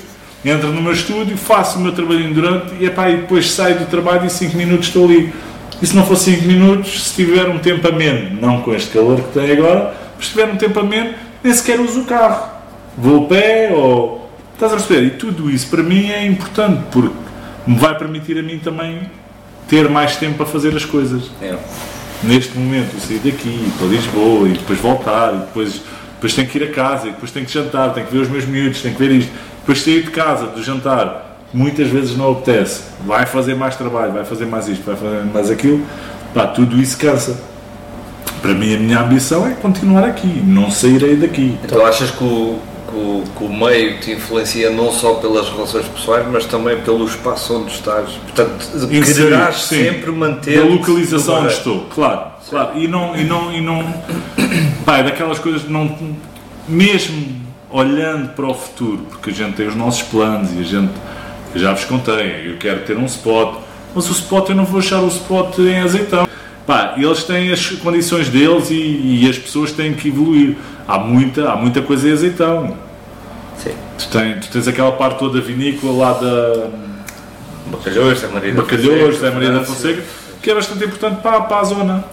entro 0.44 0.68
no 0.68 0.80
meu 0.80 0.92
estúdio, 0.92 1.36
faço 1.36 1.78
o 1.78 1.82
meu 1.82 1.92
trabalhinho 1.92 2.32
durante 2.32 2.74
e, 2.80 2.86
epá, 2.86 3.10
e 3.10 3.18
depois 3.18 3.50
saio 3.50 3.78
do 3.78 3.86
trabalho 3.86 4.22
e 4.22 4.26
em 4.26 4.30
5 4.30 4.56
minutos 4.56 4.86
estou 4.86 5.04
ali. 5.04 5.32
E 5.82 5.86
se 5.86 5.94
não 5.94 6.04
for 6.06 6.16
5 6.16 6.42
minutos, 6.46 7.04
se 7.04 7.14
tiver 7.14 7.48
um 7.48 7.58
tempo 7.58 7.86
ameno, 7.88 8.40
não 8.40 8.62
com 8.62 8.74
este 8.74 8.90
calor 8.90 9.20
que 9.20 9.38
tem 9.38 9.52
agora, 9.52 9.94
se 10.18 10.30
tiver 10.30 10.46
um 10.46 10.56
tempo 10.56 10.80
a 10.80 10.82
menos, 10.82 11.14
nem 11.42 11.52
sequer 11.52 11.78
uso 11.80 12.00
o 12.00 12.04
carro. 12.04 12.48
Vou 12.96 13.24
a 13.24 13.28
pé 13.28 13.70
ou. 13.72 14.30
Estás 14.54 14.72
a 14.72 14.76
perceber? 14.76 15.06
E 15.06 15.10
tudo 15.10 15.50
isso 15.50 15.68
para 15.68 15.82
mim 15.82 16.10
é 16.10 16.26
importante 16.26 16.82
porque 16.90 17.29
me 17.66 17.76
vai 17.76 17.96
permitir 17.96 18.38
a 18.38 18.42
mim 18.42 18.58
também 18.58 19.02
ter 19.68 19.88
mais 19.88 20.16
tempo 20.16 20.36
para 20.36 20.46
fazer 20.46 20.74
as 20.74 20.84
coisas. 20.84 21.30
É. 21.40 21.56
Neste 22.22 22.58
momento, 22.58 22.94
eu 22.94 23.00
sair 23.00 23.18
daqui 23.18 23.72
para 23.78 23.86
Lisboa 23.86 24.48
e 24.48 24.52
depois 24.52 24.78
voltar 24.78 25.34
e 25.34 25.38
depois, 25.38 25.80
depois 26.14 26.34
tenho 26.34 26.48
que 26.48 26.58
ir 26.58 26.64
a 26.64 26.72
casa 26.72 27.08
e 27.08 27.12
depois 27.12 27.30
tenho 27.30 27.46
que 27.46 27.52
jantar, 27.52 27.94
tenho 27.94 28.06
que 28.06 28.12
ver 28.12 28.22
os 28.22 28.28
meus 28.28 28.44
miúdos, 28.44 28.82
tenho 28.82 28.94
que 28.94 29.06
ver 29.06 29.14
isto. 29.14 29.32
Depois 29.60 29.80
sair 29.80 30.02
de 30.02 30.10
casa, 30.10 30.46
do 30.46 30.62
jantar, 30.62 31.38
muitas 31.52 31.88
vezes 31.88 32.16
não 32.16 32.32
apetece. 32.32 32.82
Vai 33.06 33.24
fazer 33.26 33.54
mais 33.54 33.76
trabalho, 33.76 34.12
vai 34.12 34.24
fazer 34.24 34.46
mais 34.46 34.68
isto, 34.68 34.84
vai 34.84 34.96
fazer 34.96 35.24
mais 35.24 35.50
aquilo. 35.50 35.84
Pá, 36.34 36.46
tudo 36.46 36.78
isso 36.78 36.98
cansa. 36.98 37.40
Para 38.42 38.54
mim, 38.54 38.74
a 38.74 38.78
minha 38.78 39.00
ambição 39.00 39.46
é 39.46 39.52
continuar 39.52 40.04
aqui, 40.04 40.26
não 40.26 40.70
sairei 40.70 41.16
daqui. 41.16 41.58
Então 41.64 41.84
achas 41.84 42.10
que 42.10 42.24
o, 42.24 42.58
que, 42.90 42.96
o, 42.96 43.24
que 43.36 43.44
o 43.44 43.48
meio 43.48 43.98
te 44.00 44.12
influencia 44.12 44.70
não 44.70 44.92
só 44.92 45.14
pelas 45.14 45.48
relações 45.48 45.86
pessoais, 45.86 46.26
mas 46.30 46.44
também 46.46 46.80
pelo 46.80 47.04
espaço 47.04 47.56
onde 47.56 47.72
estás? 47.72 48.10
Portanto, 48.10 48.88
quererás 48.88 49.62
sim. 49.62 49.84
sempre 49.84 50.10
manter 50.10 50.58
da 50.58 50.64
localização 50.64 51.42
onde 51.42 51.52
estou, 51.52 51.86
claro, 51.94 52.32
claro. 52.48 52.78
E 52.78 52.88
não, 52.88 53.16
e 53.16 53.24
não, 53.24 53.52
e 53.52 53.60
não, 53.60 53.82
pá, 54.84 54.98
é 54.98 55.04
daquelas 55.04 55.38
coisas 55.38 55.62
que 55.62 55.72
não, 55.72 55.96
mesmo 56.68 57.40
olhando 57.70 58.34
para 58.34 58.46
o 58.46 58.54
futuro, 58.54 59.06
porque 59.08 59.30
a 59.30 59.32
gente 59.32 59.54
tem 59.54 59.66
os 59.66 59.76
nossos 59.76 60.02
planos 60.02 60.52
e 60.52 60.58
a 60.58 60.64
gente, 60.64 60.92
já 61.54 61.72
vos 61.72 61.84
contei, 61.84 62.50
eu 62.50 62.58
quero 62.58 62.80
ter 62.80 62.96
um 62.96 63.06
spot, 63.06 63.58
mas 63.94 64.08
o 64.08 64.12
spot 64.12 64.50
eu 64.50 64.56
não 64.56 64.64
vou 64.64 64.80
achar 64.80 65.00
o 65.00 65.08
spot 65.08 65.58
em 65.58 65.78
azeitão. 65.78 66.26
Pá, 66.70 66.94
eles 66.96 67.24
têm 67.24 67.50
as 67.50 67.66
condições 67.66 68.28
deles 68.28 68.70
e, 68.70 68.74
e 69.24 69.28
as 69.28 69.36
pessoas 69.36 69.72
têm 69.72 69.92
que 69.92 70.06
evoluir. 70.06 70.56
Há 70.86 71.00
muita, 71.00 71.50
há 71.50 71.56
muita 71.56 71.82
coisa 71.82 72.08
em 72.08 72.12
azeitão. 72.12 72.76
Sim. 73.58 73.72
Tu, 73.98 74.06
tens, 74.06 74.46
tu 74.46 74.52
tens 74.52 74.68
aquela 74.68 74.92
parte 74.92 75.18
toda 75.18 75.40
vinícola 75.40 75.92
lá 75.92 76.12
da, 76.12 76.68
Bacalhões, 77.66 78.22
da 78.22 78.28
Maria 78.28 78.54
da 78.54 78.62
Bacalhões, 78.62 79.20
da 79.20 79.32
Maria 79.32 79.50
da. 79.50 79.64
Fonseca, 79.64 80.00
que 80.40 80.48
é 80.48 80.54
bastante 80.54 80.84
importante 80.84 81.20
para, 81.20 81.40
para 81.40 81.58
a 81.58 81.64
zona. 81.64 82.04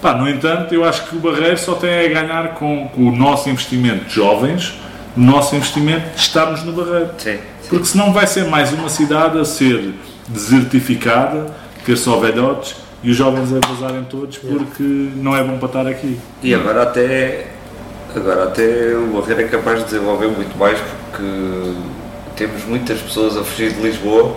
Pá, 0.00 0.14
no 0.14 0.26
entanto, 0.26 0.74
eu 0.74 0.82
acho 0.82 1.10
que 1.10 1.16
o 1.16 1.20
Barreiro 1.20 1.58
só 1.58 1.74
tem 1.74 2.06
a 2.06 2.08
ganhar 2.08 2.54
com, 2.54 2.88
com 2.88 3.08
o 3.08 3.14
nosso 3.14 3.50
investimento 3.50 4.06
de 4.06 4.14
jovens, 4.14 4.80
o 5.14 5.20
nosso 5.20 5.54
investimento 5.54 6.14
de 6.14 6.22
estarmos 6.22 6.62
no 6.62 6.72
Barreiro. 6.72 7.10
Sim. 7.18 7.36
Porque 7.68 7.84
senão 7.84 8.14
vai 8.14 8.26
ser 8.26 8.46
mais 8.46 8.72
uma 8.72 8.88
cidade 8.88 9.38
a 9.38 9.44
ser 9.44 9.92
desertificada, 10.26 11.54
ter 11.84 11.98
só 11.98 12.18
velhotes 12.18 12.85
e 13.06 13.10
os 13.12 13.16
jovens 13.16 13.52
a 13.52 13.60
vazarem 13.64 14.02
todos 14.10 14.36
porque 14.36 14.82
não 15.14 15.36
é 15.36 15.44
bom 15.44 15.58
para 15.58 15.66
estar 15.68 15.86
aqui. 15.86 16.18
E 16.42 16.52
agora 16.52 16.82
até, 16.82 17.46
agora 18.16 18.42
até 18.42 18.96
o 18.96 19.16
Barreiro 19.20 19.42
é 19.42 19.44
capaz 19.44 19.78
de 19.78 19.84
desenvolver 19.84 20.26
muito 20.26 20.58
mais 20.58 20.76
porque 20.80 21.72
temos 22.34 22.64
muitas 22.64 22.98
pessoas 22.98 23.36
a 23.36 23.44
fugir 23.44 23.72
de 23.74 23.80
Lisboa 23.80 24.34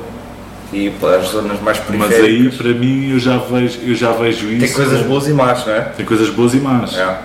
e 0.72 0.92
para 0.92 1.18
as 1.18 1.30
zonas 1.30 1.60
mais 1.62 1.82
Mas 1.90 2.12
aí, 2.12 2.20
periféricas. 2.20 2.58
para 2.58 2.74
mim, 2.74 3.10
eu 3.12 3.18
já 3.18 3.38
vejo, 3.40 3.80
eu 3.82 3.96
já 3.96 4.12
vejo 4.12 4.48
isso. 4.52 4.60
tem 4.60 4.72
coisas 4.72 5.02
boas 5.02 5.28
e 5.28 5.34
más, 5.34 5.66
não 5.66 5.74
é? 5.74 5.82
Tem 5.82 6.06
coisas 6.06 6.30
boas 6.30 6.54
e 6.54 6.58
más. 6.58 6.96
É. 6.96 7.18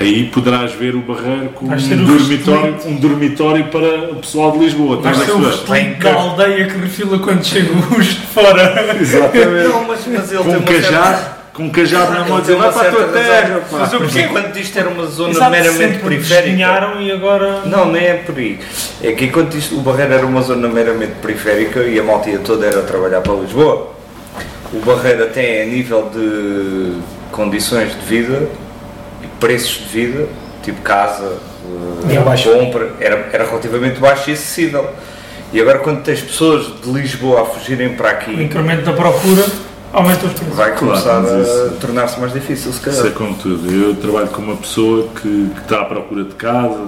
Aí 0.00 0.30
poderás 0.32 0.72
ver 0.72 0.94
o 0.94 1.00
Barreiro 1.00 1.50
como 1.54 1.70
um 1.72 1.74
o 1.74 2.06
dormitório, 2.06 2.76
um 2.86 2.96
dormitório 2.96 3.64
para 3.66 4.10
o 4.12 4.16
pessoal 4.16 4.52
de 4.52 4.58
Lisboa. 4.60 4.96
Vai 5.02 5.14
ser 5.14 5.30
o 5.32 5.44
restrito 5.44 6.02
da 6.02 6.14
aldeia 6.14 6.66
que 6.66 6.78
refila 6.78 7.18
quando 7.18 7.44
chegam 7.44 7.76
os 7.98 8.06
de 8.06 8.14
fora. 8.28 8.96
Exatamente. 8.98 9.68
Não, 9.68 9.84
mas, 9.86 10.06
mas 10.06 10.32
ele 10.32 10.42
com 10.42 10.50
um 10.52 10.62
cajado, 10.62 11.04
certa- 11.18 11.36
com 11.52 11.62
um 11.64 11.68
cajado 11.70 12.12
na 12.14 12.24
mão 12.24 12.40
dizer 12.40 12.56
vai 12.56 12.72
para 12.72 12.88
a 12.88 12.92
tua 12.92 13.06
terra. 13.08 13.40
razão. 13.42 13.60
pá." 13.70 13.76
Mas 13.78 13.92
eu 13.92 13.98
Porque 14.00 14.14
percebo. 14.14 14.38
enquanto 14.38 14.56
isto 14.58 14.78
era 14.78 14.88
uma 14.88 15.06
zona 15.06 15.30
Exato, 15.32 15.50
meramente 15.50 15.98
periférica. 15.98 16.56
e 17.02 17.12
agora. 17.12 17.60
Não, 17.66 17.92
nem 17.92 18.02
é 18.06 18.14
por 18.14 18.38
aí. 18.38 18.58
É 19.02 19.12
que 19.12 19.26
enquanto 19.26 19.54
isto, 19.58 19.76
o 19.76 19.80
Barreiro 19.82 20.14
era 20.14 20.24
uma 20.24 20.40
zona 20.40 20.66
meramente 20.66 21.12
periférica 21.20 21.80
e 21.80 22.00
a 22.00 22.02
maltia 22.02 22.38
toda 22.38 22.64
era 22.64 22.80
trabalhar 22.82 23.20
para 23.20 23.34
Lisboa, 23.34 23.92
o 24.72 24.78
Barreiro 24.80 25.24
até 25.24 25.62
a 25.62 25.66
nível 25.66 26.08
de 26.14 26.92
condições 27.32 27.90
de 27.90 28.06
vida 28.06 28.48
preços 29.40 29.78
de 29.78 29.84
vida, 29.86 30.28
tipo 30.62 30.80
casa, 30.82 31.38
baixo. 32.24 32.50
compra, 32.50 32.90
era, 33.00 33.28
era 33.32 33.44
relativamente 33.44 33.98
baixo 33.98 34.30
e 34.30 34.34
acessível. 34.34 34.88
E 35.52 35.60
agora 35.60 35.80
quando 35.80 36.02
tens 36.02 36.20
pessoas 36.20 36.66
de 36.80 36.90
Lisboa 36.92 37.42
a 37.42 37.44
fugirem 37.44 37.94
para 37.94 38.08
O 38.08 38.10
aqui, 38.12 38.42
incremento 38.42 38.84
da 38.84 38.92
procura 38.92 39.44
aumenta 39.92 40.26
os 40.26 40.32
preços. 40.32 40.54
vai 40.56 40.76
começar 40.76 41.20
mas 41.20 41.48
a 41.48 41.68
tornar-se 41.80 42.20
mais 42.20 42.32
difícil, 42.32 42.72
se 42.72 42.78
Isso 42.78 42.90
é 42.90 42.96
calhar. 43.02 43.12
como 43.14 43.34
tudo. 43.34 43.68
Eu 43.72 43.96
trabalho 43.96 44.28
com 44.28 44.42
uma 44.42 44.56
pessoa 44.56 45.08
que, 45.20 45.50
que 45.54 45.60
está 45.62 45.80
à 45.80 45.84
procura 45.86 46.22
de 46.24 46.34
casa, 46.36 46.78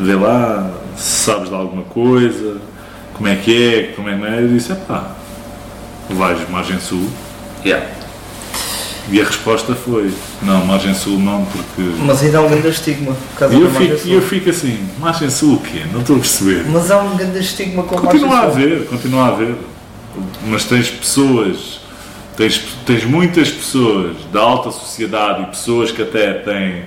vê 0.00 0.14
lá, 0.16 0.70
se 0.96 1.24
sabes 1.24 1.48
de 1.50 1.54
alguma 1.54 1.84
coisa, 1.84 2.56
como 3.12 3.28
é 3.28 3.36
que 3.36 3.74
é, 3.74 3.92
como 3.94 4.08
é 4.08 4.14
que 4.14 4.18
não 4.18 4.26
é. 4.26 4.42
Eu 4.42 4.48
disse, 4.48 4.72
é 4.72 4.74
pá, 4.74 5.12
vais 6.10 6.38
Margem 6.50 6.80
Sul. 6.80 7.08
Yeah. 7.64 7.86
E 9.10 9.20
a 9.20 9.24
resposta 9.24 9.74
foi, 9.74 10.10
não, 10.40 10.64
Margem 10.64 10.94
Sul 10.94 11.18
não, 11.18 11.44
porque... 11.44 11.82
Mas 12.04 12.22
ainda 12.22 12.38
há 12.38 12.40
um 12.40 12.48
grande 12.48 12.68
estigma. 12.68 13.14
E 13.50 13.60
eu 13.60 13.70
fico, 13.70 13.98
Sul. 13.98 14.12
eu 14.12 14.22
fico 14.22 14.50
assim, 14.50 14.88
Margem 14.98 15.28
Sul 15.28 15.54
o 15.56 15.60
quê? 15.60 15.82
Não 15.92 16.00
estou 16.00 16.16
a 16.16 16.18
perceber. 16.20 16.64
Mas 16.70 16.90
há 16.90 17.02
um 17.02 17.14
grande 17.16 17.38
estigma 17.38 17.82
com 17.82 17.98
a 17.98 18.00
Continua 18.00 18.28
a 18.28 18.42
Margem 18.46 18.52
Sul. 18.52 18.62
haver, 18.72 18.86
continua 18.86 19.22
a 19.24 19.28
haver. 19.28 19.54
Mas 20.46 20.64
tens 20.64 20.88
pessoas, 20.90 21.80
tens, 22.36 22.62
tens 22.86 23.04
muitas 23.04 23.50
pessoas 23.50 24.16
da 24.32 24.40
alta 24.40 24.70
sociedade 24.70 25.42
e 25.42 25.46
pessoas 25.46 25.90
que 25.90 26.00
até 26.00 26.32
têm, 26.34 26.84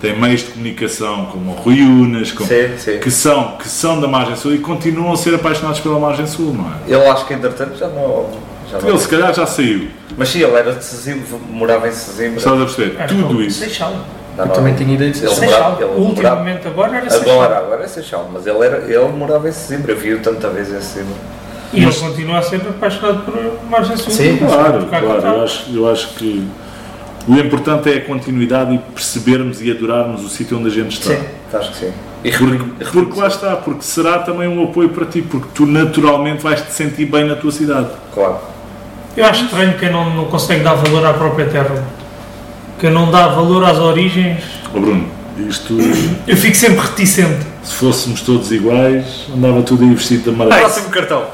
têm 0.00 0.18
meios 0.18 0.40
de 0.40 0.46
comunicação, 0.48 1.26
como 1.26 1.52
o 1.52 1.54
Rui 1.54 1.82
Unas, 1.82 2.32
como- 2.32 2.48
Sim, 2.48 2.76
sim. 2.78 2.98
Que, 2.98 3.10
são, 3.12 3.56
que 3.58 3.68
são 3.68 4.00
da 4.00 4.08
Margem 4.08 4.34
Sul 4.34 4.54
e 4.54 4.58
continuam 4.58 5.12
a 5.12 5.16
ser 5.16 5.34
apaixonados 5.36 5.78
pela 5.78 6.00
Margem 6.00 6.26
Sul, 6.26 6.52
não 6.52 6.66
é? 6.68 6.92
Ele 6.92 7.06
acho 7.08 7.26
que 7.26 7.34
entretanto 7.34 7.78
já 7.78 7.86
não. 7.86 8.28
Já 8.68 8.78
não 8.80 8.88
Ele 8.88 8.98
se 8.98 9.08
calhar 9.08 9.32
já 9.34 9.46
saiu, 9.46 9.88
Mas 10.20 10.28
sim, 10.28 10.42
ele 10.42 10.52
era 10.54 10.72
de 10.74 10.84
Sesimbra, 10.84 11.24
morava 11.50 11.88
em 11.88 11.92
Sesimbra. 11.92 12.36
estás 12.36 12.60
a 12.60 12.64
perceber? 12.66 12.96
Era 12.98 13.08
Tudo 13.08 13.42
isso. 13.42 13.58
Seixal. 13.60 13.94
Eu 14.36 14.46
não. 14.46 14.52
também 14.54 14.74
tenho 14.74 14.92
ideia 14.92 15.10
de 15.10 15.18
Ele 15.18 15.28
ser. 15.34 15.46
morava- 15.46 15.76
Seixal. 15.76 15.90
ele 15.94 16.00
Ultimamente 16.02 16.68
agora 16.68 16.96
era 16.98 17.08
Seixal. 17.10 17.32
Agora, 17.42 17.58
agora 17.58 17.84
é 17.84 17.88
Seixal, 17.88 18.30
mas 18.30 18.46
ele, 18.46 18.64
era, 18.64 18.76
ele 18.84 19.08
morava 19.16 19.48
em 19.48 19.52
Sesimbra, 19.52 19.94
viu 19.94 20.20
tanta 20.20 20.48
vez 20.50 20.68
em 20.68 20.78
Sesimbra. 20.80 21.14
E 21.72 21.82
ele 21.82 21.94
continua 21.94 22.38
a 22.38 22.42
ser 22.42 22.56
apaixonado 22.60 23.20
por 23.24 23.64
Margem 23.70 23.96
Sul. 23.96 24.12
Sim, 24.12 24.36
Claro, 24.36 24.84
claro. 24.86 25.26
Eu 25.26 25.42
acho, 25.42 25.64
eu 25.74 25.90
acho 25.90 26.08
que 26.14 26.46
o 27.26 27.34
importante 27.36 27.90
é 27.90 27.96
a 27.96 28.04
continuidade 28.04 28.74
e 28.74 28.78
percebermos 28.78 29.62
e 29.62 29.70
adorarmos 29.70 30.22
o 30.22 30.28
sítio 30.28 30.58
onde 30.58 30.68
a 30.68 30.70
gente 30.70 31.00
está. 31.00 31.14
Sim, 31.14 31.24
acho 31.54 31.70
que 31.72 31.76
sim. 31.78 31.92
E 32.22 32.30
Porque, 32.30 32.84
porque 32.92 33.18
lá 33.18 33.28
está, 33.28 33.56
porque 33.56 33.80
será 33.82 34.18
também 34.18 34.46
um 34.46 34.64
apoio 34.64 34.90
para 34.90 35.06
ti, 35.06 35.22
porque 35.22 35.46
tu 35.54 35.64
naturalmente 35.64 36.42
vais 36.42 36.60
te 36.60 36.72
sentir 36.72 37.06
bem 37.06 37.24
na 37.24 37.34
tua 37.36 37.50
cidade. 37.50 37.88
Claro. 38.12 38.38
Eu 39.16 39.24
acho 39.26 39.44
estranho 39.44 39.76
quem 39.78 39.90
não, 39.90 40.14
não 40.14 40.24
consegue 40.26 40.62
dar 40.62 40.74
valor 40.74 41.04
à 41.06 41.12
própria 41.12 41.46
terra. 41.46 41.84
Quem 42.78 42.90
não 42.90 43.10
dá 43.10 43.28
valor 43.28 43.64
às 43.64 43.78
origens. 43.78 44.42
Ó 44.74 44.78
Bruno, 44.78 45.06
isto, 45.48 45.76
Eu 46.26 46.36
fico 46.36 46.56
sempre 46.56 46.80
reticente. 46.80 47.44
se 47.62 47.74
fôssemos 47.74 48.20
todos 48.22 48.50
iguais, 48.52 49.26
andava 49.34 49.62
tudo 49.62 49.84
aí 49.84 49.94
vestido 49.94 50.24
de 50.24 50.30
amarelo. 50.30 50.60
Próximo 50.60 50.88
cartão. 50.90 51.24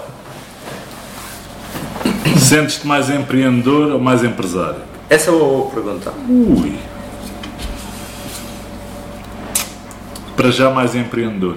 Sentes-te 2.39 2.86
mais 2.86 3.11
empreendedor 3.11 3.93
ou 3.93 4.01
mais 4.01 4.23
empresário? 4.24 4.81
Essa 5.09 5.31
eu 5.31 5.39
vou 5.39 5.70
perguntar. 5.70 6.12
Ui. 6.28 6.74
Para 10.36 10.51
já 10.51 10.70
mais 10.70 10.94
empreendedor. 10.94 11.57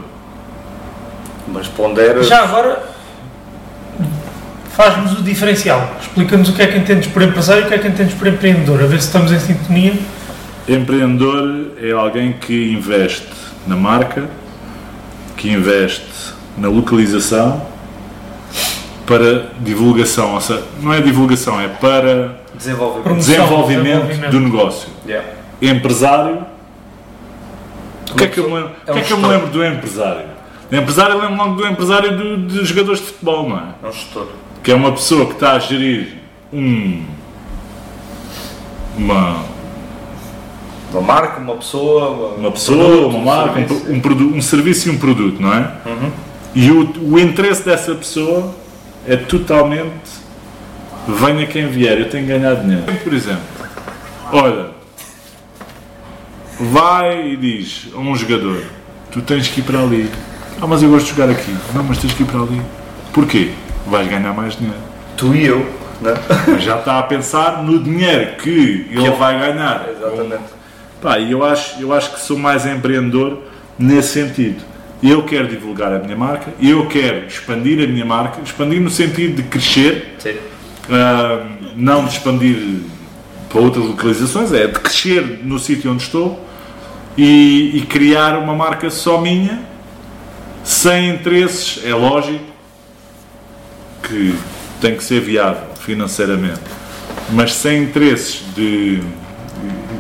Mas 1.48 1.68
pondera. 1.68 2.24
Já 2.24 2.44
agora, 2.44 2.82
faz-nos 4.80 5.20
o 5.20 5.22
diferencial. 5.22 5.92
Explica-nos 6.00 6.48
o 6.48 6.54
que 6.54 6.62
é 6.62 6.68
que 6.68 6.78
entendes 6.78 7.08
por 7.12 7.22
empresário 7.22 7.64
e 7.64 7.66
o 7.66 7.68
que 7.68 7.74
é 7.74 7.80
que 7.80 7.88
entendes 7.90 8.14
por 8.14 8.26
empreendedor. 8.28 8.82
A 8.82 8.86
ver 8.86 9.02
se 9.02 9.08
estamos 9.08 9.30
em 9.30 9.38
sintonia. 9.38 9.94
Empreendedor 10.70 11.72
é 11.82 11.92
alguém 11.92 12.32
que 12.32 12.72
investe 12.72 13.28
na 13.68 13.76
marca, 13.76 14.30
que 15.36 15.52
investe 15.52 16.34
na 16.58 16.70
localização 16.70 17.62
para 19.06 19.48
divulgação, 19.60 20.36
ou 20.36 20.40
seja, 20.40 20.64
não 20.82 20.94
é 20.94 21.02
divulgação, 21.02 21.60
é 21.60 21.68
para 21.68 22.40
Desenvolvimento. 22.56 23.04
Promoção, 23.04 23.34
desenvolvimento, 23.36 23.84
desenvolvimento. 24.08 24.32
do 24.32 24.40
negócio. 24.40 24.90
Yeah. 25.06 25.28
Empresário. 25.62 26.46
O 28.12 28.16
que 28.16 28.24
é 28.24 28.28
que 28.28 28.38
eu 28.40 28.48
me, 28.50 28.56
lembro- 28.56 28.72
É 28.88 28.92
o 28.92 28.94
que 28.94 29.00
é 29.00 29.02
um 29.02 29.06
que 29.06 29.12
eu 29.12 29.18
me 29.18 29.24
gestor. 29.24 29.30
lembro 29.30 29.48
do 29.50 29.66
empresário? 29.66 30.26
Empresário 30.72 31.16
eu 31.16 31.22
lembro 31.22 31.36
logo 31.36 31.56
do 31.56 31.68
empresário 31.68 32.16
do- 32.18 32.38
dos 32.38 32.66
jogadores 32.70 33.02
de 33.02 33.08
futebol, 33.08 33.50
não 33.50 33.58
é? 33.58 33.64
É 33.84 33.88
um 33.88 33.92
gestor. 33.92 34.28
Que 34.64 34.72
é 34.72 34.76
uma 34.76 34.92
pessoa 34.92 35.26
que 35.26 35.34
está 35.34 35.54
a 35.54 35.60
gerir 35.60 36.16
um. 36.52 37.04
Uma, 38.98 39.46
Uma 40.92 41.02
marca, 41.02 41.40
uma 41.40 41.56
pessoa. 41.56 42.10
Uma, 42.10 42.28
uma 42.36 42.52
pessoa, 42.52 43.08
uma 43.08 43.20
marca, 43.20 43.60
um, 43.88 43.94
um, 43.96 44.00
produ- 44.02 44.34
um 44.36 44.42
serviço 44.42 44.90
e 44.90 44.92
um 44.92 44.98
produto, 44.98 45.42
não 45.42 45.54
é? 45.54 45.72
E 46.54 46.70
o, 46.72 46.92
o 47.14 47.20
interesse 47.20 47.64
dessa 47.64 47.94
pessoa 47.96 48.54
é 49.08 49.16
totalmente 49.16 50.20
venha 51.08 51.46
quem 51.48 51.68
vier, 51.68 52.00
eu 52.00 52.10
tenho 52.10 52.26
que 52.26 52.32
ganhar 52.34 52.56
dinheiro. 52.56 52.84
Por 53.04 53.14
exemplo, 53.14 53.42
olha, 54.34 54.72
vai 56.60 57.30
e 57.32 57.38
diz 57.38 57.88
a 57.96 58.00
um 58.00 58.16
jogador: 58.16 58.64
Tu 59.12 59.22
tens 59.22 59.48
que 59.48 59.62
ir 59.62 59.64
para 59.64 59.80
ali. 59.82 60.10
Ah, 60.62 60.68
mas 60.68 60.84
eu 60.84 60.90
gosto 60.90 61.06
de 61.06 61.12
jogar 61.12 61.30
aqui. 61.32 61.56
Não, 61.74 61.84
mas 61.84 62.00
tens 62.00 62.14
que 62.14 62.24
ir 62.24 62.26
para 62.26 62.42
ali. 62.42 62.62
Porquê? 63.14 63.52
Vais 63.90 64.08
ganhar 64.08 64.34
mais 64.34 64.56
dinheiro. 64.56 64.80
Tu 65.18 65.36
e 65.36 65.46
eu, 65.46 65.68
não 66.02 66.12
é? 66.12 66.16
Mas 66.48 66.64
já 66.64 66.78
está 66.78 67.00
a 67.00 67.04
pensar 67.04 67.64
no 67.64 67.80
dinheiro 67.80 68.36
que 68.38 68.88
ele 68.92 69.12
vai 69.12 69.38
ganhar. 69.40 69.90
Exatamente. 69.90 70.60
Pá, 71.02 71.18
e 71.18 71.32
eu 71.32 71.44
acho, 71.44 71.82
eu 71.82 71.94
acho 71.94 72.14
que 72.14 72.20
sou 72.20 72.38
mais 72.38 72.66
empreendedor 72.66 73.40
nesse 73.78 74.10
sentido. 74.10 74.64
Eu 75.02 75.24
quero 75.24 75.48
divulgar 75.48 75.94
a 75.94 76.00
minha 76.00 76.16
marca, 76.16 76.52
eu 76.62 76.86
quero 76.88 77.26
expandir 77.26 77.82
a 77.82 77.88
minha 77.88 78.06
marca, 78.06 78.42
expandir 78.42 78.82
no 78.82 78.90
sentido 78.90 79.38
de 79.38 79.44
crescer, 79.44 80.18
ah, 80.90 81.46
não 81.76 82.04
de 82.04 82.12
expandir 82.12 82.82
para 83.48 83.62
outras 83.62 83.86
localizações, 83.86 84.52
é 84.52 84.68
de 84.68 84.78
crescer 84.80 85.40
no 85.44 85.58
sítio 85.58 85.92
onde 85.92 86.04
estou 86.04 86.46
e, 87.18 87.78
e 87.78 87.86
criar 87.88 88.38
uma 88.38 88.54
marca 88.54 88.90
só 88.90 89.22
minha, 89.22 89.62
sem 90.66 91.10
interesses, 91.10 91.82
é 91.86 91.94
lógico 91.94 92.49
que 94.10 94.36
tem 94.82 94.96
que 94.96 95.04
ser 95.04 95.22
viável 95.22 95.62
financeiramente, 95.82 96.60
mas 97.32 97.54
sem 97.54 97.84
interesses 97.84 98.42
de 98.56 99.02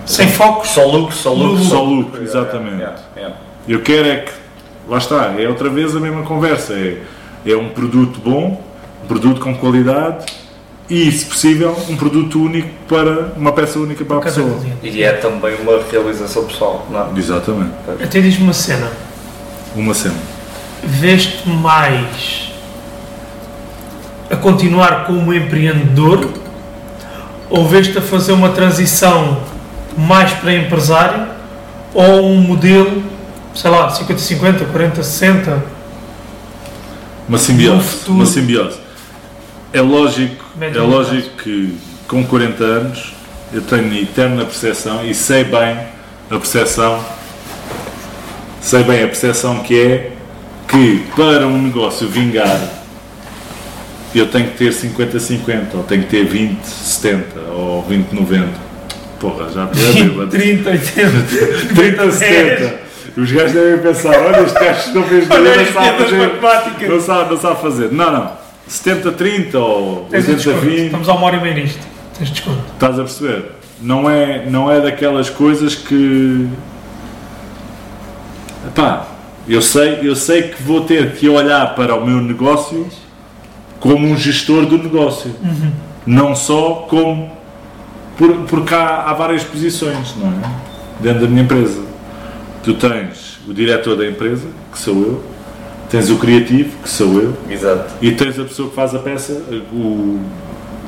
Sem 0.05 0.27
focos. 0.27 0.69
Só 0.69 0.85
lucro, 0.85 1.15
só 1.15 1.31
lucro. 1.33 1.63
só 1.63 1.83
lucro, 1.83 2.23
exatamente. 2.23 2.77
Yeah, 2.77 2.99
yeah. 3.15 3.35
Eu 3.67 3.81
quero 3.81 4.07
é 4.07 4.15
que, 4.17 4.31
lá 4.87 4.97
está, 4.97 5.33
é 5.37 5.47
outra 5.47 5.69
vez 5.69 5.95
a 5.95 5.99
mesma 5.99 6.23
conversa. 6.23 6.73
É, 6.73 6.97
é 7.45 7.55
um 7.55 7.69
produto 7.69 8.19
bom, 8.19 8.61
um 9.03 9.07
produto 9.07 9.39
com 9.39 9.53
qualidade 9.55 10.25
e, 10.89 11.11
se 11.11 11.25
possível, 11.25 11.77
um 11.87 11.95
produto 11.95 12.41
único 12.41 12.67
para 12.87 13.31
uma 13.37 13.51
peça 13.51 13.77
única 13.79 14.03
para 14.03 14.17
a 14.17 14.21
pessoa. 14.21 14.59
cliente. 14.59 14.97
E 14.97 15.03
é 15.03 15.11
também 15.13 15.55
uma 15.61 15.79
realização 15.89 16.45
pessoal, 16.45 16.87
não 16.89 17.15
é? 17.15 17.19
Exatamente. 17.19 17.71
Até 18.03 18.19
diz-me 18.19 18.43
uma 18.45 18.53
cena. 18.53 18.91
Uma 19.75 19.93
cena. 19.93 20.15
Veste 20.83 21.47
mais 21.47 22.48
a 24.29 24.35
continuar 24.35 25.05
como 25.05 25.33
empreendedor 25.33 26.29
ou 27.49 27.67
veste 27.67 27.97
a 27.97 28.01
fazer 28.01 28.31
uma 28.31 28.49
transição 28.49 29.41
mais 29.97 30.31
para 30.33 30.53
empresário 30.53 31.27
ou 31.93 32.25
um 32.25 32.37
modelo, 32.37 33.03
sei 33.55 33.71
lá, 33.71 33.91
50-50, 33.91 34.71
40-60? 34.71 35.59
Uma 37.27 37.37
simbiose. 37.37 37.97
Uma 38.07 38.25
simbiose. 38.25 38.77
É 39.73 39.81
lógico, 39.81 40.45
é 40.61 40.79
lógico 40.79 41.29
que 41.43 41.77
com 42.07 42.23
40 42.23 42.63
anos 42.63 43.13
eu 43.53 43.61
tenho 43.61 43.93
eterna 43.95 44.45
percepção 44.45 45.03
e 45.05 45.13
sei 45.13 45.43
bem 45.43 45.77
a 46.29 46.37
percepção, 46.37 47.03
sei 48.61 48.83
bem 48.83 49.03
a 49.03 49.07
percepção 49.07 49.59
que 49.59 49.79
é 49.79 50.11
que 50.67 51.05
para 51.15 51.47
um 51.47 51.61
negócio 51.61 52.07
vingar 52.07 52.78
eu 54.15 54.27
tenho 54.27 54.47
que 54.47 54.57
ter 54.57 54.71
50-50, 54.71 55.75
ou 55.75 55.83
tenho 55.83 56.03
que 56.03 56.09
ter 56.09 56.27
20-70, 56.27 57.23
ou 57.51 57.83
20-90. 57.83 58.47
Porra, 59.19 59.49
já 59.49 59.65
estou 59.65 59.89
a 59.89 59.93
bêbado. 59.93 60.31
30, 60.31 60.69
80. 60.69 61.11
30-70. 61.75 62.73
Os 63.17 63.31
gajos 63.31 63.51
devem 63.51 63.79
pensar, 63.79 64.17
olha, 64.17 64.41
este 64.41 64.59
gajo 64.59 64.93
não 64.93 65.03
fez 65.03 65.27
nada, 65.27 65.41
Olha 65.41 65.55
não 65.57 65.73
sabe 65.73 65.97
fazer. 65.97 66.89
Não 66.89 67.01
sabe, 67.01 67.29
não 67.29 67.41
sabe 67.41 67.61
fazer. 67.61 67.91
Não, 67.91 68.11
não. 68.11 68.31
70-30 68.69 69.55
ou 69.55 70.07
Tens 70.09 70.29
um 70.29 70.35
desconto. 70.35 70.65
80-20. 70.65 70.85
Estamos 70.85 71.09
a 71.09 71.13
uma 71.13 71.25
hora 71.25 71.35
e 71.37 71.41
meia 71.41 71.55
nisto. 71.55 71.85
Tens 72.17 72.29
desconto. 72.29 72.63
Estás 72.73 72.99
a 72.99 73.03
perceber? 73.03 73.45
Não 73.81 74.09
é, 74.09 74.45
não 74.45 74.71
é 74.71 74.79
daquelas 74.79 75.29
coisas 75.29 75.75
que. 75.75 76.47
Epá, 78.67 79.07
eu 79.47 79.61
sei, 79.61 79.99
eu 80.03 80.15
sei 80.15 80.43
que 80.43 80.61
vou 80.61 80.81
ter 80.81 81.13
que 81.13 81.27
olhar 81.27 81.75
para 81.75 81.95
o 81.95 82.05
meu 82.05 82.21
negócio 82.21 82.87
como 83.79 84.07
um 84.07 84.17
gestor 84.17 84.65
do 84.65 84.77
negócio. 84.77 85.31
Não 86.05 86.35
só 86.35 86.85
como. 86.89 87.31
Por, 88.17 88.33
porque 88.47 88.73
há, 88.73 89.03
há 89.03 89.13
várias 89.13 89.43
posições, 89.43 90.15
não 90.17 90.27
é? 90.27 90.51
Dentro 90.99 91.21
da 91.21 91.27
minha 91.27 91.43
empresa. 91.43 91.81
Tu 92.63 92.73
tens 92.73 93.39
o 93.47 93.53
diretor 93.53 93.95
da 93.95 94.05
empresa, 94.05 94.47
que 94.71 94.77
sou 94.77 94.95
eu, 95.01 95.23
tens 95.89 96.09
o 96.09 96.17
criativo, 96.17 96.77
que 96.83 96.89
sou 96.89 97.13
eu, 97.21 97.33
Exato. 97.49 97.93
e 98.01 98.11
tens 98.11 98.37
a 98.37 98.43
pessoa 98.43 98.67
que 98.69 98.75
faz 98.75 98.93
a 98.93 98.99
peça, 98.99 99.41
o, 99.71 100.19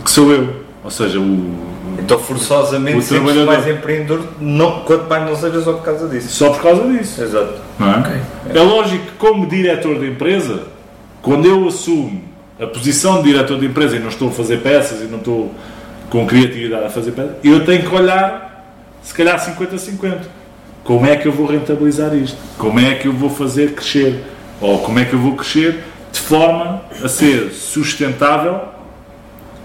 que 0.03 0.11
sou 0.11 0.31
eu. 0.33 0.61
Ou 0.83 0.91
seja, 0.91 1.17
o, 1.19 1.55
Então, 1.97 2.19
forçosamente, 2.19 2.97
O 2.97 3.01
sempre 3.01 3.31
trabalhador. 3.33 3.53
mais 3.53 3.67
empreendedor, 3.77 4.21
não, 4.41 4.81
quanto 4.81 5.07
mais 5.09 5.23
não 5.29 5.35
seja 5.35 5.61
só 5.61 5.73
por 5.73 5.83
causa 5.85 6.09
disso. 6.09 6.27
só 6.29 6.49
por 6.49 6.61
causa 6.61 6.83
disso. 6.91 7.21
Exato. 7.23 7.53
Não 7.79 7.87
é? 7.93 7.97
Ok. 7.99 8.13
É 8.55 8.61
lógico 8.61 9.05
que, 9.05 9.11
como 9.13 9.45
diretor 9.47 9.97
da 9.97 10.05
empresa, 10.07 10.63
quando 11.21 11.45
eu 11.45 11.65
assumo 11.67 12.21
a 12.61 12.67
posição 12.67 13.23
de 13.23 13.31
diretor 13.31 13.57
da 13.57 13.65
empresa 13.65 13.95
e 13.95 13.99
não 13.99 14.09
estou 14.09 14.29
a 14.29 14.31
fazer 14.31 14.57
peças 14.57 15.01
e 15.01 15.05
não 15.05 15.17
estou 15.17 15.51
com 16.11 16.27
criatividade 16.27 16.85
a 16.85 16.89
fazer 16.91 17.11
peças, 17.11 17.35
eu 17.43 17.65
tenho 17.65 17.81
que 17.81 17.95
olhar, 17.95 18.67
se 19.01 19.13
calhar 19.13 19.39
50-50. 19.43 20.19
Como 20.83 21.05
é 21.05 21.15
que 21.15 21.27
eu 21.27 21.31
vou 21.31 21.47
rentabilizar 21.47 22.13
isto? 22.13 22.37
Como 22.57 22.79
é 22.79 22.95
que 22.95 23.07
eu 23.07 23.13
vou 23.13 23.29
fazer 23.29 23.73
crescer? 23.73 24.23
Ou 24.59 24.79
como 24.79 24.99
é 24.99 25.05
que 25.05 25.13
eu 25.13 25.19
vou 25.19 25.35
crescer 25.35 25.83
de 26.11 26.19
forma 26.19 26.83
a 27.03 27.07
ser 27.07 27.51
sustentável, 27.51 28.61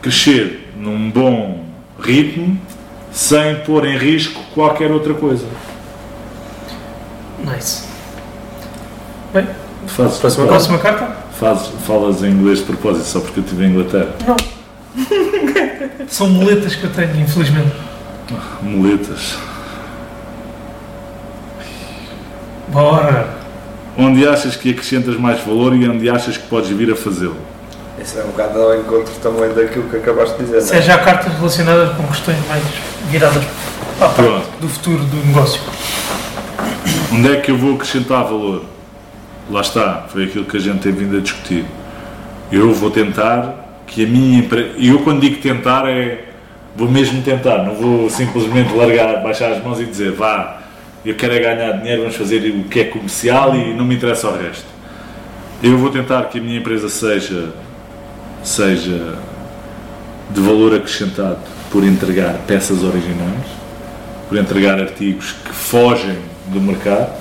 crescer 0.01 0.73
num 0.77 1.10
bom 1.10 1.64
ritmo, 2.01 2.59
sem 3.12 3.56
pôr 3.56 3.86
em 3.86 3.98
risco 3.98 4.40
qualquer 4.55 4.90
outra 4.90 5.12
coisa? 5.12 5.47
Nice. 7.44 7.85
Bem, 9.35 9.47
próxima 10.47 10.78
carta? 10.78 11.26
Fazes, 11.39 11.69
falas 11.87 12.23
em 12.23 12.31
inglês 12.31 12.61
de 12.61 12.65
propósito 12.65 13.05
só 13.05 13.21
porque 13.21 13.41
eu 13.41 13.45
estive 13.45 13.65
em 13.65 13.71
Inglaterra. 13.71 14.09
Não. 14.27 14.37
São 16.09 16.29
muletas 16.29 16.75
que 16.75 16.85
eu 16.85 16.91
tenho, 16.93 17.21
infelizmente. 17.21 17.75
Muletas. 18.63 19.37
Bora. 22.69 23.37
Onde 23.99 24.27
achas 24.27 24.57
que 24.57 24.71
acrescentas 24.71 25.17
mais 25.17 25.41
valor 25.41 25.75
e 25.75 25.89
onde 25.89 26.09
achas 26.09 26.37
que 26.37 26.47
podes 26.49 26.71
vir 26.71 26.91
a 26.93 26.97
fazê-lo? 26.97 27.37
Isso 28.03 28.19
é 28.19 28.25
um 28.25 28.29
bocado 28.29 28.61
ao 28.61 28.79
encontro 28.79 29.13
também 29.23 29.53
daquilo 29.55 29.89
que 29.89 29.97
acabaste 29.97 30.37
de 30.39 30.45
dizer. 30.45 30.59
é? 30.59 30.61
Seja 30.61 30.95
há 30.95 30.99
cartas 30.99 31.33
relacionadas 31.35 31.97
com 31.97 32.03
questões 32.07 32.39
mais 32.47 32.63
viradas 33.11 33.43
para 33.99 34.07
a 34.07 34.11
parte 34.11 34.49
do 34.61 34.69
futuro 34.69 35.03
do 35.05 35.17
negócio. 35.27 35.61
Onde 37.13 37.33
é 37.33 37.41
que 37.41 37.51
eu 37.51 37.57
vou 37.59 37.75
acrescentar 37.75 38.25
valor? 38.25 38.65
Lá 39.51 39.60
está, 39.60 40.06
foi 40.09 40.24
aquilo 40.24 40.44
que 40.44 40.56
a 40.56 40.60
gente 40.60 40.81
tem 40.81 40.93
vindo 40.93 41.16
a 41.16 41.20
discutir. 41.20 41.64
Eu 42.51 42.73
vou 42.73 42.90
tentar 42.90 43.82
que 43.86 44.05
a 44.05 44.09
minha 44.09 44.40
empresa. 44.40 44.70
Eu, 44.78 45.01
quando 45.01 45.20
digo 45.20 45.40
tentar, 45.40 45.89
é. 45.89 46.24
Vou 46.74 46.90
mesmo 46.90 47.23
tentar, 47.23 47.62
não 47.62 47.74
vou 47.74 48.10
simplesmente 48.10 48.74
largar, 48.74 49.23
baixar 49.23 49.51
as 49.51 49.64
mãos 49.64 49.81
e 49.81 49.86
dizer 49.86 50.12
vá, 50.12 50.60
eu 51.06 51.14
quero 51.14 51.32
é 51.35 51.39
ganhar 51.39 51.73
dinheiro, 51.78 52.02
vamos 52.02 52.16
fazer 52.16 52.51
o 52.51 52.64
que 52.64 52.81
é 52.81 52.85
comercial 52.85 53.56
e 53.56 53.73
não 53.73 53.85
me 53.85 53.94
interessa 53.94 54.28
o 54.28 54.36
resto. 54.36 54.66
Eu 55.62 55.78
vou 55.78 55.89
tentar 55.89 56.24
que 56.24 56.39
a 56.39 56.43
minha 56.43 56.59
empresa 56.59 56.89
seja, 56.90 57.51
seja 58.43 59.16
de 60.31 60.40
valor 60.40 60.74
acrescentado 60.74 61.39
por 61.70 61.82
entregar 61.82 62.35
peças 62.47 62.82
originais, 62.82 63.47
por 64.28 64.36
entregar 64.36 64.78
artigos 64.78 65.32
que 65.32 65.52
fogem 65.52 66.18
do 66.48 66.60
mercado 66.60 67.12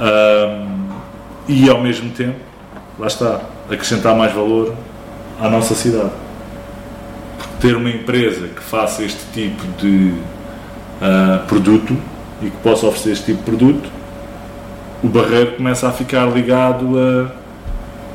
ahm, 0.00 0.67
e 1.48 1.68
ao 1.68 1.80
mesmo 1.80 2.10
tempo, 2.10 2.36
lá 2.98 3.06
está, 3.06 3.40
acrescentar 3.70 4.14
mais 4.14 4.32
valor 4.32 4.74
à 5.40 5.48
nossa 5.48 5.74
cidade. 5.74 6.10
Porque 7.38 7.68
ter 7.68 7.74
uma 7.74 7.88
empresa 7.88 8.48
que 8.48 8.62
faça 8.62 9.02
este 9.02 9.24
tipo 9.32 9.66
de 9.80 10.12
ah, 11.00 11.44
produto 11.48 11.96
e 12.42 12.50
que 12.50 12.56
possa 12.58 12.86
oferecer 12.86 13.12
este 13.12 13.24
tipo 13.26 13.38
de 13.38 13.44
produto, 13.44 13.88
o 15.02 15.08
barreiro 15.08 15.52
começa 15.52 15.88
a 15.88 15.92
ficar 15.92 16.26
ligado 16.26 16.98
a 16.98 17.38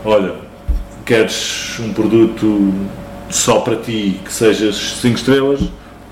olha, 0.06 0.36
queres 1.06 1.80
um 1.80 1.94
produto 1.94 2.74
só 3.30 3.62
para 3.62 3.78
ti 3.78 4.20
que 4.24 4.32
sejas 4.32 4.98
5 5.02 5.18
estrelas, 5.18 5.62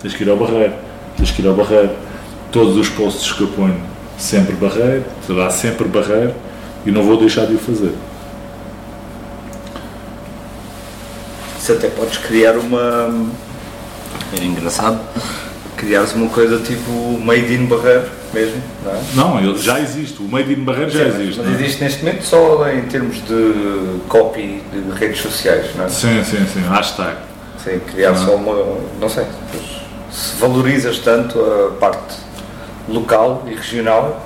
tens 0.02 0.16
que 0.16 0.24
ir 0.24 0.30
ao 0.30 0.38
barreiro, 0.38 0.74
tens 1.18 1.30
que 1.30 1.42
ir 1.42 1.48
ao 1.48 1.54
barreiro. 1.54 1.92
Todos 2.52 2.76
os 2.78 2.90
posts 2.90 3.32
que 3.32 3.42
eu 3.42 3.48
ponho, 3.48 3.80
sempre 4.18 4.56
barreiro, 4.56 5.06
será 5.26 5.50
sempre 5.50 5.88
barreiro 5.88 6.34
e 6.86 6.92
não 6.92 7.04
vou 7.04 7.18
deixar 7.18 7.46
de 7.46 7.56
o 7.56 7.60
fazer. 7.60 7.94
Isso 11.60 11.74
até 11.74 11.88
podes 11.90 12.18
criar 12.18 12.58
uma. 12.58 13.14
Era 14.36 14.44
engraçado. 14.44 15.00
Criares 15.78 16.14
uma 16.14 16.30
coisa 16.30 16.60
tipo 16.60 16.92
Made 17.24 17.54
in 17.54 17.66
Barreiro 17.66 18.08
mesmo, 18.34 18.62
não 18.86 18.92
é? 18.92 19.02
Não, 19.16 19.40
ele 19.40 19.58
já 19.58 19.80
existe, 19.80 20.22
o 20.22 20.28
Made 20.28 20.54
in 20.54 20.64
Barreiro 20.64 20.92
já 20.92 21.00
Sim, 21.12 21.22
existe. 21.22 21.38
Mas 21.40 21.48
não 21.48 21.54
é? 21.54 21.56
existe 21.56 21.84
neste 21.84 22.04
momento 22.06 22.24
só 22.24 22.70
em 22.70 22.82
termos 22.84 23.16
de 23.26 24.00
copy 24.08 24.62
de 24.72 24.92
redes 25.00 25.22
sociais, 25.22 25.68
não 25.76 25.86
é? 25.86 25.90
Sim, 25.90 26.24
sim, 26.24 26.46
sim, 26.54 26.62
hashtag. 26.70 27.18
Sim, 27.64 27.80
criar 27.92 28.12
Ah. 28.12 28.16
só 28.16 28.36
uma. 28.36 28.78
Não 29.00 29.10
sei. 29.10 29.26
se 30.12 30.36
valorizas 30.40 31.00
tanto 31.00 31.40
a 31.40 31.72
parte 31.80 32.16
local 32.90 33.44
e 33.48 33.56
regional. 33.56 34.22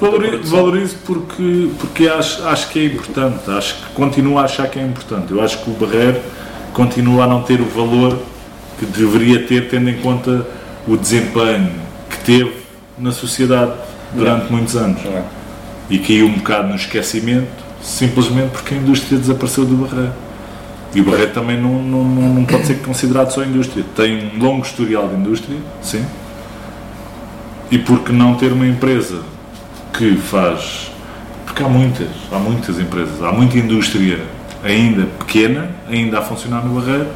Valorizo, 0.00 0.56
valorizo 0.56 0.96
porque, 1.04 1.70
porque 1.78 2.08
acho, 2.08 2.46
acho 2.46 2.68
que 2.68 2.78
é 2.78 2.84
importante, 2.84 3.50
acho 3.50 3.74
que 3.74 3.92
continuo 3.94 4.38
a 4.38 4.44
achar 4.44 4.68
que 4.68 4.78
é 4.78 4.82
importante. 4.82 5.32
Eu 5.32 5.42
acho 5.42 5.58
que 5.58 5.70
o 5.70 5.74
Barreiro 5.74 6.20
continua 6.72 7.24
a 7.24 7.26
não 7.26 7.42
ter 7.42 7.60
o 7.60 7.64
valor 7.64 8.16
que 8.78 8.86
deveria 8.86 9.44
ter, 9.44 9.68
tendo 9.68 9.90
em 9.90 9.96
conta 9.96 10.46
o 10.86 10.96
desempenho 10.96 11.72
que 12.08 12.18
teve 12.24 12.52
na 12.96 13.10
sociedade 13.10 13.72
durante 14.14 14.52
muitos 14.52 14.76
anos. 14.76 15.02
Não 15.02 15.12
é? 15.12 15.24
E 15.90 15.98
caiu 15.98 16.26
um 16.26 16.34
bocado 16.34 16.68
no 16.68 16.76
esquecimento, 16.76 17.48
simplesmente 17.82 18.50
porque 18.50 18.74
a 18.74 18.76
indústria 18.76 19.18
desapareceu 19.18 19.64
do 19.64 19.74
Barreiro. 19.84 20.12
E 20.94 21.00
o 21.00 21.04
Barreiro 21.04 21.32
também 21.32 21.60
não, 21.60 21.82
não, 21.82 22.04
não, 22.04 22.34
não 22.34 22.44
pode 22.44 22.66
ser 22.66 22.78
considerado 22.82 23.32
só 23.32 23.42
indústria. 23.42 23.84
Tem 23.96 24.30
um 24.32 24.38
longo 24.38 24.64
historial 24.64 25.08
de 25.08 25.16
indústria, 25.16 25.58
sim. 25.82 26.04
E 27.68 27.78
por 27.78 27.98
que 28.00 28.12
não 28.12 28.36
ter 28.36 28.52
uma 28.52 28.66
empresa 28.66 29.22
que 29.98 30.16
faz. 30.16 30.90
Porque 31.44 31.62
há 31.62 31.68
muitas, 31.68 32.06
há 32.32 32.38
muitas 32.38 32.78
empresas, 32.78 33.22
há 33.22 33.32
muita 33.32 33.58
indústria 33.58 34.20
ainda 34.62 35.06
pequena, 35.18 35.70
ainda 35.88 36.18
a 36.18 36.22
funcionar 36.22 36.64
no 36.64 36.80
Barreiro 36.80 37.08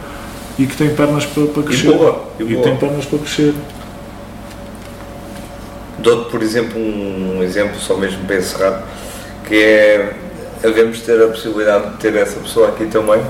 e 0.59 0.67
que 0.67 0.77
tem 0.77 0.95
pernas 0.95 1.25
para, 1.25 1.47
para 1.47 1.63
crescer. 1.63 1.93
boa, 1.93 2.25
e 2.39 2.45
boa. 2.45 2.63
tem 2.65 2.77
pernas 2.77 3.05
para 3.05 3.19
crescer. 3.21 3.55
Dou-te, 5.99 6.31
por 6.31 6.43
exemplo, 6.43 6.81
um 6.81 7.43
exemplo, 7.43 7.79
só 7.79 7.97
mesmo 7.97 8.25
para 8.27 8.37
encerrar, 8.37 8.83
que 9.47 9.55
é 9.55 10.15
havemos 10.65 11.01
ter 11.01 11.23
a 11.23 11.29
possibilidade 11.29 11.91
de 11.91 11.97
ter 11.99 12.15
essa 12.17 12.41
pessoa 12.41 12.69
aqui 12.69 12.87
também. 12.87 13.21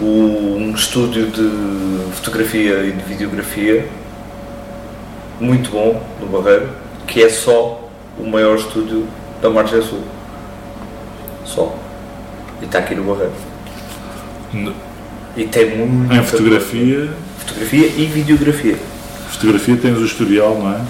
O- 0.00 0.56
um 0.58 0.72
estúdio 0.74 1.26
de 1.26 2.12
fotografia 2.14 2.78
e 2.84 2.92
de 2.92 3.02
videografia 3.04 3.86
muito 5.38 5.70
bom 5.70 6.02
no 6.20 6.26
Barreiro, 6.26 6.70
que 7.06 7.22
é 7.22 7.28
só 7.28 7.81
o 8.18 8.26
maior 8.26 8.56
estúdio 8.56 9.06
da 9.40 9.50
Margem 9.50 9.82
Sul. 9.82 10.02
Só. 11.44 11.74
E 12.60 12.64
está 12.64 12.78
aqui 12.78 12.94
no 12.94 13.04
Barreiro. 13.04 13.32
E 15.36 15.44
tem 15.44 15.76
muito. 15.76 16.12
Em 16.12 16.22
fotografia, 16.22 17.10
Fotografia 17.38 17.86
e 17.86 18.06
videografia. 18.06 18.78
fotografia 19.30 19.76
tens 19.76 19.98
o 19.98 20.04
historial, 20.04 20.56
não 20.58 20.72
é? 20.72 20.80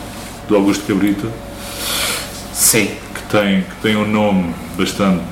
Do 0.49 0.57
Augusto 0.57 0.85
Cabrita. 0.87 1.27
Sim. 2.53 2.91
que 3.15 3.23
tem, 3.31 3.63
que 3.63 3.75
tem 3.83 3.97
um 3.97 4.07
nome 4.07 4.55
bastante 4.77 5.23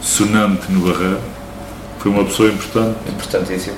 sonante 0.00 0.70
no 0.70 0.80
Barreiro. 0.80 1.20
Foi 1.98 2.10
uma 2.10 2.24
pessoa 2.24 2.48
importante 2.50 2.96
Importantíssimo. 3.08 3.76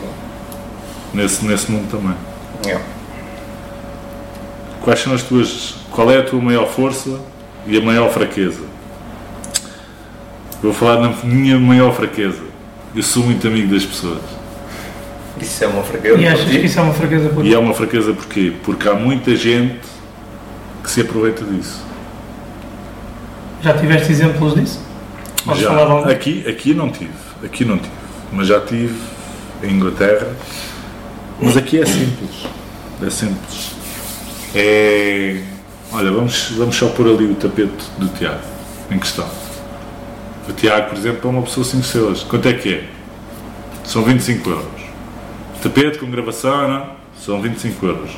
nesse, 1.14 1.44
nesse 1.44 1.70
mundo 1.70 1.88
também. 1.90 2.14
É. 2.72 2.80
Quais 4.86 5.00
são 5.00 5.12
as 5.12 5.24
tuas. 5.24 5.74
Qual 5.90 6.08
é 6.12 6.18
a 6.18 6.22
tua 6.22 6.40
maior 6.40 6.68
força 6.68 7.18
e 7.66 7.76
a 7.76 7.80
maior 7.80 8.08
fraqueza? 8.08 8.60
Vou 10.62 10.72
falar 10.72 11.00
na 11.00 11.08
minha 11.24 11.58
maior 11.58 11.92
fraqueza. 11.92 12.44
Eu 12.94 13.02
sou 13.02 13.24
muito 13.24 13.48
amigo 13.48 13.74
das 13.74 13.84
pessoas. 13.84 14.22
Isso 15.40 15.64
é 15.64 15.66
uma 15.66 15.82
fraqueza. 15.82 16.16
E 16.16 16.28
achas 16.28 16.48
que 16.48 16.58
isso 16.58 16.78
é 16.78 16.82
uma 16.82 16.94
fraqueza 16.94 17.28
por 17.30 17.44
E 17.44 17.52
é 17.52 17.58
uma 17.58 17.74
fraqueza 17.74 18.12
porquê? 18.14 18.52
Porque 18.62 18.88
há 18.88 18.94
muita 18.94 19.34
gente 19.34 19.80
que 20.84 20.88
se 20.88 21.00
aproveita 21.00 21.44
disso. 21.44 21.82
Já 23.62 23.76
tiveste 23.76 24.12
exemplos 24.12 24.54
disso? 24.54 24.80
Podes 25.44 25.64
falar 25.64 25.82
de 25.82 25.88
Já, 25.88 25.92
algum? 25.94 26.08
aqui, 26.08 26.44
aqui 26.48 26.72
não 26.72 26.90
tive, 26.90 27.10
aqui 27.44 27.64
não 27.64 27.76
tive, 27.76 27.90
mas 28.32 28.46
já 28.46 28.60
tive 28.60 28.94
em 29.64 29.72
Inglaterra. 29.72 30.28
Mas 31.42 31.56
aqui 31.56 31.80
é 31.80 31.86
simples, 31.86 32.46
é 33.04 33.10
simples. 33.10 33.75
É, 34.58 35.36
olha, 35.92 36.10
vamos, 36.10 36.52
vamos 36.52 36.74
só 36.74 36.88
pôr 36.88 37.08
ali 37.08 37.26
o 37.26 37.34
tapete 37.34 37.90
do 37.98 38.08
Tiago, 38.08 38.40
em 38.90 38.98
questão. 38.98 39.28
O 40.48 40.52
Tiago, 40.54 40.88
por 40.88 40.96
exemplo, 40.96 41.28
é 41.28 41.30
uma 41.30 41.42
pessoa 41.42 41.62
5 41.62 41.84
estrelas. 41.84 42.22
Quanto 42.22 42.48
é 42.48 42.54
que 42.54 42.72
é? 42.72 42.84
São 43.84 44.02
25 44.02 44.48
euros. 44.48 44.82
Tapete 45.62 45.98
com 45.98 46.10
gravação, 46.10 46.68
não? 46.68 46.86
São 47.18 47.42
25 47.42 47.84
euros. 47.84 48.10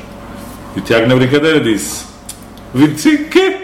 E 0.77 0.79
o 0.79 0.81
Tiago, 0.81 1.07
na 1.07 1.15
brincadeira, 1.15 1.59
disse: 1.59 2.05
25 2.73 3.29
quê? 3.29 3.57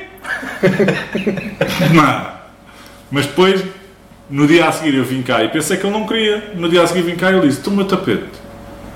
Não. 1.94 2.28
Mas 3.10 3.26
depois, 3.28 3.64
no 4.30 4.48
dia 4.48 4.68
a 4.68 4.72
seguir, 4.72 4.96
eu 4.96 5.06
vim 5.06 5.22
cá 5.22 5.44
e 5.44 5.50
pensei 5.50 5.78
que 5.78 5.86
ele 5.86 5.94
não 5.94 6.08
queria. 6.08 6.52
No 6.56 6.68
dia 6.68 6.82
a 6.82 6.88
seguir, 6.88 7.04
vim 7.04 7.16
cá 7.16 7.32
e 7.32 7.36
ele 7.36 7.48
disse: 7.48 7.62
Toma 7.62 7.84
o 7.84 7.86
tapete. 7.86 8.26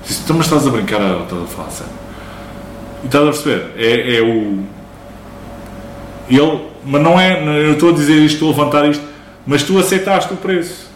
Disse: 0.04 0.24
Tu, 0.26 0.34
mas 0.34 0.46
estás 0.46 0.66
a 0.66 0.70
brincar 0.70 1.00
ou 1.00 1.44
a 1.44 1.46
falar 1.46 1.70
sério? 1.70 2.09
E 3.02 3.06
estás 3.06 3.24
a 3.24 3.30
perceber? 3.30 3.72
É, 3.76 4.16
é 4.16 4.22
o. 4.22 4.64
Ele. 6.28 6.70
Mas 6.84 7.02
não 7.02 7.18
é. 7.20 7.42
Eu 7.66 7.72
estou 7.72 7.90
a 7.90 7.92
dizer 7.92 8.16
isto, 8.16 8.34
estou 8.34 8.48
a 8.48 8.50
levantar 8.52 8.88
isto, 8.88 9.04
mas 9.46 9.62
tu 9.62 9.78
aceitaste 9.78 10.32
o 10.32 10.36
preço. 10.36 10.88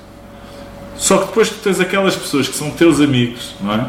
Só 0.97 1.18
que 1.18 1.26
depois 1.26 1.48
tu 1.48 1.56
tens 1.56 1.81
aquelas 1.81 2.14
pessoas 2.14 2.48
que 2.48 2.55
são 2.55 2.70
teus 2.70 3.01
amigos, 3.01 3.55
não 3.60 3.74
é? 3.74 3.86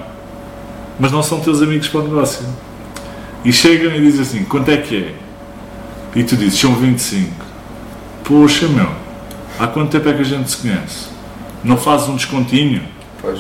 Mas 1.00 1.12
não 1.12 1.22
são 1.22 1.40
teus 1.40 1.62
amigos 1.62 1.88
para 1.88 2.00
o 2.02 2.04
negócio. 2.04 2.46
E 3.44 3.54
chegam 3.54 3.96
e 3.96 4.02
dizem 4.02 4.22
assim: 4.22 4.44
Quanto 4.46 4.70
é 4.70 4.78
que 4.78 4.98
é? 4.98 6.20
E 6.20 6.24
tu 6.24 6.36
dizes: 6.36 6.60
São 6.60 6.74
25. 6.76 7.46
Poxa, 8.24 8.68
meu, 8.68 8.90
há 9.60 9.68
quanto 9.68 9.92
tempo 9.92 10.10
é 10.10 10.14
que 10.14 10.22
a 10.22 10.26
gente 10.26 10.50
se 10.50 10.58
conhece? 10.58 11.10
Não 11.64 11.78
fazes 11.78 12.08
um 12.08 12.16
descontinho? 12.16 12.82
Pois. 13.22 13.40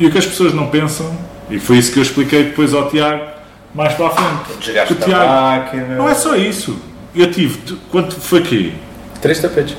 E 0.00 0.06
o 0.06 0.10
que 0.10 0.18
as 0.18 0.26
pessoas 0.26 0.52
não 0.52 0.66
pensam, 0.66 1.16
e 1.48 1.58
foi 1.58 1.78
isso 1.78 1.92
que 1.92 1.98
eu 1.98 2.02
expliquei 2.02 2.44
depois 2.44 2.74
ao 2.74 2.90
Tiago, 2.90 3.35
mais 3.76 3.94
para 3.94 4.06
a 4.06 4.10
frente. 4.10 4.58
Desgaste 4.58 4.94
da 4.94 5.06
Tiago, 5.06 5.26
máquina. 5.32 5.94
não 5.96 6.08
é 6.08 6.14
só 6.14 6.34
isso. 6.34 6.76
Eu 7.14 7.30
tive, 7.30 7.76
quanto 7.90 8.14
foi 8.20 8.40
aqui? 8.40 8.74
Três 9.20 9.38
tapetes. 9.40 9.76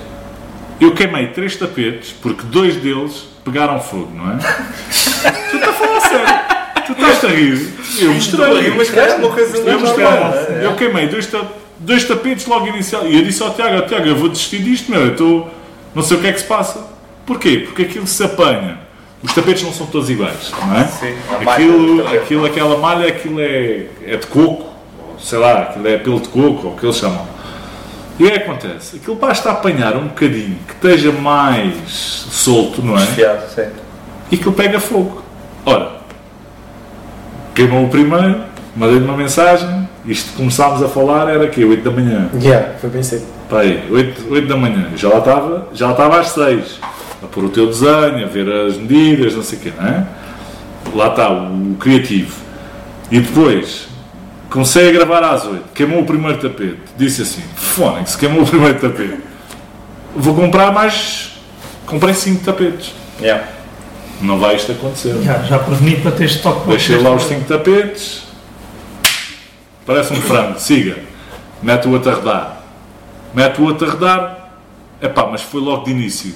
Eu 0.80 0.94
queimei 0.94 1.28
três 1.28 1.56
tapetes 1.56 2.11
porque 2.22 2.44
dois 2.45 2.76
deles 2.78 3.28
pegaram 3.44 3.80
fogo, 3.80 4.11
não 4.15 4.32
é? 4.34 4.38
tu 5.49 5.56
estás 5.57 5.69
a 5.69 5.74
falar 5.74 6.02
sério. 6.02 6.40
Tu 6.86 6.91
estás 6.94 7.26
a 7.26 7.28
rir. 7.28 7.74
Eu 7.99 8.14
mostrei. 8.14 8.69
Mas 8.78 8.95
é 8.98 9.15
uma 9.15 9.30
coisa 9.30 9.57
Eu 9.57 9.80
mostrei. 9.80 10.06
normal. 10.06 10.34
Eu 10.61 10.76
queimei 10.76 11.07
dois, 11.07 11.26
ta- 11.28 11.45
dois 11.80 12.03
tapetes 12.03 12.45
logo 12.45 12.68
inicial. 12.68 13.06
E 13.07 13.15
eu 13.18 13.24
disse 13.24 13.41
ao 13.44 13.53
Tiago, 13.53 13.78
"Ó, 13.78 13.82
Tiago, 13.82 14.06
eu 14.07 14.15
vou 14.15 14.30
desistir 14.30 14.60
disto, 14.60 14.90
meu. 14.91 15.02
Eu 15.02 15.11
estou. 15.11 15.53
Não 15.95 16.03
sei 16.03 16.18
o 16.18 16.22
que 16.22 16.28
é 16.28 16.32
que 16.34 16.40
se 16.40 16.45
passa. 16.45 16.86
Porquê? 17.26 17.64
Porque 17.65 17.82
aquilo 17.84 18.06
se 18.07 18.24
apanha. 18.24 18.80
Os 19.23 19.34
tapetes 19.34 19.64
não 19.64 19.73
são 19.73 19.88
todos 19.88 20.10
iguais, 20.10 20.52
não 20.65 20.77
é? 20.77 20.84
Sim, 20.85 21.15
aquilo, 21.45 22.07
aquilo, 22.07 22.45
aquela 22.45 22.77
malha, 22.77 23.07
aquilo 23.07 23.39
é, 23.39 23.88
é 24.06 24.15
de 24.15 24.27
coco, 24.27 24.68
sei 25.19 25.39
lá, 25.39 25.64
aquilo 25.64 25.88
é 25.88 25.98
pelo 25.98 26.19
de 26.19 26.30
coco, 26.30 26.68
ou 26.68 26.73
o 26.73 26.77
que 26.77 26.85
eles 26.85 26.98
chamam. 26.98 27.26
E 28.19 28.23
o 28.23 28.27
que 28.27 28.34
é 28.34 28.39
que 28.39 28.49
acontece? 28.49 28.98
Aquilo 28.98 29.15
basta 29.15 29.52
apanhar 29.52 29.95
um 29.95 30.07
bocadinho, 30.07 30.57
que 30.68 30.73
esteja 30.73 31.11
mais 31.11 31.76
solto, 31.89 32.81
não 32.84 32.95
é? 32.95 32.99
Desfiado, 32.99 33.49
sim. 33.53 33.68
e 34.31 34.35
aquilo 34.35 34.53
pega 34.53 34.80
fogo. 34.80 35.23
Ora, 35.65 35.98
queimou 37.56 37.85
o 37.85 37.89
primeiro, 37.89 38.44
mandei-lhe 38.76 39.03
uma 39.03 39.18
mensagem, 39.18 39.89
isto 40.06 40.38
começámos 40.38 40.81
a 40.84 40.88
falar 40.88 41.27
era 41.30 41.44
aqui, 41.44 41.65
8 41.65 41.84
da 41.84 41.91
manhã. 41.91 42.30
Yeah, 42.39 42.73
foi 42.80 42.89
bem 42.91 43.02
cedo. 43.02 43.26
Pai, 43.49 43.84
8, 43.89 44.31
8 44.31 44.48
da 44.48 44.56
manhã, 44.56 44.89
já 44.95 45.10
lá 45.10 45.19
estava, 45.19 45.68
já 45.73 45.88
lá 45.88 45.91
estava 45.94 46.19
às 46.19 46.30
6, 46.30 46.80
a 47.28 47.34
pôr 47.34 47.45
o 47.45 47.49
teu 47.49 47.68
desenho, 47.68 48.24
a 48.24 48.28
ver 48.28 48.49
as 48.49 48.78
medidas, 48.78 49.36
não 49.36 49.44
sei 49.44 49.60
o 49.60 49.62
quê, 49.62 49.74
não 49.78 49.86
é? 49.86 50.08
Lá 50.95 51.10
está, 51.10 51.30
o 51.30 51.76
criativo. 51.80 52.36
E 53.12 53.20
depois, 53.20 53.88
comecei 54.49 54.90
a 54.90 54.91
gravar 54.91 55.24
às 55.24 55.45
8, 55.45 55.64
queimou 55.74 56.02
o 56.02 56.06
primeiro 56.06 56.38
tapete, 56.38 56.80
disse 56.98 57.22
assim, 57.22 57.44
fónix, 57.56 58.16
queimou 58.16 58.44
o 58.44 58.48
primeiro 58.48 58.80
tapete. 58.80 59.20
Vou 60.16 60.34
comprar 60.34 60.72
mais, 60.72 61.38
comprei 61.86 62.14
5 62.14 62.44
tapetes. 62.44 62.94
Yeah. 63.22 63.48
Não 64.22 64.40
vai 64.40 64.56
isto 64.56 64.72
acontecer. 64.72 65.22
Já, 65.22 65.44
já 65.44 65.60
preveni 65.60 65.98
para 65.98 66.12
ter 66.12 66.26
estoque. 66.26 66.68
Deixei 66.68 66.98
lá 66.98 67.14
os 67.14 67.24
5 67.24 67.45
tapetes. 67.45 68.24
Parece 69.86 70.12
um 70.14 70.22
frango, 70.22 70.60
siga. 70.60 70.98
Mete 71.62 71.88
o 71.88 71.91
outro 71.91 72.12
a 72.12 72.16
rodar. 72.16 72.62
Mete 73.34 73.62
o 73.62 73.66
outro 73.66 73.88
a 73.88 73.91
rodar. 73.91 74.49
Epá, 75.02 75.28
mas 75.32 75.41
foi 75.41 75.62
logo 75.62 75.86
de 75.86 75.91
início. 75.91 76.34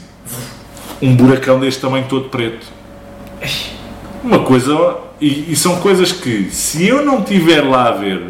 Um 1.01 1.15
buracão 1.15 1.59
deste 1.59 1.81
tamanho 1.81 2.05
todo 2.07 2.29
preto. 2.29 2.67
Uma 4.23 4.39
coisa. 4.39 4.97
E, 5.19 5.51
e 5.51 5.55
são 5.55 5.79
coisas 5.79 6.11
que, 6.11 6.49
se 6.51 6.87
eu 6.87 7.05
não 7.05 7.19
estiver 7.19 7.61
lá 7.61 7.89
a 7.89 7.91
ver, 7.91 8.21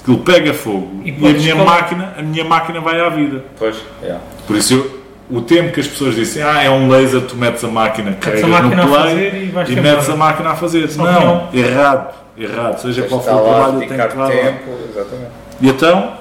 aquilo 0.00 0.18
pega 0.18 0.52
fogo 0.52 1.00
E 1.04 1.10
e, 1.10 1.26
a 1.26 1.32
minha 1.32 1.54
máquina, 1.56 2.14
a 2.18 2.22
minha 2.22 2.44
máquina 2.44 2.80
vai 2.80 3.00
à 3.00 3.08
vida. 3.08 3.44
Pois, 3.58 3.76
yeah. 4.02 4.22
Por 4.46 4.56
isso 4.56 4.74
eu, 4.74 5.00
o 5.30 5.40
tempo 5.40 5.72
que 5.72 5.80
as 5.80 5.86
pessoas 5.86 6.14
dizem, 6.14 6.42
ah, 6.42 6.62
é 6.62 6.68
um 6.68 6.88
laser, 6.88 7.22
tu 7.22 7.36
metes 7.36 7.62
a 7.62 7.68
máquina, 7.68 8.12
carregas 8.14 8.48
no 8.48 8.88
play 8.88 9.52
e 9.68 9.72
e 9.72 9.80
metes 9.80 10.10
a 10.10 10.16
máquina 10.16 10.50
a 10.50 10.56
fazer. 10.56 10.90
Não, 10.96 11.04
não. 11.04 11.48
errado, 11.54 12.14
errado. 12.36 12.78
Seja 12.80 13.02
qual 13.04 13.22
for 13.22 13.34
o 13.34 13.38
trabalho, 13.38 13.78
tem 13.78 13.88
que 13.88 13.94
estar 13.94 14.14
lá. 14.14 14.28
tempo, 14.28 14.70
exatamente. 14.90 15.30
E 15.60 15.68
então, 15.68 16.14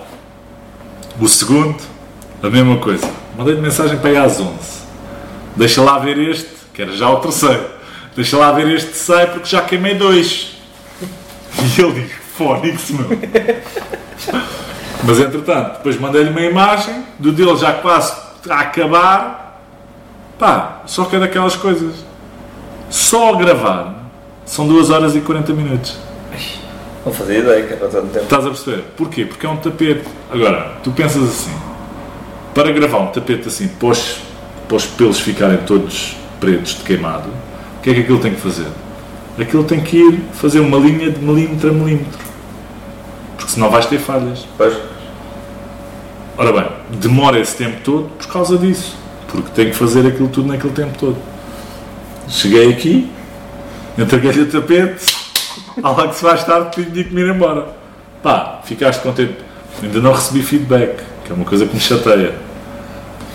o 1.19 1.27
segundo, 1.27 1.77
a 2.43 2.49
mesma 2.49 2.77
coisa. 2.77 3.09
Mandei-lhe 3.37 3.61
mensagem 3.61 3.97
para 3.97 4.11
ir 4.11 4.17
às 4.17 4.39
11. 4.39 4.78
Deixa 5.59 5.81
lá 5.81 5.99
ver 5.99 6.17
este, 6.17 6.49
que 6.73 6.81
era 6.81 6.93
já 6.93 7.09
o 7.09 7.17
terceiro. 7.17 7.65
Deixa 8.15 8.37
lá 8.37 8.53
ver 8.53 8.71
este 8.71 8.95
sai 8.95 9.27
porque 9.27 9.45
já 9.45 9.61
queimei 9.61 9.93
dois. 9.93 10.57
E 11.77 11.81
ele 11.81 12.01
diz, 12.01 12.11
Fónix, 12.37 12.89
meu. 12.91 13.09
Mas 15.03 15.19
entretanto, 15.19 15.77
depois 15.77 15.99
mandei-lhe 15.99 16.29
uma 16.29 16.41
imagem 16.41 17.03
do 17.19 17.33
dele 17.33 17.57
já 17.57 17.73
quase 17.73 18.13
a 18.49 18.59
acabar. 18.61 19.61
Pá, 20.39 20.83
só 20.85 21.03
que 21.03 21.17
é 21.17 21.19
daquelas 21.19 21.57
coisas. 21.57 22.05
Só 22.89 23.35
gravar 23.35 24.05
são 24.45 24.65
2 24.65 24.89
horas 24.89 25.13
e 25.13 25.19
40 25.19 25.51
minutos. 25.51 25.97
Não 27.05 27.11
fazia 27.11 27.39
ideia 27.39 27.65
que 27.65 27.73
era 27.73 27.87
tanto 27.89 28.07
tempo. 28.07 28.23
Estás 28.23 28.45
a 28.45 28.49
perceber? 28.49 28.83
Porquê? 28.95 29.25
Porque 29.25 29.45
é 29.45 29.49
um 29.49 29.57
tapete. 29.57 30.07
Agora, 30.31 30.77
tu 30.81 30.91
pensas 30.91 31.21
assim: 31.21 31.53
para 32.53 32.71
gravar 32.71 32.99
um 32.99 33.07
tapete 33.07 33.49
assim, 33.49 33.69
os, 33.81 34.28
para 34.69 34.77
os 34.77 34.85
pelos 34.85 35.19
ficarem 35.19 35.57
todos 35.65 36.15
pretos 36.39 36.75
de 36.75 36.83
queimado, 36.83 37.27
o 37.77 37.81
que 37.81 37.89
é 37.89 37.93
que 37.95 37.99
aquilo 37.99 38.19
tem 38.19 38.33
que 38.33 38.39
fazer? 38.39 38.67
Aquilo 39.37 39.65
tem 39.65 39.81
que 39.81 39.97
ir 39.97 40.21
fazer 40.33 40.61
uma 40.61 40.77
linha 40.77 41.11
de 41.11 41.19
milímetro 41.19 41.69
a 41.69 41.73
milímetro. 41.73 42.19
Porque 43.35 43.51
senão 43.51 43.69
vais 43.69 43.85
ter 43.85 43.99
falhas. 43.99 44.45
Pois, 44.57 44.73
Ora 46.39 46.53
bem, 46.53 46.69
demora 47.01 47.37
esse 47.37 47.57
tempo 47.57 47.81
todo 47.83 48.09
por 48.17 48.27
causa 48.27 48.57
disso. 48.57 48.95
Porque 49.27 49.49
tenho 49.53 49.71
que 49.71 49.75
fazer 49.75 50.07
aquilo 50.07 50.29
tudo 50.29 50.47
naquele 50.47 50.71
tempo 50.71 50.97
todo. 50.97 51.17
Cheguei 52.29 52.71
aqui, 52.71 53.11
entreguei-lhe 53.97 54.43
o 54.43 54.45
tapete, 54.49 55.17
há 55.83 55.89
lá 55.91 56.07
que 56.07 56.15
se 56.15 56.23
vais 56.23 56.41
tarde, 56.45 56.69
tinha 56.71 57.03
que 57.03 57.13
me 57.13 57.19
ir 57.19 57.35
embora. 57.35 57.67
Pá, 58.23 58.61
ficaste 58.63 59.01
contente. 59.01 59.35
Ainda 59.83 59.99
não 59.99 60.13
recebi 60.13 60.41
feedback, 60.41 61.03
que 61.25 61.31
é 61.33 61.35
uma 61.35 61.43
coisa 61.43 61.65
que 61.65 61.73
me 61.73 61.81
chateia. 61.81 62.33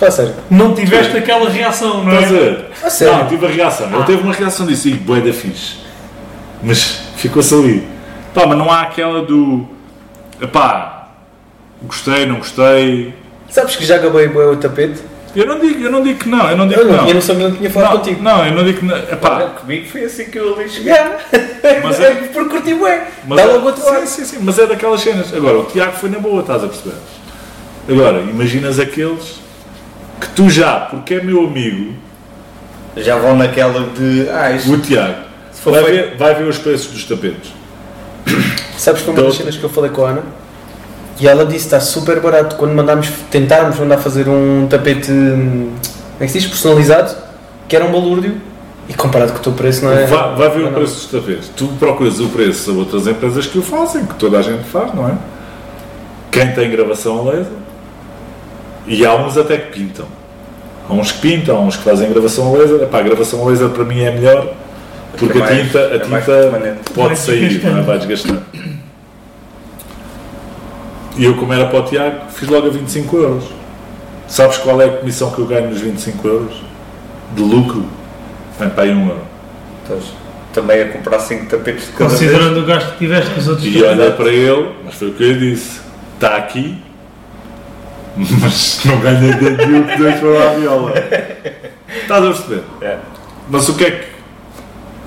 Pá, 0.00 0.10
sério. 0.10 0.34
Não 0.50 0.74
tiveste 0.74 1.16
aquela 1.16 1.48
reação, 1.48 2.02
não 2.04 2.12
Estás 2.14 2.32
a 2.32 2.36
é? 2.36 2.38
ver? 2.40 2.66
A 2.82 2.90
sério? 2.90 3.16
Não, 3.18 3.26
tive 3.28 3.46
a 3.46 3.48
reação. 3.48 3.94
Ele 3.94 4.04
teve 4.04 4.22
uma 4.22 4.32
reação 4.32 4.66
disso, 4.66 4.88
e 4.88 4.94
bué 4.94 5.20
da 5.20 5.32
fixe. 5.32 5.76
Mas 6.62 7.00
ficou-se 7.16 7.54
ali. 7.54 7.86
Pá, 8.34 8.46
mas 8.46 8.58
não 8.58 8.70
há 8.70 8.82
aquela 8.82 9.22
do. 9.22 9.66
Epá, 10.40 11.08
gostei, 11.82 12.26
não 12.26 12.36
gostei. 12.36 13.14
Sabes 13.48 13.76
que 13.76 13.84
já 13.84 13.96
acabei 13.96 14.26
bué 14.28 14.46
o 14.46 14.56
tapete? 14.56 15.00
Eu 15.36 15.46
não 15.46 15.58
digo, 15.58 15.82
eu 15.82 15.90
não 15.90 16.00
digo 16.02 16.18
que 16.20 16.28
não, 16.28 16.48
eu 16.48 16.56
não 16.56 16.66
digo 16.68 16.80
Eu 16.80 16.86
que 16.86 16.90
não 16.92 16.96
não. 16.98 17.04
tinha 17.04 17.14
noção 17.14 17.34
que 17.36 17.42
não 17.42 17.52
tinha 17.56 17.70
falado 17.70 17.90
Não, 17.92 17.98
contigo. 17.98 18.22
não, 18.22 18.46
eu 18.46 18.52
não 18.54 18.64
digo 18.64 18.78
que 18.80 18.84
não. 18.84 18.96
Epá, 18.96 19.34
Olha, 19.36 19.46
comigo 19.48 19.88
foi 19.88 20.04
assim 20.04 20.24
que 20.26 20.38
eu 20.38 20.54
ali 20.54 20.68
cheguei. 20.68 20.92
Yeah. 20.92 21.16
Mas 21.82 21.98
é 22.00 22.04
é- 22.04 22.14
por 22.32 22.48
curtir 22.48 22.74
bué. 22.74 23.08
Mas 23.26 23.36
Dá 23.38 23.42
é- 23.42 23.46
logo 23.52 23.66
outro 23.66 23.82
sim, 23.82 24.06
sim, 24.06 24.24
sim, 24.24 24.38
mas 24.42 24.58
é 24.58 24.66
daquelas 24.66 25.00
cenas. 25.00 25.34
Agora, 25.34 25.58
o 25.58 25.64
Tiago 25.64 25.92
foi 25.92 26.08
na 26.10 26.18
boa, 26.20 26.40
estás 26.40 26.62
a 26.62 26.68
perceber? 26.68 26.94
Agora, 27.88 28.20
imaginas 28.20 28.78
aqueles 28.78 29.40
que 30.26 30.34
tu 30.34 30.48
já, 30.51 30.80
porque 30.80 31.14
é 31.14 31.22
meu 31.22 31.46
amigo, 31.46 31.92
Já 32.96 33.16
vão 33.16 33.36
naquela 33.36 33.80
de. 33.96 34.28
Ah, 34.30 34.52
isto. 34.52 34.72
o 34.72 34.78
Tiago, 34.78 35.14
for 35.52 35.72
vai 35.72 35.84
feito- 35.84 36.10
ver, 36.10 36.16
vai 36.16 36.34
ver 36.34 36.44
os 36.44 36.59
preços 36.59 36.92
dos 36.92 37.05
tapetes. 37.05 37.52
Sabes 38.78 39.01
que 39.01 39.06
foi 39.06 39.14
uma 39.14 39.22
das 39.22 39.34
Então- 39.34 39.46
cenas 39.46 39.56
que 39.56 39.64
eu 39.64 39.68
falei 39.70 39.90
com 39.90 40.05
a 40.05 40.10
Ana? 40.10 40.22
E 41.20 41.28
ela 41.28 41.44
disse 41.44 41.60
que 41.68 41.74
está 41.74 41.80
super 41.80 42.20
barato 42.20 42.56
quando 42.56 42.72
mandámos, 42.74 43.09
tentámos 43.30 43.78
mandar 43.78 43.98
fazer 43.98 44.28
um 44.28 44.66
tapete, 44.68 45.10
hum, 45.12 45.70
como 46.12 46.20
é 46.20 46.26
que 46.26 46.32
se 46.32 46.38
diz, 46.40 46.48
personalizado, 46.48 47.14
que 47.68 47.76
era 47.76 47.84
um 47.84 47.92
balúrdio, 47.92 48.34
e 48.88 48.94
comparado 48.94 49.32
com 49.32 49.38
o 49.38 49.42
teu 49.42 49.52
preço 49.52 49.84
não 49.84 49.92
é... 49.92 50.06
Vai, 50.06 50.34
vai 50.34 50.51
ver 50.51 50.59
não 50.60 50.66
é 50.66 50.70
o 50.70 50.74
preço 50.74 50.94
dos 50.94 51.06
tapetes. 51.06 51.51
Tu 51.56 51.66
procuras 51.78 52.18
o 52.20 52.28
preço 52.30 52.70
a 52.70 52.74
outras 52.74 53.06
empresas 53.06 53.46
que 53.46 53.59
o 53.59 53.62
fazem, 53.62 54.05
que 54.06 54.14
toda 54.14 54.38
a 54.38 54.42
gente 54.42 54.64
faz, 54.64 54.92
não 54.94 55.09
é? 55.09 55.14
Quem 56.32 56.52
tem 56.52 56.68
gravação 56.70 57.20
a 57.20 57.30
laser. 57.32 57.46
E 58.86 59.05
há 59.05 59.15
uns 59.15 59.36
até 59.36 59.56
que 59.56 59.78
pintam. 59.78 60.06
Há 60.89 60.93
uns 60.93 61.12
que 61.12 61.20
pintam, 61.20 61.56
há 61.56 61.61
uns 61.61 61.77
que 61.77 61.85
fazem 61.85 62.11
gravação 62.11 62.55
a 62.55 62.59
laser. 62.59 62.82
Epá, 62.82 62.98
a 62.98 63.02
gravação 63.02 63.43
a 63.47 63.51
laser 63.51 63.70
para 63.70 63.85
mim 63.85 64.01
é 64.01 64.11
melhor 64.11 64.55
porque 65.16 65.39
É 65.39 65.43
a 65.43 65.47
tinta, 65.47 65.78
a 65.78 65.94
é 65.94 65.98
tinta 65.98 66.20
permanente. 66.20 66.90
pode 66.93 67.19
sair, 67.19 67.62
não 67.65 67.78
é? 67.78 67.82
vai 67.82 67.98
desgastando. 67.98 68.43
E 71.16 71.24
eu, 71.24 71.36
como 71.36 71.52
era 71.52 71.66
para 71.66 71.78
o 71.78 71.82
Tiago, 71.85 72.31
fiz 72.31 72.48
logo 72.48 72.66
a 72.66 72.70
25 72.70 73.16
euros. 73.16 73.44
Sabes 74.27 74.59
qual 74.59 74.81
é 74.81 74.86
a 74.86 74.97
comissão 74.97 75.31
que 75.31 75.39
eu 75.39 75.47
ganho 75.47 75.70
nos 75.70 75.81
25 75.81 76.27
euros? 76.27 76.55
De 77.36 77.43
lucro? 77.43 77.85
Vem 78.59 78.70
para 78.70 78.85
aí 78.85 78.90
1 78.90 79.09
euro. 79.09 79.20
Estás 79.82 80.05
também 80.52 80.82
a 80.82 80.89
comprar 80.89 81.20
5 81.20 81.47
tapetes 81.47 81.86
de 81.86 81.93
cada 81.93 82.11
vez. 82.11 82.20
Considerando 82.20 82.61
o 82.61 82.65
gasto 82.65 82.93
que 82.93 82.98
tiveste 82.98 83.31
com 83.31 83.40
os 83.40 83.48
outros 83.48 83.66
E 83.66 83.82
olha 83.82 84.11
para 84.12 84.28
ele, 84.28 84.70
mas 84.85 84.94
foi 84.94 85.09
o 85.09 85.15
que 85.15 85.23
eu 85.23 85.32
lhe 85.32 85.51
disse: 85.52 85.81
está 86.15 86.36
aqui, 86.36 86.82
mas 88.16 88.81
não 88.85 88.99
ganha 89.01 89.20
nenhum 89.20 89.85
que 89.85 89.97
dois 89.99 90.15
para 90.20 90.51
a 90.51 90.55
viola. 90.55 90.93
Estás 92.03 92.23
a 92.24 92.27
perceber? 92.27 92.62
É. 92.82 92.97
Mas 93.49 93.69
o 93.69 93.74
que 93.74 93.85
é 93.85 93.91
que 93.91 94.05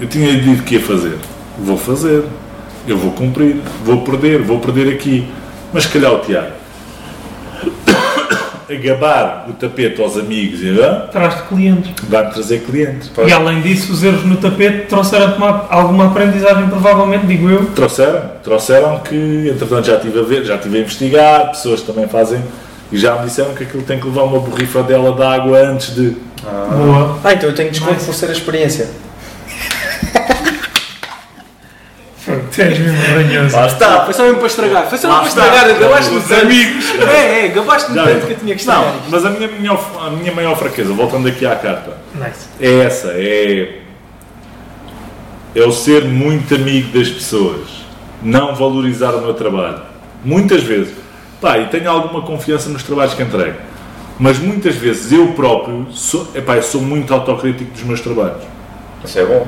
eu 0.04 0.08
tinha 0.08 0.36
dito 0.40 0.64
que 0.64 0.76
ia 0.76 0.82
fazer? 0.82 1.18
Vou 1.58 1.78
fazer, 1.78 2.24
eu 2.88 2.98
vou 2.98 3.12
cumprir, 3.12 3.58
vou 3.84 4.02
perder, 4.02 4.42
vou 4.44 4.60
perder 4.60 4.94
aqui. 4.94 5.28
Mas 5.74 5.84
se 5.84 5.90
calhar 5.90 6.14
o 6.14 6.20
Tiago 6.20 6.52
a 8.70 8.74
gabar 8.76 9.46
o 9.50 9.54
tapete 9.54 10.02
aos 10.02 10.18
amigos 10.18 10.62
e 10.62 10.78
ah, 10.84 11.08
Traz-te 11.10 11.44
clientes. 11.44 11.90
vai-me 12.10 12.32
trazer 12.34 12.60
clientes. 12.66 13.10
E 13.26 13.32
além 13.32 13.62
disso, 13.62 13.94
os 13.94 14.04
erros 14.04 14.26
no 14.26 14.36
tapete 14.36 14.88
trouxeram-te 14.88 15.38
uma- 15.38 15.66
alguma 15.70 16.08
aprendizagem, 16.08 16.68
provavelmente, 16.68 17.26
digo 17.28 17.50
eu. 17.50 17.66
Trouxeram, 17.68 18.30
trouxeram 18.44 19.00
que, 19.00 19.16
entretanto, 19.50 19.86
já 19.88 19.96
estive 19.96 20.20
a 20.20 20.24
ver, 20.24 20.44
já 20.44 20.56
estive 20.56 20.78
a 20.80 20.82
investigar, 20.82 21.48
pessoas 21.52 21.82
também 21.82 22.10
fazem 22.10 22.44
e 22.92 22.98
já 22.98 23.16
me 23.18 23.26
disseram 23.28 23.54
que 23.54 23.64
aquilo 23.64 23.84
tem 23.84 24.00
que 24.00 24.06
levar 24.08 24.24
uma 24.24 24.40
borrifa 24.40 24.82
dela 24.84 25.12
de 25.14 25.24
água 25.24 25.58
antes 25.60 25.94
de. 25.96 26.16
Boa. 26.44 27.20
Ah, 27.24 27.34
então 27.34 27.50
eu 27.50 27.56
tenho 27.56 27.70
desconto 27.72 28.04
por 28.06 28.14
ser 28.14 28.30
a 28.30 28.32
experiência. 28.32 28.90
Tu 32.54 32.62
és 32.62 32.78
mesmo 32.80 32.98
ranhoso. 33.16 33.56
Lá 33.56 33.68
Tá, 33.70 34.04
foi 34.06 34.14
só 34.14 34.24
mesmo 34.24 34.38
para 34.40 34.48
estragar. 34.48 34.90
Foi 34.90 34.98
só 34.98 35.08
mesmo 35.08 35.22
para 35.22 35.30
está. 35.30 35.46
estragar, 35.56 35.80
gabaste-me 35.80 36.18
Os 36.18 36.24
tanto. 36.28 36.42
amigos. 36.42 36.86
É, 37.10 37.46
é, 37.46 37.48
gabaste-me 37.50 37.96
Já 37.96 38.04
tanto 38.06 38.26
que 38.28 38.34
eu 38.34 38.38
tinha 38.38 38.56
que 38.56 38.60
estragar. 38.62 38.86
Não, 38.86 39.02
mas 39.10 39.26
a 39.26 39.30
minha, 39.30 39.48
minha- 39.48 39.80
a 40.06 40.10
minha 40.10 40.32
maior 40.34 40.58
fraqueza, 40.58 40.92
voltando 40.94 41.28
aqui 41.28 41.46
à 41.46 41.56
carta, 41.56 41.92
Nice. 42.16 42.48
é 42.60 42.80
essa, 42.86 43.12
é, 43.14 43.80
é 45.56 45.62
o 45.64 45.72
ser 45.72 46.04
muito 46.06 46.54
amigo 46.56 46.98
das 46.98 47.08
pessoas, 47.10 47.68
não 48.22 48.54
valorizar 48.56 49.12
o 49.12 49.22
meu 49.22 49.34
trabalho. 49.34 49.82
Muitas 50.26 50.64
vezes, 50.64 50.94
pá, 51.42 51.58
e 51.58 51.68
tenho 51.68 51.90
alguma 51.90 52.22
confiança 52.22 52.70
nos 52.70 52.84
trabalhos 52.84 53.14
que 53.14 53.24
entrego, 53.24 53.58
mas 54.20 54.40
muitas 54.40 54.76
vezes 54.76 55.12
eu 55.12 55.34
próprio 55.34 55.88
sou, 55.92 56.28
epá, 56.34 56.56
eu 56.56 56.64
sou 56.64 56.82
muito 56.82 57.14
autocrítico 57.14 57.72
dos 57.72 57.84
meus 57.84 58.02
trabalhos, 58.02 58.42
Isso 59.04 59.20
é 59.20 59.26
bom. 59.26 59.48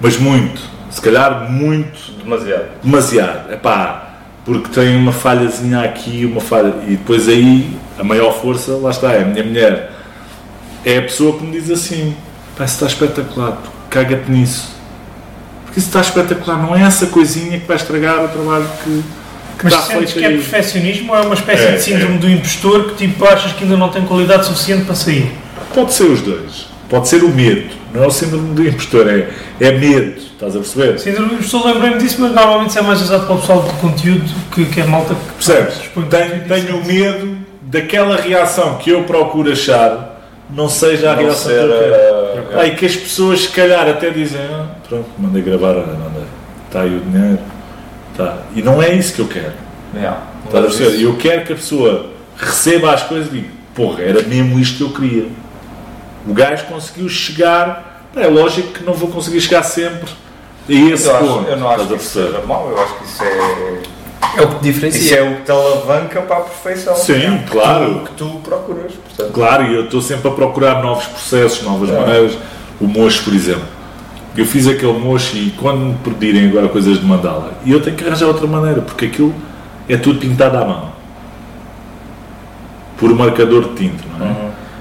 mas 0.00 0.18
muito, 0.18 0.60
se 0.90 1.00
calhar 1.00 1.50
muito. 1.50 2.12
Demasiado. 2.22 2.66
demasiado, 2.82 3.52
epá, 3.52 4.10
porque 4.44 4.68
tem 4.68 4.96
uma 4.96 5.12
falhazinha 5.12 5.80
aqui, 5.80 6.24
uma 6.24 6.40
falha, 6.40 6.74
e 6.86 6.96
depois 6.96 7.28
aí 7.28 7.76
a 7.98 8.04
maior 8.04 8.32
força, 8.32 8.72
lá 8.76 8.90
está, 8.90 9.12
é 9.12 9.22
a 9.22 9.24
minha 9.24 9.44
mulher, 9.44 9.92
é 10.84 10.98
a 10.98 11.02
pessoa 11.02 11.36
que 11.38 11.44
me 11.44 11.52
diz 11.52 11.70
assim, 11.70 12.14
pá, 12.56 12.64
isso 12.64 12.74
está 12.74 12.86
espetacular, 12.86 13.58
caga-te 13.90 14.30
nisso, 14.30 14.74
porque 15.64 15.80
isso 15.80 15.88
está 15.88 16.00
espetacular, 16.00 16.62
não 16.62 16.76
é 16.76 16.82
essa 16.82 17.06
coisinha 17.06 17.58
que 17.58 17.66
vai 17.66 17.76
estragar 17.76 18.24
o 18.24 18.28
trabalho 18.28 18.68
que 18.84 19.02
Mas 19.64 19.72
está 19.72 19.86
sentes 19.86 20.12
feito 20.12 20.18
que 20.18 20.24
é 20.24 20.28
aí. 20.28 20.34
perfeccionismo 20.36 21.12
ou 21.12 21.18
é 21.18 21.22
uma 21.22 21.34
espécie 21.34 21.64
É, 21.64 21.72
de 21.72 21.82
síndrome 21.82 22.18
do 22.18 22.30
impostor 22.30 22.84
que 22.90 22.94
tipo 23.06 23.24
achas 23.24 23.52
que 23.52 23.64
ainda 23.64 23.76
não 23.76 23.88
tem 23.88 24.04
qualidade 24.04 24.46
suficiente 24.46 24.84
para 24.84 24.94
sair? 24.94 25.32
Pode 25.74 25.92
ser 25.92 26.04
os 26.04 26.20
dois, 26.20 26.66
pode 26.88 27.08
ser 27.08 27.24
o 27.24 27.28
medo, 27.28 27.70
não 27.92 28.04
é 28.04 28.06
o 28.06 28.10
síndrome 28.10 28.54
do 28.54 28.66
impostor, 28.68 29.08
é, 29.08 29.28
é 29.60 29.72
medo, 29.72 30.16
estás 30.18 30.54
a 30.54 30.58
perceber? 30.60 30.98
Síndrome 31.00 31.28
do 31.30 31.34
impostor 31.36 31.66
lembrei-me 31.66 31.98
disso, 31.98 32.16
mas 32.20 32.32
normalmente 32.32 32.70
isso 32.70 32.78
é 32.78 32.82
mais 32.82 33.02
usado 33.02 33.26
para 33.26 33.34
o 33.34 33.40
pessoal 33.40 33.62
de 33.62 33.72
conteúdo 33.80 34.24
que, 34.54 34.64
que 34.66 34.80
é 34.80 34.84
malta 34.84 35.14
que 35.14 35.44
Percebes? 35.44 35.74
Tenho, 36.10 36.44
tenho 36.46 36.84
medo 36.84 37.36
daquela 37.62 38.16
reação 38.16 38.76
que 38.76 38.90
eu 38.90 39.02
procuro 39.04 39.50
achar 39.50 40.12
não 40.50 40.68
seja 40.68 41.10
a 41.12 41.16
Não 41.16 41.22
reação 41.22 41.50
ser. 41.50 41.58
que 41.58 42.38
eu 42.38 42.44
quero. 42.44 42.60
uh, 42.60 42.66
e 42.66 42.70
que 42.76 42.86
as 42.86 42.94
pessoas 42.96 43.40
se 43.40 43.48
calhar 43.48 43.88
até 43.88 44.10
dizem, 44.10 44.40
ah, 44.42 44.66
pronto, 44.86 45.06
mandei 45.18 45.42
gravar, 45.42 45.72
mandei. 45.74 46.22
Está 46.66 46.82
aí 46.82 46.94
o 46.96 47.00
dinheiro. 47.00 47.38
Tá. 48.16 48.38
E 48.54 48.62
não 48.62 48.82
é 48.82 48.92
isso 48.94 49.14
que 49.14 49.20
eu 49.20 49.28
quero. 49.28 49.52
yeah. 49.94 50.20
A 50.46 50.50
perceber? 50.50 51.02
Eu 51.02 51.16
quero 51.16 51.44
que 51.44 51.52
a 51.52 51.56
pessoa 51.56 52.10
receba 52.36 52.92
as 52.92 53.02
coisas 53.02 53.28
e 53.28 53.30
diga, 53.38 53.48
porra, 53.74 54.02
era 54.02 54.22
mesmo 54.22 54.58
isto 54.60 54.76
que 54.76 54.82
eu 54.82 54.90
queria. 54.90 55.26
O 56.26 56.32
gajo 56.32 56.64
conseguiu 56.66 57.08
chegar, 57.08 58.08
é 58.16 58.26
lógico 58.26 58.68
que 58.72 58.84
não 58.84 58.92
vou 58.94 59.08
conseguir 59.08 59.40
chegar 59.40 59.62
sempre 59.62 60.08
a 60.68 60.72
esse 60.72 61.06
Eu, 61.08 61.16
acho, 61.16 61.26
ponto. 61.26 61.48
eu 61.50 61.56
não 61.56 61.68
acho 61.70 61.86
que 61.86 61.94
isso 61.96 62.08
seja 62.10 62.40
mau, 62.46 62.70
eu 62.70 62.82
acho 62.82 62.94
que 62.98 63.04
isso 63.04 63.22
é. 63.24 63.82
É 64.36 64.42
o 64.42 64.48
que 64.48 64.54
te 64.56 64.62
diferencia. 64.62 65.00
Isso 65.00 65.14
é 65.14 65.22
o 65.22 65.36
que 65.36 65.42
te 65.42 65.50
alavanca 65.52 66.22
para 66.22 66.36
a 66.38 66.40
perfeição. 66.40 66.96
Sim, 66.96 67.38
Que 67.44 67.50
claro. 67.52 67.94
tu- 67.94 68.04
Que 68.04 68.12
tu 68.14 68.40
procuras. 68.42 68.92
Portanto, 68.92 69.32
Claro, 69.32 69.64
e 69.66 69.74
eu 69.74 69.84
estou 69.84 70.00
sempre 70.00 70.28
a 70.28 70.32
procurar 70.34 70.82
novos 70.82 71.04
processos, 71.06 71.62
novas 71.62 71.90
É. 71.90 71.92
maneiras. 72.00 72.38
O 72.80 72.86
mocho, 72.88 73.22
por 73.24 73.32
exemplo. 73.34 73.62
Eu 74.36 74.44
fiz 74.44 74.66
aquele 74.66 74.92
mocho 74.98 75.36
e 75.36 75.50
quando 75.52 75.78
me 75.78 75.94
pedirem 75.94 76.48
agora 76.48 76.68
coisas 76.68 76.98
de 76.98 77.04
mandala, 77.06 77.52
e 77.64 77.70
eu 77.70 77.80
tenho 77.80 77.96
que 77.96 78.04
arranjar 78.04 78.26
outra 78.26 78.46
maneira, 78.46 78.80
porque 78.82 79.06
aquilo 79.06 79.32
é 79.88 79.96
tudo 79.96 80.18
pintado 80.18 80.56
à 80.56 80.64
mão. 80.64 80.92
Por 82.98 83.14
marcador 83.14 83.68
de 83.68 83.74
tinta, 83.76 84.04
não 84.18 84.26
é? 84.26 84.34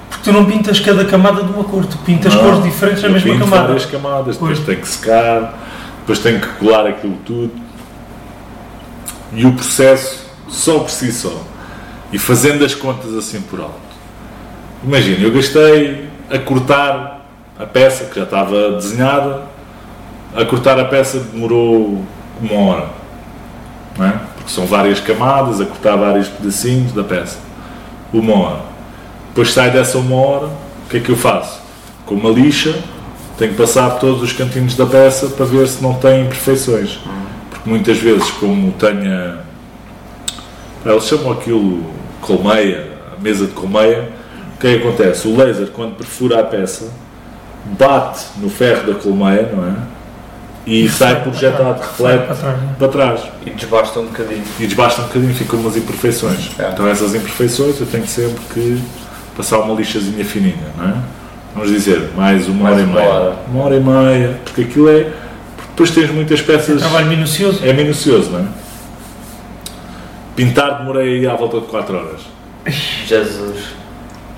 Porque 0.10 0.24
tu 0.24 0.32
não 0.32 0.46
pintas 0.46 0.80
cada 0.80 1.06
camada 1.06 1.44
de 1.44 1.52
uma 1.52 1.64
cor, 1.64 1.86
tu 1.86 1.98
pintas 2.00 2.34
Não, 2.34 2.44
cores 2.44 2.64
diferentes 2.64 3.04
na 3.04 3.10
mesma 3.10 3.32
pinto 3.34 3.44
camada. 3.46 3.68
várias 3.68 3.86
camadas, 3.86 4.36
depois 4.36 4.58
Pois. 4.60 4.66
tem 4.68 4.78
que 4.80 4.88
secar, 4.88 5.60
depois 6.00 6.20
tem 6.20 6.40
que 6.40 6.48
colar 6.48 6.88
aquilo 6.88 7.18
tudo. 7.26 7.52
E 9.34 9.46
o 9.46 9.54
processo 9.54 10.26
só 10.48 10.80
por 10.80 10.90
si 10.90 11.12
só, 11.12 11.44
e 12.12 12.18
fazendo 12.20 12.64
as 12.64 12.74
contas 12.76 13.14
assim 13.16 13.42
por 13.42 13.60
alto, 13.60 13.74
imagina, 14.84 15.24
eu 15.24 15.32
gastei 15.32 16.08
a 16.30 16.38
cortar 16.40 17.13
a 17.64 17.66
peça 17.66 18.06
que 18.06 18.16
já 18.18 18.24
estava 18.24 18.74
desenhada, 18.74 19.44
a 20.36 20.44
cortar 20.44 20.78
a 20.78 20.84
peça 20.84 21.20
demorou 21.20 22.04
uma 22.42 22.60
hora, 22.60 22.90
é? 24.00 24.10
porque 24.36 24.52
são 24.52 24.66
várias 24.66 25.00
camadas, 25.00 25.62
a 25.62 25.66
cortar 25.66 25.96
vários 25.96 26.28
pedacinhos 26.28 26.92
da 26.92 27.04
peça, 27.06 27.38
uma 28.12 28.38
hora. 28.38 28.62
Depois 29.30 29.54
sai 29.54 29.72
dessa 29.72 29.98
uma 29.98 30.16
hora, 30.16 30.48
o 30.48 30.90
que 30.90 30.98
é 30.98 31.00
que 31.00 31.10
eu 31.10 31.16
faço? 31.16 31.62
Com 32.06 32.16
uma 32.16 32.30
lixa, 32.30 32.78
tenho 33.38 33.52
que 33.52 33.58
passar 33.58 33.92
todos 33.92 34.22
os 34.22 34.34
cantinhos 34.34 34.76
da 34.76 34.86
peça 34.86 35.28
para 35.28 35.46
ver 35.46 35.66
se 35.68 35.82
não 35.82 35.94
tem 35.94 36.24
imperfeições. 36.24 37.00
Porque 37.50 37.70
muitas 37.70 37.98
vezes, 37.98 38.30
como 38.32 38.74
tenha. 38.74 39.40
Eles 40.86 41.06
chamam 41.06 41.32
aquilo 41.32 41.84
colmeia, 42.20 42.92
a 43.18 43.22
mesa 43.22 43.48
de 43.48 43.54
colmeia, 43.54 44.12
o 44.56 44.60
que 44.60 44.68
é 44.68 44.78
que 44.78 44.86
acontece? 44.86 45.28
O 45.28 45.38
laser, 45.38 45.68
quando 45.68 45.96
perfura 45.96 46.42
a 46.42 46.44
peça, 46.44 46.92
bate 47.78 48.26
no 48.38 48.50
ferro 48.50 48.92
da 48.94 49.00
colmeia, 49.00 49.50
não 49.54 49.68
é? 49.68 49.74
E 50.66 50.88
sai 50.88 51.22
projetado, 51.22 51.80
reflete 51.82 52.26
para 52.26 52.36
trás. 52.36 52.62
né? 52.62 52.70
para 52.80 52.88
trás 52.88 53.22
E 53.46 53.50
desbasta 53.50 54.00
um 54.00 54.06
bocadinho. 54.06 54.44
e 54.60 54.66
desbasta 54.66 55.02
um 55.02 55.06
bocadinho, 55.06 55.34
ficam 55.36 55.60
umas 55.60 55.76
imperfeições. 55.76 56.52
É. 56.58 56.70
Então 56.72 56.88
essas 56.88 57.14
imperfeições 57.14 57.80
eu 57.82 57.86
tenho 57.86 58.08
sempre 58.08 58.40
que 58.54 58.82
passar 59.36 59.60
uma 59.60 59.74
lixazinha 59.76 60.24
fininha, 60.24 60.56
não 60.78 60.86
é? 60.90 60.94
Vamos 61.54 61.70
dizer, 61.70 62.12
mais 62.16 62.48
uma 62.48 62.64
Mais 62.64 62.76
hora 62.78 62.84
e 62.84 62.88
meia. 62.94 63.10
hora. 63.10 63.36
Uma 63.52 63.64
hora 63.66 63.76
e 63.76 63.80
meia, 63.82 64.40
porque 64.46 64.62
aquilo 64.62 64.90
é. 64.90 65.02
porque 65.56 65.70
Depois 65.72 65.92
tens 65.92 66.10
muitas 66.12 66.42
peças. 66.42 66.80
Trabalho 66.82 67.08
minucioso. 67.08 67.60
É 67.64 67.74
minucioso, 67.74 68.32
não 68.32 68.40
é? 68.40 68.46
Pintar 70.36 70.80
demorei 70.80 71.18
aí 71.20 71.28
à 71.28 71.36
volta 71.36 71.60
de 71.60 71.68
4 71.68 71.96
horas, 71.96 72.22
Jesus. 73.06 73.66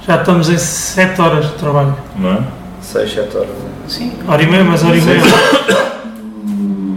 Já 0.06 0.18
estamos 0.18 0.50
em 0.50 0.58
7 0.58 1.22
horas 1.22 1.46
de 1.46 1.54
trabalho. 1.54 1.96
não 2.18 2.32
é? 2.34 2.40
6, 2.86 3.14
7 3.14 3.38
horas. 3.38 3.50
Sim. 3.88 4.14
Hora 4.28 4.42
e 4.44 4.48
meia, 4.48 4.64
mais 4.64 4.84
hora 4.84 4.96
e 4.96 5.02
meia. 5.02 5.22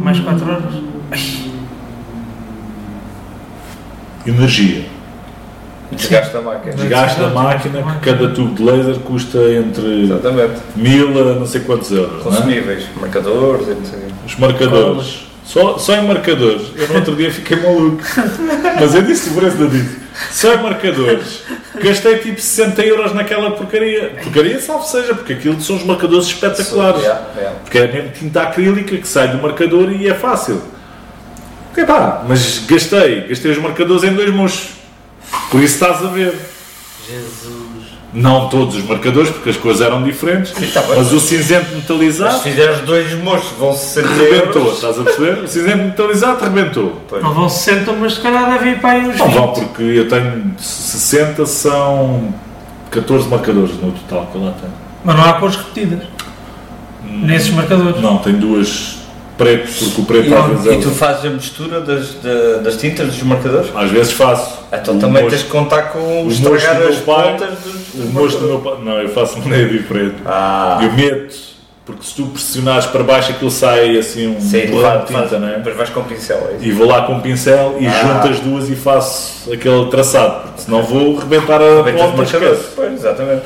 Mais 0.00 0.20
4 0.20 0.50
horas. 0.50 0.74
Energia. 4.26 4.84
Desgasta 5.90 6.38
a 6.38 6.42
máquina. 6.42 6.74
Desgasta 6.74 7.26
a 7.26 7.30
máquina 7.30 7.82
que 7.82 8.10
cada 8.10 8.28
tubo 8.28 8.54
de 8.54 8.62
laser 8.62 8.96
custa 9.00 9.38
entre 9.38 10.04
Exatamente. 10.04 10.60
mil 10.76 11.08
a 11.18 11.34
não 11.34 11.46
sei 11.46 11.62
quantos 11.62 11.90
euros. 11.90 12.22
não 12.24 12.32
é? 12.32 12.36
Consumíveis, 12.36 12.84
marcadores, 13.00 13.68
etc. 13.68 13.98
Os 14.26 14.36
marcadores. 14.36 15.26
Só, 15.44 15.78
só 15.78 15.94
em 15.94 16.06
marcadores. 16.06 16.72
Eu 16.76 16.88
no 16.88 16.96
outro 16.96 17.16
dia 17.16 17.32
fiquei 17.32 17.56
maluco. 17.56 18.02
Mas 18.78 18.94
eu 18.94 19.00
disse 19.02 19.30
o 19.30 19.32
preço 19.32 19.56
da 19.56 19.64
disse. 19.66 19.96
Só 20.30 20.52
em 20.54 20.62
marcadores. 20.62 21.42
Gastei 21.82 22.18
tipo 22.18 22.40
60 22.40 22.82
euros 22.82 23.14
naquela 23.14 23.50
porcaria. 23.50 24.10
Porcaria, 24.22 24.60
salvo 24.60 24.84
seja, 24.84 25.14
porque 25.14 25.34
aquilo 25.34 25.60
são 25.60 25.76
os 25.76 25.84
marcadores 25.84 26.26
espetaculares. 26.26 27.02
Yeah, 27.02 27.26
yeah. 27.36 27.58
Porque 27.60 27.78
é 27.78 27.92
mesmo 27.92 28.10
tinta 28.12 28.42
acrílica 28.42 28.96
que 28.96 29.08
sai 29.08 29.28
do 29.28 29.38
marcador 29.38 29.92
e 29.92 30.08
é 30.08 30.14
fácil. 30.14 30.62
Epá, 31.76 32.24
mas 32.28 32.58
gastei. 32.66 33.28
Gastei 33.28 33.52
os 33.52 33.58
marcadores 33.58 34.02
em 34.02 34.12
dois 34.12 34.30
mochos. 34.30 34.70
Por 35.50 35.62
isso 35.62 35.74
estás 35.74 36.04
a 36.04 36.08
ver. 36.08 36.34
Jesus. 37.08 37.57
Não 38.20 38.48
todos 38.48 38.74
os 38.76 38.84
marcadores, 38.84 39.30
porque 39.30 39.50
as 39.50 39.56
cores 39.56 39.80
eram 39.80 40.02
diferentes. 40.02 40.52
Sim, 40.52 40.66
tá 40.72 40.82
bem. 40.82 40.96
mas 40.96 41.12
o 41.12 41.20
cinzento 41.20 41.74
metalizado 41.74 42.38
se 42.38 42.50
fizeres 42.50 42.80
dois 42.80 43.12
moços, 43.22 43.52
vão 43.58 43.72
60 43.72 44.08
rebentou. 44.08 44.62
euros. 44.62 44.74
Estás 44.74 44.98
a 44.98 45.04
perceber? 45.04 45.44
O 45.44 45.48
cinzento 45.48 45.78
metalizado 45.84 46.44
rebentou. 46.44 47.00
Pois. 47.08 47.22
Não 47.22 47.32
vão 47.32 47.48
60, 47.48 47.92
mas 47.92 48.14
se 48.14 48.20
calhar 48.20 48.50
deve 48.50 48.70
ir 48.70 48.80
para 48.80 48.90
aí 48.90 49.06
uns 49.06 49.16
Não 49.18 49.26
20. 49.26 49.34
vão, 49.36 49.52
porque 49.52 49.82
eu 49.82 50.08
tenho 50.08 50.52
60, 50.58 51.46
são 51.46 52.34
14 52.90 53.28
marcadores 53.28 53.70
no 53.80 53.92
total 53.92 54.26
que 54.32 54.36
eu 54.36 54.44
lá 54.44 54.52
tenho. 54.52 54.72
Mas 55.04 55.16
não 55.16 55.24
há 55.24 55.32
cores 55.34 55.56
repetidas. 55.56 56.00
Nesses 57.04 57.50
marcadores. 57.54 58.00
Não, 58.02 58.18
tem 58.18 58.34
duas 58.34 58.97
preto, 59.38 59.72
porque 59.84 60.00
o 60.00 60.04
preto 60.04 60.34
às 60.34 60.46
vezes 60.46 60.64
E, 60.66 60.68
é 60.68 60.72
e 60.74 60.80
tu 60.82 60.90
fazes 60.90 61.24
a 61.24 61.30
mistura 61.30 61.80
das, 61.80 62.14
da- 62.16 62.58
das 62.62 62.76
tintas 62.76 63.06
dos 63.06 63.22
marcadores? 63.22 63.70
Às 63.74 63.90
vezes 63.90 64.12
faço. 64.12 64.58
Então 64.72 64.96
O 64.96 64.98
também 64.98 65.22
mocho- 65.22 65.34
tens 65.36 65.42
que 65.44 65.50
contar 65.50 65.82
com 65.92 66.24
o 66.26 66.28
estragar 66.28 66.82
as 66.82 66.96
pai- 66.96 67.32
pontas 67.38 67.58
dos, 67.60 67.94
O 67.94 67.96
dos 67.98 68.10
mosto 68.12 68.38
do 68.40 68.46
meu 68.48 68.58
pai. 68.58 68.74
Não, 68.84 69.00
eu 69.00 69.08
faço 69.08 69.38
maneira 69.38 69.68
diferente. 69.70 70.16
Ah, 70.26 70.80
Eu 70.82 70.92
meto, 70.92 71.34
porque 71.86 72.04
se 72.04 72.14
tu 72.16 72.26
pressionares 72.26 72.84
para 72.86 73.02
baixo 73.02 73.30
aquilo 73.30 73.50
sai 73.50 73.96
assim 73.96 74.26
um 74.36 74.40
sim, 74.40 74.66
faz, 74.82 75.00
de 75.00 75.06
tinta, 75.06 75.20
faz, 75.28 75.40
não 75.40 75.48
é? 75.48 75.54
depois 75.56 75.74
vais 75.76 75.88
com 75.88 76.00
o 76.00 76.04
pincel, 76.04 76.50
é? 76.50 76.56
E 76.66 76.70
vou 76.70 76.86
lá 76.86 77.02
com 77.02 77.14
um 77.14 77.20
pincel 77.20 77.76
e 77.80 77.86
Ah. 77.86 77.90
junto 77.90 78.28
as 78.28 78.40
duas 78.40 78.68
e 78.68 78.74
faço 78.76 79.50
aquele 79.52 79.86
traçado, 79.86 80.42
porque 80.48 80.62
senão 80.62 80.82
vou 80.82 81.16
rebentar 81.16 81.62
a 81.62 81.80
os 81.80 81.84
ponta. 82.12 82.38
Pois, 82.76 82.92
exatamente. 82.92 83.42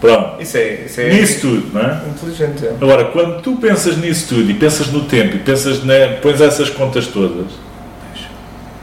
Pronto. 0.00 0.40
Isso 0.40 0.56
é, 0.56 0.84
isso 0.86 1.00
é 1.00 1.12
Nisso 1.12 1.40
tudo, 1.40 1.72
não 1.74 1.80
é? 1.80 2.00
inteligente. 2.08 2.64
é. 2.66 2.74
Agora, 2.80 3.06
quando 3.06 3.42
tu 3.42 3.56
pensas 3.56 3.96
nisso 3.96 4.28
tudo 4.28 4.50
e 4.50 4.54
pensas 4.54 4.88
no 4.88 5.04
tempo 5.04 5.36
e 5.36 5.38
pensas, 5.40 5.82
na, 5.84 5.94
pões 6.22 6.40
essas 6.40 6.70
contas 6.70 7.08
todas, 7.08 7.46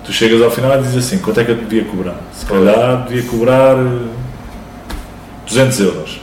tu 0.04 0.12
chegas 0.12 0.42
ao 0.42 0.52
final 0.52 0.78
e 0.78 0.84
dizes 0.84 1.06
assim: 1.06 1.18
quanto 1.20 1.40
é 1.40 1.46
que 1.46 1.52
eu 1.52 1.56
devia 1.56 1.86
cobrar? 1.86 2.20
Se 2.34 2.46
calhar 2.46 3.06
devia 3.08 3.24
cobrar 3.30 3.78
eh, 3.78 4.08
200 5.48 5.80
euros. 5.80 6.22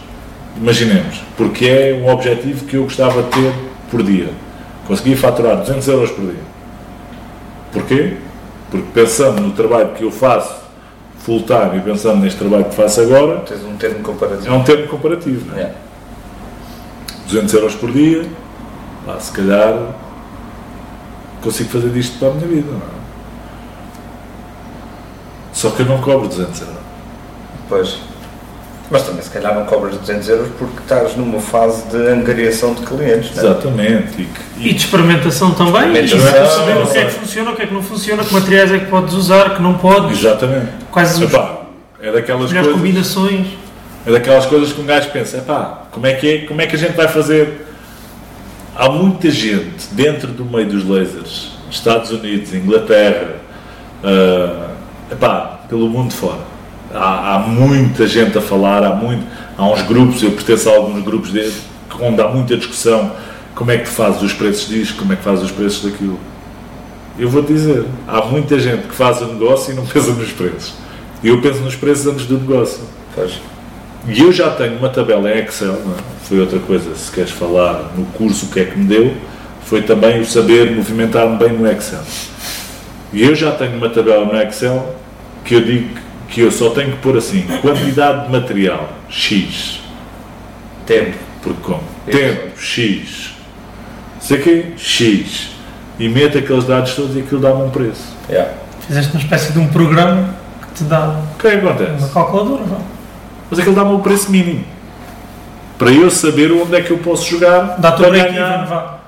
Imaginemos, 0.56 1.22
porque 1.36 1.66
é 1.66 1.94
um 1.94 2.10
objetivo 2.10 2.66
que 2.66 2.76
eu 2.76 2.84
gostava 2.84 3.22
de 3.22 3.28
ter 3.30 3.52
por 3.90 4.02
dia. 4.02 4.28
Conseguia 4.86 5.16
faturar 5.16 5.56
200 5.56 5.88
euros 5.88 6.10
por 6.10 6.24
dia. 6.26 6.40
Porquê? 7.72 8.12
Porque 8.70 8.86
pensando 8.92 9.40
no 9.40 9.52
trabalho 9.52 9.90
que 9.94 10.04
eu 10.04 10.10
faço 10.10 10.61
full 11.24 11.42
time 11.42 11.78
e 11.78 11.80
pensando 11.80 12.18
neste 12.20 12.38
trabalho 12.38 12.64
que 12.64 12.74
faço 12.74 13.00
agora, 13.00 13.40
Tens 13.40 13.62
um 13.64 13.76
termo 13.76 14.00
comparativo. 14.02 14.48
é 14.48 14.52
um 14.52 14.64
termo 14.64 14.88
comparativo. 14.88 15.50
Não 15.50 15.56
é? 15.58 15.62
É. 15.62 15.74
200 17.26 17.54
euros 17.54 17.74
por 17.74 17.90
dia, 17.92 18.28
pá, 19.06 19.18
se 19.20 19.32
calhar 19.32 19.74
consigo 21.42 21.70
fazer 21.70 21.90
disto 21.90 22.18
para 22.18 22.28
a 22.28 22.30
minha 22.32 22.46
vida. 22.48 22.70
Não 22.70 22.78
é? 22.78 23.02
Só 25.52 25.70
que 25.70 25.80
eu 25.82 25.86
não 25.86 26.00
cobro 26.00 26.28
200 26.28 26.60
euros. 26.60 26.76
Pois. 27.68 27.98
Mas 28.92 29.02
também 29.04 29.22
se 29.22 29.30
calhar 29.30 29.54
não 29.54 29.64
cobras 29.64 29.96
200 29.96 30.28
euros 30.28 30.48
porque 30.58 30.80
estás 30.80 31.16
numa 31.16 31.40
fase 31.40 31.82
de 31.88 31.96
angariação 31.96 32.74
de 32.74 32.82
clientes, 32.82 33.34
não 33.34 33.42
é? 33.42 33.46
Exatamente. 33.46 34.22
E, 34.22 34.24
que- 34.26 34.68
E 34.68 34.72
de 34.74 34.76
experimentação 34.76 35.50
também. 35.52 35.90
E 35.96 36.02
de 36.02 36.14
Experimentação. 36.14 36.64
perceber 36.66 36.82
o 36.82 36.86
que 36.92 36.98
é 36.98 37.04
que 37.06 37.10
funciona, 37.12 37.50
o 37.50 37.56
que 37.56 37.62
é 37.62 37.66
que 37.66 37.74
não 37.74 37.82
funciona, 37.82 38.22
que 38.24 38.34
materiais 38.34 38.70
é 38.72 38.78
que 38.80 38.86
podes 38.86 39.14
usar, 39.14 39.56
que 39.56 39.62
não 39.62 39.74
podes, 39.78 40.18
exatamente. 40.18 40.68
quais 40.90 41.10
as 41.12 41.22
Epá, 41.22 41.60
é 42.02 42.12
daquelas 42.12 42.50
melhores 42.52 42.70
coisas. 42.72 42.72
combinações. 42.74 43.46
É 44.06 44.10
daquelas 44.12 44.44
coisas 44.46 44.72
que 44.72 44.80
um 44.80 44.84
gajo 44.84 45.08
pensa, 45.10 45.38
epá, 45.38 45.84
como 45.90 46.06
é 46.06 46.12
que 46.14 46.28
é, 46.28 46.38
como 46.46 46.60
é 46.60 46.66
que 46.66 46.76
a 46.76 46.78
gente 46.78 46.92
vai 46.92 47.08
fazer? 47.08 47.66
Há 48.76 48.88
muita 48.90 49.30
gente 49.30 49.86
dentro 49.92 50.28
do 50.28 50.44
meio 50.44 50.66
dos 50.66 50.86
lasers, 50.86 51.52
Estados 51.70 52.10
Unidos, 52.10 52.52
Inglaterra, 52.52 53.36
ah, 54.04 54.66
epá, 55.10 55.60
pelo 55.68 55.88
mundo 55.88 56.12
fora. 56.12 56.51
Há, 56.94 57.36
há 57.36 57.38
muita 57.40 58.06
gente 58.06 58.36
a 58.36 58.40
falar, 58.40 58.84
há, 58.84 58.94
muito, 58.94 59.26
há 59.56 59.66
uns 59.66 59.82
grupos, 59.82 60.22
eu 60.22 60.32
pertenço 60.32 60.68
a 60.68 60.72
alguns 60.72 61.02
grupos 61.02 61.30
dele, 61.30 61.54
onde 62.00 62.20
há 62.20 62.28
muita 62.28 62.56
discussão, 62.56 63.12
como 63.54 63.70
é 63.70 63.78
que 63.78 63.84
tu 63.84 63.90
fazes 63.90 64.22
os 64.22 64.32
preços 64.32 64.68
disto, 64.68 64.96
como 64.96 65.12
é 65.12 65.16
que 65.16 65.22
fazes 65.22 65.44
os 65.44 65.50
preços 65.50 65.90
daquilo. 65.90 66.18
Eu 67.18 67.28
vou 67.28 67.42
te 67.42 67.52
dizer, 67.52 67.84
há 68.08 68.22
muita 68.22 68.58
gente 68.58 68.88
que 68.88 68.94
faz 68.94 69.20
o 69.20 69.26
negócio 69.26 69.72
e 69.72 69.76
não 69.76 69.84
pensa 69.86 70.12
nos 70.12 70.32
preços. 70.32 70.74
Eu 71.22 71.40
penso 71.40 71.60
nos 71.60 71.76
preços 71.76 72.06
antes 72.06 72.26
do 72.26 72.38
negócio. 72.38 72.80
Pois. 73.14 73.40
E 74.08 74.20
eu 74.20 74.32
já 74.32 74.50
tenho 74.50 74.78
uma 74.78 74.88
tabela 74.88 75.30
em 75.30 75.44
Excel, 75.44 75.74
é? 75.74 76.02
foi 76.24 76.40
outra 76.40 76.58
coisa, 76.58 76.94
se 76.96 77.10
queres 77.12 77.30
falar 77.30 77.92
no 77.96 78.04
curso 78.06 78.46
o 78.46 78.48
que 78.48 78.60
é 78.60 78.64
que 78.64 78.76
me 78.76 78.86
deu, 78.86 79.14
foi 79.64 79.82
também 79.82 80.20
o 80.20 80.24
saber 80.24 80.72
movimentar-me 80.72 81.36
bem 81.36 81.52
no 81.52 81.70
Excel. 81.70 82.02
E 83.12 83.22
eu 83.22 83.34
já 83.34 83.52
tenho 83.52 83.76
uma 83.76 83.88
tabela 83.88 84.24
no 84.24 84.36
Excel 84.42 84.96
que 85.44 85.54
eu 85.54 85.60
digo 85.60 86.00
que 86.32 86.40
eu 86.40 86.50
só 86.50 86.70
tenho 86.70 86.92
que 86.92 86.96
pôr 86.96 87.16
assim, 87.16 87.42
quantidade 87.60 88.26
de 88.26 88.32
material, 88.32 88.88
X, 89.08 89.80
Tempo. 90.86 91.16
porque 91.42 91.60
como? 91.62 91.82
Isso. 92.08 92.18
Tempo, 92.18 92.58
X, 92.60 93.30
sei 94.18 94.38
quê? 94.38 94.66
X. 94.78 95.50
E 95.98 96.08
meto 96.08 96.38
aqueles 96.38 96.64
dados 96.64 96.94
todos 96.94 97.14
e 97.14 97.20
aquilo 97.20 97.40
dá-me 97.40 97.62
um 97.62 97.70
preço. 97.70 98.16
Yeah. 98.28 98.50
Fizeste 98.86 99.12
uma 99.12 99.20
espécie 99.20 99.52
de 99.52 99.58
um 99.58 99.68
programa 99.68 100.30
que 100.62 100.74
te 100.78 100.84
dá 100.84 101.20
O 101.36 101.38
que 101.38 101.46
é 101.46 101.58
que 101.58 101.66
acontece? 101.66 102.02
uma 102.02 102.08
calculadora, 102.08 102.64
vá. 102.64 102.78
Mas 103.50 103.60
aquilo 103.60 103.74
dá-me 103.74 103.92
o 103.92 103.98
preço 103.98 104.30
mínimo. 104.30 104.64
Para 105.78 105.92
eu 105.92 106.10
saber 106.10 106.50
onde 106.50 106.74
é 106.74 106.80
que 106.80 106.90
eu 106.90 106.98
posso 106.98 107.28
jogar 107.28 107.76
Dá-te 107.78 107.96
o 107.96 107.98
para 107.98 108.08
break-even, 108.10 108.34
ganhar, 108.40 108.66
vá. 108.66 108.98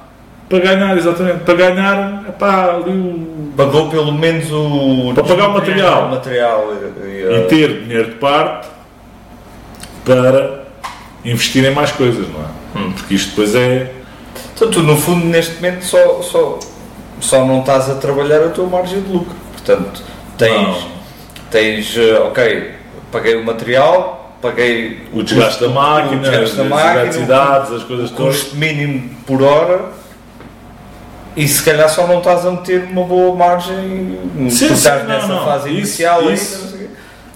Para 0.48 0.58
ganhar, 0.58 0.96
exatamente, 0.96 1.38
para 1.44 1.54
ganhar, 1.54 2.24
epá, 2.28 2.74
ali 2.74 2.90
o... 2.90 3.52
Pagou 3.56 3.88
pelo 3.88 4.12
menos 4.12 4.50
o. 4.50 5.12
Para 5.14 5.24
pagar 5.24 5.48
o 5.48 5.52
material. 5.54 6.06
o 6.06 6.10
material 6.10 6.72
e, 6.72 7.06
e, 7.06 7.20
e 7.22 7.44
uh, 7.44 7.46
ter 7.48 7.82
dinheiro 7.84 8.10
de 8.10 8.16
parte 8.16 8.68
para 10.04 10.64
investir 11.24 11.64
em 11.64 11.72
mais 11.72 11.92
coisas, 11.92 12.26
não 12.28 12.40
é? 12.40 12.92
Porque 12.94 13.14
isto 13.14 13.30
depois 13.30 13.54
é... 13.54 13.92
Então 14.54 14.70
tu 14.70 14.82
no 14.82 14.96
fundo 14.96 15.24
neste 15.26 15.54
momento 15.56 15.84
só, 15.84 16.20
só, 16.22 16.58
só 17.20 17.44
não 17.46 17.60
estás 17.60 17.88
a 17.88 17.94
trabalhar 17.94 18.42
a 18.44 18.48
tua 18.48 18.66
margem 18.66 19.00
de 19.00 19.12
lucro. 19.12 19.34
Portanto, 19.52 20.02
Tens, 20.36 20.52
Não. 20.52 20.76
tens 21.50 21.96
eh, 21.96 22.18
ok, 22.18 22.72
paguei 23.12 23.36
o 23.36 23.44
material, 23.44 24.36
paguei 24.42 25.06
O 25.12 25.22
desgaste 25.22 25.60
da 25.60 25.68
máquina, 25.68 26.16
o 26.16 26.20
desgaste 26.20 26.56
da 26.56 26.62
as 26.64 26.68
máquina, 26.68 26.94
eletricidades, 27.02 27.72
as 27.72 27.82
coisas 27.84 28.10
o 28.10 28.14
todas. 28.14 28.42
custo 28.42 28.56
mínimo 28.56 29.10
por 29.26 29.42
hora 29.42 29.90
e 31.36 31.46
se 31.48 31.62
calhar 31.62 31.88
só 31.88 32.06
não 32.06 32.18
estás 32.18 32.44
a 32.46 32.50
meter 32.50 32.84
uma 32.84 33.04
boa 33.04 33.34
margem 33.36 34.18
Sim, 34.36 34.48
tu 34.48 34.50
sim, 34.54 34.72
estás 34.74 35.02
não, 35.02 35.08
nessa 35.08 35.26
não. 35.28 35.44
fase 35.44 35.68
Isso- 35.70 35.78
inicial 35.78 36.32
isso- 36.32 36.64
ainda, 36.74 36.84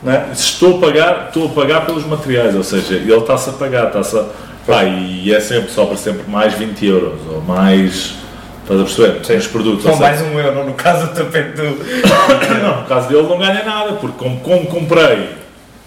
não 0.02 0.12
é? 0.12 0.26
Estou 0.32 0.76
a 0.76 0.80
pagar, 0.80 1.24
estou 1.28 1.46
a 1.46 1.48
pagar 1.50 1.86
pelos 1.86 2.04
materiais, 2.06 2.54
ou 2.54 2.62
seja, 2.62 2.94
ele 2.94 3.12
está-se 3.14 3.50
a 3.50 3.52
pagar, 3.54 3.86
está-se 3.88 4.16
a. 4.18 4.24
Pá, 4.66 4.84
e 4.84 5.32
é 5.34 5.40
sempre, 5.40 5.70
sobra 5.70 5.96
sempre 5.96 6.30
mais 6.30 6.52
20 6.54 6.84
euros, 6.86 7.18
ou 7.28 7.40
mais. 7.40 8.14
Estás 8.62 8.80
a 8.80 8.84
perceber? 8.84 9.24
Sim. 9.24 9.36
Os 9.38 9.46
produtos. 9.46 9.82
Só 9.82 9.88
ou 9.92 9.96
seja, 9.96 10.08
mais 10.08 10.20
um 10.22 10.38
euro 10.38 10.64
no 10.66 10.74
caso 10.74 11.06
do 11.06 11.14
tapete 11.14 11.56
do. 11.56 11.62
Não, 12.62 12.80
no 12.82 12.86
caso 12.86 13.08
dele 13.08 13.22
não 13.22 13.38
ganha 13.38 13.64
nada, 13.64 13.94
porque 13.94 14.16
como, 14.18 14.38
como 14.40 14.66
comprei, 14.66 15.30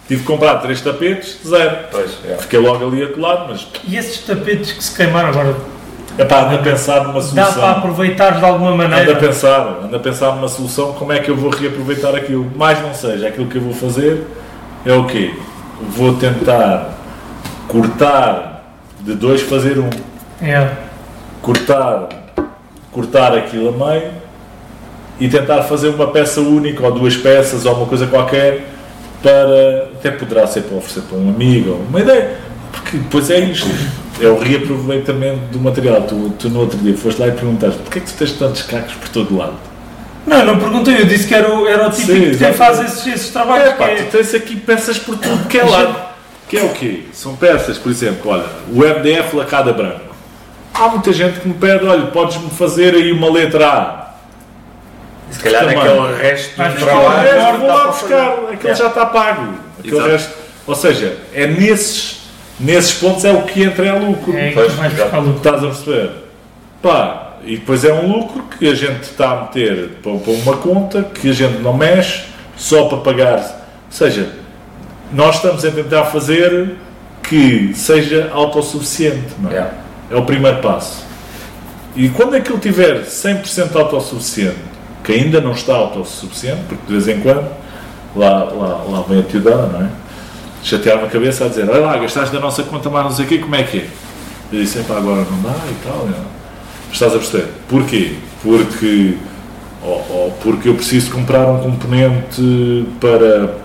tive 0.08 0.22
que 0.22 0.26
comprar 0.28 0.56
três 0.58 0.82
tapetes, 0.82 1.38
zero. 1.48 1.78
Pois, 1.92 2.10
é. 2.28 2.36
Fiquei 2.38 2.60
logo 2.60 2.84
ali 2.88 3.04
atolado, 3.04 3.46
mas 3.50 3.68
E 3.88 3.96
esses 3.96 4.18
tapetes 4.26 4.72
que 4.72 4.84
se 4.84 4.96
queimaram 4.96 5.30
agora, 5.30 5.56
é 6.22 6.26
pá, 6.26 6.42
anda 6.46 6.56
a 6.56 6.58
pensar 6.60 7.04
numa 7.04 7.14
dá 7.14 7.22
solução. 7.22 7.54
para 7.54 7.72
aproveitar 7.72 8.40
de 8.40 8.46
alguma 8.46 8.72
Anda 8.72 8.86
a 8.86 8.90
maneira? 8.90 9.16
pensar, 9.20 9.80
anda 9.84 9.98
a 9.98 10.00
pensar 10.00 10.36
numa 10.36 10.48
solução, 10.48 10.94
como 10.94 11.12
é 11.12 11.20
que 11.20 11.30
eu 11.30 11.36
vou 11.36 11.50
reaproveitar 11.50 12.16
aquilo. 12.16 12.50
Mais 12.56 12.82
não 12.82 12.94
seja, 12.94 13.28
aquilo 13.28 13.48
que 13.48 13.58
eu 13.58 13.62
vou 13.62 13.74
fazer 13.74 14.26
é 14.86 14.94
o 14.94 15.06
quê? 15.06 15.34
Vou 15.90 16.14
tentar 16.16 16.90
cortar 17.68 18.64
de 19.00 19.14
dois 19.14 19.42
fazer 19.42 19.80
um. 19.80 19.90
É. 20.42 20.68
Cortar, 21.42 22.08
cortar 22.92 23.36
aquilo 23.36 23.70
a 23.70 23.90
meio 23.90 24.12
e 25.20 25.28
tentar 25.30 25.64
fazer 25.64 25.90
uma 25.90 26.08
peça 26.08 26.40
única 26.42 26.84
ou 26.86 26.92
duas 26.92 27.16
peças 27.16 27.66
ou 27.66 27.76
uma 27.76 27.86
coisa 27.86 28.08
qualquer 28.08 28.68
para, 29.22 29.90
até 29.96 30.12
poderá 30.12 30.46
ser 30.48 30.62
para 30.64 30.78
oferecer 30.78 31.02
para 31.02 31.18
um 31.18 31.30
amigo 31.30 31.72
ou 31.72 31.78
uma 31.90 32.00
ideia, 32.02 32.38
porque 32.72 32.98
depois 32.98 33.30
é 33.30 33.40
isto, 33.40 33.70
é 34.22 34.28
o 34.30 34.38
reaproveitamento 34.40 35.40
do 35.52 35.60
material. 35.60 36.02
Tu, 36.04 36.34
tu 36.40 36.50
no 36.50 36.60
outro 36.62 36.78
dia 36.80 36.96
foste 36.96 37.20
lá 37.20 37.28
e 37.28 37.32
perguntaste 37.32 37.80
porquê 37.80 38.00
é 38.00 38.02
que 38.02 38.12
tu 38.12 38.18
tens 38.18 38.32
tantos 38.34 38.62
cacos 38.64 38.94
por 38.94 39.10
todo 39.10 39.36
lado? 39.38 39.54
Não, 40.26 40.46
não 40.46 40.60
perguntei, 40.60 41.02
eu 41.02 41.06
disse 41.06 41.28
que 41.28 41.34
era 41.34 41.52
o, 41.54 41.68
era 41.68 41.88
o 41.88 41.90
típico 41.92 42.12
Sim, 42.14 42.32
que 42.32 42.38
quem 42.38 42.54
faz 42.54 42.80
esses, 42.80 43.08
esses 43.08 43.30
trabalhos. 43.32 43.70
É, 43.70 43.74
pá, 43.74 43.88
é- 43.90 43.96
tu 44.04 44.12
tens 44.12 44.34
aqui 44.36 44.56
peças 44.56 44.98
por 45.00 45.18
tudo 45.18 45.48
que 45.48 45.58
é 45.58 45.64
lado. 45.64 45.96
Que 46.48 46.58
é 46.58 46.64
o 46.64 46.70
quê? 46.70 47.04
São 47.14 47.36
peças, 47.36 47.78
por 47.78 47.90
exemplo, 47.92 48.30
olha, 48.32 48.46
o 48.72 48.84
MDF 48.84 49.36
lacada 49.36 49.72
branco. 49.74 50.12
Há 50.74 50.88
muita 50.90 51.12
gente 51.14 51.40
que 51.40 51.48
me 51.48 51.54
pede, 51.54 51.86
olha, 51.86 52.08
podes-me 52.08 52.50
fazer 52.50 52.94
aí 52.94 53.12
uma 53.12 53.32
letra 53.32 53.68
A. 53.68 54.02
Se 55.32 55.40
calhar 55.40 55.66
Tamanho. 55.66 56.04
aquele 56.06 56.22
resto 56.22 56.54
Mas 56.58 56.74
do 56.74 56.80
buscar 56.80 56.98
O 56.98 57.00
trabalho. 57.02 57.32
resto 57.32 57.58
vou 57.60 57.68
lá 57.70 57.80
para 57.82 57.92
buscar, 57.92 58.34
aquele 58.54 58.76
já 58.76 58.88
está 58.88 59.06
pago. 59.06 59.54
Aquele 59.80 60.12
resto, 60.12 60.34
ou 60.68 60.76
seja, 60.76 61.18
é 61.34 61.48
nesses, 61.48 62.21
nesses 62.62 62.94
pontos 62.94 63.26
é 63.26 63.32
o 63.32 63.44
que 63.44 63.64
entra 63.64 63.86
em 63.88 64.08
lucro. 64.08 64.36
É 64.36 64.50
que 64.50 64.54
Pois, 64.54 64.74
vais 64.74 64.94
buscar 64.94 65.18
lucro. 65.20 65.38
Estás 65.38 65.64
a 65.64 65.68
perceber? 65.68 66.12
Pá, 66.82 67.34
e 67.44 67.58
depois 67.58 67.84
é 67.84 67.94
um 67.94 68.12
lucro 68.12 68.44
que 68.58 68.68
a 68.68 68.76
gente 68.76 69.04
está 69.04 69.32
a 69.32 69.42
meter 69.42 70.00
para, 70.02 70.14
para 70.18 70.34
uma 70.34 70.58
conta 70.58 71.04
que 71.04 71.30
a 71.30 71.34
gente 71.34 71.60
não 71.60 71.74
mexe 71.74 72.26
só 72.56 72.86
para 72.86 73.00
pagar. 73.00 73.38
Ou 73.40 73.92
seja, 73.92 74.30
nós 75.12 75.36
estamos 75.36 75.66
a 75.66 75.72
tentar 75.72 76.06
fazer 76.06 76.76
que 77.24 77.74
seja 77.74 78.30
autossuficiente. 78.34 79.34
Não 79.40 79.50
é? 79.50 79.54
Yeah. 79.54 79.74
é 80.12 80.16
o 80.16 80.24
primeiro 80.24 80.60
passo. 80.60 81.06
E 81.96 82.10
quando 82.10 82.36
aquilo 82.36 82.58
tiver 82.58 83.04
100% 83.04 83.76
autossuficiente, 83.76 84.58
que 85.04 85.12
ainda 85.14 85.42
não 85.42 85.52
está 85.52 85.76
autossuficiente, 85.76 86.62
porque 86.70 86.84
de 86.88 86.94
vez 86.94 87.08
em 87.08 87.22
quando 87.22 87.50
lá, 88.16 88.44
lá, 88.44 88.84
lá 88.88 89.02
vem 89.08 89.20
a 89.20 89.24
tiudana, 89.24 89.68
não 89.68 89.86
é? 89.86 89.90
Chatear-me 90.64 91.06
a 91.06 91.08
cabeça 91.08 91.46
a 91.46 91.48
dizer: 91.48 91.70
Olha 91.70 91.80
lá, 91.80 91.98
gastaste 91.98 92.34
da 92.34 92.40
nossa 92.40 92.64
conta 92.64 92.90
mais 92.90 93.06
não 93.06 93.12
sei 93.12 93.26
o 93.26 93.28
quê, 93.28 93.38
como 93.40 93.56
é 93.56 93.64
que 93.64 93.80
é? 93.80 93.88
Eu 94.52 94.62
disse: 94.62 94.80
Epá, 94.80 94.98
agora 94.98 95.26
não 95.30 95.42
dá 95.42 95.56
e 95.70 95.76
tal. 95.84 96.06
não. 96.06 96.42
Estás 96.92 97.14
a 97.14 97.18
perceber? 97.18 97.48
Porquê? 97.70 98.16
Porque, 98.44 99.16
ou, 99.82 100.06
ou 100.10 100.32
porque 100.44 100.68
eu 100.68 100.76
preciso 100.76 101.12
comprar 101.12 101.48
um 101.48 101.60
componente 101.60 102.86
para, 103.00 103.56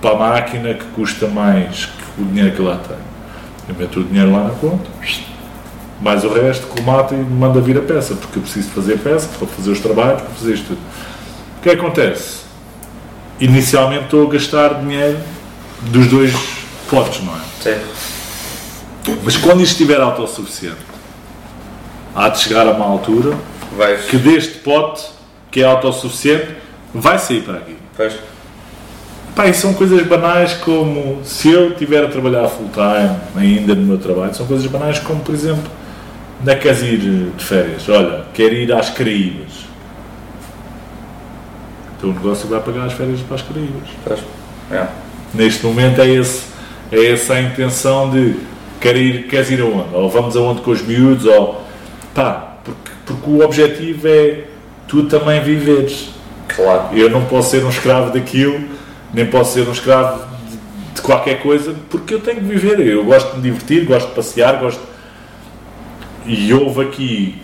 para 0.00 0.10
a 0.10 0.14
máquina 0.14 0.74
que 0.74 0.84
custa 0.94 1.26
mais 1.26 1.86
que 1.86 2.22
o 2.22 2.24
dinheiro 2.24 2.52
que 2.52 2.60
eu 2.60 2.66
lá 2.66 2.76
tenho. 2.86 3.06
Eu 3.68 3.74
meto 3.74 4.00
o 4.00 4.04
dinheiro 4.04 4.30
lá 4.30 4.44
na 4.44 4.50
conta, 4.50 4.88
mais 6.00 6.22
o 6.22 6.32
resto, 6.32 6.68
colmata 6.68 7.14
e 7.14 7.18
manda 7.18 7.60
vir 7.60 7.76
a 7.76 7.80
peça, 7.80 8.14
porque 8.14 8.38
eu 8.38 8.42
preciso 8.42 8.70
fazer 8.70 8.98
peça 8.98 9.28
para 9.36 9.48
fazer 9.48 9.70
os 9.72 9.80
trabalhos, 9.80 10.22
para 10.22 10.30
fazer 10.30 10.54
isto 10.54 10.66
tudo. 10.68 10.78
O 11.58 11.62
que 11.62 11.70
acontece? 11.70 12.44
Inicialmente 13.40 14.04
estou 14.04 14.28
a 14.28 14.32
gastar 14.32 14.74
dinheiro 14.74 15.18
dos 15.90 16.08
dois 16.08 16.32
potes, 16.88 17.22
não 17.22 17.34
é? 17.34 17.40
Sim. 17.62 19.16
Mas 19.22 19.36
quando 19.36 19.62
isto 19.62 19.72
estiver 19.72 20.00
autossuficiente, 20.00 20.78
há 22.14 22.28
de 22.28 22.40
chegar 22.40 22.66
a 22.66 22.72
uma 22.72 22.86
altura 22.86 23.36
Vais. 23.76 24.06
que 24.06 24.16
deste 24.16 24.58
pote, 24.58 25.04
que 25.50 25.62
é 25.62 25.64
autossuficiente, 25.64 26.48
vai 26.92 27.18
sair 27.18 27.42
para 27.42 27.58
aqui. 27.58 27.76
Pois. 27.96 28.14
Pá, 29.34 29.46
e 29.46 29.54
são 29.54 29.74
coisas 29.74 30.04
banais 30.06 30.54
como 30.54 31.20
se 31.22 31.50
eu 31.50 31.72
estiver 31.72 32.02
a 32.04 32.08
trabalhar 32.08 32.48
full 32.48 32.70
time 32.70 33.18
ainda 33.36 33.74
no 33.74 33.82
meu 33.82 33.98
trabalho, 33.98 34.34
são 34.34 34.46
coisas 34.46 34.66
banais 34.66 34.98
como, 34.98 35.20
por 35.20 35.34
exemplo, 35.34 35.70
onde 36.40 36.50
é 36.50 36.54
que 36.54 36.62
queres 36.62 36.82
ir 36.82 36.98
de 37.36 37.44
férias? 37.44 37.86
Olha, 37.88 38.24
quero 38.32 38.54
ir 38.54 38.72
às 38.72 38.90
Caraíbas. 38.90 39.66
O 41.92 42.00
teu 42.00 42.12
negócio 42.12 42.48
vai 42.48 42.60
pagar 42.60 42.86
as 42.86 42.94
férias 42.94 43.20
para 43.20 43.36
as 43.36 43.42
Caraíbas. 43.42 43.88
Pois. 44.04 44.20
É. 44.70 45.05
Neste 45.36 45.66
momento 45.66 46.00
é, 46.00 46.08
esse, 46.08 46.44
é 46.90 47.12
essa 47.12 47.34
a 47.34 47.42
intenção 47.42 48.10
de 48.10 48.36
quer 48.80 48.96
ir, 48.96 49.26
queres 49.28 49.50
ir 49.50 49.60
aonde? 49.60 49.94
Ou 49.94 50.08
vamos 50.08 50.34
aonde 50.36 50.62
com 50.62 50.70
os 50.70 50.80
miúdos, 50.80 51.26
ou 51.26 51.62
pá, 52.14 52.56
porque, 52.64 52.90
porque 53.04 53.30
o 53.30 53.44
objetivo 53.44 54.08
é 54.08 54.44
tu 54.88 55.04
também 55.04 55.42
viveres. 55.42 56.10
Claro. 56.48 56.96
Eu 56.96 57.10
não 57.10 57.26
posso 57.26 57.50
ser 57.50 57.64
um 57.64 57.68
escravo 57.68 58.12
daquilo, 58.12 58.64
nem 59.12 59.26
posso 59.26 59.52
ser 59.52 59.68
um 59.68 59.72
escravo 59.72 60.24
de, 60.48 60.94
de 60.94 61.02
qualquer 61.02 61.42
coisa, 61.42 61.74
porque 61.90 62.14
eu 62.14 62.20
tenho 62.20 62.38
que 62.38 62.46
viver. 62.46 62.80
Eu 62.80 63.04
gosto 63.04 63.32
de 63.32 63.36
me 63.36 63.42
divertir, 63.42 63.84
gosto 63.84 64.08
de 64.08 64.14
passear, 64.14 64.58
gosto. 64.58 64.80
E 66.24 66.52
houve 66.54 66.80
aqui, 66.82 67.42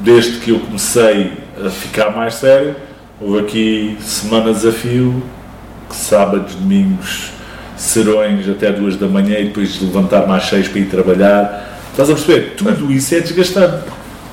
desde 0.00 0.38
que 0.38 0.50
eu 0.50 0.60
comecei 0.60 1.32
a 1.64 1.68
ficar 1.70 2.10
mais 2.10 2.34
sério, 2.34 2.76
houve 3.20 3.40
aqui 3.40 3.96
semana 4.00 4.52
de 4.52 4.60
desafio, 4.60 5.22
sábados, 5.90 6.54
domingos, 6.54 7.30
serões 7.76 8.48
até 8.48 8.72
duas 8.72 8.96
da 8.96 9.06
manhã 9.06 9.38
e 9.38 9.44
depois 9.44 9.80
levantar 9.80 10.26
mais 10.26 10.44
seis 10.44 10.68
para 10.68 10.80
ir 10.80 10.86
trabalhar. 10.86 11.80
Estás 11.90 12.10
a 12.10 12.14
perceber? 12.14 12.54
Tudo 12.56 12.92
isso 12.92 13.14
é 13.14 13.20
desgastante. 13.20 13.84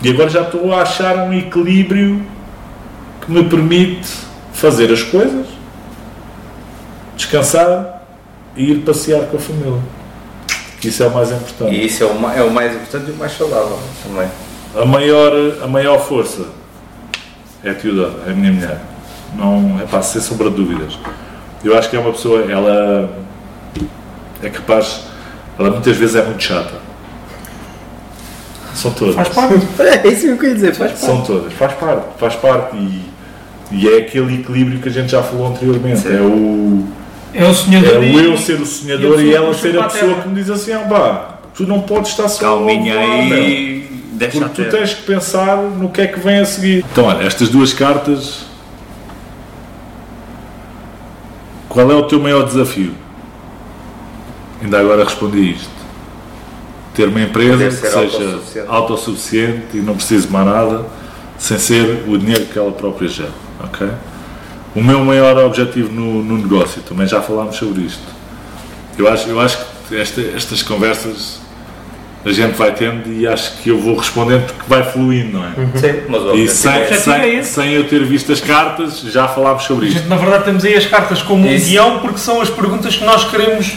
E 0.02 0.10
agora 0.10 0.30
já 0.30 0.42
estou 0.42 0.74
a 0.74 0.82
achar 0.82 1.16
um 1.18 1.34
equilíbrio 1.34 2.26
que 3.22 3.32
me 3.32 3.44
permite 3.44 4.10
fazer 4.54 4.92
as 4.92 5.04
coisas, 5.04 5.46
descansar 7.16 8.04
e 8.56 8.72
ir 8.72 8.80
passear 8.80 9.26
com 9.28 9.38
a 9.38 9.40
família. 9.40 9.80
Isso 10.84 11.04
é 11.04 11.08
o 11.08 11.12
mais 11.12 11.32
importante. 11.32 11.76
E 11.76 11.86
isso 11.86 12.04
é 12.04 12.08
o, 12.08 12.30
é 12.32 12.42
o 12.42 12.52
mais 12.52 12.74
importante 12.74 13.10
e 13.10 13.12
o 13.12 13.16
mais 13.16 13.32
saudável 13.34 13.80
também. 14.04 14.28
A 14.76 14.86
maior, 14.86 15.32
a 15.62 15.68
maior 15.68 16.00
força 16.00 16.48
é 17.64 17.70
a 17.70 17.76
Teodora, 17.76 18.24
é 18.26 18.32
a 18.32 18.34
minha 18.34 18.52
mulher. 18.52 18.82
Não 19.36 19.80
é 19.80 19.86
para 19.86 20.02
ser 20.02 20.22
sombra 20.22 20.50
de 20.50 20.56
dúvidas. 20.56 20.98
Eu 21.64 21.78
acho 21.78 21.90
que 21.90 21.96
é 21.96 22.00
uma 22.00 22.12
pessoa, 22.12 22.52
ela 22.52 23.10
é 24.42 24.50
capaz, 24.50 25.06
ela 25.58 25.70
muitas 25.70 25.96
vezes 25.96 26.16
é 26.16 26.24
muito 26.24 26.42
chata. 26.42 26.74
São 28.74 28.92
todas. 28.92 29.16
Faz 29.16 29.30
parte. 29.30 29.56
É 29.80 30.08
isso 30.08 30.22
que 30.22 30.28
eu 30.28 30.38
queria 30.38 30.56
dizer, 30.56 30.76
faz 30.76 30.92
parte. 30.92 31.06
São 31.06 31.22
todas, 31.22 31.54
faz 31.54 31.74
parte, 31.74 32.06
faz 32.18 32.36
parte 32.36 32.78
e, 32.78 33.02
e 33.72 33.88
é 33.88 33.98
aquele 33.98 34.40
equilíbrio 34.40 34.80
que 34.80 34.90
a 34.90 34.92
gente 34.92 35.12
já 35.12 35.22
falou 35.22 35.48
anteriormente. 35.48 36.08
É 36.08 36.22
o, 36.22 36.88
É 37.34 37.46
o 37.46 37.54
sonhador 37.54 37.96
é 37.96 38.00
o 38.00 38.20
eu 38.20 38.38
ser 38.38 38.60
o 38.60 38.66
sonhador 38.66 39.22
e 39.22 39.28
e, 39.28 39.36
ela 39.36 39.54
ser 39.54 39.78
a 39.78 39.84
pessoa 39.84 40.12
terra. 40.12 40.22
que 40.24 40.30
me 40.30 40.36
diz 40.36 40.50
assim, 40.50 40.74
ah, 40.74 40.80
pá, 40.80 41.40
tu 41.54 41.68
não 41.68 41.82
podes 41.82 42.12
estar 42.12 42.28
só 42.28 42.40
Calminha 42.40 42.94
a 42.94 43.06
voar, 43.06 43.26
meu." 43.26 43.38
aí, 43.38 44.04
deixa 44.14 44.40
Porque 44.40 44.64
tu 44.64 44.72
tens 44.72 44.94
que 44.94 45.04
pensar 45.04 45.58
no 45.58 45.90
que 45.90 46.02
é 46.02 46.08
que 46.08 46.20
vem 46.20 46.40
a 46.40 46.46
seguir. 46.46 46.84
Então, 46.92 47.06
olha, 47.06 47.24
estas 47.26 47.50
duas 47.50 47.74
cartas. 47.74 48.51
Qual 51.72 51.90
é 51.92 51.96
o 51.96 52.04
teu 52.04 52.20
maior 52.20 52.44
desafio? 52.46 52.94
Ainda 54.62 54.80
agora 54.80 55.04
respondi 55.04 55.52
isto. 55.52 55.70
Ter 56.94 57.08
uma 57.08 57.22
empresa 57.22 57.66
que 57.66 57.72
seja 57.72 57.98
autossuficiente. 58.00 58.68
autossuficiente 58.70 59.78
e 59.78 59.82
não 59.82 59.96
precise 59.96 60.28
mais 60.28 60.46
nada, 60.46 60.86
sem 61.38 61.58
ser 61.58 62.04
o 62.08 62.18
dinheiro 62.18 62.46
que 62.46 62.60
ela 62.60 62.72
própria 62.72 63.08
gera. 63.08 63.32
ok? 63.64 63.88
O 64.76 64.82
meu 64.84 65.04
maior 65.04 65.38
objetivo 65.46 65.92
no, 65.92 66.22
no 66.24 66.38
negócio, 66.38 66.82
também 66.82 67.08
já 67.08 67.22
falámos 67.22 67.56
sobre 67.56 67.82
isto. 67.82 68.04
Eu 68.98 69.08
acho, 69.08 69.30
eu 69.30 69.40
acho 69.40 69.58
que 69.88 69.96
esta- 69.96 70.22
estas 70.22 70.62
conversas 70.64 71.40
a 72.24 72.32
gente 72.32 72.54
vai 72.56 72.72
tendo 72.74 73.12
e 73.12 73.28
acho 73.28 73.54
que 73.58 73.70
eu 73.70 73.80
vou 73.80 73.96
respondendo 73.98 74.46
porque 74.46 74.64
vai 74.68 74.84
fluindo, 74.84 75.40
não 75.40 75.46
é? 75.46 75.52
Sim, 75.76 76.02
mas 76.08 76.22
o 76.22 76.36
E 76.36 76.48
sem, 76.48 76.72
é- 76.72 76.90
é 76.90 76.94
sem, 76.94 77.44
sem 77.44 77.74
eu 77.74 77.88
ter 77.88 78.04
visto 78.06 78.32
as 78.32 78.40
cartas, 78.40 79.00
já 79.02 79.28
falámos 79.28 79.64
sobre 79.64 79.88
isto. 79.88 79.98
gente, 80.00 80.08
na 80.10 80.18
verdade, 80.18 80.44
temos 80.46 80.64
aí 80.64 80.76
as 80.76 80.86
cartas 80.86 81.22
como 81.24 81.48
um 81.48 81.52
Isso. 81.54 81.66
guião 81.70 82.00
porque 82.00 82.20
são 82.20 82.40
as 82.42 82.50
perguntas 82.50 82.96
que 82.96 83.04
nós 83.04 83.24
queremos 83.24 83.72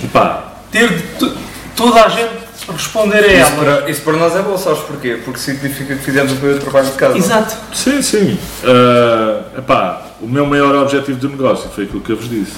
ter 0.70 0.88
de 0.92 1.02
to- 1.18 1.32
toda 1.74 2.04
a 2.04 2.08
gente 2.08 2.30
responder 2.70 3.18
a 3.18 3.26
Isso 3.26 3.36
elas. 3.36 3.54
para, 3.80 3.90
isso 3.90 4.00
para 4.02 4.12
nós 4.14 4.36
é 4.36 4.42
bom, 4.42 4.56
sabes 4.58 4.80
porquê? 4.80 5.18
Porque 5.24 5.38
significa 5.40 5.94
que 5.96 6.02
fizemos 6.02 6.32
o 6.32 6.36
primeiro 6.36 6.60
trabalho 6.60 6.86
de 6.86 6.92
casa. 6.92 7.16
Exato. 7.18 7.54
sim, 7.74 8.00
sim. 8.02 8.38
Ah, 8.64 9.58
epá, 9.58 10.02
o 10.20 10.26
meu 10.26 10.46
maior 10.46 10.74
objetivo 10.76 11.18
do 11.18 11.28
negócio 11.30 11.68
foi 11.74 11.84
aquilo 11.84 12.00
que 12.00 12.10
eu 12.12 12.16
vos 12.16 12.28
disse: 12.28 12.52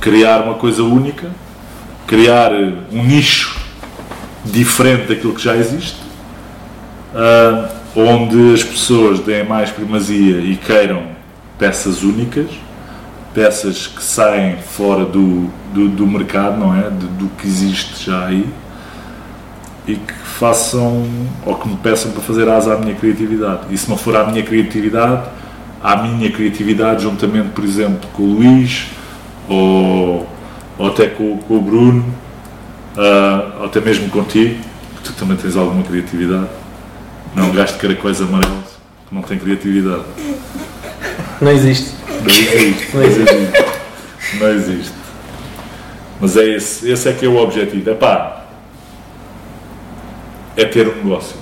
criar 0.00 0.40
uma 0.42 0.54
coisa 0.54 0.82
única, 0.82 1.28
criar 2.06 2.52
um 2.52 3.02
nicho 3.04 3.56
diferente 4.44 5.08
daquilo 5.08 5.34
que 5.34 5.42
já 5.42 5.56
existe, 5.56 5.96
ah, 7.14 7.68
onde 7.94 8.54
as 8.54 8.62
pessoas 8.62 9.20
deem 9.20 9.44
mais 9.44 9.70
primazia 9.70 10.38
e 10.38 10.56
queiram 10.56 11.02
peças 11.58 12.02
únicas, 12.02 12.50
peças 13.34 13.86
que 13.86 14.02
saem 14.02 14.56
fora 14.56 15.04
do, 15.04 15.48
do, 15.72 15.88
do 15.88 16.06
mercado, 16.06 16.58
não 16.58 16.74
é? 16.74 16.90
Do, 16.90 17.06
do 17.06 17.28
que 17.36 17.46
existe 17.46 18.06
já 18.06 18.26
aí 18.26 18.48
e 19.86 19.96
que 19.96 20.12
façam 20.12 21.04
ou 21.44 21.54
que 21.56 21.68
me 21.68 21.76
peçam 21.76 22.12
para 22.12 22.22
fazer 22.22 22.48
asa 22.48 22.74
à 22.74 22.78
minha 22.78 22.94
criatividade. 22.94 23.62
E 23.70 23.78
se 23.78 23.88
não 23.88 23.96
for 23.96 24.16
à 24.16 24.24
minha 24.24 24.42
criatividade, 24.42 25.28
à 25.82 25.96
minha 25.96 26.30
criatividade, 26.30 27.02
juntamente, 27.02 27.50
por 27.50 27.64
exemplo, 27.64 28.08
com 28.12 28.22
o 28.22 28.34
Luís 28.34 28.86
ou, 29.48 30.26
ou 30.78 30.88
até 30.88 31.06
com, 31.06 31.38
com 31.38 31.56
o 31.56 31.60
Bruno, 31.60 32.04
ou 33.58 33.66
até 33.66 33.80
mesmo 33.80 34.08
contigo, 34.10 34.62
que 34.96 35.02
tu 35.02 35.12
também 35.14 35.36
tens 35.36 35.56
alguma 35.56 35.82
criatividade. 35.82 36.48
Não 37.34 37.50
um 37.50 37.52
gajo 37.52 37.74
de 37.74 37.78
caracóis 37.78 38.20
amarelos 38.20 38.70
que 39.08 39.14
não 39.14 39.22
tem 39.22 39.38
criatividade. 39.38 40.04
Não 41.40 41.50
existe. 41.50 41.94
Não 42.22 42.30
existe. 42.30 42.96
Não 42.96 43.02
existe. 43.02 43.34
Não 44.38 44.48
existe. 44.50 44.94
Mas 46.20 46.36
é 46.36 46.48
esse, 46.48 46.90
esse 46.90 47.08
é 47.08 47.12
que 47.12 47.24
é 47.24 47.28
o 47.28 47.36
objetivo. 47.36 47.90
É 47.90 47.94
pá, 47.94 48.44
é 50.56 50.64
ter 50.64 50.86
um 50.88 50.96
negócio. 50.96 51.36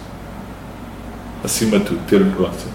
Acima 1.44 1.78
de 1.78 1.86
tudo, 1.86 2.00
ter 2.06 2.22
um 2.22 2.26
negócio. 2.26 2.68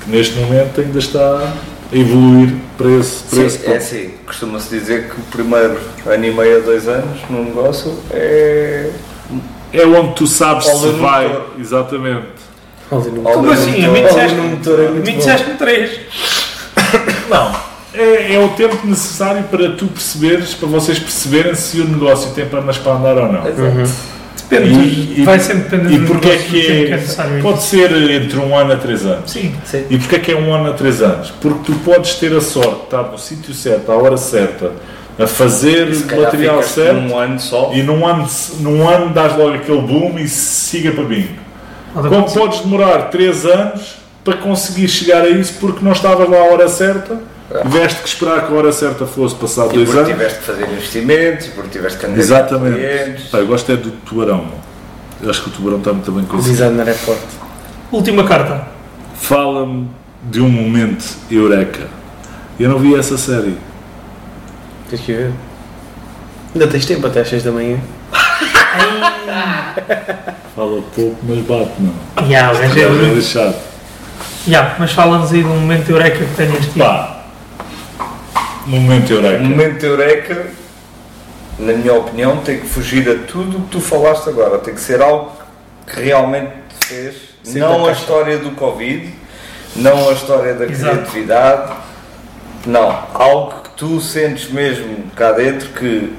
Que 0.00 0.10
neste 0.10 0.38
momento 0.38 0.80
ainda 0.80 0.98
está 0.98 1.52
evoluir 1.94 2.54
para 2.76 2.90
esse, 2.90 3.22
para 3.24 3.42
esse 3.44 3.58
Sim, 3.58 3.64
é 3.64 3.66
ponto. 3.66 3.76
assim, 3.76 4.10
costuma-se 4.26 4.68
dizer 4.68 5.08
que 5.10 5.20
o 5.20 5.24
primeiro 5.24 5.78
ano 6.06 6.24
e 6.24 6.32
meio 6.32 6.58
a 6.58 6.60
dois 6.60 6.88
anos 6.88 7.20
num 7.30 7.44
negócio 7.44 7.96
é. 8.10 8.90
É 9.72 9.84
onde 9.86 10.14
tu 10.14 10.26
sabes 10.26 10.66
se 10.66 10.88
vai. 10.90 11.28
motor. 11.28 11.50
Exatamente. 11.58 12.26
Como 12.88 13.50
assim? 13.50 13.84
A 13.84 13.88
mim 13.88 14.02
disseste, 14.04 14.36
no 14.36 14.42
motor 14.44 14.80
é 14.80 14.86
a 14.86 14.90
muito 14.90 15.06
mim 15.06 15.12
bom. 15.12 15.18
disseste 15.18 15.50
três. 15.58 16.00
Não. 17.28 17.52
É, 17.92 18.34
é 18.34 18.38
o 18.40 18.48
tempo 18.50 18.86
necessário 18.86 19.44
para 19.44 19.70
tu 19.72 19.86
perceberes, 19.86 20.52
para 20.54 20.68
vocês 20.68 20.98
perceberem 20.98 21.54
se 21.54 21.80
o 21.80 21.84
negócio 21.88 22.32
tem 22.32 22.46
pernas 22.46 22.76
para 22.78 22.92
andar 22.92 23.16
ou 23.18 23.32
não. 23.32 23.46
Exato. 23.48 23.90
Depende. 24.60 24.88
E- 24.88 25.20
e- 25.20 25.24
vai 25.24 25.38
sempre 25.38 25.62
depender 25.76 25.94
E 25.94 25.98
do 25.98 26.06
porque 26.06 26.28
é 26.28 26.36
que 26.36 26.66
é 26.66 26.86
é, 26.86 26.90
necessário. 26.96 27.42
pode 27.42 27.62
ser 27.62 27.92
entre 28.10 28.38
um 28.38 28.56
ano 28.56 28.72
a 28.72 28.76
três 28.76 29.04
anos? 29.04 29.30
Sim. 29.30 29.54
E 29.90 29.98
porque 29.98 30.16
é 30.16 30.18
que 30.18 30.32
é 30.32 30.36
um 30.36 30.52
ano 30.54 30.70
a 30.70 30.72
três 30.72 31.02
anos? 31.02 31.32
Porque 31.40 31.72
tu 31.72 31.78
podes 31.80 32.14
ter 32.14 32.34
a 32.34 32.40
sorte 32.40 32.76
de 32.76 32.84
estar 32.84 33.02
no 33.02 33.18
sítio 33.18 33.54
certo, 33.54 33.90
à 33.92 33.94
hora 33.96 34.16
certa, 34.16 34.72
a 35.18 35.26
fazer 35.26 35.88
o 35.88 36.20
material 36.22 36.62
certo 36.62 37.00
num 37.00 37.16
ano 37.18 37.38
só. 37.38 37.70
e 37.72 37.82
num 37.82 38.06
ano, 38.06 38.28
num 38.60 38.88
ano 38.88 39.12
dás 39.14 39.36
logo 39.36 39.54
aquele 39.54 39.80
boom 39.82 40.18
e 40.18 40.26
siga 40.28 40.90
para 40.92 41.04
bingo. 41.04 41.44
Como 41.94 42.24
podes 42.32 42.60
demorar 42.60 43.10
três 43.10 43.46
anos 43.46 43.96
para 44.24 44.34
conseguir 44.38 44.88
chegar 44.88 45.22
a 45.22 45.28
isso 45.28 45.54
porque 45.60 45.84
não 45.84 45.92
estavas 45.92 46.28
lá 46.28 46.38
à 46.38 46.44
hora 46.52 46.66
certa, 46.68 47.18
tiveste 47.62 48.02
que 48.02 48.08
esperar 48.08 48.46
que 48.46 48.52
a 48.52 48.56
hora 48.56 48.72
certa 48.72 49.06
fosse 49.06 49.34
passar 49.34 49.66
E 49.66 49.74
dois 49.74 49.84
porque 49.88 49.98
anos. 50.00 50.10
tiveste 50.12 50.38
que 50.40 50.44
fazer 50.44 50.68
investimentos, 50.70 51.46
e 51.46 51.50
porque 51.50 51.68
tiveste 51.70 51.98
que 51.98 52.06
andar 52.06 52.18
Exatamente. 52.18 52.76
clientes. 52.78 53.24
Pá, 53.30 53.38
eu 53.38 53.46
gosto 53.46 53.70
é 53.72 53.76
do 53.76 53.90
tubarão. 53.90 54.46
Eu 55.22 55.30
acho 55.30 55.42
que 55.42 55.48
o 55.48 55.52
tubarão 55.52 55.78
está 55.78 55.92
muito 55.92 56.10
bem 56.12 56.24
O 56.24 56.26
conseguido. 56.26 56.62
designer 56.62 56.88
é 56.88 56.94
forte. 56.94 57.22
Última 57.92 58.24
carta. 58.24 58.66
Fala-me 59.16 59.88
de 60.24 60.40
um 60.40 60.48
momento 60.48 61.04
eureka. 61.30 61.86
Eu 62.58 62.68
não 62.70 62.78
vi 62.78 62.94
essa 62.94 63.16
série. 63.18 63.56
Tens 64.90 65.00
que 65.02 65.12
ver. 65.12 65.30
Ainda 66.54 66.66
tens 66.68 66.86
tempo 66.86 67.06
até 67.06 67.20
às 67.20 67.28
6 67.28 67.42
da 67.42 67.52
manhã. 67.52 67.78
Fala 70.54 70.82
pouco, 70.94 71.16
mas 71.24 71.38
bate, 71.40 71.70
não. 71.80 72.28
Ya, 72.28 72.50
o 72.52 72.58
gajo 72.58 72.78
É 72.78 72.82
é 72.82 72.88
bruto. 72.88 73.54
Ya, 74.46 74.76
mas 74.78 74.92
fala-nos 74.92 75.32
aí 75.32 75.42
de 75.42 75.48
um 75.48 75.58
momento 75.60 75.90
eureka 75.90 76.18
que 76.24 76.34
tenhas 76.36 76.66
tido. 76.66 76.78
Pá, 76.78 77.13
momento 78.70 79.12
eureka. 79.12 79.42
O 79.42 79.46
momento 79.46 79.84
eureka, 79.84 80.46
na 81.58 81.72
minha 81.72 81.94
opinião, 81.94 82.38
tem 82.38 82.58
que 82.58 82.66
fugir 82.66 83.08
a 83.08 83.26
tudo 83.26 83.58
o 83.58 83.60
que 83.62 83.70
tu 83.70 83.80
falaste 83.80 84.28
agora. 84.28 84.58
Tem 84.58 84.74
que 84.74 84.80
ser 84.80 85.00
algo 85.00 85.32
que 85.86 86.00
realmente 86.00 86.52
te 86.80 86.86
fez. 86.86 87.14
Sim, 87.42 87.58
não 87.58 87.86
a 87.86 87.92
história 87.92 88.38
do 88.38 88.52
Covid, 88.52 89.12
não 89.76 90.08
a 90.08 90.12
história 90.12 90.54
da 90.54 90.64
Exato. 90.64 90.96
criatividade. 90.96 91.72
Não, 92.66 93.06
algo 93.12 93.62
que 93.62 93.70
tu 93.76 94.00
sentes 94.00 94.50
mesmo 94.50 95.04
cá 95.14 95.32
dentro 95.32 95.68
que 95.70 96.14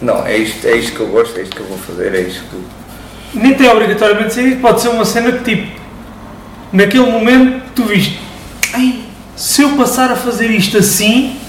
não, 0.00 0.26
é 0.26 0.36
isto, 0.36 0.66
é 0.66 0.76
isto 0.76 0.92
que 0.96 1.00
eu 1.00 1.08
gosto, 1.08 1.38
é 1.38 1.42
isto 1.42 1.56
que 1.56 1.62
eu 1.62 1.66
vou 1.66 1.78
fazer, 1.78 2.14
é 2.14 2.20
isto 2.20 2.42
que. 2.44 3.38
Nem 3.38 3.54
tem 3.54 3.68
obrigatoriamente 3.68 4.34
ser 4.34 4.56
pode 4.60 4.80
ser 4.80 4.88
uma 4.88 5.04
cena 5.04 5.32
que 5.32 5.42
tipo, 5.42 5.80
naquele 6.72 7.10
momento 7.10 7.62
tu 7.74 7.84
viste, 7.84 8.20
Ei, 8.76 9.04
se 9.34 9.62
eu 9.62 9.70
passar 9.70 10.12
a 10.12 10.16
fazer 10.16 10.50
isto 10.50 10.78
assim, 10.78 11.40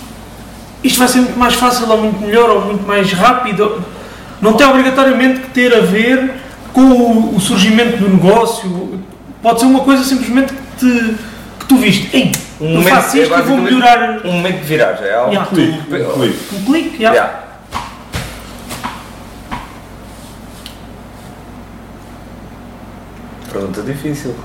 isto 0.86 1.00
vai 1.00 1.08
ser 1.08 1.20
muito 1.20 1.38
mais 1.40 1.54
fácil 1.56 1.90
ou 1.90 1.98
muito 1.98 2.20
melhor 2.22 2.50
ou 2.50 2.62
muito 2.66 2.86
mais 2.88 3.12
rápido. 3.14 3.84
Não 4.42 4.54
tem 4.54 4.68
obrigatoriamente 4.68 5.40
que 5.42 5.50
ter 5.50 5.74
a 5.76 5.82
ver 5.82 6.32
com 6.74 7.36
o, 7.36 7.40
surgimento 7.40 7.98
do 7.98 8.10
negócio. 8.10 9.00
Pode 9.42 9.60
ser 9.60 9.66
uma 9.66 9.80
coisa 9.82 10.04
simplesmente 10.04 10.54
que, 10.54 10.62
te- 10.86 11.16
que 11.60 11.66
tu 11.68 11.78
viste. 11.78 12.10
Ei, 12.16 12.32
Um 12.60 12.66
eu 12.66 12.72
momento- 12.80 12.90
faço 12.96 13.18
é 13.18 13.22
isto 13.22 13.34
e 13.38 13.42
vou 13.42 13.58
melhorar 13.58 14.26
Um 14.26 14.32
momento 14.34 14.58
de 14.60 14.66
viragem, 14.66 15.06
é 15.08 15.16
algo 15.16 15.32
Yeah. 15.32 15.50
que 15.50 15.56
Clique, 15.56 15.78
tu. 15.80 16.14
clique. 16.14 16.56
um 16.56 16.66
clique. 16.66 17.02
já. 17.04 17.12
Yeah. 17.12 17.40
Pergunta 23.52 23.82
difícil. 23.82 24.36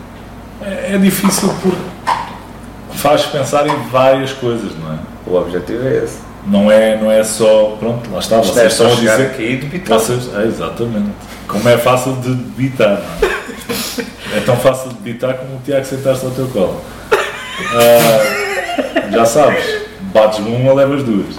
É, 0.62 0.94
é 0.94 0.98
difícil 0.98 1.48
porque 1.62 1.78
faz 2.92 3.22
pensar 3.26 3.66
em 3.66 3.76
várias 3.90 4.32
coisas, 4.32 4.72
não 4.78 4.92
é? 4.92 4.98
O 5.26 5.34
objetivo 5.36 5.86
é 5.86 6.04
esse. 6.04 6.18
Não 6.46 6.70
é, 6.70 6.96
não 6.96 7.10
é 7.10 7.22
só. 7.22 7.76
Pronto, 7.78 8.10
lá 8.10 8.18
está. 8.18 8.40
Isto 8.40 8.54
Vocês 8.54 8.66
é 8.66 8.70
só 8.70 8.88
estão 8.88 8.96
a 9.12 9.16
dizer. 9.16 9.26
aqui 9.26 9.42
e 9.42 9.56
debitar. 9.56 9.98
Vocês, 9.98 10.28
é, 10.34 10.44
exatamente. 10.46 11.10
Como 11.46 11.68
é 11.68 11.76
fácil 11.76 12.14
de 12.16 12.34
debitar, 12.34 13.00
não 13.20 13.28
é? 13.28 13.40
É 14.36 14.40
tão 14.46 14.56
fácil 14.56 14.88
de 14.90 14.94
debitar 14.96 15.34
como 15.34 15.56
o 15.56 15.60
Tiago 15.64 15.84
sentar-se 15.84 16.24
ao 16.24 16.30
teu 16.30 16.46
colo. 16.48 16.80
Ah, 17.74 19.10
já 19.10 19.24
sabes, 19.26 19.64
bates 20.14 20.38
uma, 20.38 20.72
levas 20.72 21.02
duas. 21.02 21.34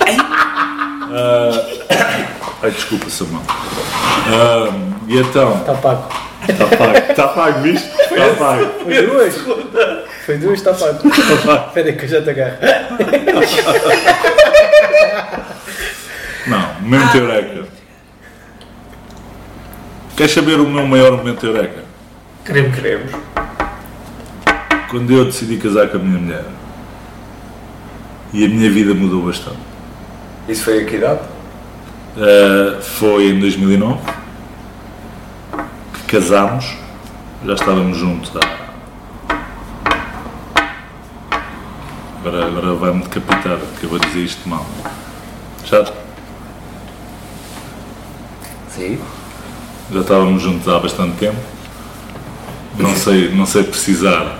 Ah, 1.13 1.65
ai, 2.63 2.71
desculpa, 2.71 3.09
Samuel. 3.09 3.41
Ah, 3.49 4.69
e 5.07 5.17
então, 5.17 5.55
Está 5.57 5.73
pago. 5.75 6.09
está 6.47 6.65
pago, 6.77 6.97
está 7.09 7.27
pago, 7.29 7.61
viste? 7.61 7.89
Está 7.89 8.35
pago. 8.37 8.69
Foi 8.83 9.07
duas. 9.07 9.35
Foi 10.25 10.37
duas, 10.37 10.59
está 10.59 10.73
pago. 10.73 11.07
Está 11.07 11.35
pago. 11.45 11.67
Espera 11.67 11.87
aí 11.87 11.95
que 11.95 12.03
eu 12.05 12.09
já 12.09 12.21
te 12.21 12.29
agarro. 12.29 12.57
Não, 16.47 16.81
momento 16.81 17.15
eureka. 17.15 17.67
Queres 20.15 20.33
saber 20.33 20.59
o 20.59 20.67
meu 20.67 20.85
maior 20.85 21.17
momento 21.17 21.45
eureka? 21.45 21.83
Queremos. 22.45 22.75
Queremos. 22.75 23.11
Quando 24.89 25.11
eu 25.11 25.25
decidi 25.25 25.57
casar 25.57 25.89
com 25.89 25.97
a 25.97 25.99
minha 25.99 26.19
mulher. 26.19 26.45
E 28.33 28.45
a 28.45 28.47
minha 28.47 28.69
vida 28.69 28.93
mudou 28.93 29.23
bastante. 29.23 29.59
Isso 30.47 30.63
foi 30.63 30.83
a 30.83 30.85
que 30.85 30.95
idade? 30.95 31.21
Uh, 32.17 32.81
foi 32.81 33.29
em 33.29 33.39
2009 33.39 33.99
que 35.93 36.19
casámos, 36.19 36.75
já 37.45 37.53
estávamos 37.53 37.97
juntos 37.97 38.31
há. 38.35 38.60
Agora, 42.23 42.45
agora 42.45 42.73
vai-me 42.75 43.01
decapitar, 43.03 43.57
porque 43.57 43.85
eu 43.85 43.89
vou 43.89 43.99
dizer 43.99 44.19
isto 44.19 44.47
mal. 44.47 44.65
Já, 45.65 45.85
Sim. 48.69 48.99
já 49.91 49.99
estávamos 50.01 50.41
juntos 50.41 50.67
há 50.67 50.79
bastante 50.79 51.17
tempo. 51.17 51.39
Não 52.77 52.95
sei, 52.95 53.29
não 53.33 53.45
sei 53.45 53.63
precisar, 53.63 54.39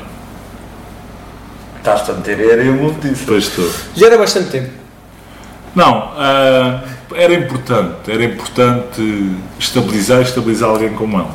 Estás-te 1.78 2.12
a 2.12 2.14
meter 2.14 2.40
era 2.40 2.64
eu 2.64 2.74
mudo 2.74 3.02
disso. 3.02 3.22
depois 3.22 3.46
estou. 3.48 3.68
Já 3.96 4.06
era 4.06 4.18
bastante 4.20 4.52
tempo. 4.52 4.70
Não, 5.74 6.12
ah, 6.16 6.84
era 7.16 7.34
importante, 7.34 8.12
era 8.12 8.24
importante 8.24 9.36
estabilizar 9.58 10.20
e 10.20 10.24
estabilizar 10.24 10.70
alguém 10.70 10.94
como 10.94 11.18
ela. 11.18 11.32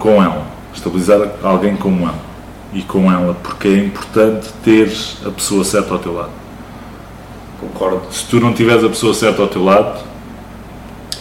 Com 0.00 0.20
ela. 0.20 0.44
Estabilizar 0.74 1.20
alguém 1.44 1.76
como 1.76 2.06
ela. 2.08 2.31
E 2.72 2.82
com 2.82 3.10
ela, 3.12 3.34
porque 3.34 3.68
é 3.68 3.76
importante 3.76 4.48
teres 4.64 5.18
a 5.26 5.30
pessoa 5.30 5.64
certa 5.64 5.92
ao 5.92 5.98
teu 5.98 6.14
lado. 6.14 6.32
Concordo. 7.60 8.02
Se 8.10 8.24
tu 8.24 8.40
não 8.40 8.52
tiveres 8.52 8.82
a 8.82 8.88
pessoa 8.88 9.14
certa 9.14 9.42
ao 9.42 9.48
teu 9.48 9.62
lado, 9.62 10.00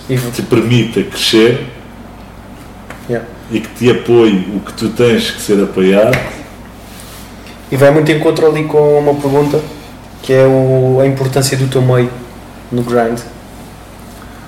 E, 0.10 0.18
que 0.18 0.32
te 0.32 0.42
permita 0.42 1.04
crescer 1.04 1.68
yeah. 3.10 3.28
e 3.52 3.60
que 3.60 3.70
te 3.70 3.90
apoie 3.92 4.48
o 4.56 4.60
que 4.62 4.74
tu 4.74 4.90
tens 4.90 5.30
que 5.30 5.42
ser 5.42 5.62
apoiado, 5.62 6.18
e 7.72 7.78
vai 7.78 7.90
muito 7.90 8.12
em 8.12 8.18
encontro 8.18 8.46
ali 8.46 8.66
com 8.66 9.00
uma 9.00 9.14
pergunta 9.14 9.62
que 10.22 10.34
é 10.34 10.46
o, 10.46 11.00
a 11.02 11.08
importância 11.08 11.58
do 11.58 11.68
teu 11.68 11.82
meio 11.82 12.12
no 12.72 12.84
grind. 12.84 13.20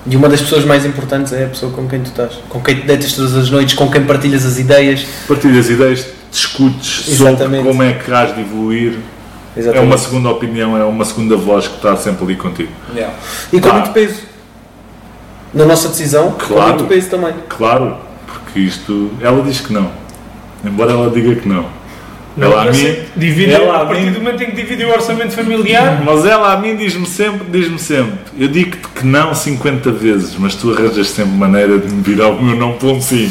E 0.06 0.14
uma 0.14 0.28
das 0.28 0.42
pessoas 0.42 0.64
mais 0.66 0.84
importantes 0.84 1.32
é 1.32 1.46
a 1.46 1.48
pessoa 1.48 1.72
com 1.72 1.88
quem 1.88 2.00
tu 2.02 2.08
estás, 2.08 2.34
com 2.50 2.60
quem 2.60 2.76
te 2.76 2.86
deitas 2.86 3.14
todas 3.14 3.34
as 3.34 3.50
noites, 3.50 3.74
com 3.74 3.90
quem 3.90 4.04
partilhas 4.04 4.44
as 4.44 4.58
ideias. 4.58 5.06
partilhas 5.26 5.70
ideias, 5.70 6.06
discutes 6.34 7.16
sobre 7.16 7.32
Exatamente. 7.32 7.64
como 7.68 7.82
é 7.82 7.92
que 7.92 8.12
has 8.12 8.34
de 8.34 8.40
evoluir. 8.40 8.98
É 9.56 9.78
uma 9.80 9.96
segunda 9.96 10.30
opinião, 10.30 10.76
é 10.76 10.82
uma 10.84 11.04
segunda 11.04 11.36
voz 11.36 11.68
que 11.68 11.76
está 11.76 11.96
sempre 11.96 12.24
ali 12.24 12.34
contigo. 12.36 12.72
Yeah. 12.92 13.14
E 13.52 13.60
com 13.60 13.68
Tá. 13.68 13.74
muito 13.74 13.90
peso. 13.92 14.22
Na 15.54 15.64
nossa 15.64 15.88
decisão, 15.88 16.32
com 16.32 16.38
Claro. 16.54 16.70
muito 16.70 16.84
peso 16.86 17.08
também. 17.10 17.32
Claro, 17.48 17.96
porque 18.26 18.58
isto. 18.58 19.12
Ela 19.20 19.40
diz 19.42 19.60
que 19.60 19.72
não. 19.72 19.90
Embora 20.64 20.90
ela 20.90 21.08
diga 21.08 21.36
que 21.36 21.48
não. 21.48 21.66
Não, 22.36 22.50
ela 22.50 22.62
a 22.62 22.72
mim. 22.72 22.96
divide, 23.14 23.52
ela 23.52 23.76
a 23.76 23.82
a 23.82 23.86
partir 23.86 24.06
mim- 24.06 24.12
do 24.12 24.18
momento 24.20 24.42
em 24.42 24.46
que 24.46 24.56
divide 24.56 24.84
o 24.84 24.90
orçamento 24.90 25.30
familiar, 25.34 26.02
Mas 26.04 26.26
ela 26.26 26.52
a 26.52 26.56
mim 26.56 26.74
diz-me 26.74 27.06
sempre, 27.06 27.46
diz-me 27.48 27.78
sempre, 27.78 28.18
eu 28.36 28.48
digo-te 28.48 28.88
que 28.88 29.06
não 29.06 29.32
50 29.32 29.92
vezes, 29.92 30.34
mas 30.36 30.56
tu 30.56 30.72
arranjas 30.72 31.10
sempre 31.10 31.30
maneira 31.30 31.78
de 31.78 31.94
me 31.94 32.02
virar 32.02 32.30
o 32.30 32.42
meu 32.42 32.56
não 32.56 32.72
para 32.72 32.88
um 32.88 33.00
sim. 33.00 33.30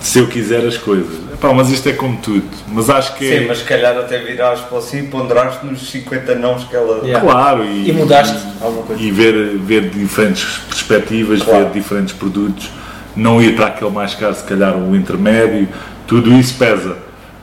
Se 0.00 0.20
eu 0.20 0.28
quiser 0.28 0.64
as 0.64 0.76
coisas. 0.76 1.26
Epá, 1.38 1.52
mas 1.52 1.70
isto 1.70 1.88
é 1.88 1.92
como 1.92 2.16
tudo. 2.18 2.48
Mas 2.66 2.90
acho 2.90 3.14
que 3.14 3.24
é. 3.32 3.38
Sim, 3.38 3.46
mas 3.46 3.58
se 3.58 3.64
calhar 3.64 3.96
até 3.96 4.18
virares 4.18 4.60
para 4.62 4.80
si 4.80 4.98
e 4.98 5.02
ponderaste 5.04 5.64
nos 5.64 5.88
50 5.88 6.34
nãos 6.34 6.64
que 6.64 6.74
ela. 6.74 7.04
Yeah. 7.04 7.20
Claro, 7.20 7.64
e, 7.64 7.88
E 7.88 7.92
mudaste 7.92 8.36
alguma 8.60 8.82
coisa. 8.82 9.00
E 9.00 9.10
ver, 9.12 9.56
ver 9.56 9.88
diferentes 9.88 10.44
perspectivas, 10.68 11.40
Claro. 11.42 11.66
ver 11.66 11.72
diferentes 11.72 12.12
produtos, 12.12 12.68
não 13.14 13.40
ir 13.40 13.54
para 13.54 13.66
aquele 13.68 13.90
mais 13.92 14.16
caro, 14.16 14.34
se 14.34 14.42
calhar 14.42 14.76
o 14.76 14.96
intermédio, 14.96 15.68
tudo 16.08 16.32
isso 16.32 16.56
pesa. 16.58 16.96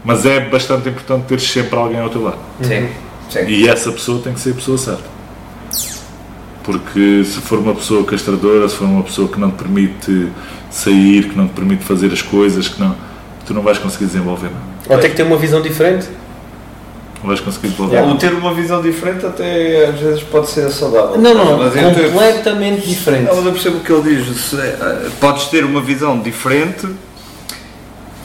Mas 0.04 0.26
é 0.26 0.42
bastante 0.42 0.90
importante 0.90 1.24
ter 1.28 1.40
sempre 1.40 1.80
alguém 1.80 2.00
ao 2.02 2.10
teu 2.10 2.22
lado. 2.22 2.38
Sim, 2.62 2.90
sim. 3.30 3.46
E 3.48 3.68
essa 3.68 3.92
pessoa 3.94 4.22
tem 4.22 4.34
que 4.34 4.42
ser 4.42 4.52
a 4.52 4.56
pessoa 4.56 4.78
certa. 4.78 5.16
Porque 6.64 7.24
se 7.24 7.40
for 7.40 7.60
uma 7.60 7.74
pessoa 7.76 8.04
castradora, 8.04 8.68
se 8.68 8.76
for 8.76 8.86
uma 8.86 9.04
pessoa 9.04 9.28
que 9.30 9.40
não 9.40 9.52
te 9.52 9.58
permite 9.58 10.28
sair, 10.70 11.30
que 11.30 11.38
não 11.38 11.48
te 11.48 11.54
permite 11.54 11.84
fazer 11.86 12.12
as 12.12 12.22
coisas, 12.22 12.68
que 12.68 12.80
não, 12.80 12.96
tu 13.46 13.54
não 13.54 13.62
vais 13.62 13.78
conseguir 13.78 14.06
desenvolver 14.06 14.50
nada. 14.50 14.66
Ou 14.90 14.98
tem 14.98 15.10
que 15.10 15.16
ter 15.16 15.24
uma 15.24 15.38
visão 15.38 15.62
diferente. 15.62 16.08
Não 17.22 17.28
vais 17.28 17.40
conseguir 17.40 17.70
desenvolver 17.70 17.98
Ou 18.00 18.08
nada. 18.08 18.20
ter 18.20 18.34
uma 18.34 18.54
visão 18.54 18.82
diferente 18.82 19.26
até 19.26 19.88
às 19.88 20.00
vezes 20.00 20.24
pode 20.24 20.50
ser 20.50 20.70
saudável. 20.72 21.18
Não, 21.18 21.34
não, 21.34 21.58
Mas 21.58 21.76
eu 21.76 22.12
completamente 22.12 22.88
diferente. 22.88 23.26
Não, 23.26 23.36
mas 23.36 23.46
eu 23.46 23.52
percebo 23.52 23.78
o 23.78 23.80
que 23.82 23.92
ele 23.92 24.16
diz. 24.16 24.38
Se, 24.38 24.58
eh, 24.58 25.10
podes 25.20 25.46
ter 25.46 25.64
uma 25.64 25.82
visão 25.82 26.20
diferente, 26.20 26.88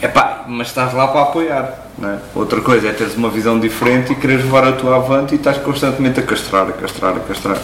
epá, 0.03 0.45
mas 0.49 0.69
estás 0.69 0.93
lá 0.93 1.09
para 1.09 1.23
apoiar. 1.23 1.87
É? 2.03 2.17
Outra 2.35 2.61
coisa 2.63 2.89
é 2.89 2.93
teres 2.93 3.15
uma 3.15 3.29
visão 3.29 3.61
diferente 3.61 4.13
e 4.13 4.15
quereres 4.15 4.45
levar 4.45 4.65
a 4.65 4.73
tua 4.73 4.97
avante 4.97 5.35
e 5.35 5.37
estás 5.37 5.59
constantemente 5.59 6.19
a 6.19 6.23
castrar, 6.23 6.67
a 6.67 6.73
castrar, 6.73 7.15
a 7.15 7.21
castrar. 7.21 7.59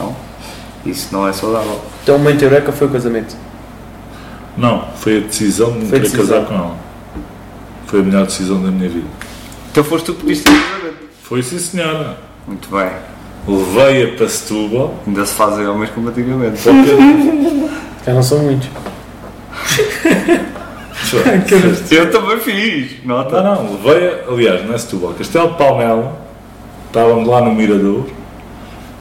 Não, 0.00 0.16
isso 0.86 1.08
não 1.12 1.28
é 1.28 1.32
saudável. 1.34 1.80
Então, 2.02 2.16
o 2.16 2.18
momento 2.18 2.42
eureka 2.42 2.72
foi 2.72 2.86
o 2.86 2.90
casamento. 2.90 3.36
Não, 4.56 4.88
foi 4.96 5.18
a 5.18 5.20
decisão 5.20 5.72
de 5.72 5.78
me 5.80 5.90
querer 5.90 6.10
casar 6.10 6.44
com 6.46 6.54
ela. 6.54 6.83
Foi 7.94 8.00
a 8.00 8.02
melhor 8.02 8.26
decisão 8.26 8.60
da 8.60 8.72
minha 8.72 8.88
vida. 8.88 9.06
Então 9.70 9.84
foste 9.84 10.06
tu 10.06 10.14
que 10.14 10.22
pediste 10.22 10.48
o 10.48 10.52
casamento. 10.52 10.96
Foi 11.22 11.40
sim 11.44 11.60
senhora. 11.60 12.18
Muito 12.44 12.68
bem. 12.68 12.90
Levei-a 13.46 14.16
para 14.16 14.28
Setúbal. 14.28 14.98
Ainda 15.06 15.24
se 15.24 15.34
fazem 15.34 15.64
homens 15.64 15.90
como 15.90 16.08
antigamente. 16.08 16.60
Já 18.04 18.12
não 18.12 18.20
são 18.20 18.40
muitos. 18.40 18.68
Eu 21.92 22.10
também 22.10 22.40
fiz. 22.40 23.04
Nota. 23.04 23.40
Não, 23.40 23.62
não, 23.62 23.74
levei-a, 23.74 24.24
aliás, 24.28 24.66
não 24.66 24.74
é 24.74 24.78
Setúbal, 24.78 25.14
Castelo 25.14 25.52
de 25.52 25.58
Palmela, 25.58 26.20
estávamos 26.88 27.28
lá 27.28 27.42
no 27.42 27.54
Mirador, 27.54 28.06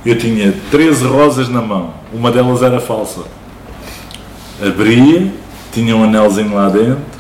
eu 0.06 0.16
tinha 0.20 0.54
13 0.70 1.06
rosas 1.06 1.50
na 1.50 1.64
mão, 1.64 1.96
uma 2.14 2.30
delas 2.30 2.62
era 2.62 2.80
falsa. 2.80 3.22
Abria, 4.62 5.34
tinha 5.72 5.96
um 5.96 6.04
anelzinho 6.04 6.54
lá 6.54 6.70
dentro, 6.70 7.13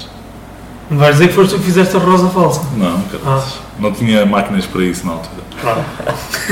não 0.93 0.99
vais 0.99 1.15
dizer 1.15 1.29
que 1.29 1.33
foste 1.33 1.53
tu 1.53 1.59
que 1.59 1.65
fizeste 1.65 1.95
a 1.95 1.99
rosa 1.99 2.29
falsa. 2.29 2.61
não, 2.77 3.01
cara, 3.03 3.43
não 3.79 3.91
tinha 3.91 4.25
máquinas 4.25 4.65
para 4.65 4.83
isso 4.83 5.05
na 5.05 5.13
altura. 5.13 5.43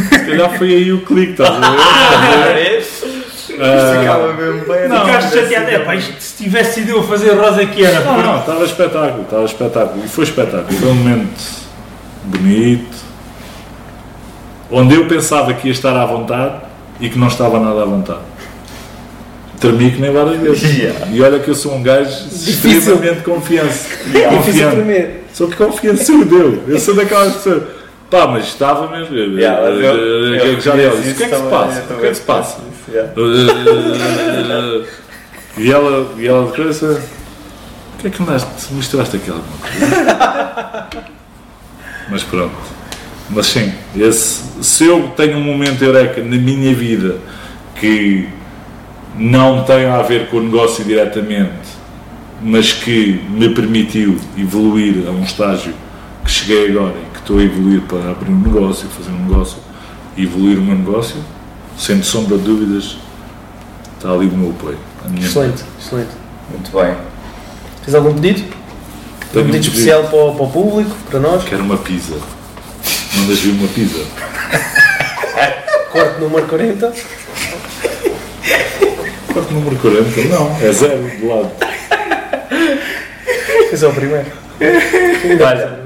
Se 0.09 0.25
calhar 0.25 0.57
foi 0.57 0.73
aí 0.73 0.91
o 0.91 1.01
clique, 1.05 1.33
estás 1.33 1.61
a 1.61 2.53
ver? 2.53 2.85
Ah, 3.63 4.33
mesmo 4.33 4.65
bem. 4.65 4.87
Não, 4.87 5.05
Ficaste 5.05 5.35
chateado, 5.35 5.69
é 5.69 5.79
pá, 5.79 5.93
isto, 5.93 6.19
se 6.19 6.43
tivesse 6.43 6.75
sido 6.75 6.91
eu 6.91 7.01
a 7.01 7.03
fazer 7.03 7.31
a 7.31 7.35
rosa 7.35 7.63
que 7.65 7.83
era. 7.83 7.99
Não, 7.99 8.17
não, 8.23 8.39
estava 8.39 8.63
espetáculo, 8.63 9.21
estava 9.21 9.43
espetáculo. 9.43 10.03
E 10.03 10.07
foi 10.07 10.23
espetáculo. 10.23 10.79
Foi 10.79 10.89
um 10.89 10.95
momento 10.95 11.41
bonito, 12.23 12.97
onde 14.71 14.95
eu 14.95 15.05
pensava 15.05 15.53
que 15.53 15.67
ia 15.67 15.73
estar 15.73 15.95
à 15.95 16.05
vontade 16.05 16.55
e 16.99 17.09
que 17.09 17.19
não 17.19 17.27
estava 17.27 17.59
nada 17.59 17.83
à 17.83 17.85
vontade. 17.85 18.30
Tremi 19.61 19.91
que 19.91 20.01
nem 20.01 20.11
várias 20.11 20.37
vezes. 20.41 20.63
Yeah. 20.77 21.07
E 21.11 21.21
olha 21.21 21.39
que 21.39 21.49
eu 21.49 21.55
sou 21.55 21.75
um 21.75 21.83
gajo 21.83 22.09
Difícil. 22.29 22.71
extremamente 22.71 23.21
confiante. 23.21 23.67
Difícil 24.07 24.29
confiante. 24.37 24.75
tremer. 24.75 25.23
Sou 25.33 25.47
que 25.47 25.55
confiante 25.55 26.03
sou 26.05 26.25
deu. 26.25 26.63
Eu 26.67 26.79
sou 26.79 26.95
daquelas 26.95 27.33
pessoas. 27.35 27.63
Pá, 28.09 28.27
mas 28.27 28.45
estava 28.47 28.87
mesmo. 28.97 29.15
Yeah, 29.37 29.61
eu- 29.69 30.33
Eh, 30.35 30.47
eu 30.55 30.59
já 30.59 30.75
disse, 30.75 30.87
o 30.87 30.91
que 30.91 30.97
é 30.97 31.01
que 31.01 31.09
isso 31.11 31.23
se 31.23 31.29
também, 31.29 31.49
passa? 31.49 31.83
eu 31.89 31.95
O 31.95 31.99
que 32.01 32.05
é 32.05 32.09
que 32.09 32.15
se 32.15 32.21
passa? 32.21 32.57
yeah. 32.91 33.11
E 35.57 35.69
ela, 35.71 36.07
e 36.17 36.25
ela 36.27 36.45
de 36.49 36.53
cabeça, 36.57 37.01
o 37.95 37.97
que 38.01 38.07
é 38.07 38.09
que 38.09 38.23
andaste, 38.23 38.47
misturaste 38.73 39.17
aqui 39.17 39.29
alguma 39.29 39.57
coisa? 39.57 40.87
Mas 42.09 42.23
pronto. 42.23 42.55
Mas 43.29 43.45
sim, 43.47 43.71
esse, 43.97 44.41
se 44.61 44.85
eu 44.85 45.09
tenho 45.15 45.37
um 45.37 45.43
momento 45.43 45.81
eureka 45.83 46.21
na 46.21 46.37
minha 46.37 46.73
vida 46.73 47.17
que 47.79 48.27
não 49.17 49.63
tem 49.63 49.85
a 49.85 50.01
ver 50.01 50.29
com 50.29 50.37
o 50.37 50.43
negócio 50.43 50.83
diretamente, 50.83 51.81
mas 52.41 52.73
que 52.73 53.23
me 53.29 53.49
permitiu 53.53 54.17
evoluir 54.37 55.07
a 55.07 55.11
um 55.11 55.23
estágio 55.23 55.73
que 56.23 56.31
cheguei 56.31 56.71
agora 56.71 56.95
e 56.95 57.13
que 57.13 57.19
estou 57.19 57.39
a 57.39 57.43
evoluir 57.43 57.81
para 57.81 58.11
abrir 58.11 58.31
um 58.31 58.39
negócio, 58.39 58.87
fazer 58.89 59.11
um 59.11 59.25
negócio 59.25 59.57
e 60.17 60.23
evoluir 60.23 60.57
o 60.57 60.61
meu 60.61 60.75
negócio, 60.75 61.17
sem 61.77 62.01
sombra 62.01 62.37
de 62.37 62.43
dúvidas, 62.43 62.97
está 63.97 64.11
ali 64.11 64.27
o 64.27 64.37
meu 64.37 64.51
apoio. 64.51 64.77
A 65.05 65.09
minha 65.09 65.25
Excelente, 65.25 65.63
excelente. 65.79 66.11
Muito 66.49 66.71
bem. 66.71 66.95
Tens 67.85 67.95
algum 67.95 68.13
pedido? 68.13 68.53
Tenho 69.31 69.45
um 69.45 69.47
pedido 69.47 69.51
pedido. 69.51 69.67
especial 69.67 70.03
para 70.03 70.17
o, 70.17 70.35
para 70.35 70.43
o 70.43 70.49
público, 70.49 70.95
para 71.09 71.19
nós? 71.19 71.43
Quero 71.43 71.63
uma 71.63 71.77
pizza. 71.77 72.15
Mandas 73.15 73.39
vir 73.39 73.51
uma 73.51 73.67
pizza. 73.67 73.99
Corte 75.91 76.19
número 76.19 76.47
40. 76.47 76.93
Quarto 79.33 79.53
número 79.53 79.75
40? 79.77 80.21
Não, 80.29 80.57
é 80.61 80.71
zero 80.71 81.01
do 81.19 81.27
lado. 81.27 81.51
Esse 83.71 83.85
é 83.85 83.87
o 83.87 83.93
primeiro. 83.93 84.25
Olha, 85.45 85.79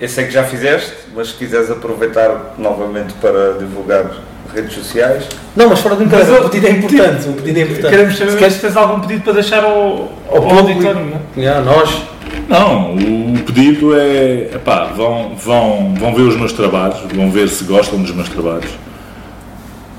eu 0.00 0.08
sei 0.08 0.24
que 0.26 0.30
já 0.32 0.44
fizeste, 0.44 0.92
mas 1.14 1.28
se 1.28 1.34
quiseres 1.34 1.70
aproveitar 1.70 2.54
novamente 2.58 3.12
para 3.14 3.54
divulgar 3.58 4.06
redes 4.54 4.74
sociais, 4.74 5.24
Não, 5.54 5.68
mas 5.68 5.78
fora 5.80 5.94
de 5.94 6.04
brincadeira, 6.04 6.40
um 6.44 6.48
pedido 6.48 6.66
é 6.66 6.70
importante. 6.70 7.28
Um 7.28 7.32
pedido 7.34 7.58
é 7.58 7.62
importante. 7.62 7.90
Queremos 7.90 8.18
saber 8.18 8.30
Se 8.30 8.36
se, 8.36 8.38
queres 8.42 8.60
tens 8.60 8.76
algum 8.76 9.00
pedido 9.00 9.22
para 9.22 9.32
deixar 9.34 9.62
ao, 9.62 9.72
ao, 9.72 10.36
ao 10.36 10.42
público, 10.42 10.58
auditório. 10.86 11.00
não 11.04 11.16
é? 11.16 11.20
yeah, 11.40 11.60
nós, 11.64 12.02
Não, 12.48 12.94
o 12.96 13.38
pedido 13.44 13.96
é, 13.96 14.50
epá, 14.54 14.86
vão, 14.86 15.36
vão, 15.36 15.94
vão 15.94 16.14
ver 16.14 16.22
os 16.22 16.36
meus 16.36 16.52
trabalhos, 16.52 16.98
vão 17.14 17.30
ver 17.30 17.48
se 17.48 17.62
gostam 17.64 18.00
dos 18.00 18.10
meus 18.12 18.28
trabalhos, 18.28 18.70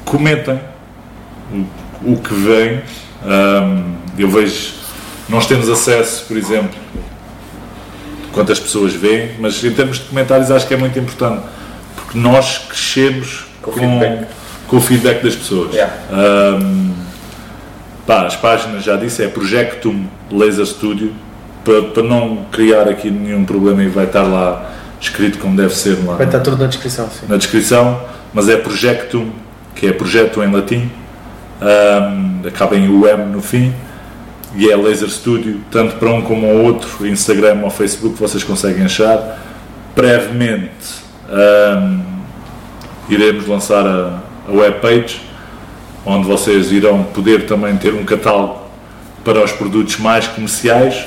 comentem 0.04 0.60
o, 2.04 2.18
que 2.18 2.34
vem. 2.34 2.82
Ahm, 3.26 3.94
eu 4.18 4.30
vejo, 4.30 4.74
nós 5.30 5.46
temos 5.46 5.70
acesso, 5.70 6.26
por 6.28 6.38
exemplo, 6.38 6.78
quantas 8.32 8.60
pessoas 8.60 8.94
veem, 8.94 9.32
mas 9.40 9.64
em 9.64 9.72
termos 9.72 10.00
de 10.00 10.06
comentários 10.06 10.52
acho 10.52 10.68
que 10.68 10.74
é 10.74 10.78
muito 10.78 10.98
importante, 10.98 11.44
porque 11.96 12.18
nós 12.18 12.58
crescemos 12.58 13.46
Com 13.62 13.72
com, 13.72 13.80
feedback. 13.80 14.28
com 14.68 14.78
o 14.78 14.82
feedback 14.82 15.24
das 15.24 15.36
pessoas. 15.36 15.74
Yeah. 15.74 15.94
Ahm, 16.12 16.92
pá, 18.06 18.26
as 18.26 18.36
páginas 18.36 18.84
já 18.84 18.96
disse, 18.96 19.24
é 19.24 19.28
Projectum 19.28 20.06
Laser 20.32 20.66
Studio, 20.66 21.14
para, 21.64 21.84
para 21.84 22.04
não 22.04 22.46
criar 22.52 22.88
aqui 22.88 23.10
nenhum 23.10 23.46
problema 23.46 23.84
e 23.84 23.88
vai 23.88 24.06
estar 24.06 24.24
lá 24.24 24.72
escrito 25.00 25.38
como 25.40 25.56
deve 25.56 25.76
ser 25.76 25.98
lá 26.06 26.16
vai 26.16 26.26
estar 26.26 26.40
tudo 26.40 26.58
na 26.58 26.68
descrição. 26.68 27.08
Sim. 27.10 27.28
na 27.28 27.38
descrição, 27.38 28.02
mas 28.34 28.50
é 28.50 28.58
Projectum 28.58 29.30
que 29.76 29.88
é 29.88 29.92
projeto 29.92 30.44
em 30.44 30.52
latim, 30.52 30.92
um, 31.62 32.48
acaba 32.48 32.76
em 32.76 32.88
UM 32.88 33.26
no 33.32 33.42
fim, 33.42 33.74
e 34.56 34.70
é 34.70 34.76
Laser 34.76 35.10
Studio, 35.10 35.62
tanto 35.72 35.96
para 35.96 36.10
um 36.10 36.22
como 36.22 36.48
o 36.48 36.64
outro, 36.64 37.08
Instagram 37.08 37.62
ou 37.64 37.70
Facebook, 37.70 38.20
vocês 38.20 38.44
conseguem 38.44 38.84
achar. 38.84 39.40
Brevemente 39.96 41.02
um, 41.30 42.04
iremos 43.10 43.48
lançar 43.48 43.86
a, 43.86 44.20
a 44.48 44.52
webpage, 44.52 45.22
onde 46.06 46.28
vocês 46.28 46.72
irão 46.72 47.04
poder 47.04 47.46
também 47.46 47.78
ter 47.78 47.94
um 47.94 48.04
catálogo 48.04 48.62
para 49.24 49.44
os 49.44 49.52
produtos 49.52 49.98
mais 49.98 50.28
comerciais, 50.28 51.06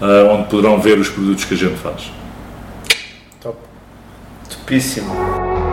uh, 0.00 0.30
onde 0.32 0.48
poderão 0.48 0.80
ver 0.80 0.98
os 0.98 1.08
produtos 1.08 1.44
que 1.44 1.54
a 1.54 1.56
gente 1.56 1.76
faz. 1.76 2.10
Topíssimo. 4.48 5.67